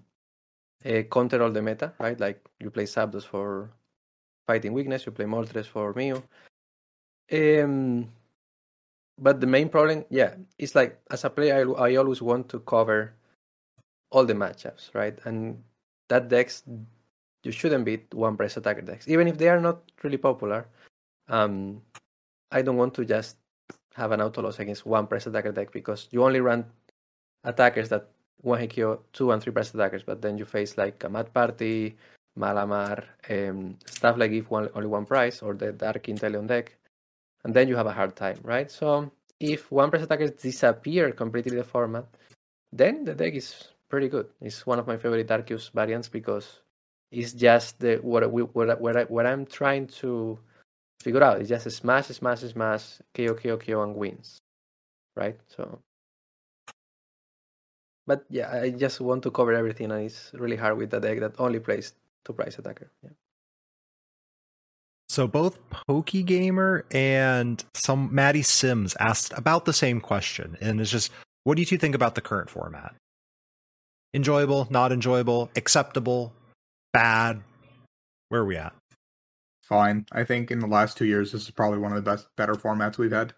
a 0.84 1.04
counter 1.04 1.42
all 1.42 1.50
the 1.50 1.62
meta, 1.62 1.92
right? 1.98 2.18
Like 2.18 2.40
you 2.58 2.70
play 2.70 2.84
Zapdos 2.84 3.24
for 3.24 3.70
fighting 4.46 4.72
weakness, 4.72 5.06
you 5.06 5.12
play 5.12 5.24
Moltres 5.24 5.66
for 5.66 5.94
Mew. 5.94 6.22
Um, 7.32 8.08
but 9.18 9.40
the 9.40 9.46
main 9.46 9.68
problem, 9.68 10.04
yeah, 10.10 10.34
it's 10.58 10.74
like 10.74 10.98
as 11.10 11.24
a 11.24 11.30
player, 11.30 11.74
I, 11.76 11.90
I 11.90 11.96
always 11.96 12.22
want 12.22 12.48
to 12.50 12.60
cover 12.60 13.12
all 14.10 14.24
the 14.24 14.34
matchups, 14.34 14.94
right? 14.94 15.18
And 15.24 15.62
that 16.08 16.28
decks, 16.28 16.64
you 17.44 17.52
shouldn't 17.52 17.84
beat 17.84 18.12
one 18.14 18.36
press 18.36 18.56
attacker 18.56 18.82
decks, 18.82 19.08
even 19.08 19.28
if 19.28 19.38
they 19.38 19.48
are 19.48 19.60
not 19.60 19.82
really 20.02 20.16
popular. 20.16 20.66
Um, 21.28 21.82
I 22.50 22.62
don't 22.62 22.76
want 22.76 22.94
to 22.94 23.04
just 23.04 23.36
have 23.94 24.12
an 24.12 24.20
auto 24.20 24.42
loss 24.42 24.58
against 24.58 24.86
one 24.86 25.06
press 25.06 25.26
attacker 25.26 25.52
deck 25.52 25.72
because 25.72 26.08
you 26.10 26.24
only 26.24 26.40
run 26.40 26.64
attackers 27.44 27.88
that 27.90 28.08
one 28.42 28.58
hit 28.58 28.74
KO 28.74 29.00
two 29.12 29.30
and 29.32 29.42
three 29.42 29.52
press 29.52 29.74
attackers, 29.74 30.02
but 30.02 30.22
then 30.22 30.38
you 30.38 30.44
face 30.44 30.76
like 30.78 31.04
a 31.04 31.08
Mad 31.08 31.32
Party, 31.32 31.96
Malamar, 32.38 33.04
um, 33.28 33.76
stuff 33.86 34.16
like 34.16 34.32
if 34.32 34.50
one, 34.50 34.68
only 34.74 34.88
one 34.88 35.04
price 35.04 35.42
or 35.42 35.54
the 35.54 35.72
Dark 35.72 36.04
Inteleon 36.04 36.46
deck, 36.46 36.76
and 37.44 37.54
then 37.54 37.68
you 37.68 37.76
have 37.76 37.86
a 37.86 37.92
hard 37.92 38.16
time, 38.16 38.38
right? 38.42 38.70
So 38.70 39.10
if 39.38 39.70
one 39.70 39.90
press 39.90 40.02
attackers 40.02 40.32
disappear 40.32 41.12
completely 41.12 41.56
the 41.56 41.64
format, 41.64 42.06
then 42.72 43.04
the 43.04 43.14
deck 43.14 43.34
is 43.34 43.68
pretty 43.88 44.08
good. 44.08 44.28
It's 44.40 44.66
one 44.66 44.78
of 44.78 44.86
my 44.86 44.96
favorite 44.96 45.28
Arceus 45.28 45.70
variants 45.72 46.08
because 46.08 46.60
it's 47.10 47.32
just 47.32 47.80
the 47.80 47.96
what 47.96 48.30
we 48.30 48.42
what 48.42 48.80
what, 48.80 48.96
I, 48.96 49.04
what 49.04 49.26
I'm 49.26 49.46
trying 49.46 49.86
to 50.02 50.38
figure 51.00 51.22
out. 51.22 51.40
It's 51.40 51.48
just 51.48 51.66
a 51.66 51.70
smash, 51.70 52.06
smash, 52.06 52.40
smash, 52.40 52.98
KO, 53.14 53.34
KO, 53.34 53.56
KO, 53.56 53.82
and 53.82 53.96
wins, 53.96 54.38
right? 55.16 55.38
So, 55.48 55.80
but 58.06 58.24
yeah, 58.30 58.50
I 58.52 58.70
just 58.70 59.00
want 59.00 59.22
to 59.24 59.30
cover 59.30 59.54
everything, 59.54 59.90
and 59.90 60.04
it's 60.04 60.30
really 60.34 60.56
hard 60.56 60.76
with 60.76 60.94
a 60.94 61.00
deck 61.00 61.20
that 61.20 61.40
only 61.40 61.60
plays 61.60 61.94
two 62.24 62.32
price 62.32 62.58
attacker. 62.58 62.90
Yeah. 63.02 63.10
So 65.10 65.26
both 65.26 65.58
Pokegamer 65.70 66.84
and 66.94 67.64
some 67.74 68.14
Maddie 68.14 68.42
Sims 68.42 68.94
asked 69.00 69.32
about 69.36 69.64
the 69.64 69.72
same 69.72 70.00
question, 70.00 70.56
and 70.60 70.80
it's 70.80 70.88
just, 70.88 71.10
what 71.42 71.56
do 71.56 71.62
you 71.62 71.66
two 71.66 71.78
think 71.78 71.96
about 71.96 72.14
the 72.14 72.20
current 72.20 72.48
format? 72.48 72.94
Enjoyable, 74.14 74.68
not 74.70 74.92
enjoyable, 74.92 75.50
acceptable, 75.56 76.32
bad? 76.92 77.42
Where 78.28 78.42
are 78.42 78.46
we 78.46 78.56
at? 78.56 78.72
Fine. 79.64 80.06
I 80.12 80.22
think 80.22 80.52
in 80.52 80.60
the 80.60 80.68
last 80.68 80.96
two 80.96 81.06
years, 81.06 81.32
this 81.32 81.42
is 81.42 81.50
probably 81.50 81.80
one 81.80 81.90
of 81.90 81.96
the 81.96 82.08
best, 82.08 82.28
better 82.36 82.54
formats 82.54 82.96
we've 82.96 83.10
had. 83.10 83.34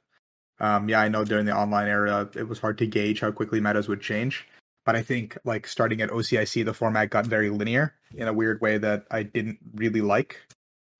Um, 0.60 0.90
yeah, 0.90 1.00
I 1.00 1.08
know 1.08 1.24
during 1.24 1.46
the 1.46 1.56
online 1.56 1.88
era, 1.88 2.28
it 2.36 2.46
was 2.46 2.58
hard 2.58 2.76
to 2.78 2.86
gauge 2.86 3.20
how 3.20 3.30
quickly 3.30 3.62
metas 3.62 3.88
would 3.88 4.02
change. 4.02 4.46
But 4.84 4.94
I 4.94 5.00
think 5.00 5.38
like 5.46 5.66
starting 5.66 6.02
at 6.02 6.10
OCIC, 6.10 6.66
the 6.66 6.74
format 6.74 7.08
got 7.08 7.26
very 7.26 7.48
linear 7.48 7.94
in 8.14 8.28
a 8.28 8.32
weird 8.34 8.60
way 8.60 8.76
that 8.76 9.06
I 9.10 9.22
didn't 9.22 9.56
really 9.74 10.02
like. 10.02 10.38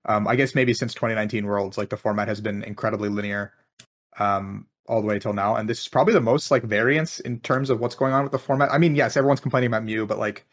Um, 0.05 0.27
I 0.27 0.35
guess 0.35 0.55
maybe 0.55 0.73
since 0.73 0.93
2019 0.93 1.45
Worlds, 1.45 1.77
like 1.77 1.89
the 1.89 1.97
format 1.97 2.27
has 2.27 2.41
been 2.41 2.63
incredibly 2.63 3.09
linear 3.09 3.53
um, 4.19 4.67
all 4.87 5.01
the 5.01 5.07
way 5.07 5.17
till 5.17 5.33
now, 5.33 5.55
and 5.55 5.69
this 5.69 5.79
is 5.79 5.87
probably 5.87 6.13
the 6.13 6.21
most 6.21 6.51
like 6.51 6.63
variance 6.63 7.19
in 7.21 7.39
terms 7.39 7.69
of 7.69 7.79
what's 7.79 7.95
going 7.95 8.13
on 8.13 8.23
with 8.23 8.31
the 8.31 8.39
format. 8.39 8.71
I 8.71 8.77
mean, 8.77 8.95
yes, 8.95 9.15
everyone's 9.15 9.39
complaining 9.39 9.67
about 9.67 9.83
Mew, 9.83 10.05
but 10.05 10.19
like 10.19 10.45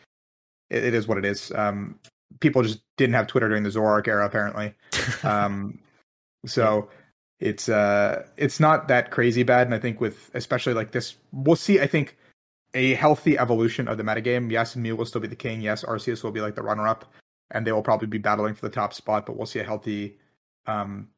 it, 0.71 0.85
it 0.85 0.95
is 0.95 1.09
what 1.09 1.19
it 1.19 1.25
is. 1.25 1.51
Um, 1.53 1.99
people 2.39 2.63
just 2.63 2.81
didn't 2.97 3.15
have 3.15 3.27
Twitter 3.27 3.49
during 3.49 3.65
the 3.65 3.71
Zoroark 3.71 4.07
era, 4.07 4.25
apparently. 4.25 4.73
Um, 5.25 5.81
so 6.47 6.89
it's 7.41 7.69
uh, 7.69 8.25
it's 8.37 8.61
not 8.61 8.87
that 8.87 9.11
crazy 9.11 9.43
bad, 9.43 9.67
and 9.67 9.75
I 9.75 9.81
think 9.81 10.01
with 10.01 10.31
especially 10.35 10.75
like 10.75 10.93
this, 10.93 11.17
we'll 11.33 11.57
see. 11.57 11.81
I 11.81 11.89
think 11.89 12.17
a 12.75 12.95
healthy 12.95 13.37
evolution 13.37 13.89
of 13.89 13.99
the 13.99 14.05
metagame. 14.05 14.49
Yes, 14.53 14.77
Mew 14.77 14.95
will 14.95 15.07
still 15.07 15.21
be 15.21 15.27
the 15.27 15.35
king. 15.35 15.61
Yes, 15.61 15.83
Arceus 15.83 16.23
will 16.23 16.31
be 16.31 16.41
like 16.41 16.55
the 16.55 16.63
runner 16.63 16.87
up 16.87 17.13
and 17.51 17.67
they 17.67 17.73
will 17.73 17.83
probably 17.83 18.09
be 18.09 18.19
battling 18.19 18.55
for 18.55 18.67
the 18.67 18.75
top 18.75 18.93
spot. 18.95 19.27
But 19.27 19.37
we'll 19.37 19.47
see 19.47 19.59
a 19.59 19.65
healthy 19.65 20.19
um, 20.67 21.09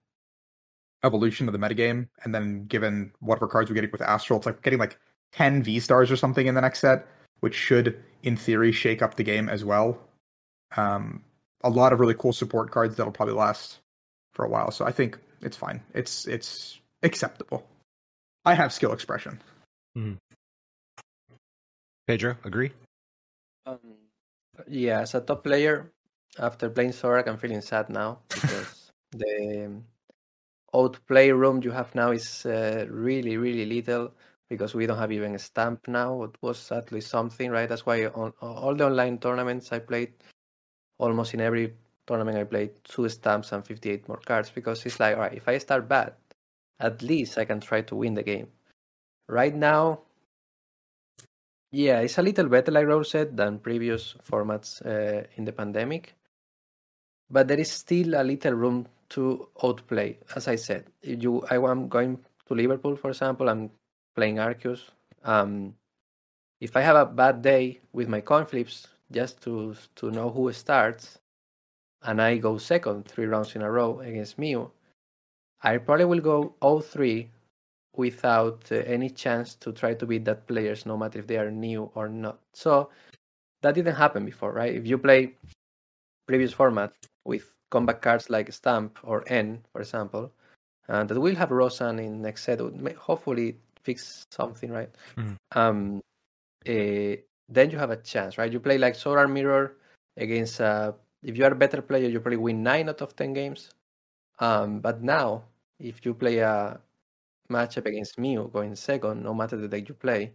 evolution 1.04 1.48
of 1.48 1.52
the 1.52 1.58
metagame. 1.58 2.08
And 2.24 2.34
then, 2.34 2.66
given 2.66 3.12
whatever 3.20 3.46
cards 3.46 3.70
we're 3.70 3.74
getting 3.74 3.90
with 3.90 4.02
Astral, 4.02 4.38
it's 4.38 4.46
like 4.46 4.62
getting 4.62 4.78
like 4.78 4.98
10 5.32 5.62
V 5.62 5.80
stars 5.80 6.10
or 6.10 6.16
something 6.16 6.46
in 6.46 6.54
the 6.54 6.60
next 6.60 6.80
set, 6.80 7.06
which 7.40 7.54
should, 7.54 8.02
in 8.22 8.36
theory, 8.36 8.72
shake 8.72 9.02
up 9.02 9.14
the 9.14 9.24
game 9.24 9.48
as 9.48 9.64
well. 9.64 9.98
Um, 10.76 11.22
a 11.62 11.70
lot 11.70 11.92
of 11.92 12.00
really 12.00 12.14
cool 12.14 12.32
support 12.32 12.70
cards 12.70 12.96
that'll 12.96 13.12
probably 13.12 13.34
last 13.34 13.80
for 14.32 14.44
a 14.44 14.48
while. 14.48 14.70
So 14.70 14.84
I 14.84 14.92
think 14.92 15.18
it's 15.42 15.56
fine. 15.56 15.82
It's 15.94 16.26
it's 16.26 16.80
acceptable. 17.02 17.66
I 18.44 18.54
have 18.54 18.72
skill 18.72 18.92
expression. 18.92 19.40
Mm. 19.96 20.16
Pedro, 22.06 22.36
agree? 22.44 22.72
Um, 23.66 23.78
yeah, 24.66 25.00
as 25.00 25.14
a 25.14 25.20
top 25.20 25.44
player, 25.44 25.92
after 26.38 26.70
playing 26.70 26.90
Zoroark, 26.92 27.28
I'm 27.28 27.38
feeling 27.38 27.60
sad 27.60 27.90
now 27.90 28.20
because 28.28 28.90
the 29.10 29.82
outplay 30.74 31.30
room 31.30 31.60
you 31.62 31.70
have 31.70 31.94
now 31.94 32.10
is 32.10 32.46
uh, 32.46 32.86
really, 32.88 33.36
really 33.36 33.66
little 33.66 34.12
because 34.48 34.74
we 34.74 34.86
don't 34.86 34.98
have 34.98 35.12
even 35.12 35.34
a 35.34 35.38
stamp 35.38 35.88
now. 35.88 36.22
It 36.24 36.36
was 36.40 36.70
at 36.72 36.92
least 36.92 37.08
something, 37.08 37.50
right? 37.50 37.68
That's 37.68 37.86
why 37.86 38.06
on 38.06 38.32
all 38.40 38.74
the 38.74 38.86
online 38.86 39.18
tournaments 39.18 39.72
I 39.72 39.78
played, 39.78 40.12
almost 40.98 41.34
in 41.34 41.40
every 41.40 41.74
tournament 42.06 42.38
I 42.38 42.44
played 42.44 42.72
two 42.84 43.08
stamps 43.08 43.52
and 43.52 43.64
58 43.64 44.08
more 44.08 44.20
cards 44.24 44.50
because 44.50 44.84
it's 44.86 45.00
like, 45.00 45.16
all 45.16 45.22
right, 45.22 45.34
if 45.34 45.48
I 45.48 45.58
start 45.58 45.88
bad, 45.88 46.14
at 46.80 47.02
least 47.02 47.38
I 47.38 47.44
can 47.44 47.60
try 47.60 47.82
to 47.82 47.96
win 47.96 48.14
the 48.14 48.22
game. 48.22 48.48
Right 49.28 49.54
now, 49.54 50.00
yeah, 51.70 52.00
it's 52.00 52.18
a 52.18 52.22
little 52.22 52.48
better, 52.48 52.70
like 52.70 52.86
Rose 52.86 53.10
said, 53.10 53.36
than 53.36 53.58
previous 53.58 54.14
formats 54.28 54.84
uh, 54.84 55.26
in 55.36 55.44
the 55.44 55.52
pandemic 55.52 56.14
but 57.32 57.48
there 57.48 57.58
is 57.58 57.70
still 57.72 58.14
a 58.14 58.22
little 58.22 58.52
room 58.52 58.86
to 59.08 59.48
outplay. 59.64 60.18
As 60.36 60.46
I 60.46 60.56
said, 60.56 60.84
if 61.02 61.22
you 61.22 61.42
I 61.50 61.56
am 61.56 61.88
going 61.88 62.18
to 62.46 62.54
Liverpool, 62.54 62.94
for 62.94 63.10
example, 63.10 63.48
I'm 63.48 63.70
playing 64.14 64.36
Arceus. 64.36 64.82
Um, 65.24 65.74
if 66.60 66.76
I 66.76 66.82
have 66.82 66.96
a 66.96 67.06
bad 67.06 67.42
day 67.42 67.80
with 67.92 68.08
my 68.08 68.20
coin 68.20 68.44
flips, 68.46 68.86
just 69.10 69.40
to 69.42 69.74
to 69.96 70.10
know 70.10 70.30
who 70.30 70.52
starts, 70.52 71.18
and 72.02 72.20
I 72.20 72.36
go 72.36 72.58
second 72.58 73.06
three 73.06 73.26
rounds 73.26 73.56
in 73.56 73.62
a 73.62 73.70
row 73.70 74.00
against 74.00 74.38
Mew, 74.38 74.70
I 75.62 75.78
probably 75.78 76.04
will 76.04 76.20
go 76.20 76.54
0-3 76.60 77.28
without 77.96 78.64
uh, 78.72 78.76
any 78.86 79.10
chance 79.10 79.54
to 79.56 79.72
try 79.72 79.94
to 79.94 80.06
beat 80.06 80.24
that 80.24 80.46
players, 80.46 80.86
no 80.86 80.96
matter 80.96 81.18
if 81.18 81.26
they 81.26 81.36
are 81.36 81.50
new 81.50 81.90
or 81.94 82.08
not. 82.08 82.40
So 82.52 82.90
that 83.62 83.74
didn't 83.74 83.94
happen 83.94 84.24
before, 84.24 84.52
right? 84.52 84.74
If 84.74 84.86
you 84.86 84.98
play 84.98 85.34
previous 86.26 86.52
format, 86.52 86.92
with 87.24 87.56
combat 87.70 88.02
cards 88.02 88.30
like 88.30 88.52
Stamp 88.52 88.98
or 89.02 89.24
N, 89.26 89.64
for 89.72 89.80
example, 89.80 90.32
and 90.88 91.08
that 91.08 91.18
will 91.18 91.34
have 91.34 91.50
Roxanne 91.50 91.98
in 91.98 92.22
next 92.22 92.44
set. 92.44 92.60
Hopefully, 92.96 93.56
fix 93.82 94.26
something, 94.30 94.70
right? 94.70 94.90
Mm. 95.16 95.36
Um, 95.52 96.00
uh, 96.68 97.16
then 97.48 97.70
you 97.70 97.78
have 97.78 97.90
a 97.90 97.96
chance, 97.96 98.38
right? 98.38 98.52
You 98.52 98.60
play 98.60 98.78
like 98.78 98.94
Solar 98.94 99.28
Mirror 99.28 99.76
against. 100.16 100.60
Uh, 100.60 100.92
if 101.22 101.36
you 101.36 101.44
are 101.44 101.52
a 101.52 101.56
better 101.56 101.82
player, 101.82 102.08
you 102.08 102.20
probably 102.20 102.38
win 102.38 102.62
nine 102.62 102.88
out 102.88 103.00
of 103.00 103.14
ten 103.14 103.32
games. 103.32 103.70
Um, 104.40 104.80
but 104.80 105.02
now, 105.02 105.44
if 105.78 106.04
you 106.04 106.14
play 106.14 106.38
a 106.38 106.80
matchup 107.50 107.86
against 107.86 108.18
Mew 108.18 108.50
going 108.52 108.74
second, 108.74 109.22
no 109.22 109.34
matter 109.34 109.56
the 109.56 109.68
deck 109.68 109.88
you 109.88 109.94
play, 109.94 110.32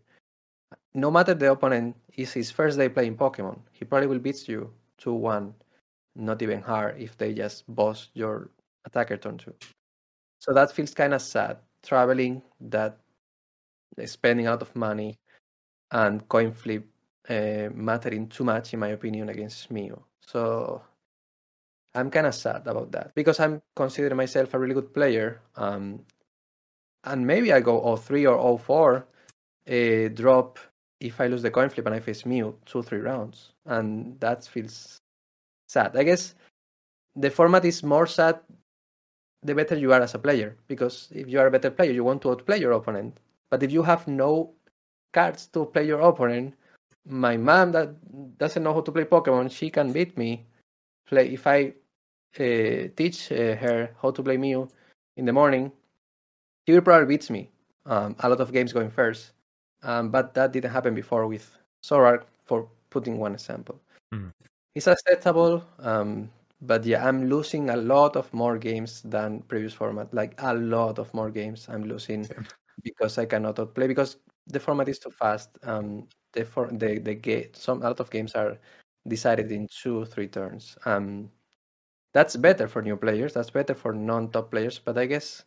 no 0.94 1.12
matter 1.12 1.34
the 1.34 1.52
opponent 1.52 1.96
is 2.16 2.34
his 2.34 2.52
first 2.52 2.78
day 2.78 2.90
playing 2.90 3.18
Pokemon, 3.18 3.60
he 3.72 3.86
probably 3.86 4.08
will 4.08 4.20
beat 4.20 4.48
you 4.48 4.72
2 5.00 5.14
1 5.14 5.54
not 6.18 6.42
even 6.42 6.62
hard 6.62 7.00
if 7.00 7.18
they 7.18 7.34
just 7.34 7.64
boss 7.74 8.10
your 8.14 8.50
attacker 8.86 9.18
turn 9.18 9.38
two. 9.38 9.54
So 10.40 10.54
that 10.54 10.72
feels 10.72 10.94
kind 10.94 11.14
of 11.14 11.22
sad. 11.22 11.58
Traveling, 11.84 12.42
that 12.60 12.98
spending 14.06 14.48
a 14.48 14.52
lot 14.52 14.62
of 14.62 14.76
money, 14.76 15.18
and 15.92 16.28
coin 16.28 16.52
flip 16.52 16.86
uh, 17.30 17.70
mattering 17.74 18.28
too 18.28 18.44
much, 18.44 18.74
in 18.74 18.80
my 18.80 18.90
opinion, 18.90 19.30
against 19.30 19.72
Mew. 19.72 20.02
So 20.22 20.82
I'm 21.96 22.12
kind 22.12 22.28
of 22.28 22.36
sad 22.36 22.68
about 22.68 22.92
that 22.92 23.14
because 23.16 23.40
I'm 23.40 23.62
considering 23.76 24.18
myself 24.18 24.54
a 24.54 24.60
really 24.60 24.74
good 24.74 24.94
player. 24.94 25.42
Um, 25.56 26.02
and 27.04 27.26
maybe 27.26 27.54
I 27.54 27.62
go 27.62 27.96
03 27.96 28.26
or 28.26 28.60
04, 28.60 29.08
uh, 29.70 30.08
drop 30.14 30.60
if 31.00 31.22
I 31.22 31.28
lose 31.28 31.42
the 31.42 31.52
coin 31.52 31.70
flip 31.70 31.86
and 31.86 31.96
I 31.96 32.00
face 32.00 32.26
Mew 32.26 32.58
two, 32.66 32.82
three 32.82 33.00
rounds. 33.00 33.54
And 33.66 34.20
that 34.20 34.46
feels 34.46 35.00
sad. 35.68 35.96
I 35.96 36.04
guess 36.04 36.36
the 37.16 37.30
format 37.30 37.66
is 37.66 37.84
more 37.84 38.08
sad 38.08 38.40
the 39.44 39.56
better 39.56 39.76
you 39.76 39.94
are 39.94 40.02
as 40.02 40.16
a 40.16 40.20
player. 40.20 40.56
Because 40.68 41.10
if 41.12 41.28
you 41.28 41.40
are 41.40 41.48
a 41.48 41.52
better 41.52 41.72
player, 41.72 41.92
you 41.92 42.04
want 42.04 42.22
to 42.24 42.32
outplay 42.32 42.60
your 42.60 42.74
opponent. 42.74 43.18
But 43.50 43.64
if 43.64 43.72
you 43.72 43.84
have 43.84 44.08
no 44.08 44.52
cards 45.14 45.48
to 45.48 45.66
play 45.66 45.86
your 45.86 46.02
opponent, 46.02 46.54
my 47.08 47.38
mom 47.38 47.72
that 47.72 47.96
doesn't 48.38 48.64
know 48.64 48.74
how 48.74 48.82
to 48.82 48.92
play 48.92 49.06
Pokemon, 49.06 49.52
she 49.52 49.70
can 49.70 49.92
beat 49.92 50.18
me. 50.18 50.46
Play 51.08 51.34
if 51.34 51.48
I 51.48 51.74
uh, 52.40 52.92
teach 52.96 53.32
uh, 53.32 53.56
her 53.56 53.96
how 54.02 54.12
to 54.12 54.22
play 54.22 54.38
Mew 54.38 54.68
in 55.16 55.26
the 55.26 55.32
morning, 55.32 55.72
she 56.68 56.74
will 56.74 56.82
probably 56.82 57.08
beats 57.08 57.30
me. 57.30 57.50
Um, 57.86 58.18
a 58.20 58.28
lot 58.28 58.42
of 58.42 58.52
games 58.52 58.74
going 58.74 58.92
first, 58.92 59.32
um, 59.84 60.12
but 60.12 60.34
that 60.34 60.52
didn't 60.52 60.72
happen 60.72 60.94
before 60.94 61.26
with 61.26 61.58
Zoroark, 61.82 62.24
for 62.44 62.68
putting 62.90 63.18
one 63.18 63.34
example. 63.34 63.80
Mm 64.14 64.34
it's 64.78 64.88
acceptable. 64.88 65.64
Um, 65.80 66.30
but 66.62 66.86
yeah, 66.86 67.06
I'm 67.06 67.30
losing 67.30 67.72
a 67.72 67.76
lot 67.76 68.16
of 68.16 68.32
more 68.34 68.58
games 68.58 69.02
than 69.02 69.42
previous 69.48 69.74
format. 69.74 70.14
Like 70.14 70.36
a 70.38 70.54
lot 70.54 71.00
of 71.00 71.12
more 71.14 71.32
games 71.32 71.68
I'm 71.70 71.84
losing 71.84 72.28
because 72.84 73.18
I 73.18 73.26
cannot 73.26 73.58
play 73.74 73.88
because 73.88 74.18
the 74.46 74.60
format 74.60 74.88
is 74.88 75.00
too 75.00 75.10
fast. 75.10 75.50
Um, 75.64 76.08
the 76.34 76.46
for 76.46 76.70
the 76.72 77.00
the 77.00 77.16
game 77.16 77.50
some 77.54 77.82
a 77.82 77.86
lot 77.86 78.00
of 78.00 78.10
games 78.12 78.36
are 78.36 78.58
decided 79.08 79.52
in 79.52 79.68
two 79.82 80.06
three 80.06 80.28
turns. 80.28 80.78
Um, 80.86 81.32
that's 82.14 82.36
better 82.36 82.68
for 82.68 82.82
new 82.82 82.98
players. 82.98 83.34
That's 83.34 83.50
better 83.50 83.74
for 83.74 83.94
non-top 83.94 84.52
players. 84.52 84.80
But 84.80 84.98
I 84.98 85.06
guess, 85.06 85.44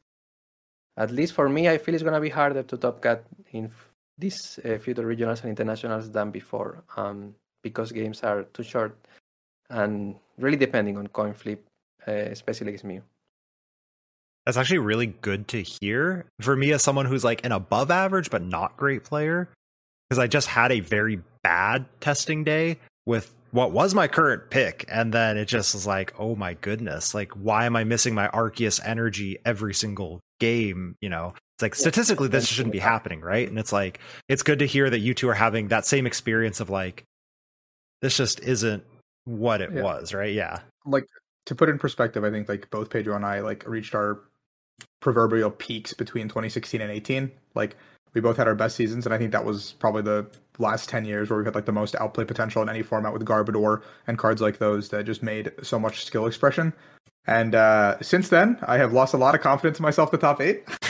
at 0.96 1.10
least 1.10 1.34
for 1.34 1.48
me, 1.48 1.68
I 1.68 1.78
feel 1.78 1.94
it's 1.94 2.04
gonna 2.04 2.20
be 2.20 2.30
harder 2.30 2.62
to 2.64 2.76
top 2.76 3.00
cut 3.00 3.24
in 3.52 3.70
these 4.18 4.58
uh, 4.64 4.78
future 4.78 5.06
regionals 5.06 5.42
and 5.42 5.50
internationals 5.50 6.10
than 6.10 6.30
before. 6.30 6.82
Um, 6.96 7.34
because 7.62 7.92
games 7.92 8.22
are 8.22 8.44
too 8.44 8.62
short 8.62 8.96
and 9.70 10.16
really 10.38 10.56
depending 10.56 10.96
on 10.98 11.06
coin 11.08 11.32
flip, 11.32 11.64
uh, 12.06 12.12
especially 12.12 12.68
against 12.68 12.84
Mew. 12.84 13.02
That's 14.46 14.56
actually 14.56 14.78
really 14.78 15.06
good 15.06 15.48
to 15.48 15.62
hear. 15.62 16.26
For 16.40 16.56
me, 16.56 16.72
as 16.72 16.82
someone 16.82 17.06
who's 17.06 17.24
like 17.24 17.44
an 17.44 17.52
above 17.52 17.90
average 17.90 18.30
but 18.30 18.42
not 18.42 18.76
great 18.76 19.04
player, 19.04 19.48
because 20.08 20.18
I 20.18 20.26
just 20.26 20.48
had 20.48 20.72
a 20.72 20.80
very 20.80 21.22
bad 21.42 21.86
testing 22.00 22.42
day 22.44 22.78
with 23.06 23.34
what 23.52 23.72
was 23.72 23.94
my 23.94 24.08
current 24.08 24.50
pick. 24.50 24.84
And 24.88 25.12
then 25.12 25.36
it 25.36 25.46
just 25.46 25.74
was 25.74 25.86
like, 25.86 26.14
oh 26.18 26.36
my 26.36 26.54
goodness, 26.54 27.14
like, 27.14 27.32
why 27.32 27.66
am 27.66 27.76
I 27.76 27.84
missing 27.84 28.14
my 28.14 28.28
Arceus 28.28 28.80
energy 28.84 29.38
every 29.44 29.74
single 29.74 30.20
game? 30.38 30.96
You 31.00 31.10
know, 31.10 31.34
it's 31.56 31.62
like 31.62 31.74
statistically, 31.74 32.28
this 32.28 32.46
shouldn't 32.46 32.72
be 32.72 32.78
happening, 32.78 33.20
right? 33.20 33.48
And 33.48 33.58
it's 33.58 33.72
like, 33.72 34.00
it's 34.28 34.42
good 34.42 34.60
to 34.60 34.66
hear 34.66 34.88
that 34.88 35.00
you 35.00 35.14
two 35.14 35.28
are 35.28 35.34
having 35.34 35.68
that 35.68 35.86
same 35.86 36.06
experience 36.06 36.60
of 36.60 36.70
like, 36.70 37.04
this 38.02 38.16
just 38.16 38.40
isn't 38.40 38.82
what 39.30 39.60
it 39.60 39.70
Yeah. 39.72 39.82
was, 39.82 40.12
right? 40.12 40.32
Yeah. 40.32 40.60
like 40.86 41.06
to 41.46 41.54
put 41.54 41.68
it 41.68 41.72
in 41.72 41.78
perspective, 41.78 42.24
I 42.24 42.30
think 42.30 42.48
like 42.48 42.70
both 42.70 42.90
Pedro 42.90 43.14
and 43.16 43.24
I 43.24 43.40
like 43.40 43.66
reached 43.66 43.94
our 43.94 44.20
proverbial 45.00 45.50
peaks 45.50 45.92
between 45.92 46.28
2016 46.28 46.80
and 46.80 46.90
18. 46.90 47.30
Like 47.54 47.76
we 48.14 48.20
both 48.20 48.36
had 48.36 48.48
our 48.48 48.54
best 48.54 48.76
seasons, 48.76 49.06
and 49.06 49.14
I 49.14 49.18
think 49.18 49.32
that 49.32 49.44
was 49.44 49.72
probably 49.78 50.02
the 50.02 50.26
last 50.58 50.88
10 50.88 51.04
years 51.04 51.30
where 51.30 51.36
we've 51.38 51.46
had 51.46 51.54
like 51.54 51.66
the 51.66 51.72
most 51.72 51.94
outplay 51.96 52.24
potential 52.24 52.60
in 52.62 52.68
any 52.68 52.82
format 52.82 53.12
with 53.12 53.24
Garbodor 53.24 53.82
and 54.06 54.18
cards 54.18 54.40
like 54.40 54.58
those 54.58 54.88
that 54.90 55.04
just 55.04 55.22
made 55.22 55.52
so 55.62 55.78
much 55.78 56.04
skill 56.04 56.26
expression. 56.26 56.72
And 57.26 57.54
uh, 57.54 58.00
since 58.00 58.28
then, 58.30 58.58
I 58.62 58.78
have 58.78 58.92
lost 58.92 59.14
a 59.14 59.18
lot 59.18 59.34
of 59.34 59.40
confidence 59.42 59.78
in 59.78 59.82
myself. 59.82 60.10
The 60.10 60.18
top 60.18 60.40
eight 60.40 60.64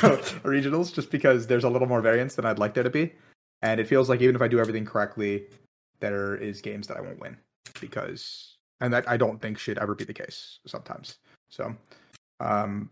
regionals, 0.47 0.93
just 0.95 1.11
because 1.11 1.47
there's 1.47 1.65
a 1.65 1.69
little 1.71 1.89
more 1.89 2.01
variance 2.01 2.37
than 2.37 2.47
I'd 2.47 2.59
like 2.59 2.75
there 2.75 2.85
to 2.85 2.91
be, 2.91 3.13
and 3.63 3.81
it 3.81 3.87
feels 3.89 4.09
like 4.09 4.21
even 4.21 4.35
if 4.37 4.43
I 4.43 4.49
do 4.49 4.59
everything 4.61 4.85
correctly, 4.87 5.47
there 6.01 6.37
is 6.37 6.61
games 6.61 6.87
that 6.87 6.97
I 6.97 7.01
won't 7.01 7.21
win 7.21 7.37
because 7.81 8.57
and 8.81 8.93
that 8.93 9.09
I 9.09 9.17
don't 9.17 9.41
think 9.41 9.59
should 9.59 9.79
ever 9.79 9.95
be 9.95 10.05
the 10.05 10.15
case 10.15 10.59
sometimes. 10.67 11.19
So 11.49 11.75
um 12.41 12.91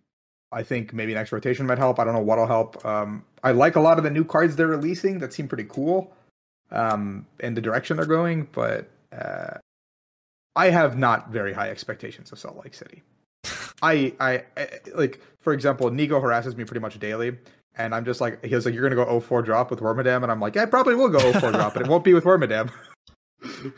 I 0.51 0.63
think 0.63 0.93
maybe 0.93 1.15
next 1.15 1.33
rotation 1.33 1.67
might 1.67 1.79
help. 1.79 1.99
I 1.99 2.05
don't 2.05 2.15
know 2.15 2.21
what'll 2.21 2.47
help. 2.47 2.85
Um 2.85 3.25
I 3.43 3.53
like 3.53 3.77
a 3.77 3.81
lot 3.81 3.99
of 3.99 4.05
the 4.05 4.11
new 4.11 4.25
cards 4.25 4.57
they're 4.57 4.67
releasing 4.67 5.19
that 5.19 5.33
seem 5.33 5.49
pretty 5.49 5.65
cool 5.69 6.13
um 6.71 7.27
in 7.41 7.55
the 7.55 7.61
direction 7.61 7.97
they're 7.97 8.07
going, 8.07 8.49
but 8.53 8.89
uh 9.13 9.59
I 10.57 10.71
have 10.71 10.99
not 10.99 11.31
very 11.31 11.53
high 11.53 11.71
expectations 11.71 12.33
of 12.33 12.39
Salt 12.39 12.63
Lake 12.65 12.75
City. 12.75 13.03
I, 13.81 14.13
I 14.19 14.43
I 14.57 14.69
like 14.95 15.21
for 15.41 15.53
example, 15.53 15.91
Nico 15.91 16.21
harasses 16.21 16.57
me 16.57 16.65
pretty 16.65 16.81
much 16.81 16.99
daily. 16.99 17.39
And 17.77 17.95
I'm 17.95 18.05
just 18.05 18.21
like, 18.21 18.45
he 18.45 18.53
was 18.55 18.65
like, 18.67 18.75
you're 18.75 18.83
gonna 18.89 19.03
go 19.03 19.21
04 19.21 19.43
drop 19.43 19.71
with 19.71 19.79
Wormadam, 19.79 20.25
and 20.25 20.33
I'm 20.33 20.41
like, 20.41 20.57
I 20.57 20.67
probably 20.67 20.97
will 20.97 21.09
go 21.09 21.33
04 21.33 21.53
drop, 21.53 21.75
but 21.75 21.83
it 21.83 21.89
won't 21.89 22.03
be 22.03 22.13
with 22.13 22.25
Wormadam. 22.25 22.71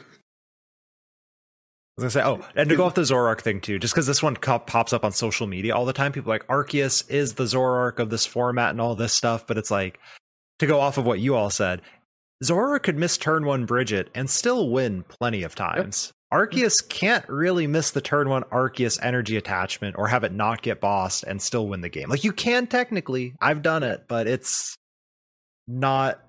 I 1.99 2.03
was 2.03 2.15
gonna 2.15 2.25
say, 2.25 2.29
oh, 2.29 2.49
and 2.55 2.71
to 2.71 2.77
go 2.77 2.85
off 2.85 2.95
the 2.95 3.03
Zoroark 3.03 3.41
thing 3.41 3.61
too, 3.61 3.79
just 3.79 3.95
because 3.95 4.07
this 4.07 4.23
one 4.23 4.37
co- 4.37 4.59
pops 4.61 4.93
up 4.93 5.05
on 5.05 5.13
social 5.13 5.47
media 5.47 5.75
all 5.75 5.85
the 5.85 5.93
time. 5.93 6.13
People 6.13 6.33
are 6.33 6.37
like 6.37 6.47
Arceus 6.47 7.09
is 7.11 7.35
the 7.35 7.45
Zoroark 7.45 7.99
of 7.99 8.11
this 8.11 8.25
format 8.25 8.71
and 8.71 8.81
all 8.81 8.95
this 8.95 9.13
stuff, 9.13 9.47
but 9.47 9.59
it's 9.59 9.71
like 9.71 9.99
to 10.61 10.67
go 10.67 10.81
off 10.81 10.99
of 10.99 11.05
what 11.05 11.21
you 11.21 11.35
all 11.35 11.51
said, 11.51 11.83
Zoroark 12.43 12.85
could 12.85 12.97
miss 12.97 13.19
turn 13.19 13.45
one 13.45 13.67
Brigette 13.67 14.09
and 14.15 14.31
still 14.31 14.71
win 14.71 15.03
plenty 15.03 15.43
of 15.43 15.55
times. 15.55 16.13
Arceus 16.33 16.89
can't 16.89 17.29
really 17.29 17.67
miss 17.67 17.91
the 17.91 18.01
turn 18.01 18.29
one 18.29 18.45
Arceus 18.45 18.99
energy 19.03 19.37
attachment 19.37 19.97
or 19.99 20.07
have 20.07 20.23
it 20.23 20.33
not 20.33 20.63
get 20.63 20.81
bossed 20.81 21.25
and 21.25 21.43
still 21.43 21.67
win 21.67 21.81
the 21.81 21.89
game. 21.89 22.09
Like 22.09 22.23
you 22.23 22.33
can 22.33 22.67
technically, 22.69 23.35
I've 23.41 23.63
done 23.63 23.83
it, 23.83 24.05
but 24.07 24.29
it's 24.29 24.77
not 25.67 26.23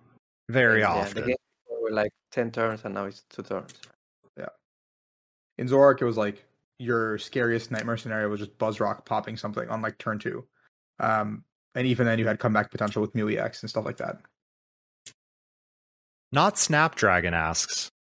very 0.49 0.81
yeah, 0.81 0.89
often. 0.89 1.21
The 1.21 1.27
game 1.27 1.35
before 1.67 1.83
were 1.83 1.91
like 1.91 2.11
ten 2.31 2.51
turns, 2.51 2.81
and 2.83 2.95
now 2.95 3.05
it's 3.05 3.23
two 3.29 3.43
turns. 3.43 3.73
In 5.61 5.67
Zoroark, 5.67 6.01
it 6.01 6.05
was 6.05 6.17
like 6.17 6.43
your 6.79 7.19
scariest 7.19 7.69
nightmare 7.69 7.95
scenario 7.95 8.27
was 8.27 8.39
just 8.39 8.57
Buzzrock 8.57 9.05
popping 9.05 9.37
something 9.37 9.69
on 9.69 9.83
like 9.83 9.95
turn 9.99 10.17
two. 10.17 10.43
Um, 10.99 11.43
and 11.75 11.85
even 11.85 12.07
then, 12.07 12.17
you 12.17 12.25
had 12.25 12.39
comeback 12.39 12.71
potential 12.71 12.99
with 12.99 13.13
Mew 13.13 13.29
EX 13.29 13.61
and 13.61 13.69
stuff 13.69 13.85
like 13.85 13.97
that. 13.97 14.17
Not 16.31 16.57
Snapdragon 16.57 17.35
asks, 17.35 17.91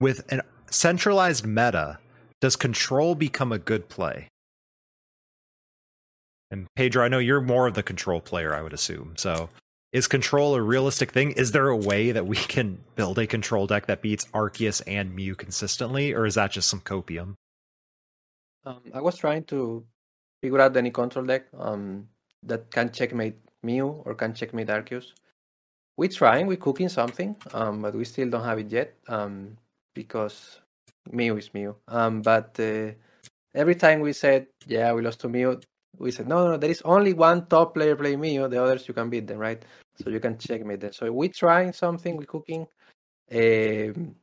with 0.00 0.30
a 0.32 0.42
centralized 0.72 1.46
meta, 1.46 2.00
does 2.40 2.56
control 2.56 3.14
become 3.14 3.52
a 3.52 3.58
good 3.58 3.88
play? 3.88 4.26
And 6.50 6.66
Pedro, 6.74 7.04
I 7.04 7.08
know 7.08 7.20
you're 7.20 7.40
more 7.40 7.68
of 7.68 7.74
the 7.74 7.84
control 7.84 8.20
player, 8.20 8.52
I 8.52 8.60
would 8.60 8.72
assume. 8.72 9.14
So 9.16 9.50
is 9.92 10.08
control 10.08 10.54
a 10.54 10.62
realistic 10.62 11.12
thing? 11.12 11.32
Is 11.32 11.52
there 11.52 11.68
a 11.68 11.76
way 11.76 12.12
that 12.12 12.26
we 12.26 12.36
can 12.36 12.78
build 12.96 13.18
a 13.18 13.26
control 13.26 13.66
deck 13.66 13.86
that 13.86 14.00
beats 14.00 14.24
Arceus 14.32 14.80
and 14.86 15.14
Mew 15.14 15.34
consistently, 15.34 16.12
or 16.12 16.24
is 16.24 16.34
that 16.34 16.52
just 16.52 16.68
some 16.68 16.80
copium? 16.80 17.34
Um, 18.64 18.80
I 18.94 19.00
was 19.00 19.18
trying 19.18 19.44
to 19.44 19.84
figure 20.40 20.60
out 20.60 20.76
any 20.76 20.90
control 20.90 21.26
deck 21.26 21.44
um, 21.58 22.08
that 22.42 22.70
can 22.70 22.90
checkmate 22.90 23.36
Mew 23.62 24.02
or 24.04 24.14
can 24.14 24.34
checkmate 24.34 24.68
Arceus. 24.68 25.12
We're 25.96 26.08
trying, 26.08 26.46
we're 26.46 26.56
cooking 26.56 26.88
something, 26.88 27.36
um, 27.52 27.82
but 27.82 27.94
we 27.94 28.04
still 28.04 28.30
don't 28.30 28.44
have 28.44 28.58
it 28.58 28.70
yet 28.70 28.94
um, 29.08 29.58
because 29.94 30.60
Mew 31.10 31.36
is 31.36 31.52
Mew. 31.52 31.76
Um, 31.86 32.22
but 32.22 32.58
uh, 32.58 32.92
every 33.54 33.74
time 33.74 34.00
we 34.00 34.14
said, 34.14 34.46
yeah, 34.66 34.92
we 34.94 35.02
lost 35.02 35.20
to 35.20 35.28
Mew, 35.28 35.60
we 35.98 36.10
said, 36.10 36.28
no, 36.28 36.48
no, 36.48 36.56
there 36.56 36.70
is 36.70 36.82
only 36.82 37.12
one 37.12 37.46
top 37.46 37.74
player 37.74 37.96
playing 37.96 38.20
Mew, 38.20 38.48
the 38.48 38.62
others 38.62 38.88
you 38.88 38.94
can 38.94 39.10
beat 39.10 39.26
them, 39.26 39.38
right? 39.38 39.62
So 40.02 40.10
you 40.10 40.20
can 40.20 40.38
checkmate 40.38 40.80
them. 40.80 40.92
So 40.92 41.10
we're 41.12 41.28
trying 41.28 41.72
something, 41.72 42.16
we're 42.16 42.24
cooking. 42.24 42.66
Um, 43.30 44.16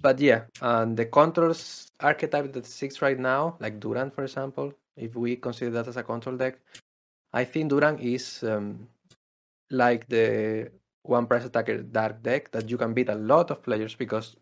but 0.00 0.20
yeah, 0.20 0.42
and 0.60 0.96
the 0.96 1.06
controls 1.06 1.90
archetype 2.00 2.52
that 2.52 2.66
six 2.66 3.00
right 3.00 3.18
now, 3.18 3.56
like 3.60 3.80
Durant, 3.80 4.14
for 4.14 4.24
example, 4.24 4.72
if 4.96 5.14
we 5.16 5.36
consider 5.36 5.70
that 5.72 5.88
as 5.88 5.96
a 5.96 6.02
control 6.02 6.36
deck, 6.36 6.58
I 7.32 7.44
think 7.44 7.70
Durant 7.70 8.00
is 8.00 8.44
um, 8.44 8.86
like 9.70 10.08
the 10.08 10.70
one 11.02 11.26
price 11.26 11.44
attacker 11.44 11.78
dark 11.78 12.22
deck 12.22 12.50
that 12.52 12.68
you 12.70 12.78
can 12.78 12.94
beat 12.94 13.08
a 13.08 13.14
lot 13.14 13.50
of 13.50 13.62
players 13.62 13.94
because 13.94 14.36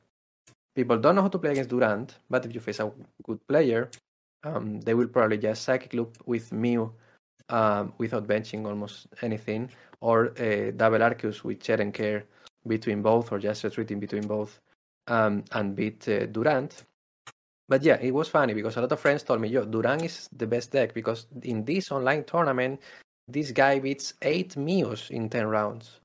people 0.74 0.98
don't 0.98 1.16
know 1.16 1.22
how 1.22 1.28
to 1.28 1.38
play 1.38 1.52
against 1.52 1.70
Durant, 1.70 2.16
but 2.28 2.44
if 2.44 2.54
you 2.54 2.60
face 2.60 2.80
a 2.80 2.90
good 3.22 3.46
player, 3.46 3.90
um, 4.44 4.80
they 4.80 4.94
will 4.94 5.08
probably 5.08 5.38
just 5.38 5.62
psychic 5.62 5.94
loop 5.94 6.18
with 6.26 6.52
Mew 6.52 6.92
um, 7.48 7.92
without 7.98 8.26
benching 8.26 8.66
almost 8.66 9.06
anything, 9.22 9.70
or 10.00 10.30
uh, 10.40 10.70
double 10.76 10.98
Arceus 10.98 11.44
with 11.44 11.60
Chet 11.60 11.80
and 11.80 11.94
Care 11.94 12.24
between 12.66 13.02
both, 13.02 13.32
or 13.32 13.38
just 13.38 13.64
retreating 13.64 14.00
between 14.00 14.26
both 14.26 14.60
um, 15.08 15.44
and 15.52 15.76
beat 15.76 16.08
uh, 16.08 16.26
Durant. 16.26 16.84
But 17.68 17.82
yeah, 17.82 17.98
it 18.00 18.12
was 18.12 18.28
funny 18.28 18.54
because 18.54 18.76
a 18.76 18.80
lot 18.80 18.92
of 18.92 19.00
friends 19.00 19.22
told 19.22 19.40
me, 19.40 19.48
"Yo, 19.48 19.64
Durant 19.64 20.02
is 20.02 20.28
the 20.36 20.46
best 20.46 20.72
deck 20.72 20.94
because 20.94 21.26
in 21.42 21.64
this 21.64 21.90
online 21.90 22.24
tournament, 22.24 22.80
this 23.28 23.50
guy 23.52 23.78
beats 23.78 24.14
eight 24.22 24.56
Mews 24.56 25.10
in 25.10 25.28
ten 25.28 25.46
rounds." 25.46 26.00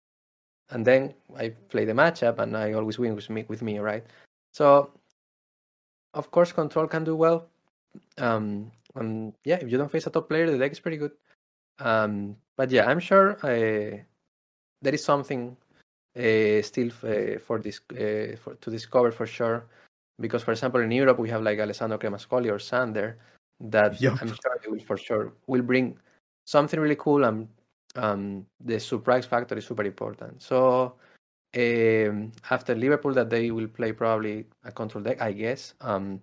And 0.69 0.85
then 0.85 1.14
I 1.38 1.49
play 1.69 1.85
the 1.85 1.93
matchup, 1.93 2.39
and 2.39 2.55
I 2.55 2.73
always 2.73 2.99
win 2.99 3.15
with 3.15 3.30
me, 3.30 3.45
with 3.47 3.61
me, 3.61 3.80
right? 3.80 4.05
So, 4.53 4.91
of 6.14 6.30
course, 6.31 6.51
control 6.51 6.88
can 6.88 7.03
do 7.03 7.15
well. 7.15 7.47
Um, 8.18 8.72
and 8.95 9.34
yeah, 9.44 9.57
if 9.61 9.72
you 9.72 9.78
don't 9.78 9.91
face 9.91 10.07
a 10.07 10.10
top 10.10 10.30
player, 10.30 10.49
the 10.49 10.57
deck 10.57 10.72
is 10.72 10.80
pretty 10.80 10.98
good. 10.98 11.11
Um, 11.80 12.36
but 12.56 12.72
yeah, 12.72 12.86
I'm 12.86 12.99
sure 12.99 13.38
uh, 13.45 13.98
there 14.82 14.94
is 14.94 15.03
something 15.03 15.56
uh, 16.18 16.61
still 16.61 16.90
uh, 17.03 17.40
for 17.40 17.60
this 17.60 17.80
uh, 17.91 18.36
for, 18.41 18.56
to 18.60 18.72
discover 18.72 19.11
for 19.11 19.28
sure. 19.28 19.65
Because, 20.19 20.41
for 20.44 20.52
example, 20.52 20.82
in 20.82 20.91
Europe 20.91 21.19
we 21.19 21.30
have 21.30 21.44
like 21.44 21.60
Alessandro 21.60 21.98
Cremascoli 21.98 22.52
or 22.52 22.60
Sander 22.60 23.18
that 23.60 24.02
Yup. 24.02 24.22
I'm 24.22 24.30
sure 24.30 24.60
they 24.64 24.69
will 24.69 24.80
for 24.80 24.98
sure 24.98 25.34
will 25.45 25.61
bring 25.61 25.98
something 26.45 26.80
really 26.80 26.95
cool, 26.95 27.26
and 27.26 27.48
um, 27.95 28.45
the 28.60 28.80
surprise 28.80 29.26
factor 29.26 29.57
is 29.57 29.65
super 29.65 29.84
important. 29.84 30.41
So 30.41 30.95
um, 31.56 32.32
after 32.49 32.76
Liverpool, 32.76 33.14
that 33.14 33.30
they 33.30 33.52
will 33.52 33.68
play 33.68 33.91
probably 33.91 34.45
a 34.64 34.72
control 34.72 35.03
deck, 35.03 35.22
I 35.22 35.32
guess. 35.32 35.74
Um, 35.82 36.22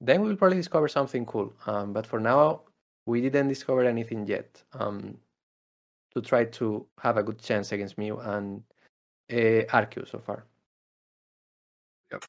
then 0.00 0.22
we 0.22 0.28
will 0.28 0.36
probably 0.36 0.58
discover 0.58 0.88
something 0.88 1.24
cool. 1.26 1.52
Um, 1.66 1.92
but 1.92 2.06
for 2.06 2.20
now, 2.20 2.62
we 3.06 3.20
didn't 3.20 3.48
discover 3.48 3.84
anything 3.84 4.26
yet. 4.26 4.62
Um, 4.72 5.18
to 6.14 6.22
try 6.22 6.44
to 6.44 6.86
have 7.00 7.18
a 7.18 7.22
good 7.22 7.38
chance 7.40 7.72
against 7.72 7.98
Mew 7.98 8.18
and 8.18 8.62
uh, 9.30 9.68
Arceus 9.68 10.10
so 10.10 10.18
far. 10.18 10.44
Yep. 12.10 12.24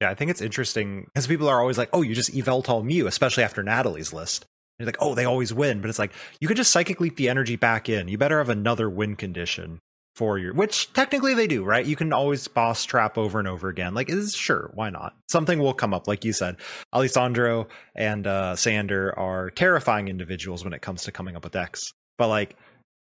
Yeah, 0.00 0.10
I 0.10 0.14
think 0.14 0.32
it's 0.32 0.40
interesting 0.40 1.04
because 1.04 1.28
people 1.28 1.48
are 1.48 1.60
always 1.60 1.78
like, 1.78 1.90
"Oh, 1.92 2.02
you 2.02 2.14
just 2.14 2.34
Yveltal 2.34 2.84
Mew," 2.84 3.06
especially 3.06 3.44
after 3.44 3.62
Natalie's 3.62 4.12
list. 4.12 4.46
And 4.78 4.84
you're 4.84 4.86
like, 4.86 4.96
"Oh, 5.00 5.14
they 5.14 5.24
always 5.24 5.54
win," 5.54 5.80
but 5.80 5.90
it's 5.90 5.98
like 5.98 6.12
you 6.40 6.48
could 6.48 6.56
just 6.56 6.72
psychic 6.72 7.00
leap 7.00 7.16
the 7.16 7.28
energy 7.28 7.54
back 7.54 7.88
in. 7.88 8.08
You 8.08 8.18
better 8.18 8.38
have 8.38 8.48
another 8.48 8.90
win 8.90 9.14
condition 9.14 9.78
for 10.14 10.38
your, 10.38 10.54
which 10.54 10.92
technically 10.92 11.34
they 11.34 11.46
do, 11.46 11.64
right? 11.64 11.84
You 11.84 11.96
can 11.96 12.12
always 12.12 12.46
boss 12.46 12.84
trap 12.84 13.18
over 13.18 13.38
and 13.38 13.48
over 13.48 13.68
again. 13.68 13.94
Like, 13.94 14.08
is 14.08 14.34
sure, 14.34 14.70
why 14.74 14.90
not? 14.90 15.16
Something 15.28 15.58
will 15.58 15.74
come 15.74 15.92
up, 15.92 16.06
like 16.06 16.24
you 16.24 16.32
said. 16.32 16.56
Alessandro 16.92 17.66
and 17.96 18.26
uh, 18.26 18.54
Sander 18.56 19.16
are 19.18 19.50
terrifying 19.50 20.08
individuals 20.08 20.62
when 20.62 20.72
it 20.72 20.82
comes 20.82 21.02
to 21.04 21.12
coming 21.12 21.36
up 21.36 21.44
with 21.44 21.52
decks, 21.52 21.92
but 22.16 22.28
like 22.28 22.56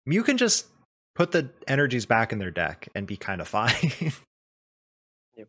you 0.06 0.23
can 0.23 0.38
just 0.38 0.68
put 1.15 1.31
the 1.31 1.49
energies 1.68 2.06
back 2.06 2.31
in 2.31 2.40
their 2.40 2.52
deck 2.52 2.88
and 2.94 3.07
be 3.07 3.18
kind 3.18 3.41
of 3.41 3.48
fine. 3.49 4.14
Yep. 5.36 5.48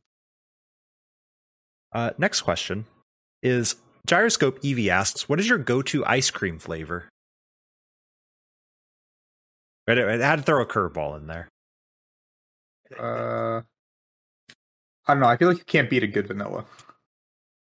Uh, 1.92 2.10
next 2.16 2.40
question 2.42 2.86
is 3.42 3.76
Gyroscope 4.06 4.58
Evie 4.62 4.90
asks, 4.90 5.28
"What 5.28 5.38
is 5.38 5.48
your 5.48 5.58
go-to 5.58 6.04
ice 6.06 6.30
cream 6.30 6.58
flavor?" 6.58 7.09
Right, 9.96 10.20
I 10.20 10.26
had 10.26 10.36
to 10.36 10.42
throw 10.42 10.62
a 10.62 10.66
curveball 10.66 11.18
in 11.18 11.26
there. 11.26 11.48
Uh, 12.98 13.62
I 15.06 15.14
don't 15.14 15.20
know. 15.20 15.26
I 15.28 15.36
feel 15.36 15.48
like 15.48 15.58
you 15.58 15.64
can't 15.64 15.90
beat 15.90 16.02
a 16.02 16.06
good 16.06 16.26
vanilla. 16.28 16.64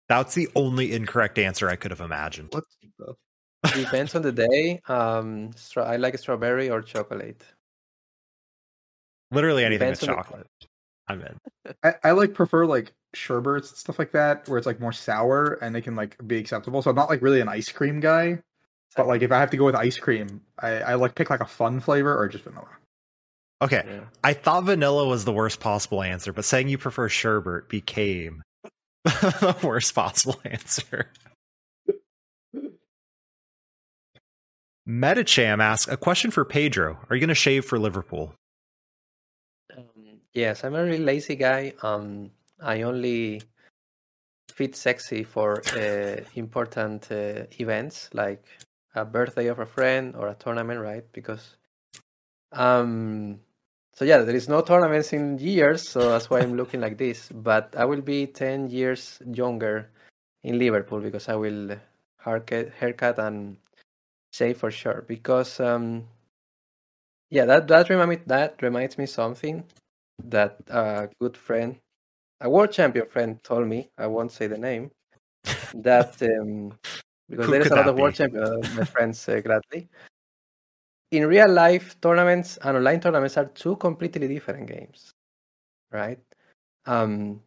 That's 0.08 0.34
the 0.34 0.48
only 0.54 0.92
incorrect 0.92 1.38
answer 1.38 1.68
I 1.68 1.76
could 1.76 1.90
have 1.90 2.00
imagined. 2.00 2.50
Let's 2.52 2.76
keep 2.80 2.92
the 2.98 3.14
Depends 3.72 4.14
on 4.14 4.22
the 4.22 4.32
day. 4.32 4.80
Um, 4.88 5.50
stra- 5.56 5.86
I 5.86 5.96
like 5.96 6.18
strawberry 6.18 6.68
or 6.68 6.82
chocolate. 6.82 7.42
Literally 9.30 9.64
anything 9.64 9.88
with 9.88 10.00
Depends 10.00 10.16
on 10.16 10.16
the- 10.16 10.22
chocolate. 10.22 10.46
I'm 11.08 11.20
in. 11.22 11.74
I, 11.82 11.94
I 12.04 12.10
like 12.12 12.34
prefer 12.34 12.64
like 12.66 12.92
sherbets 13.14 13.70
and 13.70 13.78
stuff 13.78 13.98
like 13.98 14.12
that, 14.12 14.48
where 14.48 14.58
it's 14.58 14.66
like 14.66 14.80
more 14.80 14.92
sour 14.92 15.58
and 15.60 15.74
they 15.74 15.80
can 15.82 15.96
like 15.96 16.16
be 16.26 16.38
acceptable. 16.38 16.80
So 16.82 16.90
I'm 16.90 16.96
not 16.96 17.10
like 17.10 17.22
really 17.22 17.40
an 17.40 17.48
ice 17.48 17.70
cream 17.70 18.00
guy, 18.00 18.38
but 18.96 19.06
like 19.06 19.22
if 19.22 19.32
I 19.32 19.38
have 19.38 19.50
to 19.50 19.56
go 19.56 19.64
with 19.64 19.74
ice 19.74 19.98
cream, 19.98 20.42
I, 20.58 20.70
I 20.70 20.94
like 20.94 21.14
pick 21.14 21.30
like 21.30 21.40
a 21.40 21.46
fun 21.46 21.80
flavor 21.80 22.16
or 22.16 22.28
just 22.28 22.44
vanilla. 22.44 22.68
Okay. 23.62 23.82
Yeah. 23.86 24.00
I 24.22 24.32
thought 24.32 24.64
vanilla 24.64 25.06
was 25.06 25.24
the 25.24 25.32
worst 25.32 25.60
possible 25.60 26.02
answer, 26.02 26.32
but 26.32 26.44
saying 26.44 26.68
you 26.68 26.78
prefer 26.78 27.08
sherbet 27.08 27.68
became 27.68 28.42
the 29.04 29.56
worst 29.62 29.94
possible 29.94 30.40
answer. 30.44 31.10
Metacham 34.86 35.62
asks 35.62 35.90
a 35.90 35.96
question 35.96 36.30
for 36.30 36.44
Pedro. 36.44 36.98
Are 37.08 37.16
you 37.16 37.20
going 37.20 37.28
to 37.28 37.34
shave 37.34 37.64
for 37.64 37.78
Liverpool? 37.78 38.34
Um, 39.74 39.84
yes, 40.34 40.62
I'm 40.62 40.74
a 40.74 40.84
really 40.84 40.98
lazy 40.98 41.36
guy. 41.36 41.72
Um, 41.82 42.30
I 42.60 42.82
only 42.82 43.40
fit 44.50 44.76
sexy 44.76 45.24
for 45.24 45.62
uh, 45.74 46.22
important 46.34 47.10
uh, 47.10 47.44
events 47.58 48.10
like 48.12 48.44
a 48.94 49.04
birthday 49.04 49.46
of 49.48 49.58
a 49.58 49.66
friend 49.66 50.14
or 50.16 50.28
a 50.28 50.34
tournament, 50.34 50.80
right? 50.80 51.04
Because, 51.12 51.56
um, 52.52 53.40
so 53.94 54.04
yeah, 54.04 54.18
there 54.18 54.34
is 54.34 54.48
no 54.48 54.60
tournaments 54.60 55.12
in 55.12 55.38
years, 55.38 55.88
so 55.88 56.10
that's 56.10 56.30
why 56.30 56.40
I'm 56.40 56.56
looking 56.60 56.80
like 56.80 56.98
this. 56.98 57.30
But 57.32 57.74
I 57.76 57.84
will 57.84 58.00
be 58.00 58.26
ten 58.26 58.68
years 58.70 59.20
younger 59.26 59.90
in 60.42 60.58
Liverpool 60.58 61.00
because 61.00 61.28
I 61.28 61.36
will 61.36 61.76
haircut, 62.18 62.70
haircut 62.70 63.18
and 63.18 63.56
shave 64.32 64.58
for 64.58 64.70
sure. 64.70 65.04
Because 65.06 65.60
um, 65.60 66.04
yeah, 67.30 67.44
that 67.46 67.68
that 67.68 67.90
remind 67.90 68.10
me 68.10 68.18
that 68.26 68.62
reminds 68.62 68.98
me 68.98 69.06
something 69.06 69.64
that 70.24 70.58
a 70.68 71.08
good 71.20 71.36
friend, 71.36 71.76
a 72.40 72.48
world 72.48 72.72
champion 72.72 73.06
friend, 73.06 73.42
told 73.42 73.66
me. 73.66 73.90
I 73.98 74.06
won't 74.06 74.32
say 74.32 74.46
the 74.46 74.58
name. 74.58 74.90
That 75.74 76.20
um, 76.22 76.78
because 77.34 77.46
Who 77.46 77.52
there 77.52 77.62
is 77.62 77.70
a 77.70 77.76
lot 77.76 77.88
of 77.88 77.96
world 77.96 78.14
champions, 78.14 78.48
uh, 78.48 78.74
my 78.74 78.84
friends 78.84 79.28
uh, 79.28 79.40
gladly. 79.40 79.88
In 81.10 81.26
real 81.26 81.50
life, 81.50 82.00
tournaments 82.00 82.58
and 82.62 82.76
online 82.76 83.00
tournaments 83.00 83.36
are 83.36 83.46
two 83.46 83.76
completely 83.76 84.26
different 84.26 84.66
games, 84.66 85.10
right? 85.92 86.18
Um, 86.86 87.40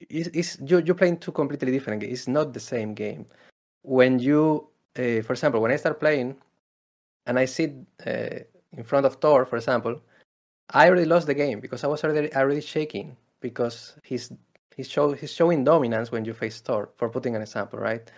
it's, 0.00 0.28
it's 0.32 0.58
you 0.64 0.82
you're 0.84 0.94
playing 0.94 1.18
two 1.18 1.32
completely 1.32 1.70
different 1.72 2.00
games. 2.00 2.12
It's 2.12 2.28
not 2.28 2.52
the 2.52 2.60
same 2.60 2.94
game. 2.94 3.26
When 3.82 4.18
you, 4.18 4.68
uh, 4.98 5.22
for 5.22 5.32
example, 5.32 5.60
when 5.60 5.72
I 5.72 5.76
start 5.76 6.00
playing, 6.00 6.36
and 7.26 7.38
I 7.38 7.44
sit 7.44 7.74
uh, 8.06 8.40
in 8.72 8.84
front 8.84 9.06
of 9.06 9.20
Tord, 9.20 9.48
for 9.48 9.56
example, 9.56 10.00
I 10.70 10.88
already 10.88 11.04
lost 11.06 11.26
the 11.26 11.34
game 11.34 11.60
because 11.60 11.84
I 11.84 11.86
was 11.86 12.04
already 12.04 12.34
already 12.34 12.60
shaking 12.60 13.16
because 13.40 13.94
he's 14.02 14.32
he's 14.76 14.88
show 14.88 15.12
he's 15.12 15.32
showing 15.32 15.64
dominance 15.64 16.10
when 16.10 16.24
you 16.24 16.34
face 16.34 16.60
Tord. 16.60 16.88
For 16.96 17.08
putting 17.08 17.36
an 17.36 17.42
example, 17.42 17.78
right? 17.78 18.10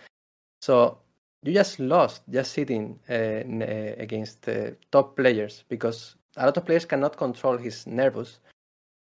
So 0.65 0.97
you 1.43 1.53
just 1.53 1.79
lost 1.79 2.23
just 2.27 2.53
sitting 2.53 2.99
uh, 3.07 4.01
against 4.01 4.49
uh, 4.49 4.71
top 4.91 5.15
players 5.15 5.63
because 5.69 6.15
a 6.37 6.45
lot 6.45 6.57
of 6.57 6.65
players 6.65 6.85
cannot 6.85 7.17
control 7.17 7.55
his 7.55 7.85
nervous 7.85 8.39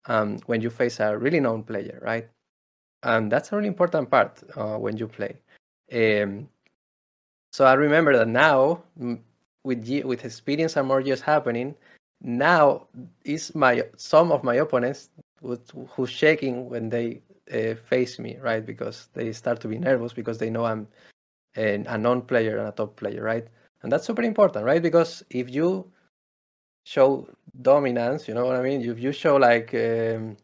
um, 0.05 0.37
when 0.45 0.61
you 0.61 0.69
face 0.69 1.01
a 1.01 1.17
really 1.17 1.41
known 1.41 1.63
player, 1.63 1.99
right? 2.03 2.29
And 3.03 3.33
that's 3.33 3.51
a 3.51 3.57
really 3.57 3.69
important 3.69 4.11
part 4.11 4.43
uh, 4.59 4.77
when 4.77 4.99
you 4.99 5.09
play. 5.09 5.39
Um, 5.91 6.51
so 7.51 7.65
I 7.65 7.73
remember 7.73 8.15
that 8.19 8.29
now, 8.29 8.83
with 9.65 9.89
with 10.05 10.27
experience 10.27 10.77
and 10.77 10.87
more 10.87 11.01
years 11.01 11.23
happening, 11.23 11.75
now 12.21 12.89
is 13.25 13.55
my 13.55 13.85
some 13.97 14.33
of 14.33 14.45
my 14.45 14.57
opponents 14.57 15.09
who, 15.41 15.59
who's 15.89 16.11
shaking 16.11 16.69
when 16.69 16.91
they 16.91 17.23
uh, 17.51 17.75
face 17.89 18.19
me, 18.19 18.37
right? 18.43 18.67
Because 18.67 19.09
they 19.15 19.33
start 19.33 19.61
to 19.63 19.69
be 19.69 19.79
nervous 19.79 20.13
because 20.13 20.37
they 20.37 20.51
know 20.51 20.67
I'm 20.67 20.87
an, 21.57 21.87
a 21.89 21.99
non-player 21.99 22.59
and 22.59 22.69
a 22.69 22.73
top 22.73 22.97
player, 22.97 23.23
right? 23.23 23.47
And 23.83 23.93
that's 23.93 24.07
super 24.07 24.23
important, 24.23 24.65
right? 24.65 24.83
Because 24.83 25.23
if 25.31 25.51
you 25.51 25.91
show 26.85 27.29
dominance, 27.61 28.29
you 28.29 28.35
know 28.35 28.47
what 28.47 28.57
I 28.57 28.63
mean? 28.63 28.83
If 28.83 28.99
you 28.99 29.13
show 29.13 29.37
like 29.37 29.75
um, 29.75 30.37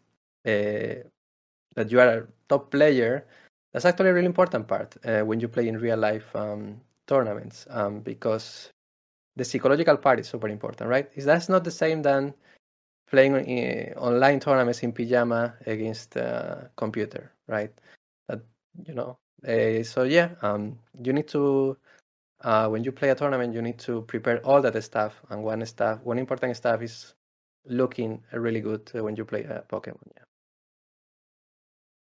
uh, 0.46 1.02
that 1.74 1.90
you 1.90 2.00
are 2.00 2.08
a 2.08 2.26
top 2.48 2.70
player, 2.70 3.26
that's 3.72 3.84
actually 3.84 4.10
a 4.10 4.14
really 4.14 4.26
important 4.26 4.66
part 4.68 4.96
uh, 5.04 5.20
when 5.20 5.40
you 5.40 5.48
play 5.48 5.68
in 5.68 5.78
real 5.78 5.98
life 5.98 6.34
um, 6.34 6.80
tournaments 7.06 7.66
um, 7.70 8.00
because 8.00 8.70
the 9.36 9.44
psychological 9.44 9.96
part 9.96 10.20
is 10.20 10.28
super 10.28 10.48
important, 10.48 10.88
right? 10.90 11.10
Is 11.14 11.24
that's 11.24 11.48
not 11.48 11.64
the 11.64 11.70
same 11.70 12.02
than 12.02 12.34
playing 13.10 13.36
in, 13.36 13.94
online 13.94 14.40
tournaments 14.40 14.82
in 14.82 14.92
pajama 14.92 15.54
against 15.66 16.16
a 16.16 16.70
computer, 16.76 17.32
right? 17.46 17.72
That 18.28 18.40
you 18.86 18.94
know. 18.94 19.18
Uh, 19.46 19.82
so 19.82 20.02
yeah, 20.04 20.30
um, 20.42 20.78
you 21.02 21.12
need 21.12 21.28
to 21.28 21.76
uh, 22.42 22.68
when 22.68 22.84
you 22.84 22.92
play 22.92 23.10
a 23.10 23.14
tournament, 23.14 23.54
you 23.54 23.62
need 23.62 23.78
to 23.78 24.02
prepare 24.02 24.38
all 24.46 24.62
that 24.62 24.82
stuff, 24.82 25.20
and 25.30 25.42
one 25.42 25.64
stuff, 25.66 26.00
one 26.04 26.18
important 26.18 26.56
stuff 26.56 26.80
is 26.82 27.14
looking 27.66 28.22
really 28.32 28.60
good 28.60 28.90
when 28.94 29.14
you 29.16 29.24
play 29.24 29.42
a 29.44 29.62
Pokemon. 29.70 29.98
Yeah. 30.16 30.22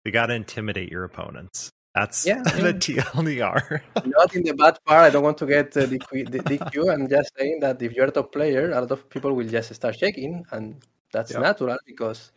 You 0.05 0.11
got 0.11 0.27
to 0.27 0.33
intimidate 0.33 0.89
your 0.89 1.03
opponents. 1.03 1.69
That's 1.93 2.25
Yeah, 2.25 2.41
the 2.43 2.63
mean- 2.71 2.79
TLDR. 2.79 3.81
Not 4.05 4.33
in 4.35 4.43
the 4.43 4.53
bad 4.53 4.77
part. 4.85 5.03
I 5.03 5.09
don't 5.09 5.23
want 5.23 5.37
to 5.39 5.45
get 5.45 5.75
uh, 5.75 5.85
DQ, 5.85 6.31
the 6.31 6.39
DQ. 6.39 6.91
I'm 6.93 7.07
just 7.09 7.31
saying 7.37 7.59
that 7.59 7.81
if 7.81 7.91
you're 7.93 8.07
a 8.07 8.11
top 8.11 8.31
player, 8.31 8.71
a 8.71 8.79
lot 8.81 8.91
of 8.91 9.09
people 9.09 9.33
will 9.33 9.47
just 9.47 9.73
start 9.75 9.99
shaking, 9.99 10.45
and 10.51 10.81
that's 11.11 11.31
Yeah. 11.31 11.39
natural 11.39 11.77
because 11.85 12.31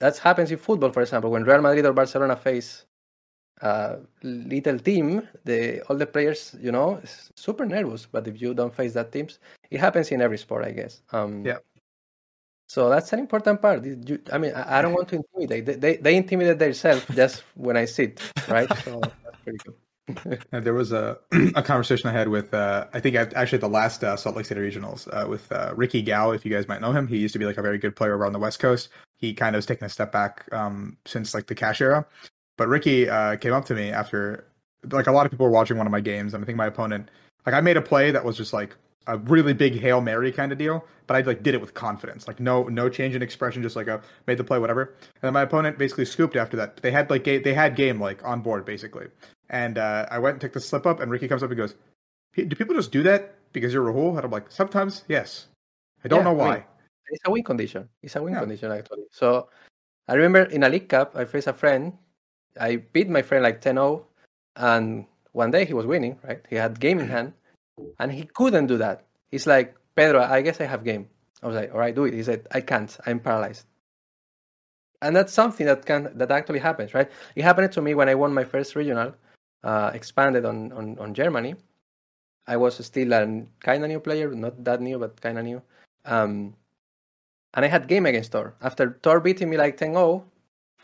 that 0.00 0.18
happens 0.18 0.50
in 0.50 0.58
football. 0.58 0.90
For 0.92 1.00
example, 1.00 1.30
when 1.30 1.44
Real 1.44 1.62
Madrid 1.62 1.86
or 1.86 1.94
Barcelona 1.94 2.36
face 2.36 2.84
a 3.62 3.98
little 4.22 4.78
team, 4.78 5.26
the 5.44 5.80
all 5.88 5.96
the 5.96 6.06
players, 6.06 6.56
you 6.60 6.72
know, 6.72 6.96
is 6.96 7.30
super 7.36 7.64
nervous. 7.66 8.06
But 8.06 8.26
if 8.26 8.40
you 8.40 8.54
don't 8.54 8.74
face 8.74 8.94
that 8.94 9.12
teams, 9.12 9.38
it 9.70 9.80
happens 9.80 10.10
in 10.10 10.20
every 10.20 10.38
sport, 10.38 10.64
I 10.64 10.72
guess. 10.72 11.02
Um, 11.12 11.44
Yeah. 11.44 11.58
So 12.68 12.88
that's 12.88 13.12
an 13.12 13.20
important 13.20 13.60
part. 13.60 13.84
You- 13.84 14.22
I 14.32 14.38
mean, 14.38 14.52
I, 14.54 14.78
I 14.78 14.82
don't 14.82 14.94
want 14.94 15.08
to 15.08 15.16
intimidate. 15.16 15.66
They, 15.66 15.74
they, 15.74 15.96
they 15.98 16.16
intimidate 16.16 16.58
themselves 16.58 17.04
just 17.14 17.44
when 17.54 17.76
I 17.76 17.84
sit, 17.84 18.20
right? 18.48 18.68
So 18.84 19.00
that's 19.00 19.38
pretty 19.44 19.58
good. 19.64 19.74
And 20.52 20.64
there 20.64 20.74
was 20.74 20.92
a 20.92 21.18
a 21.54 21.62
conversation 21.62 22.10
I 22.10 22.12
had 22.12 22.28
with 22.28 22.52
uh, 22.52 22.86
I 22.92 23.00
think 23.00 23.16
actually 23.16 23.56
at 23.56 23.60
the 23.62 23.68
last 23.68 24.04
uh, 24.04 24.16
Salt 24.16 24.36
Lake 24.36 24.44
City 24.44 24.60
Regionals 24.60 25.08
uh, 25.08 25.26
with 25.26 25.50
uh, 25.50 25.72
Ricky 25.74 26.02
Gao. 26.02 26.32
If 26.32 26.44
you 26.44 26.52
guys 26.52 26.68
might 26.68 26.82
know 26.82 26.92
him, 26.92 27.06
he 27.06 27.16
used 27.16 27.32
to 27.32 27.38
be 27.38 27.46
like 27.46 27.56
a 27.56 27.62
very 27.62 27.78
good 27.78 27.96
player 27.96 28.14
over 28.14 28.26
on 28.26 28.32
the 28.32 28.38
West 28.38 28.58
Coast. 28.58 28.90
He 29.16 29.32
kind 29.32 29.54
of 29.56 29.58
has 29.58 29.66
taken 29.66 29.86
a 29.86 29.88
step 29.88 30.12
back 30.12 30.46
um, 30.52 30.98
since 31.06 31.32
like 31.32 31.46
the 31.46 31.54
cash 31.54 31.80
era. 31.80 32.04
But 32.56 32.68
Ricky 32.68 33.08
uh, 33.08 33.36
came 33.36 33.52
up 33.52 33.64
to 33.66 33.74
me 33.74 33.90
after 33.90 34.44
like 34.90 35.06
a 35.06 35.12
lot 35.12 35.26
of 35.26 35.32
people 35.32 35.46
were 35.46 35.52
watching 35.52 35.76
one 35.78 35.86
of 35.86 35.90
my 35.92 36.00
games, 36.00 36.34
and 36.34 36.42
I 36.42 36.46
think 36.46 36.56
my 36.58 36.66
opponent 36.66 37.10
like 37.46 37.54
I 37.54 37.60
made 37.60 37.76
a 37.76 37.82
play 37.82 38.10
that 38.10 38.24
was 38.24 38.36
just 38.36 38.52
like 38.52 38.76
a 39.06 39.18
really 39.18 39.52
big 39.52 39.78
hail 39.78 40.00
mary 40.00 40.32
kind 40.32 40.50
of 40.50 40.56
deal, 40.56 40.82
but 41.06 41.14
I 41.16 41.20
like 41.20 41.42
did 41.42 41.54
it 41.54 41.60
with 41.60 41.74
confidence, 41.74 42.26
like 42.26 42.40
no 42.40 42.64
no 42.64 42.88
change 42.88 43.14
in 43.14 43.22
expression, 43.22 43.62
just 43.62 43.76
like 43.76 43.86
a 43.88 44.00
made 44.26 44.38
the 44.38 44.44
play 44.44 44.58
whatever. 44.58 44.94
And 45.00 45.22
then 45.22 45.32
my 45.32 45.42
opponent 45.42 45.78
basically 45.78 46.04
scooped 46.06 46.36
after 46.36 46.56
that. 46.56 46.78
They 46.78 46.90
had 46.90 47.10
like 47.10 47.24
ga- 47.24 47.38
they 47.38 47.54
had 47.54 47.76
game 47.76 48.00
like 48.00 48.24
on 48.24 48.40
board 48.40 48.64
basically, 48.64 49.08
and 49.50 49.78
uh, 49.78 50.06
I 50.10 50.18
went 50.18 50.34
and 50.34 50.40
took 50.40 50.52
the 50.52 50.60
slip 50.60 50.86
up, 50.86 51.00
and 51.00 51.10
Ricky 51.10 51.28
comes 51.28 51.42
up 51.42 51.50
and 51.50 51.56
goes, 51.58 51.74
"P- 52.32 52.44
"Do 52.44 52.56
people 52.56 52.74
just 52.74 52.92
do 52.92 53.02
that 53.02 53.34
because 53.52 53.72
you're 53.72 53.84
Rahul?" 53.84 54.16
And 54.16 54.24
I'm 54.24 54.30
like, 54.30 54.50
"Sometimes, 54.50 55.04
yes. 55.08 55.48
I 56.04 56.08
don't 56.08 56.20
Yeah, 56.20 56.24
know 56.24 56.30
I 56.40 56.44
why." 56.44 56.54
mean, 56.54 56.64
it's 57.08 57.22
a 57.26 57.30
win 57.30 57.44
condition. 57.44 57.88
It's 58.02 58.16
a 58.16 58.22
win 58.22 58.32
Yeah. 58.34 58.40
condition 58.40 58.70
actually. 58.72 59.04
So 59.10 59.48
I 60.08 60.14
remember 60.14 60.44
in 60.50 60.62
a 60.62 60.68
League 60.68 60.88
Cup, 60.88 61.16
I 61.16 61.24
faced 61.26 61.46
a 61.48 61.52
friend. 61.52 61.92
I 62.60 62.76
beat 62.76 63.08
my 63.08 63.22
friend 63.22 63.42
like 63.42 63.60
10-0, 63.60 64.02
and 64.56 65.06
one 65.32 65.50
day 65.50 65.64
he 65.64 65.74
was 65.74 65.86
winning. 65.86 66.18
Right, 66.22 66.40
he 66.48 66.56
had 66.56 66.80
game 66.80 66.98
in 66.98 67.08
hand, 67.08 67.32
and 67.98 68.12
he 68.12 68.24
couldn't 68.24 68.66
do 68.66 68.76
that. 68.78 69.04
He's 69.30 69.46
like, 69.46 69.74
Pedro, 69.96 70.22
I 70.22 70.42
guess 70.42 70.60
I 70.60 70.64
have 70.64 70.84
game. 70.84 71.08
I 71.42 71.46
was 71.46 71.56
like, 71.56 71.72
all 71.72 71.80
right, 71.80 71.94
do 71.94 72.04
it. 72.04 72.14
He 72.14 72.22
said, 72.22 72.46
I 72.52 72.60
can't. 72.60 72.96
I'm 73.06 73.20
paralyzed. 73.20 73.66
And 75.02 75.14
that's 75.14 75.32
something 75.32 75.66
that 75.66 75.84
can 75.84 76.10
that 76.14 76.30
actually 76.30 76.60
happens, 76.60 76.94
right? 76.94 77.10
It 77.36 77.44
happened 77.44 77.70
to 77.72 77.82
me 77.82 77.94
when 77.94 78.08
I 78.08 78.14
won 78.14 78.32
my 78.32 78.44
first 78.44 78.74
regional, 78.74 79.14
uh, 79.62 79.90
expanded 79.92 80.46
on, 80.46 80.72
on 80.72 80.98
on 80.98 81.12
Germany. 81.12 81.56
I 82.46 82.56
was 82.56 82.76
still 82.84 83.12
a 83.12 83.42
kind 83.60 83.84
of 83.84 83.88
new 83.88 84.00
player, 84.00 84.34
not 84.34 84.62
that 84.64 84.80
new, 84.80 84.98
but 84.98 85.20
kind 85.20 85.38
of 85.38 85.44
new. 85.44 85.62
Um, 86.04 86.54
and 87.54 87.64
I 87.64 87.68
had 87.68 87.88
game 87.88 88.06
against 88.06 88.32
Tord. 88.32 88.52
After 88.60 88.98
Tord 89.02 89.22
beating 89.22 89.48
me 89.48 89.56
like 89.56 89.76
10-0, 89.76 90.22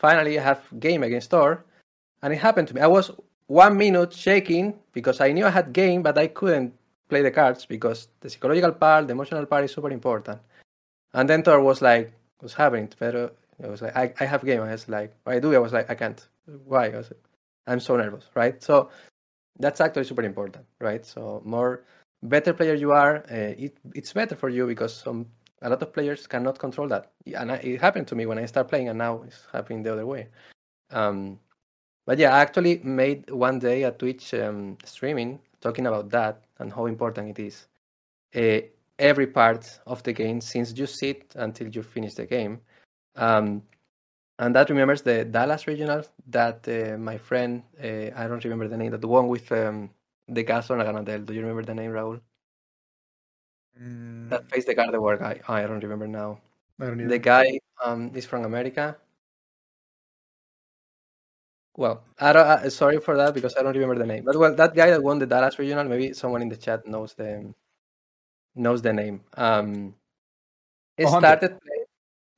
finally 0.01 0.39
I 0.39 0.43
have 0.43 0.61
game 0.79 1.03
against 1.03 1.31
Tord. 1.31 1.59
And 2.23 2.33
it 2.33 2.37
happened 2.37 2.67
to 2.69 2.75
me. 2.75 2.81
I 2.81 2.87
was 2.87 3.11
one 3.47 3.77
minute 3.77 4.13
shaking 4.13 4.73
because 4.93 5.21
I 5.21 5.31
knew 5.31 5.45
I 5.45 5.49
had 5.49 5.73
game, 5.73 6.01
but 6.03 6.17
I 6.17 6.27
couldn't 6.27 6.73
play 7.09 7.21
the 7.21 7.31
cards 7.31 7.65
because 7.65 8.07
the 8.21 8.29
psychological 8.29 8.73
part, 8.73 9.07
the 9.07 9.13
emotional 9.13 9.45
part 9.45 9.65
is 9.65 9.71
super 9.71 9.89
important. 9.89 10.39
And 11.13 11.29
then 11.29 11.43
Tord 11.43 11.63
was 11.63 11.81
like, 11.81 12.13
was 12.41 12.53
happening. 12.53 12.89
Pero 12.99 13.31
I 13.63 13.67
was 13.67 13.81
like, 13.81 13.95
I, 13.95 14.13
I 14.19 14.25
have 14.25 14.45
game. 14.45 14.61
I 14.61 14.71
was 14.71 14.89
like, 14.89 15.13
I 15.25 15.39
do. 15.39 15.53
I 15.53 15.59
was 15.59 15.73
like, 15.73 15.89
I 15.89 15.95
can't. 15.95 16.25
Why? 16.65 16.85
I 16.87 16.97
was 16.97 17.11
like, 17.11 17.23
I'm 17.67 17.79
so 17.79 17.95
nervous, 17.97 18.25
right? 18.35 18.61
So 18.61 18.89
that's 19.59 19.81
actually 19.81 20.05
super 20.05 20.23
important, 20.23 20.65
right? 20.79 21.05
So 21.05 21.41
more 21.45 21.83
better 22.23 22.53
player 22.53 22.73
you 22.73 22.91
are, 22.91 23.17
uh, 23.31 23.53
it, 23.57 23.77
it's 23.95 24.13
better 24.13 24.35
for 24.35 24.49
you 24.49 24.67
because 24.67 24.93
some 24.93 25.25
a 25.61 25.69
lot 25.69 25.81
of 25.81 25.93
players 25.93 26.27
cannot 26.27 26.59
control 26.59 26.87
that. 26.89 27.11
And 27.35 27.51
I, 27.51 27.55
it 27.57 27.81
happened 27.81 28.07
to 28.09 28.15
me 28.15 28.25
when 28.25 28.39
I 28.39 28.45
start 28.45 28.67
playing, 28.69 28.89
and 28.89 28.97
now 28.97 29.23
it's 29.23 29.47
happening 29.51 29.83
the 29.83 29.93
other 29.93 30.05
way. 30.05 30.27
Um, 30.91 31.39
but 32.05 32.17
yeah, 32.17 32.35
I 32.35 32.41
actually 32.41 32.79
made 32.83 33.29
one 33.29 33.59
day 33.59 33.83
a 33.83 33.91
Twitch 33.91 34.33
um, 34.33 34.77
streaming 34.83 35.39
talking 35.61 35.87
about 35.87 36.09
that 36.11 36.43
and 36.59 36.73
how 36.73 36.87
important 36.87 37.37
it 37.37 37.43
is. 37.43 37.67
Uh, 38.35 38.67
every 38.99 39.27
part 39.27 39.79
of 39.87 40.03
the 40.03 40.13
game, 40.13 40.41
since 40.41 40.77
you 40.77 40.85
sit 40.87 41.33
until 41.35 41.67
you 41.69 41.83
finish 41.83 42.13
the 42.15 42.25
game. 42.25 42.61
Um, 43.15 43.63
and 44.39 44.55
that 44.55 44.69
remembers 44.69 45.01
the 45.03 45.25
Dallas 45.25 45.67
regional 45.67 46.03
that 46.27 46.67
uh, 46.67 46.97
my 46.97 47.17
friend, 47.17 47.63
uh, 47.83 48.09
I 48.15 48.27
don't 48.27 48.43
remember 48.43 48.67
the 48.67 48.77
name, 48.77 48.91
that 48.91 49.01
the 49.01 49.07
one 49.07 49.27
with 49.27 49.51
um, 49.51 49.89
the 50.27 50.43
gas 50.43 50.69
on 50.71 50.79
Aganadel. 50.79 51.25
Do 51.25 51.33
you 51.33 51.41
remember 51.41 51.63
the 51.63 51.75
name, 51.75 51.91
Raul? 51.91 52.21
Mm, 53.79 54.29
That 54.29 54.49
faced 54.49 54.67
the 54.67 54.75
Gardevoir 54.75 55.19
guy. 55.19 55.41
Oh, 55.47 55.53
I 55.53 55.63
don't 55.67 55.81
remember 55.81 56.07
now. 56.07 56.39
I 56.79 56.85
don't 56.87 57.07
The 57.07 57.19
guy 57.19 57.59
um, 57.83 58.11
is 58.15 58.25
from 58.25 58.45
America. 58.45 58.97
Well, 61.77 62.03
I 62.19 62.33
don't. 62.33 62.45
Uh, 62.47 62.69
sorry 62.69 62.99
for 62.99 63.15
that 63.17 63.33
because 63.33 63.55
I 63.55 63.63
don't 63.63 63.73
remember 63.73 63.95
the 63.97 64.05
name. 64.05 64.25
But 64.25 64.37
well, 64.37 64.53
that 64.55 64.75
guy 64.75 64.89
that 64.89 65.01
won 65.01 65.19
the 65.19 65.25
Dallas 65.25 65.57
regional, 65.57 65.85
maybe 65.85 66.13
someone 66.13 66.41
in 66.41 66.49
the 66.49 66.57
chat 66.57 66.85
knows 66.85 67.13
the 67.13 67.53
knows 68.55 68.81
the 68.81 68.93
name. 68.93 69.21
Um, 69.35 69.95
it 70.97 71.05
Oh, 71.07 71.17
started. 71.19 71.59
Play- 71.61 71.85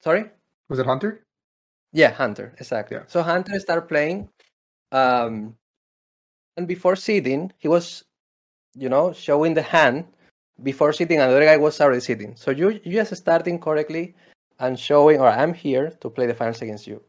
sorry. 0.01 0.31
Was 0.69 0.79
it 0.79 0.85
Hunter? 0.85 1.25
Yeah, 1.91 2.11
Hunter, 2.11 2.53
exactly. 2.59 2.97
Yeah. 2.97 3.03
So 3.07 3.21
Hunter 3.23 3.59
started 3.59 3.87
playing, 3.87 4.29
um, 4.91 5.55
and 6.57 6.67
before 6.67 6.95
seeding, 6.95 7.51
he 7.57 7.67
was, 7.67 8.03
you 8.75 8.89
know, 8.89 9.13
showing 9.13 9.53
the 9.55 9.61
hand 9.63 10.07
before 10.63 10.93
sitting, 10.93 11.19
and 11.19 11.31
the 11.31 11.35
other 11.35 11.45
guy 11.45 11.57
was 11.57 11.79
already 11.81 12.01
sitting. 12.01 12.35
So 12.35 12.51
you 12.51 12.79
you 12.83 12.93
just 12.93 13.15
starting 13.15 13.59
correctly 13.59 14.15
and 14.59 14.79
showing, 14.79 15.19
or 15.21 15.29
I'm 15.29 15.53
here 15.53 15.91
to 16.01 16.09
play 16.09 16.27
the 16.27 16.33
finals 16.33 16.61
against 16.61 16.87
you, 16.87 17.01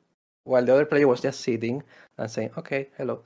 while 0.44 0.64
the 0.64 0.74
other 0.74 0.86
player 0.86 1.08
was 1.08 1.20
just 1.20 1.40
sitting 1.40 1.82
and 2.18 2.30
saying, 2.30 2.50
"Okay, 2.58 2.88
hello." 2.98 3.22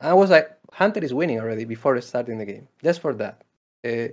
I 0.00 0.12
was 0.14 0.30
like, 0.30 0.50
Hunter 0.72 1.02
is 1.04 1.14
winning 1.14 1.40
already 1.40 1.64
before 1.64 2.00
starting 2.00 2.38
the 2.38 2.44
game, 2.46 2.68
just 2.82 3.00
for 3.00 3.14
that. 3.14 3.42
Uh, 3.84 4.08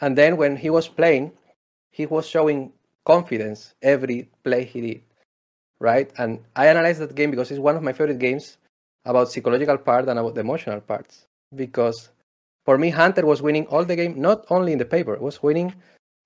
and 0.00 0.16
then 0.16 0.36
when 0.36 0.56
he 0.56 0.70
was 0.70 0.88
playing, 0.88 1.32
he 1.90 2.06
was 2.06 2.26
showing 2.28 2.72
confidence 3.04 3.74
every 3.82 4.30
play 4.44 4.64
he 4.64 4.80
did 4.80 5.02
right? 5.82 6.10
And 6.16 6.40
I 6.56 6.68
analyzed 6.68 7.00
that 7.00 7.14
game 7.14 7.30
because 7.30 7.50
it's 7.50 7.60
one 7.60 7.76
of 7.76 7.82
my 7.82 7.92
favorite 7.92 8.18
games 8.20 8.56
about 9.04 9.30
psychological 9.30 9.76
part 9.76 10.08
and 10.08 10.18
about 10.18 10.34
the 10.34 10.40
emotional 10.40 10.80
parts. 10.80 11.26
Because 11.54 12.10
for 12.64 12.78
me, 12.78 12.90
Hunter 12.90 13.26
was 13.26 13.42
winning 13.42 13.66
all 13.66 13.84
the 13.84 13.96
game, 13.96 14.20
not 14.20 14.46
only 14.50 14.72
in 14.72 14.78
the 14.78 14.84
paper, 14.84 15.16
was 15.16 15.42
winning 15.42 15.74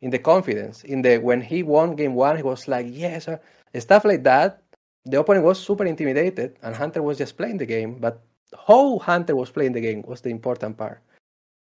in 0.02 0.10
the 0.10 0.18
confidence. 0.18 0.84
In 0.84 1.02
the 1.02 1.18
when 1.18 1.40
he 1.40 1.62
won 1.62 1.96
game 1.96 2.14
one, 2.14 2.36
he 2.36 2.42
was 2.42 2.68
like, 2.68 2.86
yes, 2.88 3.28
uh," 3.28 3.38
stuff 3.78 4.04
like 4.04 4.22
that. 4.24 4.62
The 5.04 5.20
opponent 5.20 5.44
was 5.44 5.58
super 5.58 5.84
intimidated, 5.84 6.56
and 6.62 6.74
Hunter 6.74 7.02
was 7.02 7.18
just 7.18 7.36
playing 7.36 7.58
the 7.58 7.66
game. 7.66 7.98
But 7.98 8.22
how 8.66 8.98
Hunter 8.98 9.36
was 9.36 9.50
playing 9.50 9.72
the 9.72 9.80
game 9.80 10.02
was 10.02 10.20
the 10.20 10.30
important 10.30 10.76
part, 10.76 11.00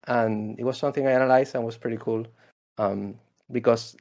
and 0.07 0.59
it 0.59 0.65
was 0.65 0.78
something 0.78 1.07
I 1.07 1.12
analyzed 1.12 1.55
and 1.55 1.65
was 1.65 1.78
pretty 1.78 1.99
cool, 1.99 2.27
um, 2.78 3.15
because 3.53 3.97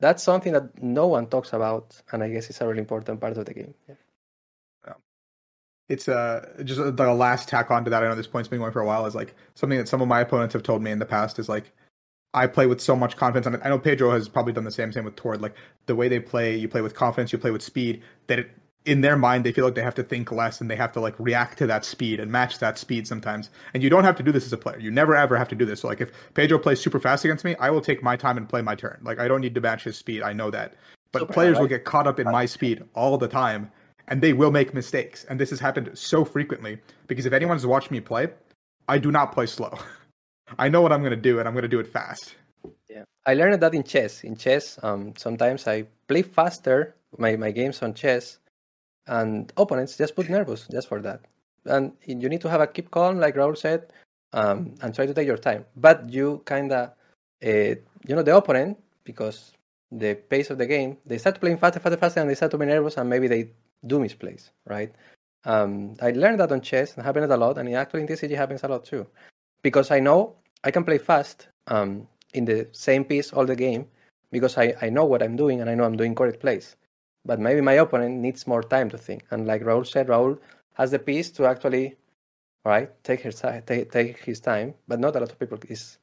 that's 0.00 0.22
something 0.22 0.52
that 0.54 0.82
no 0.82 1.06
one 1.06 1.26
talks 1.26 1.52
about, 1.52 2.00
and 2.12 2.22
I 2.22 2.30
guess 2.30 2.50
it's 2.50 2.60
a 2.60 2.66
really 2.66 2.80
important 2.80 3.20
part 3.20 3.36
of 3.36 3.44
the 3.44 3.54
game. 3.54 3.74
Yeah. 3.88 3.94
It's 5.90 6.08
uh 6.08 6.48
just 6.64 6.80
uh, 6.80 6.90
the 6.92 7.12
last 7.12 7.48
tack 7.48 7.70
on 7.70 7.84
to 7.84 7.90
that. 7.90 8.02
I 8.02 8.08
know 8.08 8.14
this 8.14 8.28
point's 8.28 8.48
been 8.48 8.60
going 8.60 8.72
for 8.72 8.80
a 8.80 8.86
while. 8.86 9.04
Is 9.06 9.16
like 9.16 9.34
something 9.56 9.76
that 9.76 9.88
some 9.88 10.00
of 10.00 10.08
my 10.08 10.20
opponents 10.20 10.52
have 10.54 10.62
told 10.62 10.82
me 10.82 10.92
in 10.92 11.00
the 11.00 11.04
past 11.04 11.38
is 11.38 11.48
like 11.48 11.72
I 12.32 12.46
play 12.46 12.66
with 12.66 12.80
so 12.80 12.94
much 12.94 13.16
confidence, 13.16 13.46
and 13.46 13.60
I 13.64 13.68
know 13.68 13.78
Pedro 13.78 14.12
has 14.12 14.28
probably 14.28 14.52
done 14.52 14.62
the 14.64 14.70
same 14.70 14.92
same 14.92 15.04
with 15.04 15.16
Tord. 15.16 15.42
Like 15.42 15.56
the 15.86 15.96
way 15.96 16.08
they 16.08 16.20
play, 16.20 16.56
you 16.56 16.68
play 16.68 16.80
with 16.80 16.94
confidence, 16.94 17.32
you 17.32 17.38
play 17.38 17.50
with 17.50 17.60
speed. 17.60 18.02
That 18.28 18.38
it, 18.38 18.50
in 18.86 19.02
their 19.02 19.16
mind 19.16 19.44
they 19.44 19.52
feel 19.52 19.66
like 19.66 19.74
they 19.74 19.82
have 19.82 19.96
to 19.96 20.02
think 20.02 20.32
less 20.32 20.60
and 20.60 20.70
they 20.70 20.76
have 20.76 20.92
to 20.92 21.00
like 21.00 21.14
react 21.18 21.58
to 21.58 21.66
that 21.66 21.84
speed 21.84 22.18
and 22.18 22.30
match 22.30 22.60
that 22.60 22.78
speed 22.78 23.06
sometimes. 23.06 23.50
And 23.74 23.82
you 23.82 23.90
don't 23.90 24.04
have 24.04 24.16
to 24.16 24.22
do 24.22 24.32
this 24.32 24.46
as 24.46 24.52
a 24.52 24.56
player. 24.56 24.78
You 24.78 24.90
never 24.92 25.16
ever 25.16 25.36
have 25.36 25.48
to 25.48 25.54
do 25.56 25.66
this. 25.66 25.80
So 25.80 25.88
like 25.88 26.00
if 26.00 26.12
Pedro 26.34 26.58
plays 26.58 26.80
super 26.80 27.00
fast 27.00 27.24
against 27.24 27.44
me, 27.44 27.56
I 27.56 27.68
will 27.70 27.82
take 27.82 28.02
my 28.02 28.16
time 28.16 28.38
and 28.38 28.48
play 28.48 28.62
my 28.62 28.76
turn. 28.76 28.98
Like 29.02 29.18
I 29.18 29.28
don't 29.28 29.40
need 29.40 29.54
to 29.56 29.60
match 29.60 29.84
his 29.84 29.98
speed. 29.98 30.22
I 30.22 30.32
know 30.32 30.50
that. 30.52 30.74
But 31.12 31.22
I 31.22 31.32
players 31.32 31.58
will 31.58 31.66
get 31.66 31.84
caught 31.84 32.06
up 32.06 32.20
in 32.20 32.30
my 32.30 32.46
speed 32.46 32.84
all 32.94 33.18
the 33.18 33.28
time 33.28 33.70
and 34.10 34.20
they 34.20 34.32
will 34.32 34.50
make 34.50 34.74
mistakes. 34.74 35.24
And 35.28 35.40
this 35.40 35.50
has 35.50 35.60
happened 35.60 35.90
so 35.94 36.24
frequently 36.24 36.78
because 37.06 37.26
if 37.26 37.32
anyone's 37.32 37.64
watched 37.64 37.90
me 37.90 38.00
play, 38.00 38.28
I 38.88 38.98
do 38.98 39.10
not 39.10 39.32
play 39.32 39.46
slow. 39.46 39.78
I 40.58 40.68
know 40.68 40.82
what 40.82 40.92
I'm 40.92 41.00
going 41.00 41.12
to 41.12 41.16
do 41.16 41.38
and 41.38 41.46
I'm 41.46 41.54
going 41.54 41.62
to 41.62 41.68
do 41.68 41.78
it 41.78 41.86
fast. 41.86 42.34
Yeah, 42.88 43.04
I 43.24 43.34
learned 43.34 43.62
that 43.62 43.72
in 43.72 43.84
chess. 43.84 44.24
In 44.24 44.36
chess, 44.36 44.78
um, 44.82 45.14
sometimes 45.16 45.66
I 45.68 45.86
play 46.08 46.22
faster 46.22 46.94
my, 47.18 47.36
my 47.36 47.50
games 47.50 47.82
on 47.82 47.94
chess, 47.94 48.38
and 49.06 49.52
opponents 49.56 49.96
just 49.96 50.14
put 50.14 50.28
nervous 50.28 50.66
just 50.70 50.88
for 50.88 51.00
that. 51.02 51.20
And 51.64 51.92
you 52.04 52.28
need 52.28 52.40
to 52.42 52.50
have 52.50 52.60
a 52.60 52.66
keep 52.66 52.90
calm, 52.90 53.18
like 53.18 53.36
Raul 53.36 53.56
said, 53.56 53.92
um, 54.32 54.74
and 54.82 54.94
try 54.94 55.06
to 55.06 55.14
take 55.14 55.26
your 55.26 55.38
time. 55.38 55.64
But 55.76 56.08
you 56.08 56.42
kind 56.44 56.72
of, 56.72 56.90
uh, 57.44 57.74
you 58.06 58.14
know, 58.14 58.22
the 58.22 58.36
opponent 58.36 58.78
because 59.04 59.52
the 59.92 60.14
pace 60.14 60.50
of 60.50 60.58
the 60.58 60.66
game, 60.66 60.98
they 61.06 61.18
start 61.18 61.40
playing 61.40 61.58
faster, 61.58 61.80
faster, 61.80 61.96
faster, 61.96 62.20
and 62.20 62.30
they 62.30 62.34
start 62.34 62.50
to 62.52 62.58
be 62.58 62.66
nervous, 62.66 62.96
and 62.96 63.08
maybe 63.08 63.28
they 63.28 63.50
do 63.86 63.98
misplays, 63.98 64.50
right? 64.66 64.92
Um, 65.44 65.94
I 66.02 66.10
learned 66.10 66.40
that 66.40 66.52
on 66.52 66.60
chess, 66.60 66.94
and 66.94 67.04
happened 67.04 67.30
a 67.30 67.36
lot, 67.36 67.58
and 67.58 67.68
it 67.68 67.74
actually 67.74 68.02
in 68.02 68.08
TCG 68.08 68.36
happens 68.36 68.62
a 68.62 68.68
lot 68.68 68.84
too, 68.84 69.06
because 69.62 69.90
I 69.90 70.00
know 70.00 70.36
I 70.64 70.70
can 70.70 70.84
play 70.84 70.98
fast. 70.98 71.48
Um, 71.66 72.08
in 72.34 72.44
the 72.44 72.68
same 72.72 73.04
piece 73.04 73.32
all 73.32 73.46
the 73.46 73.56
game 73.56 73.86
because 74.30 74.56
I, 74.56 74.74
I 74.80 74.90
know 74.90 75.04
what 75.04 75.22
I'm 75.22 75.36
doing 75.36 75.60
and 75.60 75.68
I 75.68 75.74
know 75.74 75.84
I'm 75.84 75.96
doing 75.96 76.14
correct 76.14 76.40
plays. 76.40 76.76
But 77.24 77.40
maybe 77.40 77.60
my 77.60 77.74
opponent 77.74 78.16
needs 78.18 78.46
more 78.46 78.62
time 78.62 78.88
to 78.90 78.98
think. 78.98 79.24
And 79.30 79.46
like 79.46 79.62
Raul 79.62 79.86
said, 79.86 80.08
Raul 80.08 80.38
has 80.74 80.90
the 80.90 80.98
piece 80.98 81.30
to 81.32 81.46
actually, 81.46 81.96
right, 82.64 82.90
take 83.04 83.20
his 83.20 83.42
take, 83.66 83.92
take 83.92 84.18
his 84.18 84.40
time. 84.40 84.74
But 84.88 85.00
not 85.00 85.16
a 85.16 85.20
lot 85.20 85.30
of 85.30 85.38
people 85.38 85.58
is 85.68 85.98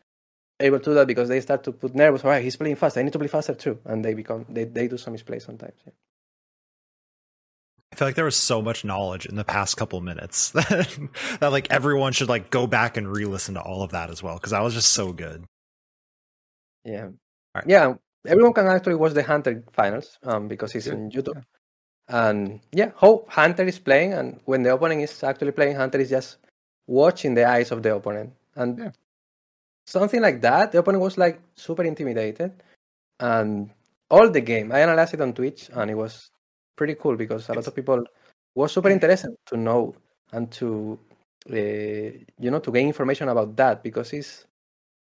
able 0.60 0.80
to 0.80 0.86
do 0.86 0.94
that 0.94 1.08
because 1.08 1.30
they 1.30 1.42
start 1.42 1.64
to 1.64 1.72
put 1.72 1.96
nervous. 1.96 2.24
All 2.24 2.30
right, 2.30 2.44
he's 2.44 2.56
playing 2.56 2.76
fast. 2.76 2.98
I 2.98 3.02
need 3.02 3.14
to 3.14 3.20
play 3.20 3.28
faster 3.28 3.56
too, 3.56 3.80
and 3.86 4.06
they 4.06 4.14
become 4.14 4.46
they, 4.48 4.66
they 4.66 4.88
do 4.88 4.98
some 4.98 5.16
misplays 5.16 5.44
sometimes. 5.44 5.74
Yeah. 5.86 5.94
I 7.92 7.96
feel 7.96 8.08
like 8.08 8.16
there 8.16 8.26
was 8.26 8.36
so 8.36 8.62
much 8.62 8.84
knowledge 8.84 9.26
in 9.26 9.36
the 9.36 9.44
past 9.46 9.78
couple 9.78 10.02
minutes 10.02 10.50
that, 10.52 10.98
that 11.40 11.52
like 11.52 11.72
everyone 11.72 12.14
should 12.14 12.30
like 12.30 12.50
go 12.50 12.68
back 12.68 12.98
and 12.98 13.08
re-listen 13.12 13.56
to 13.56 13.62
all 13.62 13.82
of 13.82 13.92
that 13.92 14.10
as 14.10 14.22
well 14.22 14.36
because 14.36 14.52
that 14.52 14.62
was 14.62 14.74
just 14.74 14.92
so 14.92 15.14
good. 15.14 15.46
Yeah. 16.84 17.10
Yeah. 17.66 17.96
Everyone 18.26 18.54
can 18.54 18.68
actually 18.68 18.96
watch 18.96 19.14
the 19.14 19.24
Hunter 19.24 19.64
finals 19.74 20.18
um, 20.24 20.48
because 20.48 20.76
it's 20.76 20.88
Yeah, 20.88 20.94
on 20.94 21.12
YouTube. 21.12 21.44
And 22.10 22.62
yeah, 22.72 22.92
how 23.00 23.26
Hunter 23.30 23.64
is 23.64 23.80
playing, 23.80 24.14
and 24.14 24.40
when 24.46 24.64
the 24.64 24.74
opponent 24.74 25.02
is 25.02 25.24
actually 25.24 25.52
playing, 25.52 25.76
Hunter 25.76 26.00
is 26.00 26.10
just 26.10 26.38
watching 26.88 27.34
the 27.36 27.46
eyes 27.48 27.72
of 27.72 27.84
the 27.84 27.96
opponent. 27.96 28.34
And 28.56 28.80
Yeah. 28.80 28.92
something 29.86 30.22
like 30.22 30.42
that, 30.42 30.72
the 30.72 30.80
opponent 30.80 31.04
was 31.04 31.18
like 31.18 31.42
super 31.56 31.84
intimidated. 31.84 32.52
And 33.20 33.72
all 34.10 34.30
the 34.30 34.42
game, 34.42 34.72
I 34.72 34.82
analyzed 34.82 35.14
it 35.16 35.22
on 35.22 35.34
Twitch, 35.34 35.70
and 35.74 35.92
it 35.92 35.96
was 35.96 36.30
pretty 36.78 36.96
cool 36.96 37.18
because 37.18 37.50
a 37.50 37.54
lot 37.54 37.68
of 37.68 37.76
people 37.76 38.04
was 38.56 38.72
super 38.72 38.90
interested 38.90 39.36
to 39.48 39.58
know 39.58 39.94
and 40.32 40.50
to, 40.52 40.98
uh, 41.52 41.56
you 42.40 42.52
know, 42.52 42.60
to 42.60 42.72
gain 42.72 42.88
information 42.88 43.30
about 43.30 43.56
that 43.58 43.84
because 43.84 44.14
it's 44.14 44.46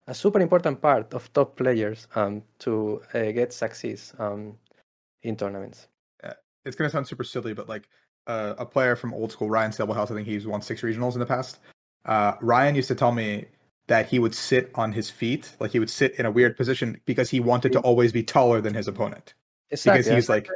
a 0.07 0.15
super 0.15 0.41
important 0.41 0.81
part 0.81 1.13
of 1.13 1.31
top 1.33 1.57
players 1.57 2.09
um, 2.15 2.43
to 2.61 3.03
uh, 3.13 3.33
get 3.33 3.53
success 3.53 4.15
um, 4.19 4.57
in 5.23 5.37
tournaments. 5.37 5.89
It's 6.65 6.75
going 6.75 6.89
to 6.89 6.93
sound 6.93 7.07
super 7.07 7.23
silly, 7.23 7.55
but 7.55 7.69
like 7.69 7.89
uh, 8.27 8.55
a 8.59 8.67
player 8.67 8.97
from 8.97 9.15
old 9.15 9.31
school, 9.31 9.49
Ryan 9.49 9.71
Sabelhaus, 9.71 10.11
I 10.11 10.15
think 10.15 10.27
he's 10.27 10.47
won 10.47 10.61
six 10.61 10.83
regionals 10.83 11.15
in 11.15 11.21
the 11.21 11.27
past. 11.27 11.59
Uh, 12.05 12.33
Ryan 12.41 12.75
used 12.75 12.89
to 12.89 12.97
tell 12.97 13.13
me 13.13 13.47
that 13.87 14.09
he 14.09 14.19
would 14.19 14.35
sit 14.35 14.73
on 14.75 14.93
his 14.93 15.09
feet, 15.09 15.55
like 15.61 15.71
he 15.71 15.79
would 15.79 15.91
sit 15.91 16.17
in 16.17 16.27
a 16.27 16.31
weird 16.31 16.57
position 16.57 17.01
because 17.05 17.31
he 17.31 17.39
wanted 17.39 17.71
to 17.73 17.81
always 17.81 18.11
be 18.11 18.25
taller 18.25 18.61
than 18.61 18.75
his 18.75 18.89
opponent. 18.89 19.35
Exactly. 19.71 19.99
Because 19.99 20.13
he's 20.13 20.29
like, 20.29 20.49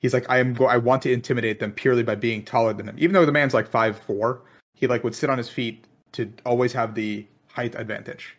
he's 0.00 0.14
like, 0.14 0.26
I 0.28 0.38
am 0.38 0.54
go, 0.54 0.66
I 0.66 0.76
want 0.76 1.02
to 1.02 1.12
intimidate 1.12 1.60
them 1.60 1.72
purely 1.72 2.02
by 2.02 2.14
being 2.14 2.44
taller 2.44 2.72
than 2.72 2.88
him. 2.88 2.96
Even 2.98 3.12
though 3.14 3.26
the 3.26 3.32
man's 3.32 3.54
like 3.54 3.68
five 3.68 3.98
four, 3.98 4.42
he 4.74 4.86
like 4.86 5.04
would 5.04 5.14
sit 5.14 5.30
on 5.30 5.38
his 5.38 5.48
feet 5.48 5.84
to 6.12 6.32
always 6.46 6.72
have 6.72 6.94
the 6.94 7.26
height 7.48 7.74
advantage. 7.74 8.36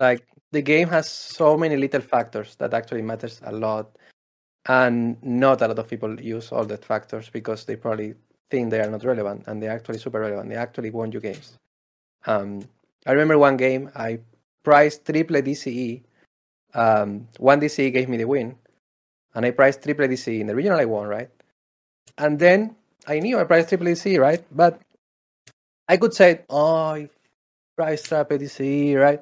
like 0.00 0.26
the 0.50 0.62
game 0.62 0.88
has 0.88 1.08
so 1.08 1.56
many 1.56 1.76
little 1.76 2.00
factors 2.00 2.56
that 2.56 2.74
actually 2.74 3.02
matters 3.02 3.40
a 3.44 3.52
lot, 3.52 3.96
and 4.66 5.16
not 5.22 5.62
a 5.62 5.68
lot 5.68 5.78
of 5.78 5.88
people 5.88 6.20
use 6.20 6.52
all 6.52 6.64
that 6.64 6.84
factors 6.84 7.30
because 7.30 7.64
they 7.64 7.76
probably 7.76 8.14
think 8.50 8.70
they 8.70 8.80
are 8.80 8.90
not 8.90 9.04
relevant, 9.04 9.44
and 9.46 9.62
they're 9.62 9.72
actually 9.72 9.98
super 9.98 10.20
relevant. 10.20 10.50
They 10.50 10.56
actually 10.56 10.90
won 10.90 11.12
you 11.12 11.20
games. 11.20 11.56
Um, 12.26 12.62
I 13.06 13.12
remember 13.12 13.38
one 13.38 13.56
game 13.56 13.90
I 13.96 14.20
priced 14.62 15.06
triple 15.06 15.36
DCE. 15.36 16.02
Um, 16.74 17.28
one 17.38 17.60
DCE 17.60 17.92
gave 17.92 18.08
me 18.08 18.16
the 18.16 18.26
win, 18.26 18.56
and 19.34 19.46
I 19.46 19.50
priced 19.50 19.82
triple 19.82 20.06
ADC 20.06 20.40
in 20.40 20.46
the 20.46 20.54
regional 20.54 20.78
I 20.78 20.84
won, 20.84 21.06
right? 21.06 21.30
And 22.18 22.38
then 22.38 22.76
I 23.06 23.18
knew 23.18 23.38
I 23.38 23.44
priced 23.44 23.68
triple 23.68 23.86
ADC, 23.86 24.20
right? 24.20 24.44
But 24.50 24.80
I 25.88 25.96
could 25.96 26.14
say, 26.14 26.42
oh, 26.50 26.94
I 26.94 27.08
priced 27.76 28.06
triple 28.06 28.38
ADC, 28.38 28.98
right? 28.98 29.20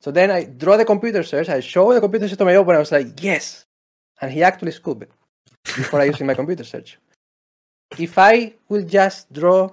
So 0.00 0.10
then 0.10 0.30
I 0.30 0.44
draw 0.44 0.76
the 0.76 0.84
computer 0.84 1.22
search, 1.22 1.48
I 1.48 1.60
show 1.60 1.92
the 1.94 2.00
computer 2.00 2.28
search 2.28 2.38
to 2.38 2.44
my 2.44 2.52
opponent, 2.52 2.76
I 2.76 2.80
was 2.80 2.92
like, 2.92 3.22
yes. 3.22 3.64
And 4.20 4.30
he 4.30 4.42
actually 4.42 4.72
scooped 4.72 5.10
before 5.64 6.00
I 6.00 6.04
using 6.04 6.26
my 6.26 6.34
computer 6.34 6.64
search. 6.64 6.98
If 7.98 8.18
I 8.18 8.54
will 8.68 8.84
just 8.84 9.32
draw, 9.32 9.70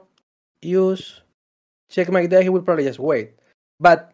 use, 0.62 1.22
check 1.90 2.10
my 2.10 2.26
deck, 2.28 2.44
he 2.44 2.49
will 2.49 2.62
probably 2.62 2.86
just 2.86 2.99
wait. 2.99 3.34
But 3.80 4.14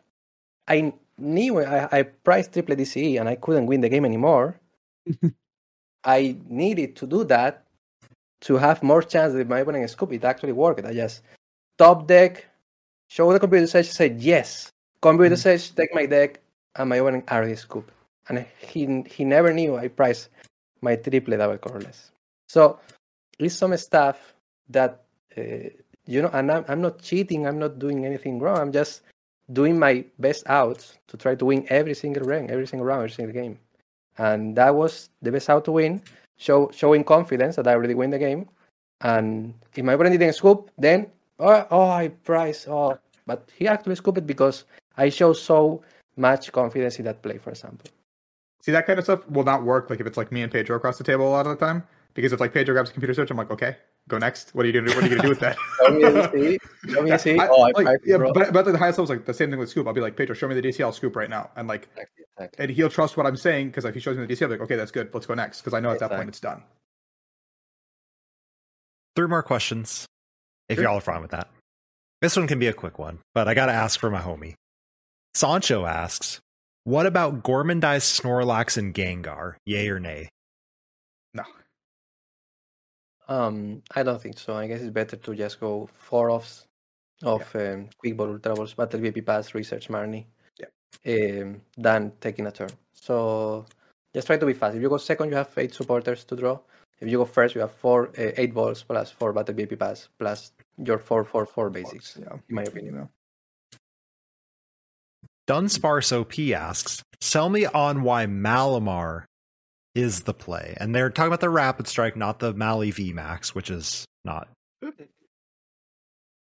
I 0.68 0.94
knew 1.18 1.60
I, 1.60 2.00
I 2.00 2.04
priced 2.04 2.54
triple 2.54 2.76
DCE 2.76 3.20
and 3.20 3.30
I 3.30 3.36
couldn't 3.36 3.68
win 3.68 3.82
the 3.82 3.90
game 3.90 4.06
anymore. 4.06 4.60
I 6.08 6.38
needed 6.48 6.96
to 6.96 7.06
do 7.06 7.26
that 7.26 7.64
to 8.42 8.56
have 8.56 8.82
more 8.82 9.04
chance 9.04 9.34
that 9.34 9.50
my 9.50 9.60
opponent 9.60 9.90
scoop. 9.90 10.14
It 10.14 10.24
actually 10.24 10.54
worked. 10.54 10.86
I 10.86 10.94
just 10.94 11.22
top 11.78 12.08
deck, 12.08 12.46
show 13.10 13.32
the 13.34 13.40
computer 13.40 13.68
search, 13.68 13.88
said 13.88 14.22
yes. 14.22 14.72
Computer 15.02 15.36
mm-hmm. 15.36 15.42
search, 15.42 15.76
take 15.76 15.94
my 15.94 16.06
deck, 16.06 16.40
and 16.76 16.90
my 16.90 16.96
opponent 16.96 17.30
already 17.30 17.56
scoop. 17.56 17.92
And 18.30 18.46
he 18.60 19.04
he 19.08 19.26
never 19.26 19.54
knew 19.54 19.78
I 19.78 19.90
priced 19.90 20.30
my 20.82 20.96
triple 20.96 21.38
double 21.38 21.58
colorless. 21.58 22.12
So 22.48 22.80
it's 23.38 23.56
some 23.56 23.76
stuff 23.78 24.34
that 24.70 25.04
uh, 25.38 25.70
you 26.08 26.22
know, 26.22 26.30
and 26.34 26.50
I'm, 26.52 26.66
I'm 26.70 26.82
not 26.82 27.02
cheating. 27.02 27.46
I'm 27.46 27.60
not 27.60 27.80
doing 27.80 28.06
anything 28.06 28.40
wrong. 28.40 28.58
I'm 28.58 28.72
just 28.72 29.02
doing 29.52 29.78
my 29.78 30.06
best 30.20 30.44
out 30.48 30.80
to 31.08 31.18
try 31.18 31.36
to 31.36 31.46
win 31.46 31.68
every 31.70 31.94
single 31.94 32.24
round, 32.24 32.50
every 32.50 32.66
single 32.66 32.86
round, 32.86 33.04
every 33.04 33.12
single 33.12 33.34
game. 33.34 33.60
And 34.18 34.56
that 34.56 34.74
was 34.74 35.10
the 35.22 35.32
best 35.32 35.50
out 35.50 35.66
to 35.66 35.72
win, 35.72 36.02
show, 36.38 36.72
showing 36.74 37.04
confidence 37.04 37.56
that 37.56 37.68
I 37.68 37.74
already 37.74 37.94
win 37.94 38.10
the 38.10 38.20
game. 38.20 38.50
And 39.02 39.54
if 39.76 39.84
my 39.84 39.94
opponent 39.94 40.18
didn't 40.18 40.34
scoop, 40.34 40.72
then 40.78 41.08
oh, 41.40 41.68
oh 41.70 41.90
I 41.90 42.10
price 42.10 42.68
oh, 42.68 42.98
but 43.28 43.50
he 43.56 43.68
actually 43.68 43.96
scooped 43.96 44.18
it 44.18 44.26
because 44.26 44.64
I 44.98 45.10
show 45.10 45.34
so 45.34 45.84
much 46.16 46.52
confidence 46.52 46.98
in 46.98 47.06
that 47.06 47.22
play, 47.22 47.38
for 47.38 47.52
example. 47.52 47.90
See 48.62 48.72
that 48.72 48.88
kind 48.88 48.98
of 48.98 49.06
stuff 49.06 49.28
will 49.30 49.44
not 49.44 49.64
work. 49.64 49.90
Like 49.90 50.00
if 50.00 50.08
it's 50.08 50.18
like 50.18 50.32
me 50.32 50.42
and 50.42 50.52
Pedro 50.52 50.76
across 50.76 50.98
the 50.98 51.04
table 51.04 51.28
a 51.28 51.30
lot 51.30 51.46
of 51.46 51.58
the 51.58 51.66
time, 51.66 51.84
because 52.16 52.34
if 52.34 52.40
like 52.40 52.54
Pedro 52.54 52.74
grabs 52.74 52.90
a 52.90 52.94
computer 52.94 53.14
search, 53.14 53.30
I'm 53.30 53.38
like, 53.38 53.52
okay, 53.52 53.78
go 54.08 54.18
next. 54.18 54.56
What 54.56 54.66
are 54.66 54.68
you 54.68 54.74
gonna 54.74 54.88
do? 54.88 54.96
What 54.96 55.04
are 55.04 55.08
you 55.08 55.16
gonna 55.16 55.22
do 55.24 55.30
with 55.30 55.40
that? 55.42 55.56
show 55.78 55.92
me 55.92 56.02
the 56.02 56.10
DC. 56.10 56.58
Show 56.92 57.02
me 57.04 57.12
the 57.12 57.18
DC. 57.38 57.48
Oh, 57.50 57.62
I, 57.62 57.82
like, 57.84 58.00
yeah, 58.04 58.18
but, 58.18 58.52
but 58.52 58.66
the 58.66 58.78
highest 58.78 58.98
level, 58.98 59.16
like 59.16 59.26
the 59.26 59.34
same 59.34 59.52
thing 59.52 59.60
with 59.60 59.70
scoop. 59.70 59.86
I'll 59.86 59.94
be 59.94 60.02
like, 60.02 60.16
Pedro, 60.16 60.34
show 60.34 60.48
me 60.48 60.60
the 60.60 60.68
DC. 60.68 60.84
I'll 60.84 60.92
scoop 60.92 61.16
right 61.16 61.30
now, 61.30 61.52
and 61.56 61.68
like, 61.68 61.88
exactly, 62.38 62.46
exactly. 62.46 62.64
and 62.64 62.76
he'll 62.76 62.90
trust 62.90 63.18
what 63.18 63.26
I'm 63.26 63.38
saying 63.38 63.68
because 63.68 63.86
if 63.86 63.94
he 63.94 64.00
shows 64.00 64.18
me 64.18 64.26
the 64.26 64.34
DC, 64.34 64.42
I'm 64.44 64.52
like, 64.52 64.62
okay, 64.62 64.76
that's 64.76 64.92
good. 64.92 65.10
Let's 65.14 65.26
go 65.26 65.34
next 65.34 65.62
because 65.62 65.74
I 65.74 65.80
know 65.80 65.90
at 65.90 65.96
exactly. 65.96 66.16
that 66.16 66.20
point 66.20 66.30
it's 66.30 66.40
done. 66.40 66.64
Three 69.16 69.28
more 69.28 69.44
questions, 69.44 70.06
if 70.70 70.76
sure. 70.76 70.86
y'all 70.86 70.98
are 70.98 71.02
fine 71.02 71.22
with 71.22 71.32
that. 71.32 71.50
This 72.22 72.36
one 72.36 72.48
can 72.48 72.60
be 72.60 72.68
a 72.68 72.74
quick 72.74 73.00
one, 73.00 73.20
but 73.34 73.48
I 73.48 73.54
gotta 73.54 73.72
ask 73.72 74.00
for 74.00 74.10
my 74.10 74.22
homie. 74.22 74.56
Sancho 75.34 75.86
asks, 75.86 76.40
"What 76.84 77.06
about 77.06 77.44
Gormandized 77.44 78.20
Snorlax 78.20 78.78
and 78.78 78.94
Gengar? 78.94 79.56
Yay 79.66 79.90
or 79.90 80.00
nay?" 80.00 80.30
No. 81.34 81.44
Um, 83.28 83.84
I 83.96 84.04
don't 84.04 84.22
think 84.22 84.38
so. 84.40 84.56
I 84.56 84.68
guess 84.68 84.82
it's 84.82 84.92
better 84.92 85.18
to 85.18 85.36
just 85.36 85.60
go 85.60 85.90
four 85.94 86.30
offs 86.30 86.66
of 87.24 87.44
yeah. 87.54 87.74
um, 87.74 87.90
Quick 87.98 88.18
Ball, 88.18 88.34
Ultra 88.34 88.56
Balls, 88.56 88.74
Battle 88.74 89.00
VIP 89.00 89.26
Pass, 89.26 89.54
Research 89.54 89.90
Marnie, 89.90 90.26
yeah. 90.26 90.37
Um, 91.06 91.62
than 91.78 92.12
taking 92.22 92.48
a 92.48 92.52
turn. 92.52 92.70
So 92.94 93.66
just 94.14 94.28
try 94.28 94.38
to 94.38 94.46
be 94.46 94.54
fast. 94.54 94.76
If 94.76 94.82
you 94.82 94.90
go 94.90 94.98
second, 94.98 95.30
you 95.30 95.36
have 95.36 95.52
eight 95.58 95.74
supporters 95.74 96.24
to 96.26 96.36
draw. 96.36 96.60
If 97.00 97.08
you 97.08 97.18
go 97.18 97.26
first, 97.26 97.54
you 97.54 97.62
have 97.62 97.72
four, 97.72 98.08
uh, 98.18 98.32
eight 98.38 98.54
balls 98.54 98.84
plus 98.84 99.12
four 99.12 99.32
Battle 99.34 99.54
VIP 99.54 99.78
Pass 99.78 100.10
plus 100.18 100.52
your 100.84 100.98
four, 100.98 101.24
four, 101.24 101.46
four 101.46 101.70
basics. 101.70 102.18
Yeah, 102.20 102.34
in 102.50 102.56
my 102.56 102.64
opinion. 102.64 102.96
Yeah. 102.96 103.78
Dunsparce 105.48 106.12
OP 106.12 106.54
asks, 106.54 107.04
"Sell 107.22 107.50
me 107.50 107.66
on 107.66 108.02
why 108.02 108.26
Malamar 108.26 109.26
is 109.98 110.22
the 110.22 110.34
play. 110.34 110.76
And 110.80 110.94
they're 110.94 111.10
talking 111.10 111.28
about 111.28 111.42
the 111.42 111.50
Rapid 111.50 111.88
Strike, 111.88 112.16
not 112.16 112.40
the 112.40 112.54
Mally 112.54 112.92
V 112.92 113.14
Max, 113.14 113.56
which 113.56 113.72
is 113.72 114.06
not. 114.24 114.48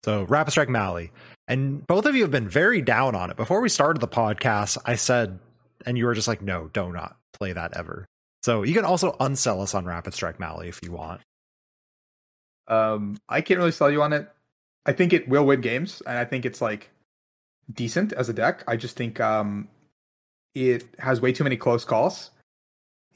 So 0.04 0.24
Rapid 0.24 0.52
Strike 0.52 0.68
Mally. 0.68 1.12
And 1.46 1.86
both 1.86 2.06
of 2.06 2.14
you 2.14 2.22
have 2.22 2.30
been 2.30 2.48
very 2.48 2.82
down 2.82 3.14
on 3.14 3.30
it. 3.30 3.36
Before 3.36 3.60
we 3.60 3.68
started 3.68 4.00
the 4.00 4.08
podcast, 4.08 4.78
I 4.84 4.96
said, 4.96 5.38
and 5.86 5.96
you 5.96 6.06
were 6.06 6.14
just 6.14 6.28
like, 6.28 6.42
no, 6.42 6.68
do 6.72 6.92
not 6.92 7.16
play 7.32 7.52
that 7.52 7.76
ever. 7.76 8.06
So 8.42 8.62
you 8.62 8.74
can 8.74 8.84
also 8.84 9.12
unsell 9.12 9.62
us 9.62 9.74
on 9.74 9.84
Rapid 9.84 10.14
Strike 10.14 10.38
Mally 10.38 10.68
if 10.68 10.80
you 10.82 10.92
want. 10.92 11.20
Um, 12.68 13.16
I 13.28 13.40
can't 13.40 13.58
really 13.58 13.72
sell 13.72 13.90
you 13.90 14.02
on 14.02 14.12
it. 14.12 14.28
I 14.84 14.92
think 14.92 15.12
it 15.12 15.28
will 15.28 15.44
win 15.44 15.60
games, 15.60 16.02
and 16.06 16.18
I 16.18 16.24
think 16.24 16.44
it's 16.44 16.60
like 16.60 16.90
decent 17.72 18.12
as 18.12 18.28
a 18.28 18.32
deck. 18.32 18.62
I 18.66 18.76
just 18.76 18.96
think 18.96 19.20
um, 19.20 19.68
it 20.54 20.86
has 20.98 21.20
way 21.20 21.32
too 21.32 21.44
many 21.44 21.56
close 21.56 21.84
calls 21.84 22.30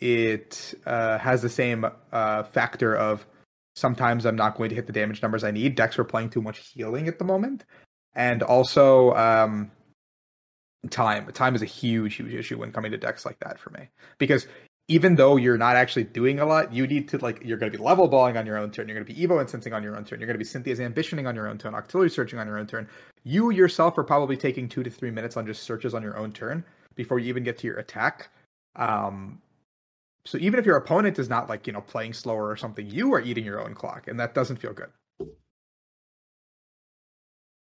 it 0.03 0.75
uh, 0.85 1.17
has 1.19 1.43
the 1.43 1.49
same 1.49 1.87
uh, 2.13 2.43
factor 2.43 2.95
of 2.97 3.25
sometimes 3.75 4.27
I'm 4.27 4.37
not 4.37 4.57
going 4.57 4.69
to 4.71 4.75
hit 4.75 4.87
the 4.87 4.93
damage 4.93 5.23
numbers 5.23 5.45
I 5.45 5.51
need. 5.51 5.75
Decks 5.75 5.99
are 5.99 6.05
playing 6.05 6.31
too 6.31 6.43
much 6.43 6.59
healing 6.59 7.09
at 7.09 7.19
the 7.19 7.25
moment, 7.25 7.65
and 8.15 8.43
also 8.43 9.13
um, 9.15 9.71
time. 10.91 11.31
Time 11.33 11.55
is 11.55 11.63
a 11.63 11.67
huge, 11.67 12.17
huge 12.17 12.35
issue 12.35 12.59
when 12.59 12.73
coming 12.73 12.93
to 12.93 12.99
decks 12.99 13.25
like 13.25 13.39
that 13.41 13.59
for 13.59 13.71
me 13.71 13.89
because 14.19 14.47
even 14.89 15.15
though 15.15 15.37
you're 15.37 15.59
not 15.59 15.77
actually 15.77 16.05
doing 16.05 16.41
a 16.41 16.45
lot, 16.45 16.73
you 16.73 16.87
need 16.87 17.09
to 17.09 17.19
like 17.19 17.41
you're 17.45 17.57
going 17.57 17.71
to 17.71 17.79
be 17.79 17.83
level 17.83 18.09
balling 18.09 18.37
on 18.37 18.45
your 18.47 18.59
own 18.59 18.71
turn. 18.71 18.89
You're 18.89 18.97
going 18.97 19.07
to 19.07 19.15
be 19.15 19.27
Evo 19.27 19.41
incensing 19.41 19.73
on 19.73 19.83
your 19.83 19.97
own 19.97 20.05
turn. 20.05 20.19
You're 20.19 20.27
going 20.27 20.35
to 20.35 20.39
be 20.39 20.45
Cynthia's 20.45 20.81
ambitioning 20.81 21.27
on 21.27 21.35
your 21.35 21.49
own 21.49 21.57
turn. 21.57 21.73
Octillery 21.73 22.11
searching 22.11 22.39
on 22.39 22.47
your 22.47 22.59
own 22.59 22.67
turn. 22.67 22.89
You 23.23 23.51
yourself 23.51 23.97
are 23.97 24.05
probably 24.05 24.37
taking 24.37 24.69
two 24.69 24.83
to 24.83 24.91
three 24.91 25.11
minutes 25.11 25.37
on 25.37 25.47
just 25.47 25.63
searches 25.63 25.95
on 25.95 26.03
your 26.03 26.17
own 26.17 26.33
turn 26.33 26.65
before 26.97 27.19
you 27.19 27.29
even 27.29 27.45
get 27.45 27.59
to 27.59 27.67
your 27.67 27.79
attack. 27.79 28.29
Um, 28.75 29.41
so 30.25 30.39
even 30.39 30.61
if 30.61 30.67
your 30.67 30.77
opponent 30.77 31.19
is 31.19 31.29
not 31.29 31.49
like, 31.49 31.67
you 31.67 31.73
know, 31.73 31.81
playing 31.81 32.13
slower 32.13 32.49
or 32.49 32.57
something, 32.57 32.89
you 32.89 33.13
are 33.15 33.21
eating 33.21 33.45
your 33.45 33.61
own 33.61 33.75
clock 33.75 34.09
and 34.09 34.19
that 34.21 34.35
doesn't 34.35 34.57
feel 34.57 34.73
good. 34.73 34.91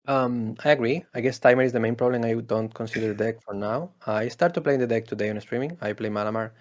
Um, 0.08 0.54
I 0.64 0.70
agree. 0.70 1.04
I 1.14 1.20
guess 1.20 1.38
timer 1.38 1.62
is 1.62 1.72
the 1.72 1.80
main 1.80 1.96
problem. 1.96 2.24
I 2.24 2.34
don't 2.34 2.72
consider 2.72 3.08
the 3.08 3.14
deck 3.14 3.42
for 3.42 3.54
now. 3.54 3.90
I 4.06 4.28
start 4.28 4.32
started 4.32 4.60
playing 4.62 4.80
the 4.80 4.86
deck 4.86 5.06
today 5.06 5.30
on 5.30 5.40
streaming. 5.40 5.76
I 5.80 5.92
play 5.92 6.08
Malamar, 6.08 6.52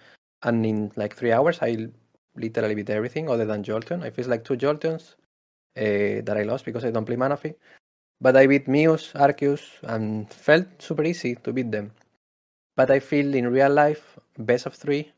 and 0.42 0.66
in 0.66 0.92
like 0.96 1.14
three 1.14 1.30
hours, 1.32 1.58
I 1.62 1.88
literally 2.34 2.74
beat 2.74 2.90
everything 2.90 3.30
other 3.30 3.44
than 3.44 3.62
Jolteon. 3.62 4.02
I 4.02 4.10
faced 4.10 4.28
like 4.28 4.44
two 4.44 4.56
Jolteons 4.56 5.14
uh, 5.76 6.22
that 6.26 6.36
I 6.36 6.42
lost 6.42 6.64
because 6.64 6.84
I 6.84 6.90
don't 6.90 7.04
play 7.04 7.16
Manaphy. 7.16 7.54
But 8.20 8.36
I 8.36 8.46
beat 8.48 8.66
Mews, 8.66 9.12
Arceus, 9.14 9.62
and 9.82 10.32
felt 10.32 10.66
super 10.78 11.04
easy 11.04 11.36
to 11.36 11.52
beat 11.52 11.70
them. 11.70 11.92
But 12.74 12.90
I 12.90 12.98
feel 12.98 13.34
in 13.34 13.46
real 13.46 13.70
life, 13.70 14.18
best 14.38 14.66
of 14.66 14.74
three, 14.74 15.12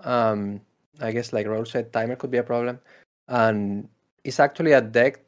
um, 0.00 0.60
I 1.00 1.12
guess, 1.12 1.32
like 1.32 1.46
Raul 1.46 1.66
said, 1.66 1.92
timer 1.92 2.16
could 2.16 2.30
be 2.30 2.38
a 2.38 2.42
problem, 2.42 2.80
and 3.28 3.88
it's 4.24 4.40
actually 4.40 4.72
a 4.72 4.80
deck 4.80 5.20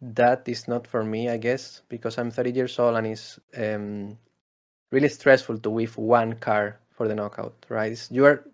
that 0.00 0.42
is 0.46 0.68
not 0.68 0.86
for 0.86 1.02
me, 1.02 1.28
I 1.28 1.36
guess, 1.36 1.82
because 1.88 2.18
I'm 2.18 2.30
30 2.30 2.50
years 2.50 2.78
old 2.78 2.96
and 2.96 3.06
it's 3.06 3.38
um, 3.56 4.18
really 4.90 5.08
stressful 5.08 5.58
to 5.58 5.70
whiff 5.70 5.96
one 5.96 6.34
card 6.34 6.74
for 6.90 7.08
the 7.08 7.14
knockout, 7.14 7.54
right? 7.68 7.92
It's, 7.92 8.10
you 8.10 8.24
are, 8.26 8.44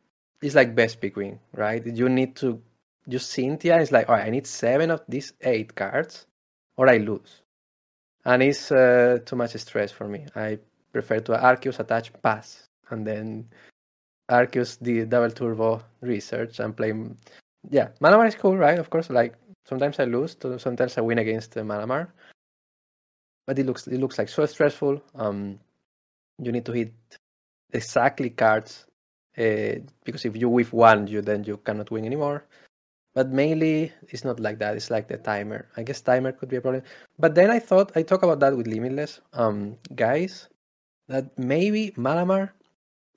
it's 0.41 0.55
like 0.55 0.75
best 0.75 1.01
pick 1.01 1.17
win, 1.17 1.41
right? 1.55 1.85
You 1.85 2.09
need 2.09 2.37
to 2.37 2.63
just 3.09 3.31
Cynthia 3.31 3.81
is 3.81 3.91
like, 3.91 4.09
all 4.09 4.15
right, 4.15 4.27
I 4.27 4.31
need 4.31 4.47
seven 4.47 4.91
of 4.91 5.03
these 5.09 5.33
eight 5.41 5.75
cards, 5.75 6.27
or 6.77 6.89
I 6.89 6.99
lose, 6.99 7.43
and 8.25 8.43
it's 8.43 8.71
uh, 8.71 9.19
too 9.25 9.37
much 9.37 9.55
stress 9.57 9.91
for 9.91 10.07
me. 10.07 10.27
I 10.37 10.59
prefer 10.93 11.21
to 11.21 11.33
Arceus 11.33 11.81
attach 11.81 12.13
pass, 12.23 12.69
and 12.91 13.07
then 13.07 13.49
Arceus 14.31 14.79
the 14.81 15.05
double 15.05 15.31
turbo 15.31 15.83
research 16.01 16.61
and 16.61 16.77
play. 16.77 16.95
Yeah, 17.71 17.89
Malamar 18.01 18.29
is 18.29 18.35
cool, 18.35 18.57
right? 18.57 18.79
Of 18.79 18.89
course, 18.89 19.11
like 19.11 19.35
sometimes 19.67 19.99
I 19.99 20.05
lose, 20.05 20.37
sometimes 20.59 20.97
I 20.97 21.03
win 21.03 21.19
against 21.19 21.57
uh, 21.57 21.63
Malamar, 21.63 22.09
but 23.47 23.59
it 23.59 23.67
looks 23.67 23.87
it 23.87 23.99
looks 23.99 24.19
like 24.19 24.29
so 24.29 24.47
stressful. 24.47 25.03
Um, 25.15 25.59
you 26.39 26.53
need 26.53 26.65
to 26.67 26.73
hit 26.73 26.95
exactly 27.73 28.31
cards 28.31 28.87
uh, 29.39 29.83
because 30.05 30.25
if 30.25 30.37
you 30.37 30.49
whiff 30.49 30.73
one, 30.73 31.07
you 31.07 31.21
then 31.21 31.45
you 31.45 31.59
cannot 31.59 31.91
win 31.91 32.05
anymore. 32.05 32.47
But 33.13 33.31
mainly, 33.31 33.93
it's 34.09 34.25
not 34.25 34.39
like 34.39 34.59
that. 34.61 34.77
It's 34.77 34.89
like 34.91 35.09
the 35.09 35.19
timer. 35.19 35.67
I 35.77 35.83
guess 35.83 36.01
timer 36.01 36.31
could 36.31 36.49
be 36.49 36.57
a 36.57 36.61
problem. 36.61 36.85
But 37.19 37.35
then 37.35 37.51
I 37.51 37.59
thought 37.59 37.91
I 37.97 38.03
talk 38.03 38.23
about 38.23 38.39
that 38.41 38.57
with 38.57 38.69
Limitless, 38.69 39.21
um, 39.33 39.77
guys, 39.97 40.49
that 41.09 41.37
maybe 41.37 41.91
Malamar 41.99 42.51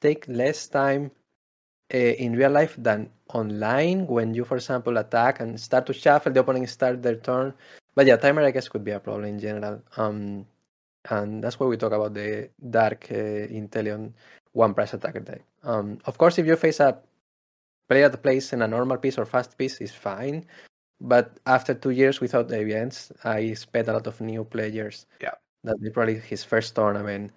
take 0.04 0.28
less 0.28 0.68
time 0.68 1.10
uh, 1.94 1.98
in 1.98 2.36
real 2.36 2.52
life 2.52 2.76
than 2.78 3.10
online 3.34 4.06
when 4.08 4.34
you, 4.34 4.44
for 4.44 4.58
example, 4.58 4.98
attack 4.98 5.40
and 5.40 5.60
start 5.60 5.86
to 5.88 5.94
shuffle, 5.94 6.32
the 6.32 6.42
opponent 6.42 6.70
start 6.70 7.02
their 7.02 7.16
turn. 7.16 7.54
But 7.96 8.06
yeah, 8.06 8.18
timer 8.18 8.44
I 8.44 8.52
guess 8.52 8.68
could 8.68 8.84
be 8.84 8.92
a 8.92 9.00
problem 9.00 9.26
in 9.26 9.40
general. 9.40 9.82
Um, 9.98 10.46
and 11.10 11.44
that's 11.44 11.60
why 11.60 11.68
we 11.68 11.78
talk 11.78 11.94
about 11.94 12.14
the 12.14 12.50
dark 12.70 13.08
uh, 13.12 13.48
Inteleon 13.48 14.14
one 14.54 14.74
price 14.74 14.94
attacker 14.94 15.20
deck. 15.20 15.42
Um, 15.64 15.98
of 16.06 16.18
course, 16.18 16.38
if 16.38 16.46
you 16.46 16.56
face 16.56 16.80
a 16.80 17.00
player 17.90 18.10
that 18.10 18.24
plays 18.24 18.54
in 18.54 18.62
a 18.62 18.68
normal 18.68 18.98
piece 18.98 19.18
or 19.18 19.26
fast 19.26 19.58
piece 19.58 19.82
is 19.82 19.92
fine. 19.92 20.46
But 21.02 21.40
after 21.46 21.74
two 21.74 21.90
years 21.90 22.22
without 22.22 22.48
the 22.48 22.62
events, 22.62 23.12
I 23.24 23.40
expect 23.40 23.90
a 23.90 23.94
lot 23.94 24.08
of 24.08 24.22
new 24.22 24.44
players. 24.44 25.06
Yeah. 25.22 25.36
That 25.64 25.82
be 25.82 25.90
probably 25.90 26.20
his 26.20 26.44
first 26.44 26.76
tournament. 26.76 27.32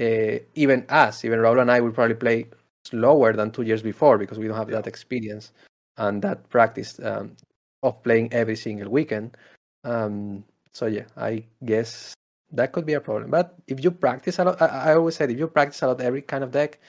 Uh, 0.00 0.38
even 0.54 0.86
us, 0.88 1.24
even 1.24 1.38
Raul 1.40 1.60
and 1.60 1.70
I 1.70 1.80
will 1.80 1.92
probably 1.92 2.14
play 2.14 2.46
slower 2.84 3.32
than 3.32 3.50
two 3.50 3.62
years 3.62 3.82
before 3.82 4.18
because 4.18 4.38
we 4.38 4.48
don't 4.48 4.56
have 4.56 4.70
Yeah. 4.70 4.76
that 4.76 4.86
experience 4.86 5.52
and 5.98 6.22
that 6.22 6.48
practice 6.48 6.98
um, 7.00 7.36
of 7.82 8.02
playing 8.02 8.32
every 8.32 8.56
single 8.56 8.88
weekend. 8.90 9.36
Um, 9.84 10.44
so 10.72 10.86
yeah, 10.86 11.04
I 11.16 11.44
guess 11.64 12.14
that 12.52 12.72
could 12.72 12.86
be 12.86 12.94
a 12.94 13.00
problem. 13.00 13.30
But 13.30 13.54
if 13.66 13.84
you 13.84 13.90
practice 13.90 14.38
a 14.38 14.44
lot, 14.44 14.62
I, 14.62 14.92
I 14.92 14.94
always 14.94 15.16
said 15.16 15.30
if 15.30 15.38
you 15.38 15.46
practice 15.46 15.82
a 15.82 15.88
lot 15.88 16.00
every 16.00 16.22
kind 16.22 16.42
of 16.44 16.50
deck, 16.50 16.80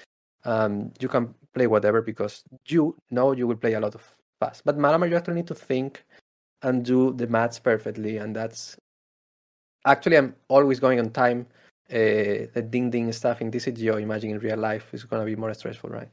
um, 0.45 0.91
you 0.99 1.07
can 1.09 1.34
play 1.53 1.67
whatever 1.67 2.01
because 2.01 2.43
you 2.67 2.95
know 3.11 3.31
you 3.34 3.47
will 3.47 3.57
play 3.57 3.73
a 3.73 3.80
lot 3.80 3.95
of 3.95 4.15
fast. 4.39 4.63
But 4.65 4.77
Malamar, 4.77 5.09
you 5.09 5.17
actually 5.17 5.35
need 5.35 5.47
to 5.47 5.55
think 5.55 6.05
and 6.61 6.85
do 6.85 7.13
the 7.13 7.27
maths 7.27 7.59
perfectly, 7.59 8.17
and 8.17 8.35
that's 8.35 8.77
actually 9.85 10.17
I'm 10.17 10.35
always 10.47 10.80
going 10.80 10.99
on 10.99 11.09
time. 11.11 11.47
Uh, 11.89 12.47
the 12.53 12.65
ding 12.69 12.89
ding 12.89 13.11
stuff 13.11 13.41
in 13.41 13.51
TCGO, 13.51 14.01
imagine 14.01 14.31
in 14.31 14.39
real 14.39 14.57
life 14.57 14.93
is 14.93 15.03
gonna 15.03 15.26
be 15.26 15.35
more 15.35 15.53
stressful, 15.53 15.89
right? 15.89 16.10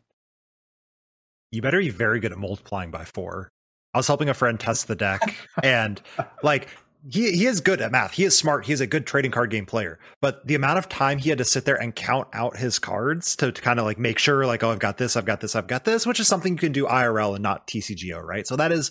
You 1.51 1.63
better 1.63 1.79
be 1.79 1.91
very 1.91 2.21
good 2.21 2.33
at 2.33 2.39
multiplying 2.39 2.91
by 2.91 3.05
four. 3.05 3.51
I 3.93 3.99
was 3.99 4.07
helping 4.07 4.29
a 4.29 4.35
friend 4.35 4.59
test 4.59 4.87
the 4.89 4.95
deck, 4.95 5.21
and 5.63 6.01
like 6.43 6.69
he 7.09 7.33
he 7.33 7.47
is 7.47 7.61
good 7.61 7.81
at 7.81 7.93
math. 7.93 8.13
He 8.13 8.25
is 8.25 8.37
smart. 8.37 8.67
He 8.67 8.73
is 8.73 8.81
a 8.81 8.87
good 8.87 9.07
trading 9.07 9.31
card 9.31 9.51
game 9.51 9.67
player. 9.67 9.99
But 10.21 10.47
the 10.47 10.55
amount 10.55 10.79
of 10.79 10.89
time 10.89 11.19
he 11.19 11.31
had 11.31 11.39
to 11.39 11.45
sit 11.45 11.65
there 11.65 11.81
and 11.81 11.95
count 11.95 12.29
out 12.33 12.57
his 12.57 12.79
cards 12.79 13.35
to, 13.37 13.51
to 13.53 13.63
kind 13.63 13.79
of 13.79 13.87
like 13.87 13.99
make 13.99 14.19
sure, 14.19 14.47
like, 14.47 14.63
oh, 14.63 14.71
I've 14.71 14.79
got 14.79 14.99
this, 14.99 15.17
I've 15.17 15.25
got 15.25 15.41
this, 15.41 15.57
I've 15.57 15.67
got 15.67 15.85
this, 15.85 16.07
which 16.07 16.21
is 16.21 16.29
something 16.29 16.53
you 16.53 16.59
can 16.59 16.73
do 16.73 16.87
IRL 16.87 17.35
and 17.35 17.43
not 17.43 17.67
TCGO, 17.67 18.23
right? 18.23 18.47
So 18.47 18.57
that 18.57 18.73
is 18.73 18.91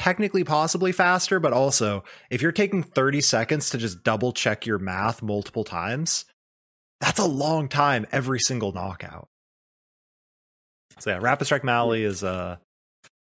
technically 0.00 0.44
possibly 0.44 0.92
faster, 0.92 1.38
but 1.38 1.52
also 1.52 2.02
if 2.30 2.40
you're 2.40 2.52
taking 2.52 2.82
30 2.82 3.20
seconds 3.20 3.68
to 3.68 3.76
just 3.76 4.02
double 4.02 4.32
check 4.32 4.64
your 4.64 4.78
math 4.78 5.22
multiple 5.22 5.62
times, 5.62 6.24
that's 7.02 7.18
a 7.18 7.26
long 7.26 7.68
time 7.68 8.06
every 8.10 8.38
single 8.38 8.72
knockout. 8.72 9.28
So 11.00 11.10
yeah, 11.10 11.18
Rapid 11.20 11.44
Strike 11.44 11.64
Mally 11.64 12.02
is 12.02 12.24
uh 12.24 12.56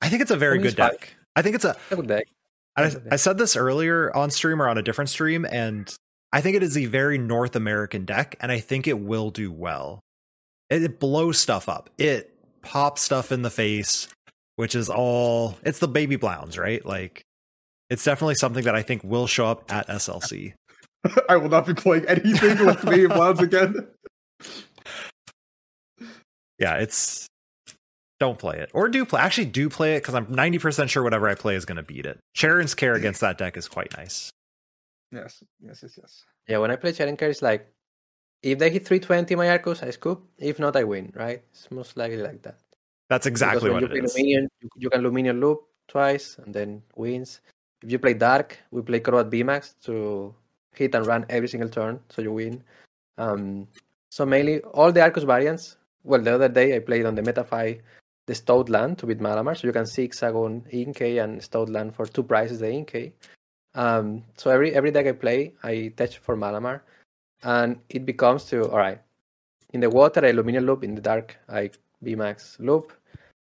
I 0.01 0.09
think 0.09 0.23
it's 0.23 0.33
a 0.33 0.37
very 0.37 0.59
good 0.59 0.75
deck. 0.75 1.15
I 1.37 1.43
think 1.43 1.55
it's 1.55 1.65
a 1.65 1.77
A 1.93 1.97
good 1.97 2.09
deck. 2.09 2.27
I, 2.77 2.83
a 2.83 3.01
I 3.13 3.17
said 3.17 3.39
this 3.39 3.55
earlier 3.55 4.15
on 4.15 4.31
stream 4.31 4.61
or 4.61 4.69
on 4.69 4.77
a 4.77 4.83
different 4.83 5.09
stream, 5.09 5.47
and 5.49 5.93
I 6.33 6.41
think 6.41 6.57
it 6.57 6.65
is 6.65 6.77
a 6.77 6.87
very 6.87 7.17
North 7.17 7.55
American 7.55 8.05
deck, 8.05 8.37
and 8.41 8.51
I 8.51 8.59
think 8.59 8.89
it 8.89 8.99
will 8.99 9.31
do 9.31 9.53
well. 9.53 10.01
It, 10.69 10.83
it 10.83 11.01
blows 11.01 11.39
stuff 11.39 11.69
up. 11.69 11.91
It 11.97 12.35
pops 12.63 13.03
stuff 13.03 13.31
in 13.33 13.43
the 13.43 13.51
face, 13.51 14.09
which 14.57 14.75
is 14.75 14.89
all 14.91 15.57
it's 15.63 15.79
the 15.79 15.89
baby 15.89 16.17
Blowns, 16.17 16.59
right? 16.59 16.85
Like 16.85 17.23
it's 17.89 18.05
definitely 18.05 18.35
something 18.35 18.65
that 18.65 18.75
I 18.75 18.83
think 18.83 19.05
will 19.05 19.27
show 19.27 19.47
up 19.47 19.73
at 19.73 19.87
SLC. 19.89 20.55
I 21.29 21.37
will 21.37 21.49
not 21.49 21.67
be 21.67 21.75
playing 21.75 22.07
anything 22.07 22.65
with 22.67 22.85
me 22.85 23.07
Clouds 23.07 23.41
again. 23.41 23.87
Yeah, 26.59 26.77
it's 26.77 27.27
don't 28.19 28.39
play 28.39 28.59
it. 28.59 28.71
Or 28.73 28.89
do 28.89 29.05
play 29.05 29.21
actually 29.21 29.47
do 29.47 29.69
play 29.69 29.97
it 29.97 30.03
because 30.03 30.15
I'm 30.15 30.27
90% 30.27 30.89
sure 30.89 31.03
whatever 31.03 31.29
I 31.29 31.35
play 31.35 31.55
is 31.55 31.65
gonna 31.65 31.83
beat 31.83 32.07
it. 32.07 32.19
Sharon's 32.35 32.75
care 32.75 32.95
against 32.95 33.21
that 33.21 33.39
deck 33.39 33.57
is 33.57 33.69
quite 33.69 33.97
nice. 33.97 34.31
Yes, 35.13 35.43
yes, 35.61 35.81
yes, 35.83 35.99
yes. 35.99 36.25
Yeah, 36.49 36.59
when 36.59 36.71
I 36.71 36.77
play 36.77 36.93
Cherenker, 36.93 37.23
it's 37.23 37.43
like 37.43 37.71
if 38.43 38.59
they 38.59 38.71
hit 38.71 38.87
320 38.87 39.35
my 39.35 39.47
Arceus, 39.47 39.83
I 39.83 39.91
scoop. 39.91 40.25
If 40.39 40.59
not, 40.59 40.77
I 40.77 40.85
win, 40.85 41.13
right? 41.15 41.43
It's 41.51 41.71
most 41.71 41.97
likely 41.97 42.19
like 42.23 42.43
that. 42.43 42.59
That's 43.09 43.27
exactly 43.27 43.71
what 43.71 43.83
you 43.83 43.89
play 43.89 44.01
Lumineon, 44.01 44.49
you, 44.61 44.69
you 44.77 44.91
can 44.91 45.03
Lumineon 45.03 45.41
loop 45.41 45.61
twice 45.89 46.39
and 46.45 46.53
then 46.53 46.83
wins. 46.97 47.41
If 47.83 47.93
you 47.93 47.99
play 47.99 48.15
Dark, 48.15 48.59
we 48.71 48.83
play 48.83 49.01
Croat 49.01 49.31
VMAX 49.31 49.75
to 49.85 50.35
hit 50.75 50.95
and 50.95 51.07
run 51.07 51.27
every 51.29 51.49
single 51.49 51.69
turn, 51.69 52.01
so 52.09 52.23
you 52.23 52.33
win. 52.33 52.63
Um, 53.19 53.69
so 54.11 54.27
mainly 54.27 54.61
all 54.61 54.93
the 54.93 55.01
Arceus 55.01 55.27
variants. 55.27 55.77
Well, 56.05 56.21
the 56.21 56.35
other 56.35 56.49
day 56.49 56.77
I 56.77 56.81
played 56.81 57.07
on 57.07 57.15
the 57.15 57.23
Metafy 57.23 57.81
the 58.27 58.33
Stoutland 58.33 58.99
to 58.99 59.07
beat 59.07 59.21
Malamar, 59.21 59.57
so 59.57 59.67
you 59.67 59.73
can 59.73 59.87
see 59.87 60.03
Hexagon 60.03 60.67
Inkay 60.73 61.23
and 61.23 61.41
Stoutland 61.41 61.95
for 61.95 62.07
two 62.07 62.25
prices 62.25 62.59
the 62.59 62.67
Inkay. 62.67 63.13
Um, 63.75 64.25
so 64.37 64.51
every 64.51 64.75
every 64.75 64.91
deck 64.91 65.07
I 65.07 65.13
play, 65.13 65.55
I 65.63 65.93
touch 65.97 66.19
for 66.19 66.37
Malamar, 66.37 66.81
and 67.43 67.79
it 67.89 68.05
becomes 68.05 68.45
to 68.47 68.69
all 68.69 68.79
right. 68.79 69.01
In 69.73 69.81
the 69.81 69.91
water, 69.91 70.25
I 70.25 70.33
Lumineon 70.33 70.67
loop. 70.67 70.83
In 70.83 70.95
the 70.95 71.01
dark, 71.01 71.37
I 71.49 71.71
VMAX 72.05 72.59
loop. 72.61 72.93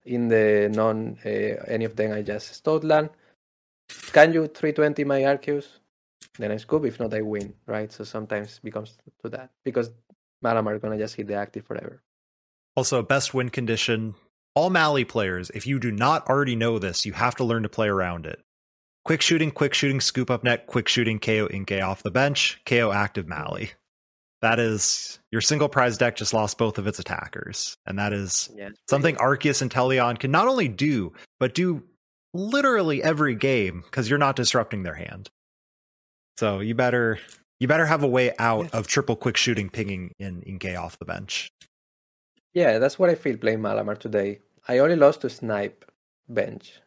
In 0.06 0.28
the 0.30 0.72
non 0.74 1.18
uh, 1.26 1.30
any 1.68 1.86
of 1.86 1.96
them, 1.96 2.14
I 2.14 2.22
just 2.22 2.64
Stoutland. 2.64 3.10
Can 4.14 4.34
you 4.34 4.48
320 4.48 5.04
my 5.04 5.22
Arceus? 5.22 5.68
Then 6.40 6.52
I 6.52 6.58
scoop. 6.58 6.86
If 6.86 7.00
not, 7.00 7.14
I 7.14 7.22
win. 7.22 7.54
Right. 7.66 7.92
So 7.92 8.04
sometimes 8.04 8.60
becomes 8.64 8.98
to 9.24 9.30
that 9.30 9.50
because 9.66 9.92
Malamar 10.44 10.76
are 10.76 10.80
gonna 10.80 10.98
just 10.98 11.16
hit 11.16 11.28
the 11.28 11.36
active 11.36 11.66
forever. 11.66 12.02
Also, 12.76 13.02
best 13.02 13.34
win 13.34 13.50
condition. 13.50 14.16
All 14.56 14.70
Mally 14.70 15.04
players, 15.04 15.52
if 15.52 15.68
you 15.68 15.80
do 15.80 15.92
not 15.92 16.28
already 16.28 16.56
know 16.56 16.80
this, 16.80 17.06
you 17.06 17.14
have 17.14 17.36
to 17.36 17.44
learn 17.44 17.64
to 17.64 17.70
play 17.70 17.88
around 17.88 18.26
it. 18.26 18.40
Quick 19.04 19.22
shooting, 19.22 19.52
quick 19.52 19.74
shooting, 19.74 20.02
scoop 20.02 20.30
up 20.30 20.44
net, 20.44 20.68
quick 20.68 20.88
shooting, 20.88 21.20
KO 21.20 21.48
Inkay 21.48 21.82
off 21.82 22.04
the 22.04 22.12
bench, 22.12 22.60
KO 22.66 22.92
active 22.92 23.28
Mally. 23.28 23.72
That 24.42 24.60
is 24.60 25.20
your 25.32 25.42
single 25.42 25.68
prize 25.70 25.98
deck 25.98 26.16
just 26.16 26.34
lost 26.34 26.58
both 26.58 26.78
of 26.78 26.86
its 26.88 27.00
attackers. 27.00 27.76
And 27.86 27.98
that 27.98 28.14
is 28.14 28.50
Yeah. 28.56 28.70
something 28.90 29.16
Arceus 29.16 29.62
and 29.62 29.72
Inteleon 29.72 30.20
can 30.20 30.32
not 30.32 30.48
only 30.48 30.68
do, 30.68 31.14
but 31.40 31.56
do 31.56 31.84
literally 32.34 33.02
every 33.02 33.34
game 33.36 33.82
because 33.82 34.10
you're 34.10 34.20
not 34.20 34.36
disrupting 34.36 34.84
their 34.84 34.94
hand. 34.94 35.30
So 36.38 36.60
you 36.60 36.76
better 36.76 37.20
you 37.60 37.68
better 37.68 37.88
have 37.88 38.04
a 38.04 38.08
way 38.08 38.32
out 38.38 38.72
of 38.76 38.86
triple 38.86 39.16
quick 39.16 39.36
shooting 39.36 39.70
pinging 39.72 40.14
in 40.20 40.42
Inkay 40.42 40.80
off 40.80 41.00
the 41.00 41.06
bench. 41.06 41.50
Yeah, 42.54 42.78
that's 42.78 43.00
what 43.00 43.10
I 43.10 43.16
feel 43.16 43.38
playing 43.38 43.60
Malamar 43.60 43.98
today. 43.98 44.42
I 44.68 44.78
only 44.78 44.96
lost 44.96 45.22
to 45.22 45.30
snipe 45.32 45.90
bench. 46.30 46.80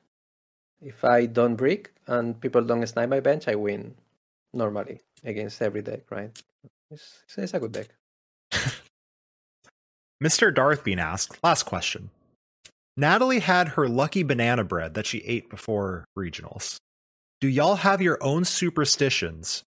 If 0.80 1.04
I 1.04 1.26
don't 1.26 1.56
brick 1.56 1.92
and 2.06 2.40
people 2.40 2.62
don't 2.62 2.86
snipe 2.86 3.08
my 3.08 3.18
bench, 3.18 3.48
I 3.48 3.56
win 3.56 3.96
normally 4.52 5.00
against 5.24 5.60
every 5.60 5.82
deck, 5.82 6.08
right? 6.10 6.30
It's, 6.90 7.22
it's 7.36 7.54
a 7.54 7.60
good 7.60 7.72
deck. 7.72 7.88
Mr. 10.22 10.54
Darth 10.54 10.84
being 10.84 10.98
asked, 10.98 11.42
last 11.42 11.62
question. 11.62 12.10
Natalie 12.96 13.38
had 13.38 13.68
her 13.68 13.88
lucky 13.88 14.22
banana 14.22 14.64
bread 14.64 14.94
that 14.94 15.06
she 15.06 15.18
ate 15.18 15.48
before 15.48 16.04
regionals. 16.18 16.76
Do 17.40 17.48
y'all 17.48 17.76
have 17.76 18.02
your 18.02 18.22
own 18.22 18.44
superstitions? 18.44 19.62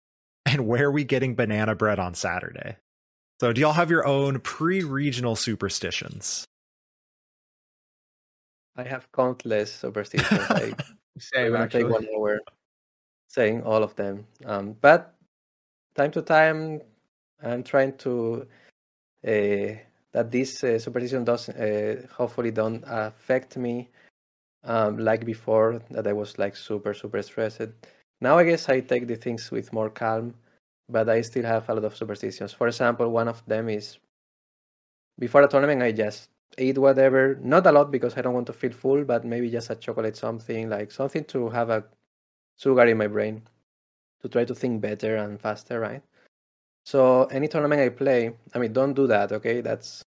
And 0.49 0.65
where 0.65 0.85
are 0.85 0.91
we 0.91 1.03
getting 1.03 1.35
banana 1.35 1.75
bread 1.75 1.99
on 1.99 2.13
Saturday? 2.13 2.77
So, 3.41 3.51
do 3.51 3.59
y'all 3.59 3.73
have 3.73 3.91
your 3.91 4.07
own 4.07 4.39
pre 4.39 4.81
regional 4.81 5.35
superstitions? 5.35 6.45
I 8.77 8.83
have 8.83 9.11
countless 9.11 9.73
superstitions. 9.73 10.39
I 10.49 10.73
Same, 11.19 11.53
I'm 11.53 11.67
take 11.67 11.89
one 11.89 12.07
hour 12.15 12.39
saying 13.27 13.63
all 13.63 13.83
of 13.83 13.93
them. 13.95 14.25
Um, 14.45 14.77
but 14.79 15.15
time 15.95 16.11
to 16.11 16.21
time, 16.21 16.81
I'm 17.41 17.63
trying 17.63 17.97
to 17.97 18.47
uh, 19.25 19.75
that 20.13 20.31
this 20.31 20.63
uh, 20.63 20.79
superstition 20.79 21.23
does 21.23 21.49
uh, 21.49 22.05
hopefully 22.11 22.51
don't 22.51 22.83
affect 22.87 23.57
me 23.57 23.89
um, 24.63 24.97
like 24.97 25.25
before 25.25 25.81
that 25.91 26.07
I 26.07 26.13
was 26.13 26.37
like 26.37 26.55
super 26.55 26.93
super 26.93 27.21
stressed. 27.21 27.61
Now 28.21 28.37
I 28.37 28.43
guess 28.43 28.69
I 28.69 28.79
take 28.81 29.07
the 29.07 29.15
things 29.15 29.51
with 29.51 29.73
more 29.73 29.89
calm, 29.89 30.33
but 30.89 31.09
I 31.09 31.21
still 31.21 31.45
have 31.45 31.69
a 31.69 31.73
lot 31.75 31.85
of 31.85 31.95
superstitions. 31.95 32.53
For 32.53 32.67
example, 32.67 33.09
one 33.11 33.27
of 33.27 33.45
them 33.45 33.69
is 33.69 33.99
before 35.19 35.43
a 35.43 35.47
tournament 35.47 35.81
I 35.83 35.91
just 35.91 36.29
eat 36.57 36.77
whatever, 36.77 37.37
not 37.41 37.67
a 37.67 37.71
lot 37.71 37.91
because 37.91 38.17
I 38.17 38.21
don't 38.21 38.33
want 38.33 38.47
to 38.47 38.53
feel 38.53 38.71
full, 38.71 39.03
but 39.03 39.25
maybe 39.25 39.49
just 39.49 39.69
a 39.69 39.75
chocolate 39.75 40.15
something 40.17 40.69
like 40.69 40.91
something 40.91 41.23
to 41.25 41.49
have 41.49 41.69
a 41.69 41.83
sugar 42.57 42.85
in 42.85 42.97
my 42.97 43.07
brain 43.07 43.43
to 44.21 44.29
try 44.29 44.45
to 44.45 44.55
think 44.55 44.81
better 44.81 45.17
and 45.17 45.39
faster, 45.39 45.79
right? 45.79 46.03
So 46.87 47.25
any 47.25 47.49
tournament 47.49 47.81
I 47.81 47.89
play, 47.89 48.31
I 48.55 48.59
mean, 48.59 48.71
don't 48.71 48.93
do 48.93 49.07
that, 49.07 49.33
okay? 49.33 49.59
That's 49.59 50.05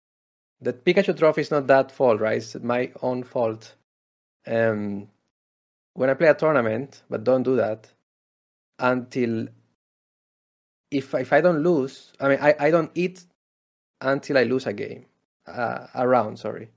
the 0.59 0.73
Pikachu 0.73 1.17
trophy 1.17 1.39
is 1.39 1.49
not 1.49 1.67
that 1.67 1.89
fault, 1.89 2.19
right? 2.19 2.35
It's 2.35 2.53
my 2.55 2.91
own 3.01 3.23
fault. 3.23 3.73
Um, 4.45 5.07
when 5.93 6.09
I 6.09 6.15
play 6.15 6.27
a 6.27 6.33
tournament, 6.33 7.01
but 7.09 7.23
don't 7.23 7.43
do 7.43 7.55
that 7.55 7.87
until 8.77 9.47
if 10.91 11.13
if 11.13 11.31
I 11.31 11.39
don't 11.39 11.63
lose, 11.63 12.11
I 12.19 12.27
mean, 12.27 12.39
I, 12.41 12.55
I 12.59 12.71
don't 12.71 12.91
eat 12.93 13.23
until 14.01 14.37
I 14.37 14.43
lose 14.43 14.65
a 14.65 14.73
game, 14.73 15.05
uh, 15.47 15.87
a 15.93 16.05
round, 16.05 16.39
sorry. 16.39 16.71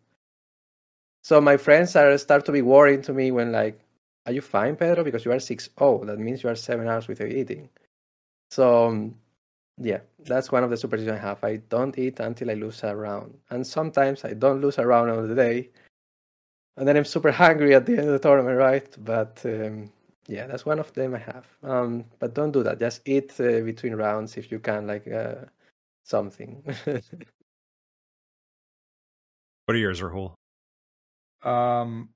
So 1.25 1.41
my 1.41 1.57
friends 1.57 1.97
are 1.97 2.17
start 2.19 2.45
to 2.45 2.53
be 2.53 2.63
worrying 2.63 3.03
to 3.03 3.13
me 3.13 3.33
when 3.33 3.51
like, 3.51 3.81
are 4.27 4.33
you 4.33 4.43
fine, 4.43 4.77
Pedro? 4.77 5.03
Because 5.03 5.25
you 5.25 5.33
are 5.33 5.41
six 5.41 5.71
oh, 5.79 6.05
that 6.05 6.21
means 6.21 6.45
you 6.45 6.51
are 6.51 6.55
seven 6.55 6.87
hours 6.87 7.09
without 7.09 7.33
eating. 7.33 7.69
So 8.53 8.87
um, 8.87 9.17
yeah, 9.81 10.01
that's 10.25 10.51
one 10.51 10.65
of 10.65 10.71
the 10.71 10.77
superstitions 10.77 11.17
I 11.17 11.21
have. 11.21 11.43
I 11.45 11.57
don't 11.69 11.97
eat 11.99 12.21
until 12.21 12.51
I 12.51 12.55
lose 12.55 12.83
a 12.83 12.95
round, 12.95 13.37
and 13.51 13.67
sometimes 13.67 14.25
I 14.25 14.35
don't 14.35 14.61
lose 14.61 14.79
a 14.79 14.87
round 14.87 15.11
on 15.11 15.29
the 15.29 15.35
day, 15.35 15.71
and 16.77 16.87
then 16.87 16.97
I'm 16.97 17.05
super 17.05 17.33
hungry 17.33 17.75
at 17.75 17.87
the 17.87 17.93
end 17.93 18.07
of 18.07 18.13
the 18.13 18.19
tournament, 18.19 18.59
right? 18.59 19.05
But 19.05 19.41
um, 19.45 19.91
yeah, 20.27 20.47
that's 20.47 20.67
one 20.67 20.79
of 20.79 20.93
them 20.95 21.15
I 21.15 21.19
have. 21.19 21.47
Um, 21.63 22.05
but 22.19 22.35
don't 22.35 22.53
do 22.53 22.63
that. 22.63 22.79
Just 22.79 23.07
eat 23.07 23.33
uh, 23.41 23.61
between 23.61 23.95
rounds 23.95 24.37
if 24.37 24.53
you 24.53 24.59
can, 24.59 24.87
like 24.87 25.09
uh, 25.09 25.47
something. 26.05 26.63
what 26.85 27.03
are 29.69 29.77
yours, 29.77 30.01
Rahul? 30.01 30.35
Um, 31.43 32.11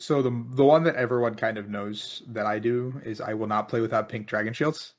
so 0.00 0.22
the 0.22 0.30
the 0.50 0.64
one 0.64 0.82
that 0.84 0.96
everyone 0.96 1.34
kind 1.34 1.58
of 1.58 1.68
knows 1.68 2.22
that 2.28 2.46
I 2.46 2.58
do 2.58 3.00
is 3.04 3.20
I 3.20 3.34
will 3.34 3.46
not 3.46 3.68
play 3.68 3.80
without 3.80 4.08
pink 4.08 4.26
dragon 4.26 4.52
shields. 4.52 4.94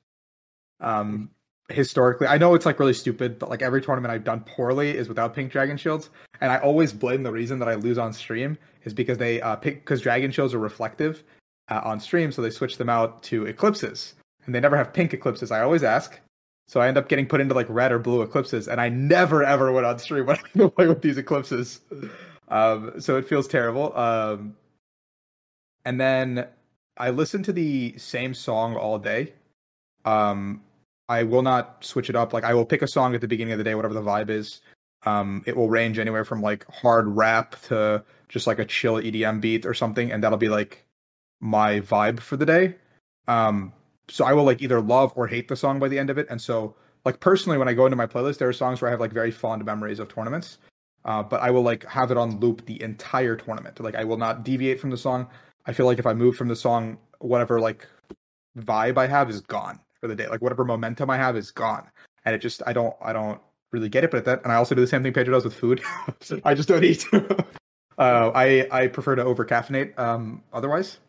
Um, 0.79 1.31
historically, 1.69 2.27
I 2.27 2.37
know 2.37 2.53
it's 2.55 2.65
like 2.65 2.79
really 2.79 2.93
stupid, 2.93 3.39
but 3.39 3.49
like 3.49 3.61
every 3.61 3.81
tournament 3.81 4.11
I've 4.13 4.23
done 4.23 4.41
poorly 4.41 4.95
is 4.97 5.07
without 5.07 5.33
pink 5.33 5.51
dragon 5.51 5.77
shields, 5.77 6.09
and 6.41 6.51
I 6.51 6.57
always 6.57 6.93
blame 6.93 7.23
the 7.23 7.31
reason 7.31 7.59
that 7.59 7.69
I 7.69 7.75
lose 7.75 7.97
on 7.97 8.13
stream 8.13 8.57
is 8.83 8.93
because 8.93 9.17
they 9.17 9.41
uh, 9.41 9.55
pick 9.55 9.81
because 9.83 10.01
dragon 10.01 10.31
shields 10.31 10.53
are 10.53 10.59
reflective 10.59 11.23
uh, 11.69 11.81
on 11.83 11.99
stream, 11.99 12.31
so 12.31 12.41
they 12.41 12.49
switch 12.49 12.77
them 12.77 12.89
out 12.89 13.23
to 13.23 13.45
eclipses, 13.45 14.15
and 14.45 14.53
they 14.53 14.59
never 14.59 14.77
have 14.77 14.93
pink 14.93 15.13
eclipses. 15.13 15.51
I 15.51 15.61
always 15.61 15.83
ask, 15.83 16.19
so 16.67 16.81
I 16.81 16.87
end 16.87 16.97
up 16.97 17.07
getting 17.07 17.27
put 17.27 17.41
into 17.41 17.55
like 17.55 17.67
red 17.69 17.91
or 17.91 17.99
blue 17.99 18.21
eclipses, 18.21 18.67
and 18.67 18.81
I 18.81 18.89
never 18.89 19.43
ever 19.43 19.71
went 19.71 19.85
on 19.85 19.99
stream 19.99 20.25
when 20.27 20.37
I 20.37 20.67
play 20.69 20.87
with 20.87 21.01
these 21.01 21.17
eclipses. 21.17 21.81
Um, 22.49 22.99
so 22.99 23.17
it 23.17 23.27
feels 23.27 23.47
terrible. 23.47 23.95
Um, 23.97 24.55
and 25.85 25.99
then 25.99 26.47
I 26.97 27.09
listen 27.09 27.43
to 27.43 27.53
the 27.53 27.97
same 27.97 28.33
song 28.33 28.75
all 28.75 28.99
day. 28.99 29.33
Um, 30.05 30.61
I 31.09 31.23
will 31.23 31.41
not 31.41 31.83
switch 31.83 32.09
it 32.09 32.15
up. 32.15 32.33
Like 32.33 32.43
I 32.43 32.53
will 32.53 32.65
pick 32.65 32.81
a 32.81 32.87
song 32.87 33.15
at 33.15 33.21
the 33.21 33.27
beginning 33.27 33.53
of 33.53 33.57
the 33.57 33.63
day, 33.63 33.75
whatever 33.75 33.93
the 33.93 34.01
vibe 34.01 34.29
is. 34.29 34.61
Um, 35.05 35.43
it 35.45 35.57
will 35.57 35.69
range 35.69 35.99
anywhere 35.99 36.23
from 36.23 36.41
like 36.41 36.65
hard 36.71 37.07
rap 37.07 37.61
to 37.63 38.03
just 38.29 38.47
like 38.47 38.59
a 38.59 38.65
chill 38.65 38.95
EDM 38.95 39.41
beat 39.41 39.65
or 39.65 39.73
something, 39.73 40.11
and 40.11 40.23
that'll 40.23 40.37
be 40.37 40.49
like 40.49 40.85
my 41.41 41.81
vibe 41.81 42.19
for 42.19 42.37
the 42.37 42.45
day. 42.45 42.75
Um, 43.27 43.73
so 44.09 44.25
I 44.25 44.33
will 44.33 44.45
like 44.45 44.61
either 44.61 44.81
love 44.81 45.11
or 45.15 45.27
hate 45.27 45.49
the 45.49 45.55
song 45.55 45.79
by 45.79 45.89
the 45.89 45.99
end 45.99 46.09
of 46.09 46.17
it. 46.17 46.27
And 46.29 46.41
so, 46.41 46.75
like 47.03 47.19
personally, 47.19 47.57
when 47.57 47.67
I 47.67 47.73
go 47.73 47.85
into 47.85 47.97
my 47.97 48.07
playlist, 48.07 48.37
there 48.37 48.47
are 48.47 48.53
songs 48.53 48.81
where 48.81 48.89
I 48.89 48.91
have 48.91 49.01
like 49.01 49.11
very 49.11 49.31
fond 49.31 49.63
memories 49.65 49.99
of 49.99 50.07
tournaments. 50.07 50.57
Uh, 51.05 51.21
but 51.21 51.41
I 51.41 51.51
will 51.51 51.63
like 51.63 51.83
have 51.83 52.11
it 52.11 52.17
on 52.17 52.39
loop 52.39 52.65
the 52.65 52.81
entire 52.81 53.35
tournament. 53.35 53.77
Like 53.81 53.95
I 53.95 54.05
will 54.05 54.17
not 54.17 54.45
deviate 54.45 54.79
from 54.79 54.89
the 54.89 54.97
song. 54.97 55.27
I 55.65 55.73
feel 55.73 55.85
like 55.85 55.99
if 55.99 56.05
I 56.05 56.13
move 56.13 56.37
from 56.37 56.47
the 56.47 56.55
song, 56.55 56.97
whatever 57.19 57.59
like 57.59 57.85
vibe 58.57 58.97
I 58.97 59.07
have 59.07 59.29
is 59.29 59.41
gone 59.41 59.81
for 60.03 60.09
the 60.09 60.15
day. 60.15 60.27
Like 60.27 60.41
whatever 60.41 60.65
momentum 60.65 61.09
I 61.09 61.15
have 61.15 61.37
is 61.37 61.49
gone, 61.51 61.89
and 62.25 62.35
it 62.35 62.39
just 62.39 62.61
I 62.67 62.73
don't 62.73 62.93
I 63.01 63.13
don't 63.13 63.39
really 63.71 63.87
get 63.87 64.03
it. 64.03 64.11
But 64.11 64.25
that, 64.25 64.43
and 64.43 64.51
I 64.51 64.55
also 64.55 64.75
do 64.75 64.81
the 64.81 64.87
same 64.87 65.01
thing 65.01 65.13
Pedro 65.13 65.33
does 65.33 65.45
with 65.45 65.55
food. 65.55 65.81
I 66.43 66.53
just 66.53 66.67
don't 66.67 66.83
eat. 66.83 67.05
uh, 67.13 68.31
I 68.35 68.67
I 68.69 68.87
prefer 68.87 69.15
to 69.15 69.23
over 69.23 69.45
caffeinate 69.45 69.97
um, 69.97 70.43
otherwise. 70.51 70.99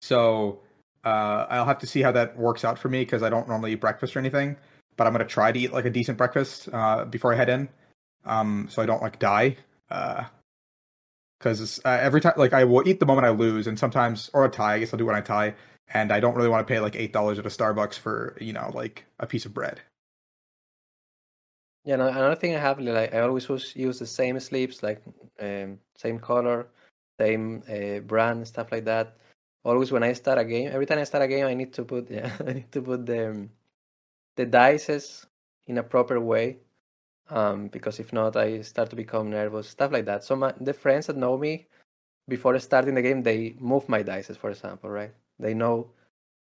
So 0.00 0.60
uh, 1.04 1.46
I'll 1.50 1.66
have 1.66 1.80
to 1.80 1.86
see 1.86 2.00
how 2.00 2.12
that 2.12 2.38
works 2.38 2.64
out 2.64 2.78
for 2.78 2.88
me 2.88 3.02
because 3.02 3.22
I 3.22 3.28
don't 3.28 3.46
normally 3.46 3.72
eat 3.72 3.80
breakfast 3.80 4.16
or 4.16 4.20
anything. 4.20 4.56
But 4.96 5.06
I'm 5.06 5.12
gonna 5.12 5.26
try 5.26 5.52
to 5.52 5.58
eat 5.58 5.74
like 5.74 5.84
a 5.84 5.90
decent 5.90 6.16
breakfast 6.16 6.70
uh, 6.72 7.04
before 7.04 7.34
I 7.34 7.36
head 7.36 7.50
in, 7.50 7.68
um, 8.24 8.68
so 8.70 8.80
I 8.80 8.86
don't 8.86 9.02
like 9.02 9.18
die. 9.18 9.58
Uh 9.90 10.24
because 11.38 11.78
uh, 11.84 11.90
every 11.90 12.22
time, 12.22 12.32
like 12.38 12.54
I 12.54 12.64
will 12.64 12.88
eat 12.88 12.98
the 12.98 13.04
moment 13.04 13.26
I 13.26 13.30
lose, 13.30 13.66
and 13.66 13.78
sometimes 13.78 14.30
or 14.32 14.46
a 14.46 14.48
tie. 14.48 14.76
I 14.76 14.78
guess 14.78 14.94
I'll 14.94 14.98
do 14.98 15.04
when 15.04 15.14
I 15.14 15.20
tie, 15.20 15.54
and 15.94 16.12
I 16.12 16.20
don't 16.20 16.34
really 16.34 16.48
want 16.48 16.66
to 16.66 16.72
pay 16.72 16.80
like 16.80 16.96
eight 16.96 17.12
dollars 17.12 17.38
at 17.38 17.46
a 17.46 17.50
Starbucks 17.50 17.98
for 17.98 18.36
you 18.40 18.52
know 18.52 18.70
like 18.74 19.04
a 19.20 19.26
piece 19.26 19.46
of 19.46 19.54
bread. 19.54 19.80
Yeah, 21.84 21.96
no, 21.96 22.08
another 22.08 22.34
thing 22.34 22.54
I 22.54 22.58
have, 22.58 22.80
like 22.80 23.14
I 23.14 23.20
always 23.20 23.48
use 23.76 24.00
the 24.00 24.06
same 24.06 24.40
sleeves, 24.40 24.82
like 24.82 25.02
um, 25.40 25.78
same 25.96 26.18
color, 26.18 26.66
same 27.20 27.62
uh, 27.70 28.00
brand, 28.00 28.46
stuff 28.48 28.72
like 28.72 28.84
that. 28.86 29.16
Always 29.64 29.92
when 29.92 30.02
I 30.02 30.12
start 30.12 30.38
a 30.38 30.44
game, 30.44 30.68
every 30.72 30.86
time 30.86 30.98
I 30.98 31.04
start 31.04 31.22
a 31.24 31.28
game, 31.28 31.46
I 31.46 31.54
need 31.54 31.72
to 31.74 31.84
put 31.84 32.10
yeah, 32.10 32.32
I 32.46 32.52
need 32.54 32.72
to 32.72 32.82
put 32.82 33.06
the 33.06 33.30
um, 33.30 33.50
the 34.36 34.46
dices 34.46 35.26
in 35.68 35.78
a 35.78 35.82
proper 35.82 36.20
way, 36.20 36.58
um, 37.30 37.68
because 37.68 38.00
if 38.00 38.12
not, 38.12 38.36
I 38.36 38.62
start 38.62 38.90
to 38.90 38.96
become 38.96 39.30
nervous, 39.30 39.68
stuff 39.68 39.92
like 39.92 40.06
that. 40.06 40.24
So 40.24 40.36
my 40.36 40.52
the 40.60 40.74
friends 40.74 41.06
that 41.06 41.16
know 41.16 41.38
me 41.38 41.68
before 42.28 42.58
starting 42.58 42.94
the 42.94 43.02
game, 43.02 43.22
they 43.22 43.54
move 43.60 43.88
my 43.88 44.02
dices, 44.02 44.36
for 44.36 44.50
example, 44.50 44.90
right? 44.90 45.12
They 45.38 45.54
know 45.54 45.90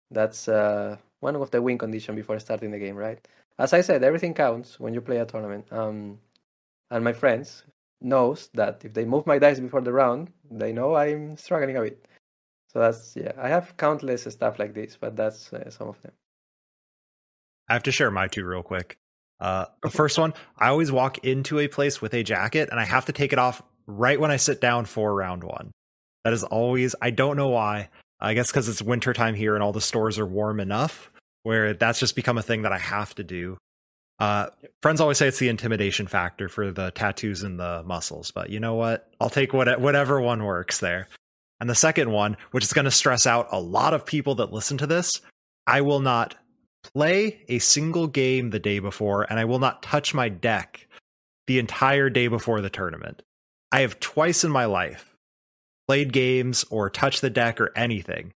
that's 0.09 0.47
uh, 0.47 0.97
one 1.21 1.35
of 1.35 1.51
the 1.51 1.61
win 1.61 1.77
condition 1.77 2.15
before 2.15 2.39
starting 2.39 2.71
the 2.71 2.79
game, 2.79 2.95
right? 2.95 3.25
as 3.61 3.73
I 3.73 3.81
said, 3.81 4.03
everything 4.03 4.33
counts 4.33 4.79
when 4.79 4.93
you 4.93 5.01
play 5.01 5.17
a 5.17 5.25
tournament. 5.25 5.67
Um, 5.71 6.19
and 6.89 7.03
my 7.03 7.13
friends 7.13 7.63
knows 8.01 8.49
that 8.55 8.83
if 8.83 8.93
they 8.93 9.05
move 9.05 9.27
my 9.27 9.37
dice 9.37 9.59
before 9.59 9.81
the 9.81 9.93
round, 9.93 10.31
they 10.49 10.73
know 10.73 10.95
I'm 10.95 11.37
struggling 11.37 11.77
a 11.77 11.81
bit. 11.81 12.05
So 12.73 12.79
that's 12.79 13.15
yeah. 13.15 13.33
I 13.37 13.49
have 13.49 13.77
countless 13.77 14.23
stuff 14.23 14.57
like 14.57 14.73
this, 14.73 14.97
but 14.99 15.15
that's 15.15 15.53
uh, 15.53 15.69
some 15.69 15.89
of 15.89 16.01
them. 16.01 16.13
I 17.69 17.73
have 17.73 17.83
to 17.83 17.91
share 17.91 18.09
my 18.09 18.27
two 18.27 18.45
real 18.45 18.63
quick. 18.63 18.97
Uh, 19.39 19.65
the 19.83 19.89
first 19.89 20.17
one, 20.17 20.33
I 20.57 20.69
always 20.69 20.91
walk 20.91 21.19
into 21.19 21.59
a 21.59 21.67
place 21.67 22.01
with 22.01 22.13
a 22.13 22.23
jacket, 22.23 22.69
and 22.71 22.79
I 22.79 22.85
have 22.85 23.05
to 23.05 23.11
take 23.11 23.33
it 23.33 23.39
off 23.39 23.61
right 23.87 24.19
when 24.19 24.31
I 24.31 24.37
sit 24.37 24.61
down 24.61 24.85
for 24.85 25.13
round 25.13 25.43
one. 25.43 25.71
That 26.23 26.33
is 26.33 26.43
always. 26.43 26.95
I 27.01 27.11
don't 27.11 27.37
know 27.37 27.49
why. 27.49 27.89
I 28.21 28.33
guess 28.33 28.51
because 28.51 28.69
it's 28.69 28.81
wintertime 28.81 29.35
here 29.35 29.55
and 29.55 29.63
all 29.63 29.73
the 29.73 29.81
stores 29.81 30.19
are 30.19 30.25
warm 30.25 30.59
enough 30.59 31.11
where 31.43 31.73
that's 31.73 31.99
just 31.99 32.15
become 32.15 32.37
a 32.37 32.43
thing 32.43 32.61
that 32.61 32.71
I 32.71 32.77
have 32.77 33.15
to 33.15 33.23
do. 33.23 33.57
Uh, 34.19 34.47
friends 34.83 35.01
always 35.01 35.17
say 35.17 35.27
it's 35.27 35.39
the 35.39 35.49
intimidation 35.49 36.05
factor 36.05 36.47
for 36.47 36.71
the 36.71 36.91
tattoos 36.91 37.41
and 37.41 37.59
the 37.59 37.81
muscles, 37.83 38.29
but 38.29 38.51
you 38.51 38.59
know 38.59 38.75
what? 38.75 39.11
I'll 39.19 39.31
take 39.31 39.53
what, 39.53 39.81
whatever 39.81 40.21
one 40.21 40.43
works 40.43 40.79
there. 40.79 41.07
And 41.59 41.69
the 41.69 41.75
second 41.75 42.11
one, 42.11 42.37
which 42.51 42.63
is 42.63 42.73
going 42.73 42.85
to 42.85 42.91
stress 42.91 43.25
out 43.25 43.47
a 43.51 43.59
lot 43.59 43.95
of 43.95 44.05
people 44.05 44.35
that 44.35 44.53
listen 44.53 44.77
to 44.77 44.87
this, 44.87 45.21
I 45.65 45.81
will 45.81 45.99
not 45.99 46.35
play 46.83 47.43
a 47.47 47.59
single 47.59 48.07
game 48.07 48.49
the 48.49 48.59
day 48.59 48.79
before, 48.79 49.23
and 49.23 49.39
I 49.39 49.45
will 49.45 49.59
not 49.59 49.83
touch 49.83 50.13
my 50.13 50.29
deck 50.29 50.87
the 51.47 51.59
entire 51.59 52.09
day 52.09 52.27
before 52.27 52.61
the 52.61 52.69
tournament. 52.69 53.23
I 53.71 53.81
have 53.81 53.99
twice 53.99 54.43
in 54.43 54.51
my 54.51 54.65
life 54.65 55.10
played 55.91 56.13
games 56.13 56.63
or 56.69 56.89
touched 56.89 57.21
the 57.21 57.29
deck 57.29 57.59
or 57.59 57.71
anything 57.75 58.31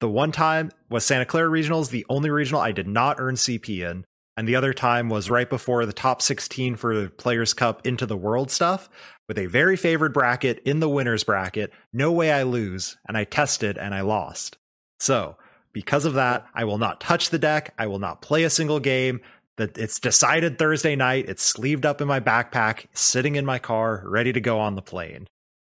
the 0.00 0.08
one 0.08 0.32
time 0.32 0.70
was 0.90 1.06
Santa 1.06 1.24
Clara 1.24 1.50
Regionals, 1.50 1.90
the 1.90 2.06
only 2.08 2.30
regional 2.30 2.60
I 2.60 2.72
did 2.72 2.86
not 2.86 3.16
earn 3.18 3.34
CP 3.34 3.88
in. 3.90 4.04
And 4.36 4.46
the 4.46 4.56
other 4.56 4.74
time 4.74 5.08
was 5.08 5.30
right 5.30 5.48
before 5.48 5.86
the 5.86 5.94
top 5.94 6.20
16 6.20 6.76
for 6.76 6.94
the 6.94 7.08
Players' 7.08 7.54
Cup 7.54 7.86
into 7.86 8.04
the 8.04 8.16
World 8.16 8.50
stuff 8.50 8.90
with 9.28 9.38
a 9.38 9.46
very 9.46 9.76
favored 9.76 10.12
bracket 10.12 10.60
in 10.66 10.80
the 10.80 10.90
winner's 10.90 11.24
bracket. 11.24 11.72
No 11.94 12.12
way 12.12 12.30
I 12.30 12.42
lose. 12.42 12.98
And 13.08 13.16
I 13.16 13.24
tested 13.24 13.78
and 13.78 13.94
I 13.94 14.02
lost. 14.02 14.58
So, 15.00 15.38
because 15.72 16.04
of 16.04 16.14
that, 16.14 16.46
I 16.54 16.64
will 16.64 16.76
not 16.76 17.00
touch 17.00 17.30
the 17.30 17.38
deck. 17.38 17.72
I 17.78 17.86
will 17.86 17.98
not 17.98 18.20
play 18.20 18.44
a 18.44 18.50
single 18.50 18.80
game. 18.80 19.20
That 19.56 19.78
it's 19.78 19.98
decided 19.98 20.58
Thursday 20.58 20.96
night. 20.96 21.30
It's 21.30 21.42
sleeved 21.42 21.86
up 21.86 22.02
in 22.02 22.08
my 22.08 22.20
backpack, 22.20 22.84
sitting 22.92 23.36
in 23.36 23.46
my 23.46 23.58
car, 23.58 24.02
ready 24.04 24.34
to 24.34 24.40
go 24.42 24.60
on 24.60 24.74
the 24.74 24.82
plane. 24.82 25.26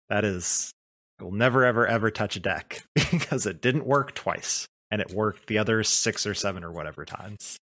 That 0.09 0.24
is 0.24 0.73
You'll 1.20 1.32
never, 1.32 1.64
ever, 1.64 1.86
ever 1.86 2.10
touch 2.10 2.36
a 2.36 2.40
deck 2.40 2.82
because 2.94 3.47
it 3.47 3.62
didn't 3.62 3.86
work 3.86 4.14
twice 4.14 4.66
and 4.90 5.01
it 5.01 5.12
worked 5.12 5.47
the 5.47 5.59
other 5.59 5.82
six 5.82 6.26
or 6.26 6.34
seven 6.34 6.62
or 6.62 6.72
whatever 6.72 7.05
times. 7.05 7.56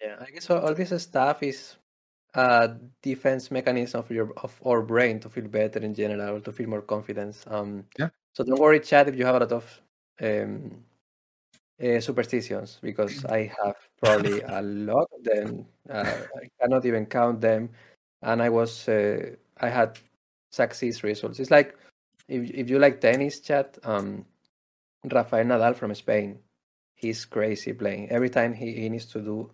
Yeah, 0.00 0.16
I 0.20 0.30
guess 0.30 0.50
all 0.50 0.74
this 0.74 1.02
stuff 1.02 1.42
is 1.42 1.76
a 2.34 2.76
defense 3.02 3.50
mechanism 3.50 4.00
of 4.00 4.10
your 4.10 4.32
of 4.38 4.52
our 4.66 4.82
brain 4.82 5.20
to 5.20 5.28
feel 5.28 5.46
better 5.46 5.80
in 5.80 5.94
general, 5.94 6.40
to 6.40 6.52
feel 6.52 6.68
more 6.68 6.82
confidence. 6.82 7.44
Um, 7.46 7.84
yeah. 7.98 8.08
So 8.34 8.44
don't 8.44 8.60
worry, 8.60 8.80
Chad, 8.80 9.08
if 9.08 9.16
you 9.16 9.24
have 9.24 9.36
a 9.36 9.40
lot 9.40 9.52
of 9.52 9.80
um, 10.20 10.84
uh, 11.82 12.00
superstitions, 12.00 12.78
because 12.82 13.24
I 13.24 13.52
have 13.62 13.76
probably 14.02 14.40
a 14.46 14.62
lot 14.62 15.08
of 15.16 15.24
them. 15.24 15.66
Uh, 15.88 16.20
I 16.36 16.48
cannot 16.60 16.84
even 16.84 17.06
count 17.06 17.40
them, 17.40 17.70
and 18.22 18.42
I 18.42 18.48
was 18.48 18.88
uh, 18.88 19.30
I 19.60 19.68
had 19.68 19.98
success 20.50 21.02
results. 21.02 21.38
It's 21.38 21.50
like 21.50 21.76
if 22.28 22.50
if 22.50 22.70
you 22.70 22.78
like 22.78 23.00
tennis, 23.00 23.40
chat, 23.40 23.78
um, 23.84 24.24
Rafael 25.04 25.44
Nadal 25.44 25.74
from 25.74 25.94
Spain, 25.94 26.38
he's 26.94 27.24
crazy 27.24 27.72
playing. 27.72 28.10
Every 28.10 28.30
time 28.30 28.54
he, 28.54 28.72
he 28.72 28.88
needs 28.88 29.06
to 29.06 29.20
do 29.20 29.50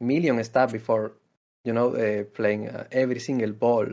million 0.00 0.42
stuff 0.44 0.72
before, 0.72 1.12
you 1.64 1.72
know, 1.72 1.94
uh, 1.94 2.24
playing 2.34 2.68
uh, 2.68 2.84
every 2.92 3.20
single 3.20 3.52
ball, 3.52 3.86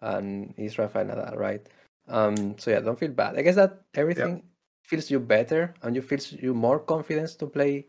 and 0.00 0.54
he's 0.56 0.78
Rafael 0.78 1.06
Nadal, 1.06 1.36
right? 1.36 1.66
Um, 2.08 2.56
so 2.58 2.70
yeah, 2.70 2.80
don't 2.80 2.98
feel 2.98 3.10
bad. 3.12 3.36
I 3.36 3.42
guess 3.42 3.56
that 3.56 3.82
everything 3.94 4.36
yeah. 4.36 4.42
feels 4.82 5.10
you 5.10 5.20
better, 5.20 5.74
and 5.82 5.94
you 5.94 6.02
feels 6.02 6.32
you 6.32 6.54
more 6.54 6.78
confidence 6.78 7.34
to 7.36 7.46
play 7.46 7.86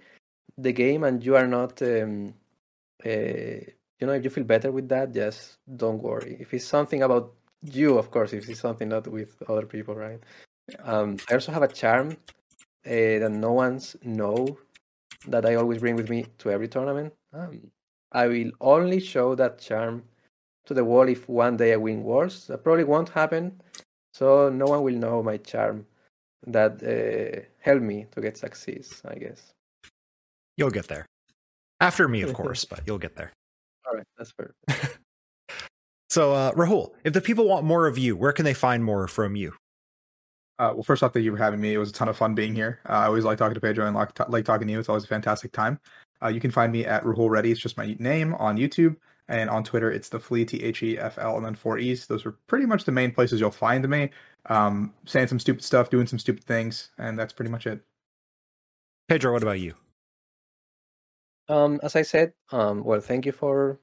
the 0.58 0.74
game, 0.74 1.04
and 1.04 1.24
you 1.24 1.36
are 1.36 1.48
not. 1.48 1.82
Um, 1.82 2.34
uh, 3.06 3.64
you 4.00 4.08
know, 4.08 4.14
if 4.14 4.24
you 4.24 4.30
feel 4.30 4.46
better 4.46 4.72
with 4.72 4.88
that, 4.90 5.14
just 5.14 5.58
don't 5.76 6.02
worry. 6.02 6.38
If 6.40 6.54
it's 6.54 6.66
something 6.66 7.04
about 7.04 7.34
you, 7.64 7.98
of 7.98 8.12
course, 8.12 8.34
if 8.34 8.50
it's 8.50 8.60
something 8.60 8.90
not 8.90 9.08
with 9.08 9.42
other 9.50 9.66
people, 9.66 9.96
right? 9.96 10.20
Um, 10.84 11.18
I 11.30 11.36
also 11.36 11.52
have 11.52 11.64
a 11.64 11.68
charm 11.68 12.12
uh, 12.86 13.20
that 13.22 13.32
no 13.32 13.54
one's 13.54 13.96
know 14.04 14.58
that 15.28 15.46
I 15.46 15.56
always 15.56 15.80
bring 15.80 15.96
with 15.96 16.10
me 16.10 16.26
to 16.40 16.52
every 16.52 16.68
tournament. 16.68 17.14
Um, 17.34 17.72
I 18.12 18.28
will 18.28 18.52
only 18.62 19.00
show 19.00 19.36
that 19.36 19.60
charm 19.60 20.04
to 20.66 20.74
the 20.74 20.84
wall 20.86 21.08
if 21.10 21.28
one 21.30 21.58
day 21.58 21.74
I 21.74 21.78
win 21.78 22.04
Worlds. 22.04 22.48
That 22.48 22.64
probably 22.64 22.84
won't 22.86 23.10
happen 23.10 23.62
So 24.14 24.50
no 24.50 24.66
one 24.66 24.84
will 24.84 24.96
know 24.96 25.24
my 25.24 25.38
charm 25.38 25.86
that 26.48 26.84
uh, 26.84 27.42
helped 27.60 27.84
me 27.84 28.08
to 28.12 28.22
get 28.22 28.38
success, 28.38 29.02
I 29.06 29.16
guess. 29.16 29.54
You'll 30.58 30.72
get 30.72 30.88
there. 30.88 31.06
After 31.80 32.08
me, 32.08 32.22
of 32.24 32.34
course, 32.42 32.66
but 32.66 32.82
you'll 32.86 33.00
get 33.00 33.16
there. 33.16 33.34
All 33.88 33.96
right, 33.96 34.08
that's 34.18 34.32
fair. 34.32 34.54
so, 36.10 36.34
uh, 36.34 36.52
Rahul, 36.54 36.92
if 37.04 37.14
the 37.14 37.22
people 37.22 37.48
want 37.48 37.66
more 37.66 37.88
of 37.88 37.98
you, 37.98 38.16
where 38.16 38.32
can 38.32 38.46
they 38.46 38.54
find 38.54 38.84
more 38.84 39.08
from 39.08 39.36
you? 39.36 39.54
Uh, 40.58 40.74
well, 40.74 40.84
first 40.84 41.04
off, 41.04 41.14
thank 41.14 41.24
you 41.24 41.32
for 41.32 41.38
having 41.42 41.62
me. 41.62 41.74
It 41.74 41.78
was 41.78 41.90
a 41.90 41.94
ton 41.94 42.10
of 42.10 42.18
fun 42.18 42.36
being 42.36 42.54
here. 42.54 42.80
Uh, 42.88 42.94
I 42.94 43.06
always 43.06 43.24
like 43.24 43.38
talking 43.38 43.56
to 43.56 43.62
Pedro 43.62 43.86
and 43.88 43.96
like, 43.96 44.30
like 44.30 44.44
talking 44.44 44.68
to 44.68 44.74
you. 44.74 44.80
It's 44.80 44.90
always 44.90 45.06
a 45.06 45.08
fantastic 45.08 45.54
time. 45.54 45.80
Uh, 46.22 46.28
you 46.28 46.42
can 46.42 46.52
find 46.52 46.72
me 46.72 46.86
at 46.86 47.04
Rahul 47.04 47.30
Reddy. 47.30 47.52
It's 47.52 47.62
just 47.62 47.78
my 47.78 47.96
name 48.00 48.34
on 48.36 48.58
YouTube. 48.58 48.98
And 49.30 49.50
on 49.50 49.64
Twitter, 49.64 49.92
it's 49.92 50.10
the 50.10 50.20
Flea, 50.20 50.44
T 50.44 50.62
H 50.64 50.82
E 50.82 50.98
F 50.98 51.20
L, 51.20 51.38
and 51.38 51.46
then 51.46 51.54
four 51.54 51.78
E's. 51.78 52.08
Those 52.08 52.26
are 52.26 52.32
pretty 52.48 52.66
much 52.66 52.84
the 52.84 52.92
main 52.92 53.12
places 53.12 53.40
you'll 53.40 53.52
find 53.52 53.88
me. 53.88 54.10
Um, 54.48 54.92
saying 55.06 55.28
some 55.28 55.40
stupid 55.40 55.64
stuff, 55.64 55.92
doing 55.92 56.08
some 56.08 56.18
stupid 56.18 56.44
things, 56.44 56.90
and 56.98 57.18
that's 57.18 57.32
pretty 57.32 57.52
much 57.52 57.68
it. 57.68 57.80
Pedro, 59.08 59.32
what 59.34 59.44
about 59.44 59.60
you? 59.60 59.76
Um, 61.48 61.80
as 61.84 61.96
I 61.96 62.02
said, 62.02 62.34
um, 62.52 62.84
well, 62.84 63.02
thank 63.02 63.26
you 63.26 63.32
for 63.32 63.80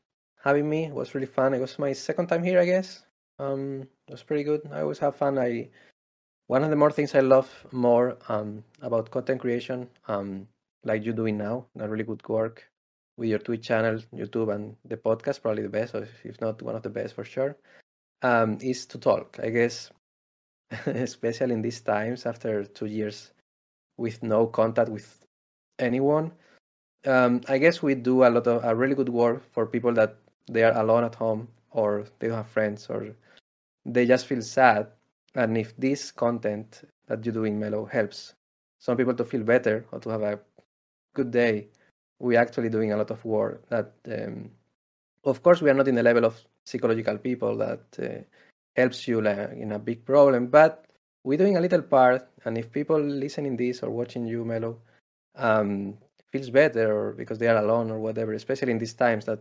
having 0.46 0.70
me. 0.70 0.84
It 0.84 0.94
was 0.94 1.12
really 1.14 1.26
fun. 1.26 1.54
It 1.54 1.60
was 1.60 1.76
my 1.76 1.92
second 1.92 2.28
time 2.28 2.44
here, 2.44 2.60
I 2.60 2.64
guess. 2.64 3.02
Um, 3.40 3.82
it 4.06 4.12
was 4.12 4.22
pretty 4.22 4.44
good. 4.44 4.62
I 4.72 4.82
always 4.82 5.00
have 5.00 5.16
fun. 5.16 5.38
I 5.38 5.68
one 6.46 6.62
of 6.62 6.70
the 6.70 6.76
more 6.76 6.92
things 6.92 7.14
I 7.16 7.20
love 7.20 7.50
more 7.72 8.16
um, 8.28 8.62
about 8.80 9.10
content 9.10 9.40
creation, 9.40 9.88
um, 10.06 10.46
like 10.84 11.04
you 11.04 11.12
doing 11.12 11.36
now, 11.36 11.66
a 11.80 11.88
really 11.88 12.04
good 12.04 12.26
work 12.28 12.62
with 13.16 13.28
your 13.28 13.40
Twitch 13.40 13.66
channel, 13.66 13.98
YouTube, 14.14 14.54
and 14.54 14.76
the 14.84 14.96
podcast, 14.96 15.42
probably 15.42 15.64
the 15.64 15.68
best, 15.68 15.96
or 15.96 16.06
if 16.22 16.40
not 16.40 16.62
one 16.62 16.76
of 16.76 16.82
the 16.84 16.90
best 16.90 17.14
for 17.14 17.24
sure, 17.24 17.56
um, 18.22 18.58
is 18.60 18.86
to 18.86 18.98
talk. 18.98 19.40
I 19.42 19.50
guess, 19.50 19.90
especially 20.86 21.54
in 21.54 21.62
these 21.62 21.80
times 21.80 22.24
after 22.24 22.64
two 22.64 22.86
years 22.86 23.32
with 23.96 24.22
no 24.22 24.46
contact 24.46 24.90
with 24.90 25.26
anyone. 25.80 26.30
Um, 27.04 27.40
I 27.48 27.58
guess 27.58 27.82
we 27.82 27.96
do 27.96 28.22
a 28.22 28.30
lot 28.30 28.46
of 28.46 28.64
a 28.64 28.74
really 28.74 28.94
good 28.94 29.08
work 29.08 29.42
for 29.52 29.66
people 29.66 29.92
that 29.94 30.16
they 30.48 30.62
are 30.62 30.76
alone 30.78 31.04
at 31.04 31.14
home 31.14 31.48
or 31.70 32.04
they 32.18 32.28
don't 32.28 32.36
have 32.36 32.48
friends 32.48 32.86
or 32.88 33.14
they 33.84 34.06
just 34.06 34.26
feel 34.26 34.42
sad. 34.42 34.88
And 35.34 35.56
if 35.58 35.76
this 35.76 36.10
content 36.10 36.82
that 37.06 37.24
you 37.24 37.32
do 37.32 37.44
in 37.44 37.58
Mellow 37.58 37.84
helps 37.84 38.34
some 38.78 38.96
people 38.96 39.14
to 39.14 39.24
feel 39.24 39.42
better 39.42 39.84
or 39.92 40.00
to 40.00 40.08
have 40.10 40.22
a 40.22 40.40
good 41.14 41.30
day, 41.30 41.68
we're 42.18 42.40
actually 42.40 42.68
doing 42.68 42.92
a 42.92 42.96
lot 42.96 43.10
of 43.10 43.24
work 43.24 43.68
that, 43.68 43.92
um, 44.10 44.50
of 45.24 45.42
course, 45.42 45.60
we 45.60 45.70
are 45.70 45.74
not 45.74 45.88
in 45.88 45.94
the 45.94 46.02
level 46.02 46.24
of 46.24 46.40
psychological 46.64 47.18
people 47.18 47.56
that 47.58 47.84
uh, 48.02 48.22
helps 48.74 49.06
you 49.06 49.20
like, 49.20 49.52
in 49.52 49.72
a 49.72 49.78
big 49.78 50.04
problem, 50.04 50.46
but 50.46 50.86
we're 51.24 51.38
doing 51.38 51.56
a 51.56 51.60
little 51.60 51.82
part. 51.82 52.28
And 52.44 52.56
if 52.56 52.72
people 52.72 53.00
listening 53.00 53.56
this 53.56 53.82
or 53.82 53.90
watching 53.90 54.26
you, 54.26 54.44
Mellow, 54.44 54.78
um, 55.34 55.98
feels 56.32 56.50
better 56.50 57.14
because 57.16 57.38
they 57.38 57.48
are 57.48 57.62
alone 57.62 57.90
or 57.90 57.98
whatever, 57.98 58.32
especially 58.32 58.72
in 58.72 58.78
these 58.78 58.94
times 58.94 59.24
that 59.26 59.40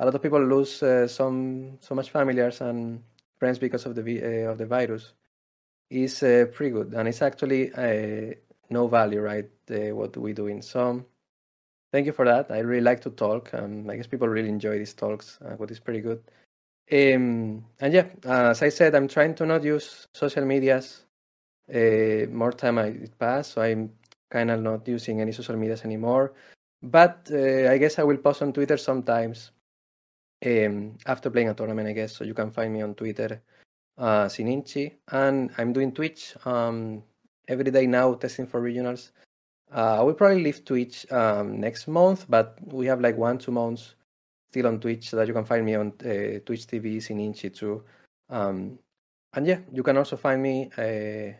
a 0.00 0.04
lot 0.06 0.14
of 0.14 0.22
people 0.22 0.42
lose 0.42 0.82
uh, 0.82 1.06
some 1.06 1.78
so 1.80 1.94
much 1.94 2.10
familiars 2.10 2.62
and 2.62 3.02
friends 3.38 3.58
because 3.58 3.84
of 3.84 3.94
the 3.94 4.02
uh, 4.02 4.50
of 4.50 4.58
the 4.58 4.66
virus, 4.66 5.12
is 5.90 6.22
uh, 6.22 6.46
pretty 6.52 6.72
good. 6.72 6.94
And 6.94 7.06
it's 7.06 7.22
actually 7.22 7.72
uh, 7.74 8.34
no 8.70 8.88
value, 8.88 9.20
right? 9.20 9.48
what 9.68 10.16
we're 10.16 10.34
doing. 10.34 10.62
So 10.62 11.04
thank 11.92 12.06
you 12.06 12.12
for 12.12 12.24
that. 12.24 12.50
I 12.50 12.58
really 12.58 12.82
like 12.82 13.00
to 13.02 13.10
talk. 13.10 13.54
Um, 13.54 13.88
I 13.88 13.96
guess 13.96 14.08
people 14.08 14.26
really 14.26 14.48
enjoy 14.48 14.78
these 14.78 14.94
talks, 14.94 15.38
uh, 15.44 15.54
what 15.56 15.70
is 15.70 15.78
pretty 15.78 16.00
good. 16.00 16.20
Um, 16.90 17.64
and 17.78 17.92
yeah, 17.94 18.06
as 18.24 18.62
I 18.62 18.68
said, 18.68 18.96
I'm 18.96 19.06
trying 19.06 19.36
to 19.36 19.46
not 19.46 19.62
use 19.62 20.08
social 20.12 20.44
medias. 20.44 21.04
Uh, 21.72 22.26
more 22.32 22.50
time 22.50 22.78
I 22.78 22.96
pass, 23.16 23.52
so 23.52 23.62
I'm 23.62 23.92
kind 24.28 24.50
of 24.50 24.60
not 24.60 24.88
using 24.88 25.20
any 25.20 25.30
social 25.30 25.56
medias 25.56 25.84
anymore. 25.84 26.32
But 26.82 27.30
I 27.32 27.78
guess 27.78 28.00
I 28.00 28.02
will 28.02 28.16
post 28.16 28.42
on 28.42 28.52
Twitter 28.52 28.76
sometimes 28.76 29.52
um, 30.44 30.96
after 31.06 31.30
playing 31.30 31.48
a 31.48 31.54
tournament, 31.54 31.88
I 31.88 31.92
guess. 31.92 32.16
So 32.16 32.24
you 32.24 32.34
can 32.34 32.50
find 32.50 32.72
me 32.72 32.82
on 32.82 32.94
Twitter, 32.94 33.42
uh, 33.98 34.26
Sininchi, 34.26 34.92
and 35.12 35.50
I'm 35.58 35.72
doing 35.72 35.92
Twitch 35.92 36.34
um, 36.44 37.02
every 37.48 37.70
day 37.70 37.86
now, 37.86 38.14
testing 38.14 38.46
for 38.46 38.60
regionals. 38.60 39.10
Uh, 39.72 40.00
I 40.00 40.02
will 40.02 40.14
probably 40.14 40.42
leave 40.42 40.64
Twitch 40.64 41.10
um, 41.12 41.60
next 41.60 41.86
month, 41.86 42.26
but 42.28 42.58
we 42.72 42.86
have 42.86 43.00
like 43.00 43.16
one, 43.16 43.38
two 43.38 43.52
months 43.52 43.94
still 44.50 44.66
on 44.66 44.80
Twitch 44.80 45.10
so 45.10 45.16
that 45.16 45.28
you 45.28 45.34
can 45.34 45.44
find 45.44 45.64
me 45.64 45.76
on 45.76 45.92
uh, 46.00 46.40
Twitch 46.44 46.66
TV, 46.66 46.96
Sininchi 46.96 47.54
too. 47.54 47.84
Um, 48.28 48.78
and 49.34 49.46
yeah, 49.46 49.60
you 49.72 49.82
can 49.82 49.96
also 49.96 50.16
find 50.16 50.42
me. 50.42 50.70
Uh, 50.76 51.32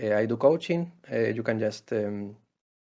uh 0.00 0.14
I 0.14 0.26
do 0.26 0.36
coaching. 0.36 0.92
Uh, 1.10 1.28
you 1.28 1.42
can 1.42 1.58
just 1.58 1.90
um, 1.92 2.36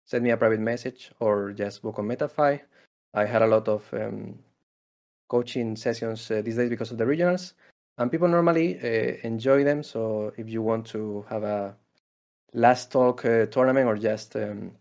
send 0.06 0.24
me 0.24 0.30
a 0.30 0.36
private 0.36 0.60
message 0.60 1.12
or 1.20 1.52
just 1.52 1.82
book 1.82 1.98
on 1.98 2.09
Metafy. 2.09 2.60
I 3.14 3.24
had 3.24 3.42
a 3.42 3.46
lot 3.46 3.68
of 3.68 3.88
um, 3.92 4.38
coaching 5.28 5.76
sessions 5.76 6.30
uh, 6.30 6.42
these 6.42 6.56
days 6.56 6.70
because 6.70 6.90
of 6.90 6.98
the 6.98 7.05
regionals, 7.05 7.52
and 7.98 8.10
people 8.10 8.28
normally 8.28 8.78
enjoy 9.22 9.64
them. 9.64 9.82
So 9.82 10.32
if 10.36 10.48
you 10.48 10.62
want 10.62 10.86
to 10.88 11.24
have 11.28 11.42
a 11.44 11.76
last 12.55 12.90
talk 12.90 13.24
uh, 13.24 13.46
tournament 13.46 13.86
or 13.86 13.96
just 13.96 14.36
um, 14.36 14.72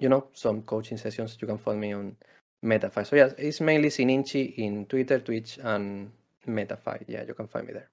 you 0.00 0.08
know 0.08 0.26
some 0.32 0.62
coaching 0.62 0.96
sessions 0.96 1.36
you 1.40 1.46
can 1.46 1.58
find 1.58 1.80
me 1.80 1.92
on 1.92 2.16
Metafy 2.64 3.06
so 3.06 3.16
yeah 3.16 3.30
it's 3.38 3.60
mainly 3.60 3.88
sininchi 3.88 4.54
in 4.56 4.86
twitter 4.86 5.18
twitch 5.18 5.58
and 5.62 6.10
Metafy 6.46 7.04
yeah 7.06 7.24
you 7.26 7.34
can 7.34 7.46
find 7.46 7.66
me 7.66 7.74
there. 7.74 7.88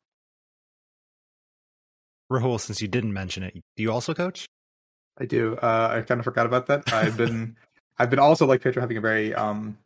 Rahul 2.31 2.59
since 2.59 2.81
you 2.81 2.87
didn't 2.87 3.13
mention 3.13 3.43
it 3.43 3.53
do 3.75 3.83
you 3.83 3.91
also 3.91 4.13
coach? 4.13 4.45
I 5.17 5.25
do. 5.25 5.55
Uh, 5.55 5.89
i 5.93 6.01
kind 6.01 6.19
of 6.19 6.25
forgot 6.25 6.45
about 6.45 6.67
that. 6.67 6.91
I've 6.91 7.17
been 7.17 7.55
i've 7.99 8.09
been 8.09 8.19
also 8.19 8.45
like 8.45 8.61
Pedro 8.61 8.81
having 8.81 8.97
a 8.97 9.01
very 9.01 9.33
um 9.33 9.77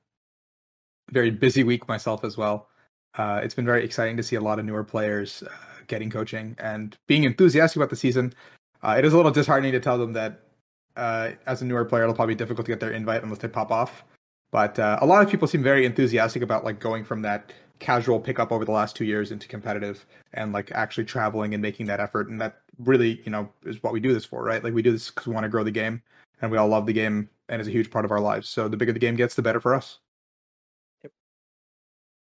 very 1.11 1.31
busy 1.31 1.63
week 1.63 1.87
myself 1.87 2.23
as 2.23 2.37
well 2.37 2.67
uh, 3.17 3.39
it's 3.43 3.55
been 3.55 3.65
very 3.65 3.83
exciting 3.83 4.15
to 4.17 4.23
see 4.23 4.35
a 4.35 4.41
lot 4.41 4.59
of 4.59 4.65
newer 4.65 4.83
players 4.83 5.43
uh, 5.43 5.49
getting 5.87 6.09
coaching 6.09 6.55
and 6.59 6.97
being 7.07 7.23
enthusiastic 7.23 7.77
about 7.77 7.89
the 7.89 7.95
season 7.95 8.33
uh, 8.83 8.95
it 8.97 9.05
is 9.05 9.13
a 9.13 9.15
little 9.17 9.31
disheartening 9.31 9.71
to 9.71 9.79
tell 9.79 9.97
them 9.97 10.13
that 10.13 10.41
uh, 10.99 11.31
as 11.45 11.61
a 11.61 11.65
newer 11.65 11.85
player, 11.85 12.03
it'll 12.03 12.15
probably 12.15 12.35
be 12.35 12.37
difficult 12.37 12.65
to 12.65 12.71
get 12.71 12.79
their 12.79 12.91
invite 12.91 13.23
unless 13.23 13.39
they 13.39 13.47
pop 13.47 13.71
off. 13.71 14.03
But 14.51 14.77
uh, 14.77 14.97
a 15.01 15.05
lot 15.05 15.23
of 15.23 15.29
people 15.29 15.47
seem 15.47 15.63
very 15.63 15.85
enthusiastic 15.85 16.41
about 16.41 16.65
like 16.65 16.79
going 16.79 17.05
from 17.05 17.21
that 17.21 17.53
casual 17.79 18.19
pickup 18.19 18.51
over 18.51 18.65
the 18.65 18.71
last 18.71 18.95
two 18.95 19.05
years 19.05 19.31
into 19.31 19.47
competitive 19.47 20.05
and 20.33 20.51
like 20.51 20.71
actually 20.73 21.05
traveling 21.05 21.53
and 21.53 21.61
making 21.61 21.85
that 21.85 21.99
effort. 21.99 22.27
And 22.29 22.41
that 22.41 22.61
really, 22.79 23.21
you 23.23 23.31
know, 23.31 23.49
is 23.63 23.81
what 23.81 23.93
we 23.93 23.99
do 23.99 24.13
this 24.13 24.25
for, 24.25 24.43
right? 24.43 24.63
Like 24.63 24.73
we 24.73 24.81
do 24.81 24.91
this 24.91 25.09
because 25.09 25.27
we 25.27 25.33
want 25.33 25.45
to 25.45 25.49
grow 25.49 25.63
the 25.63 25.71
game 25.71 26.01
and 26.41 26.51
we 26.51 26.57
all 26.57 26.67
love 26.67 26.85
the 26.85 26.93
game 26.93 27.29
and 27.47 27.61
it's 27.61 27.69
a 27.69 27.71
huge 27.71 27.89
part 27.91 28.05
of 28.05 28.11
our 28.11 28.19
lives. 28.19 28.49
So 28.49 28.67
the 28.67 28.75
bigger 28.75 28.91
the 28.91 28.99
game 28.99 29.15
gets, 29.15 29.35
the 29.35 29.41
better 29.41 29.61
for 29.61 29.73
us. 29.73 29.99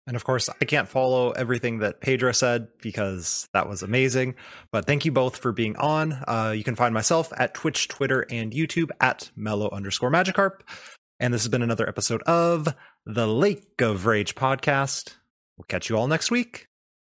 And 0.07 0.17
of 0.17 0.25
course, 0.25 0.49
I 0.49 0.65
can't 0.65 0.89
follow 0.89 1.31
everything 1.31 1.79
that 1.81 2.01
Pedro 2.01 2.33
said 2.33 2.69
because 2.83 3.49
that 3.53 3.69
was 3.69 3.83
amazing. 3.83 4.35
But 4.73 4.87
thank 4.87 5.05
you 5.05 5.13
both 5.13 5.37
for 5.37 5.53
being 5.53 5.77
on. 5.77 6.13
Uh, 6.27 6.53
you 6.57 6.65
can 6.65 6.75
find 6.75 6.95
myself 6.95 7.33
at 7.37 7.55
Twitch, 7.55 7.89
Twitter, 7.89 8.27
and 8.31 8.53
YouTube 8.53 8.91
at 9.01 9.31
mellow 9.37 9.71
underscore 9.71 10.11
Magikarp. 10.11 10.61
And 11.21 11.35
this 11.35 11.43
has 11.43 11.49
been 11.49 11.63
another 11.63 11.89
episode 11.89 12.23
of 12.23 12.75
the 13.05 13.29
Lake 13.29 13.81
of 13.81 14.07
Rage 14.07 14.35
podcast. 14.35 15.17
We'll 15.57 15.67
catch 15.69 15.91
you 15.91 15.97
all 15.97 16.09
next 16.09 16.31
week. 16.31 16.70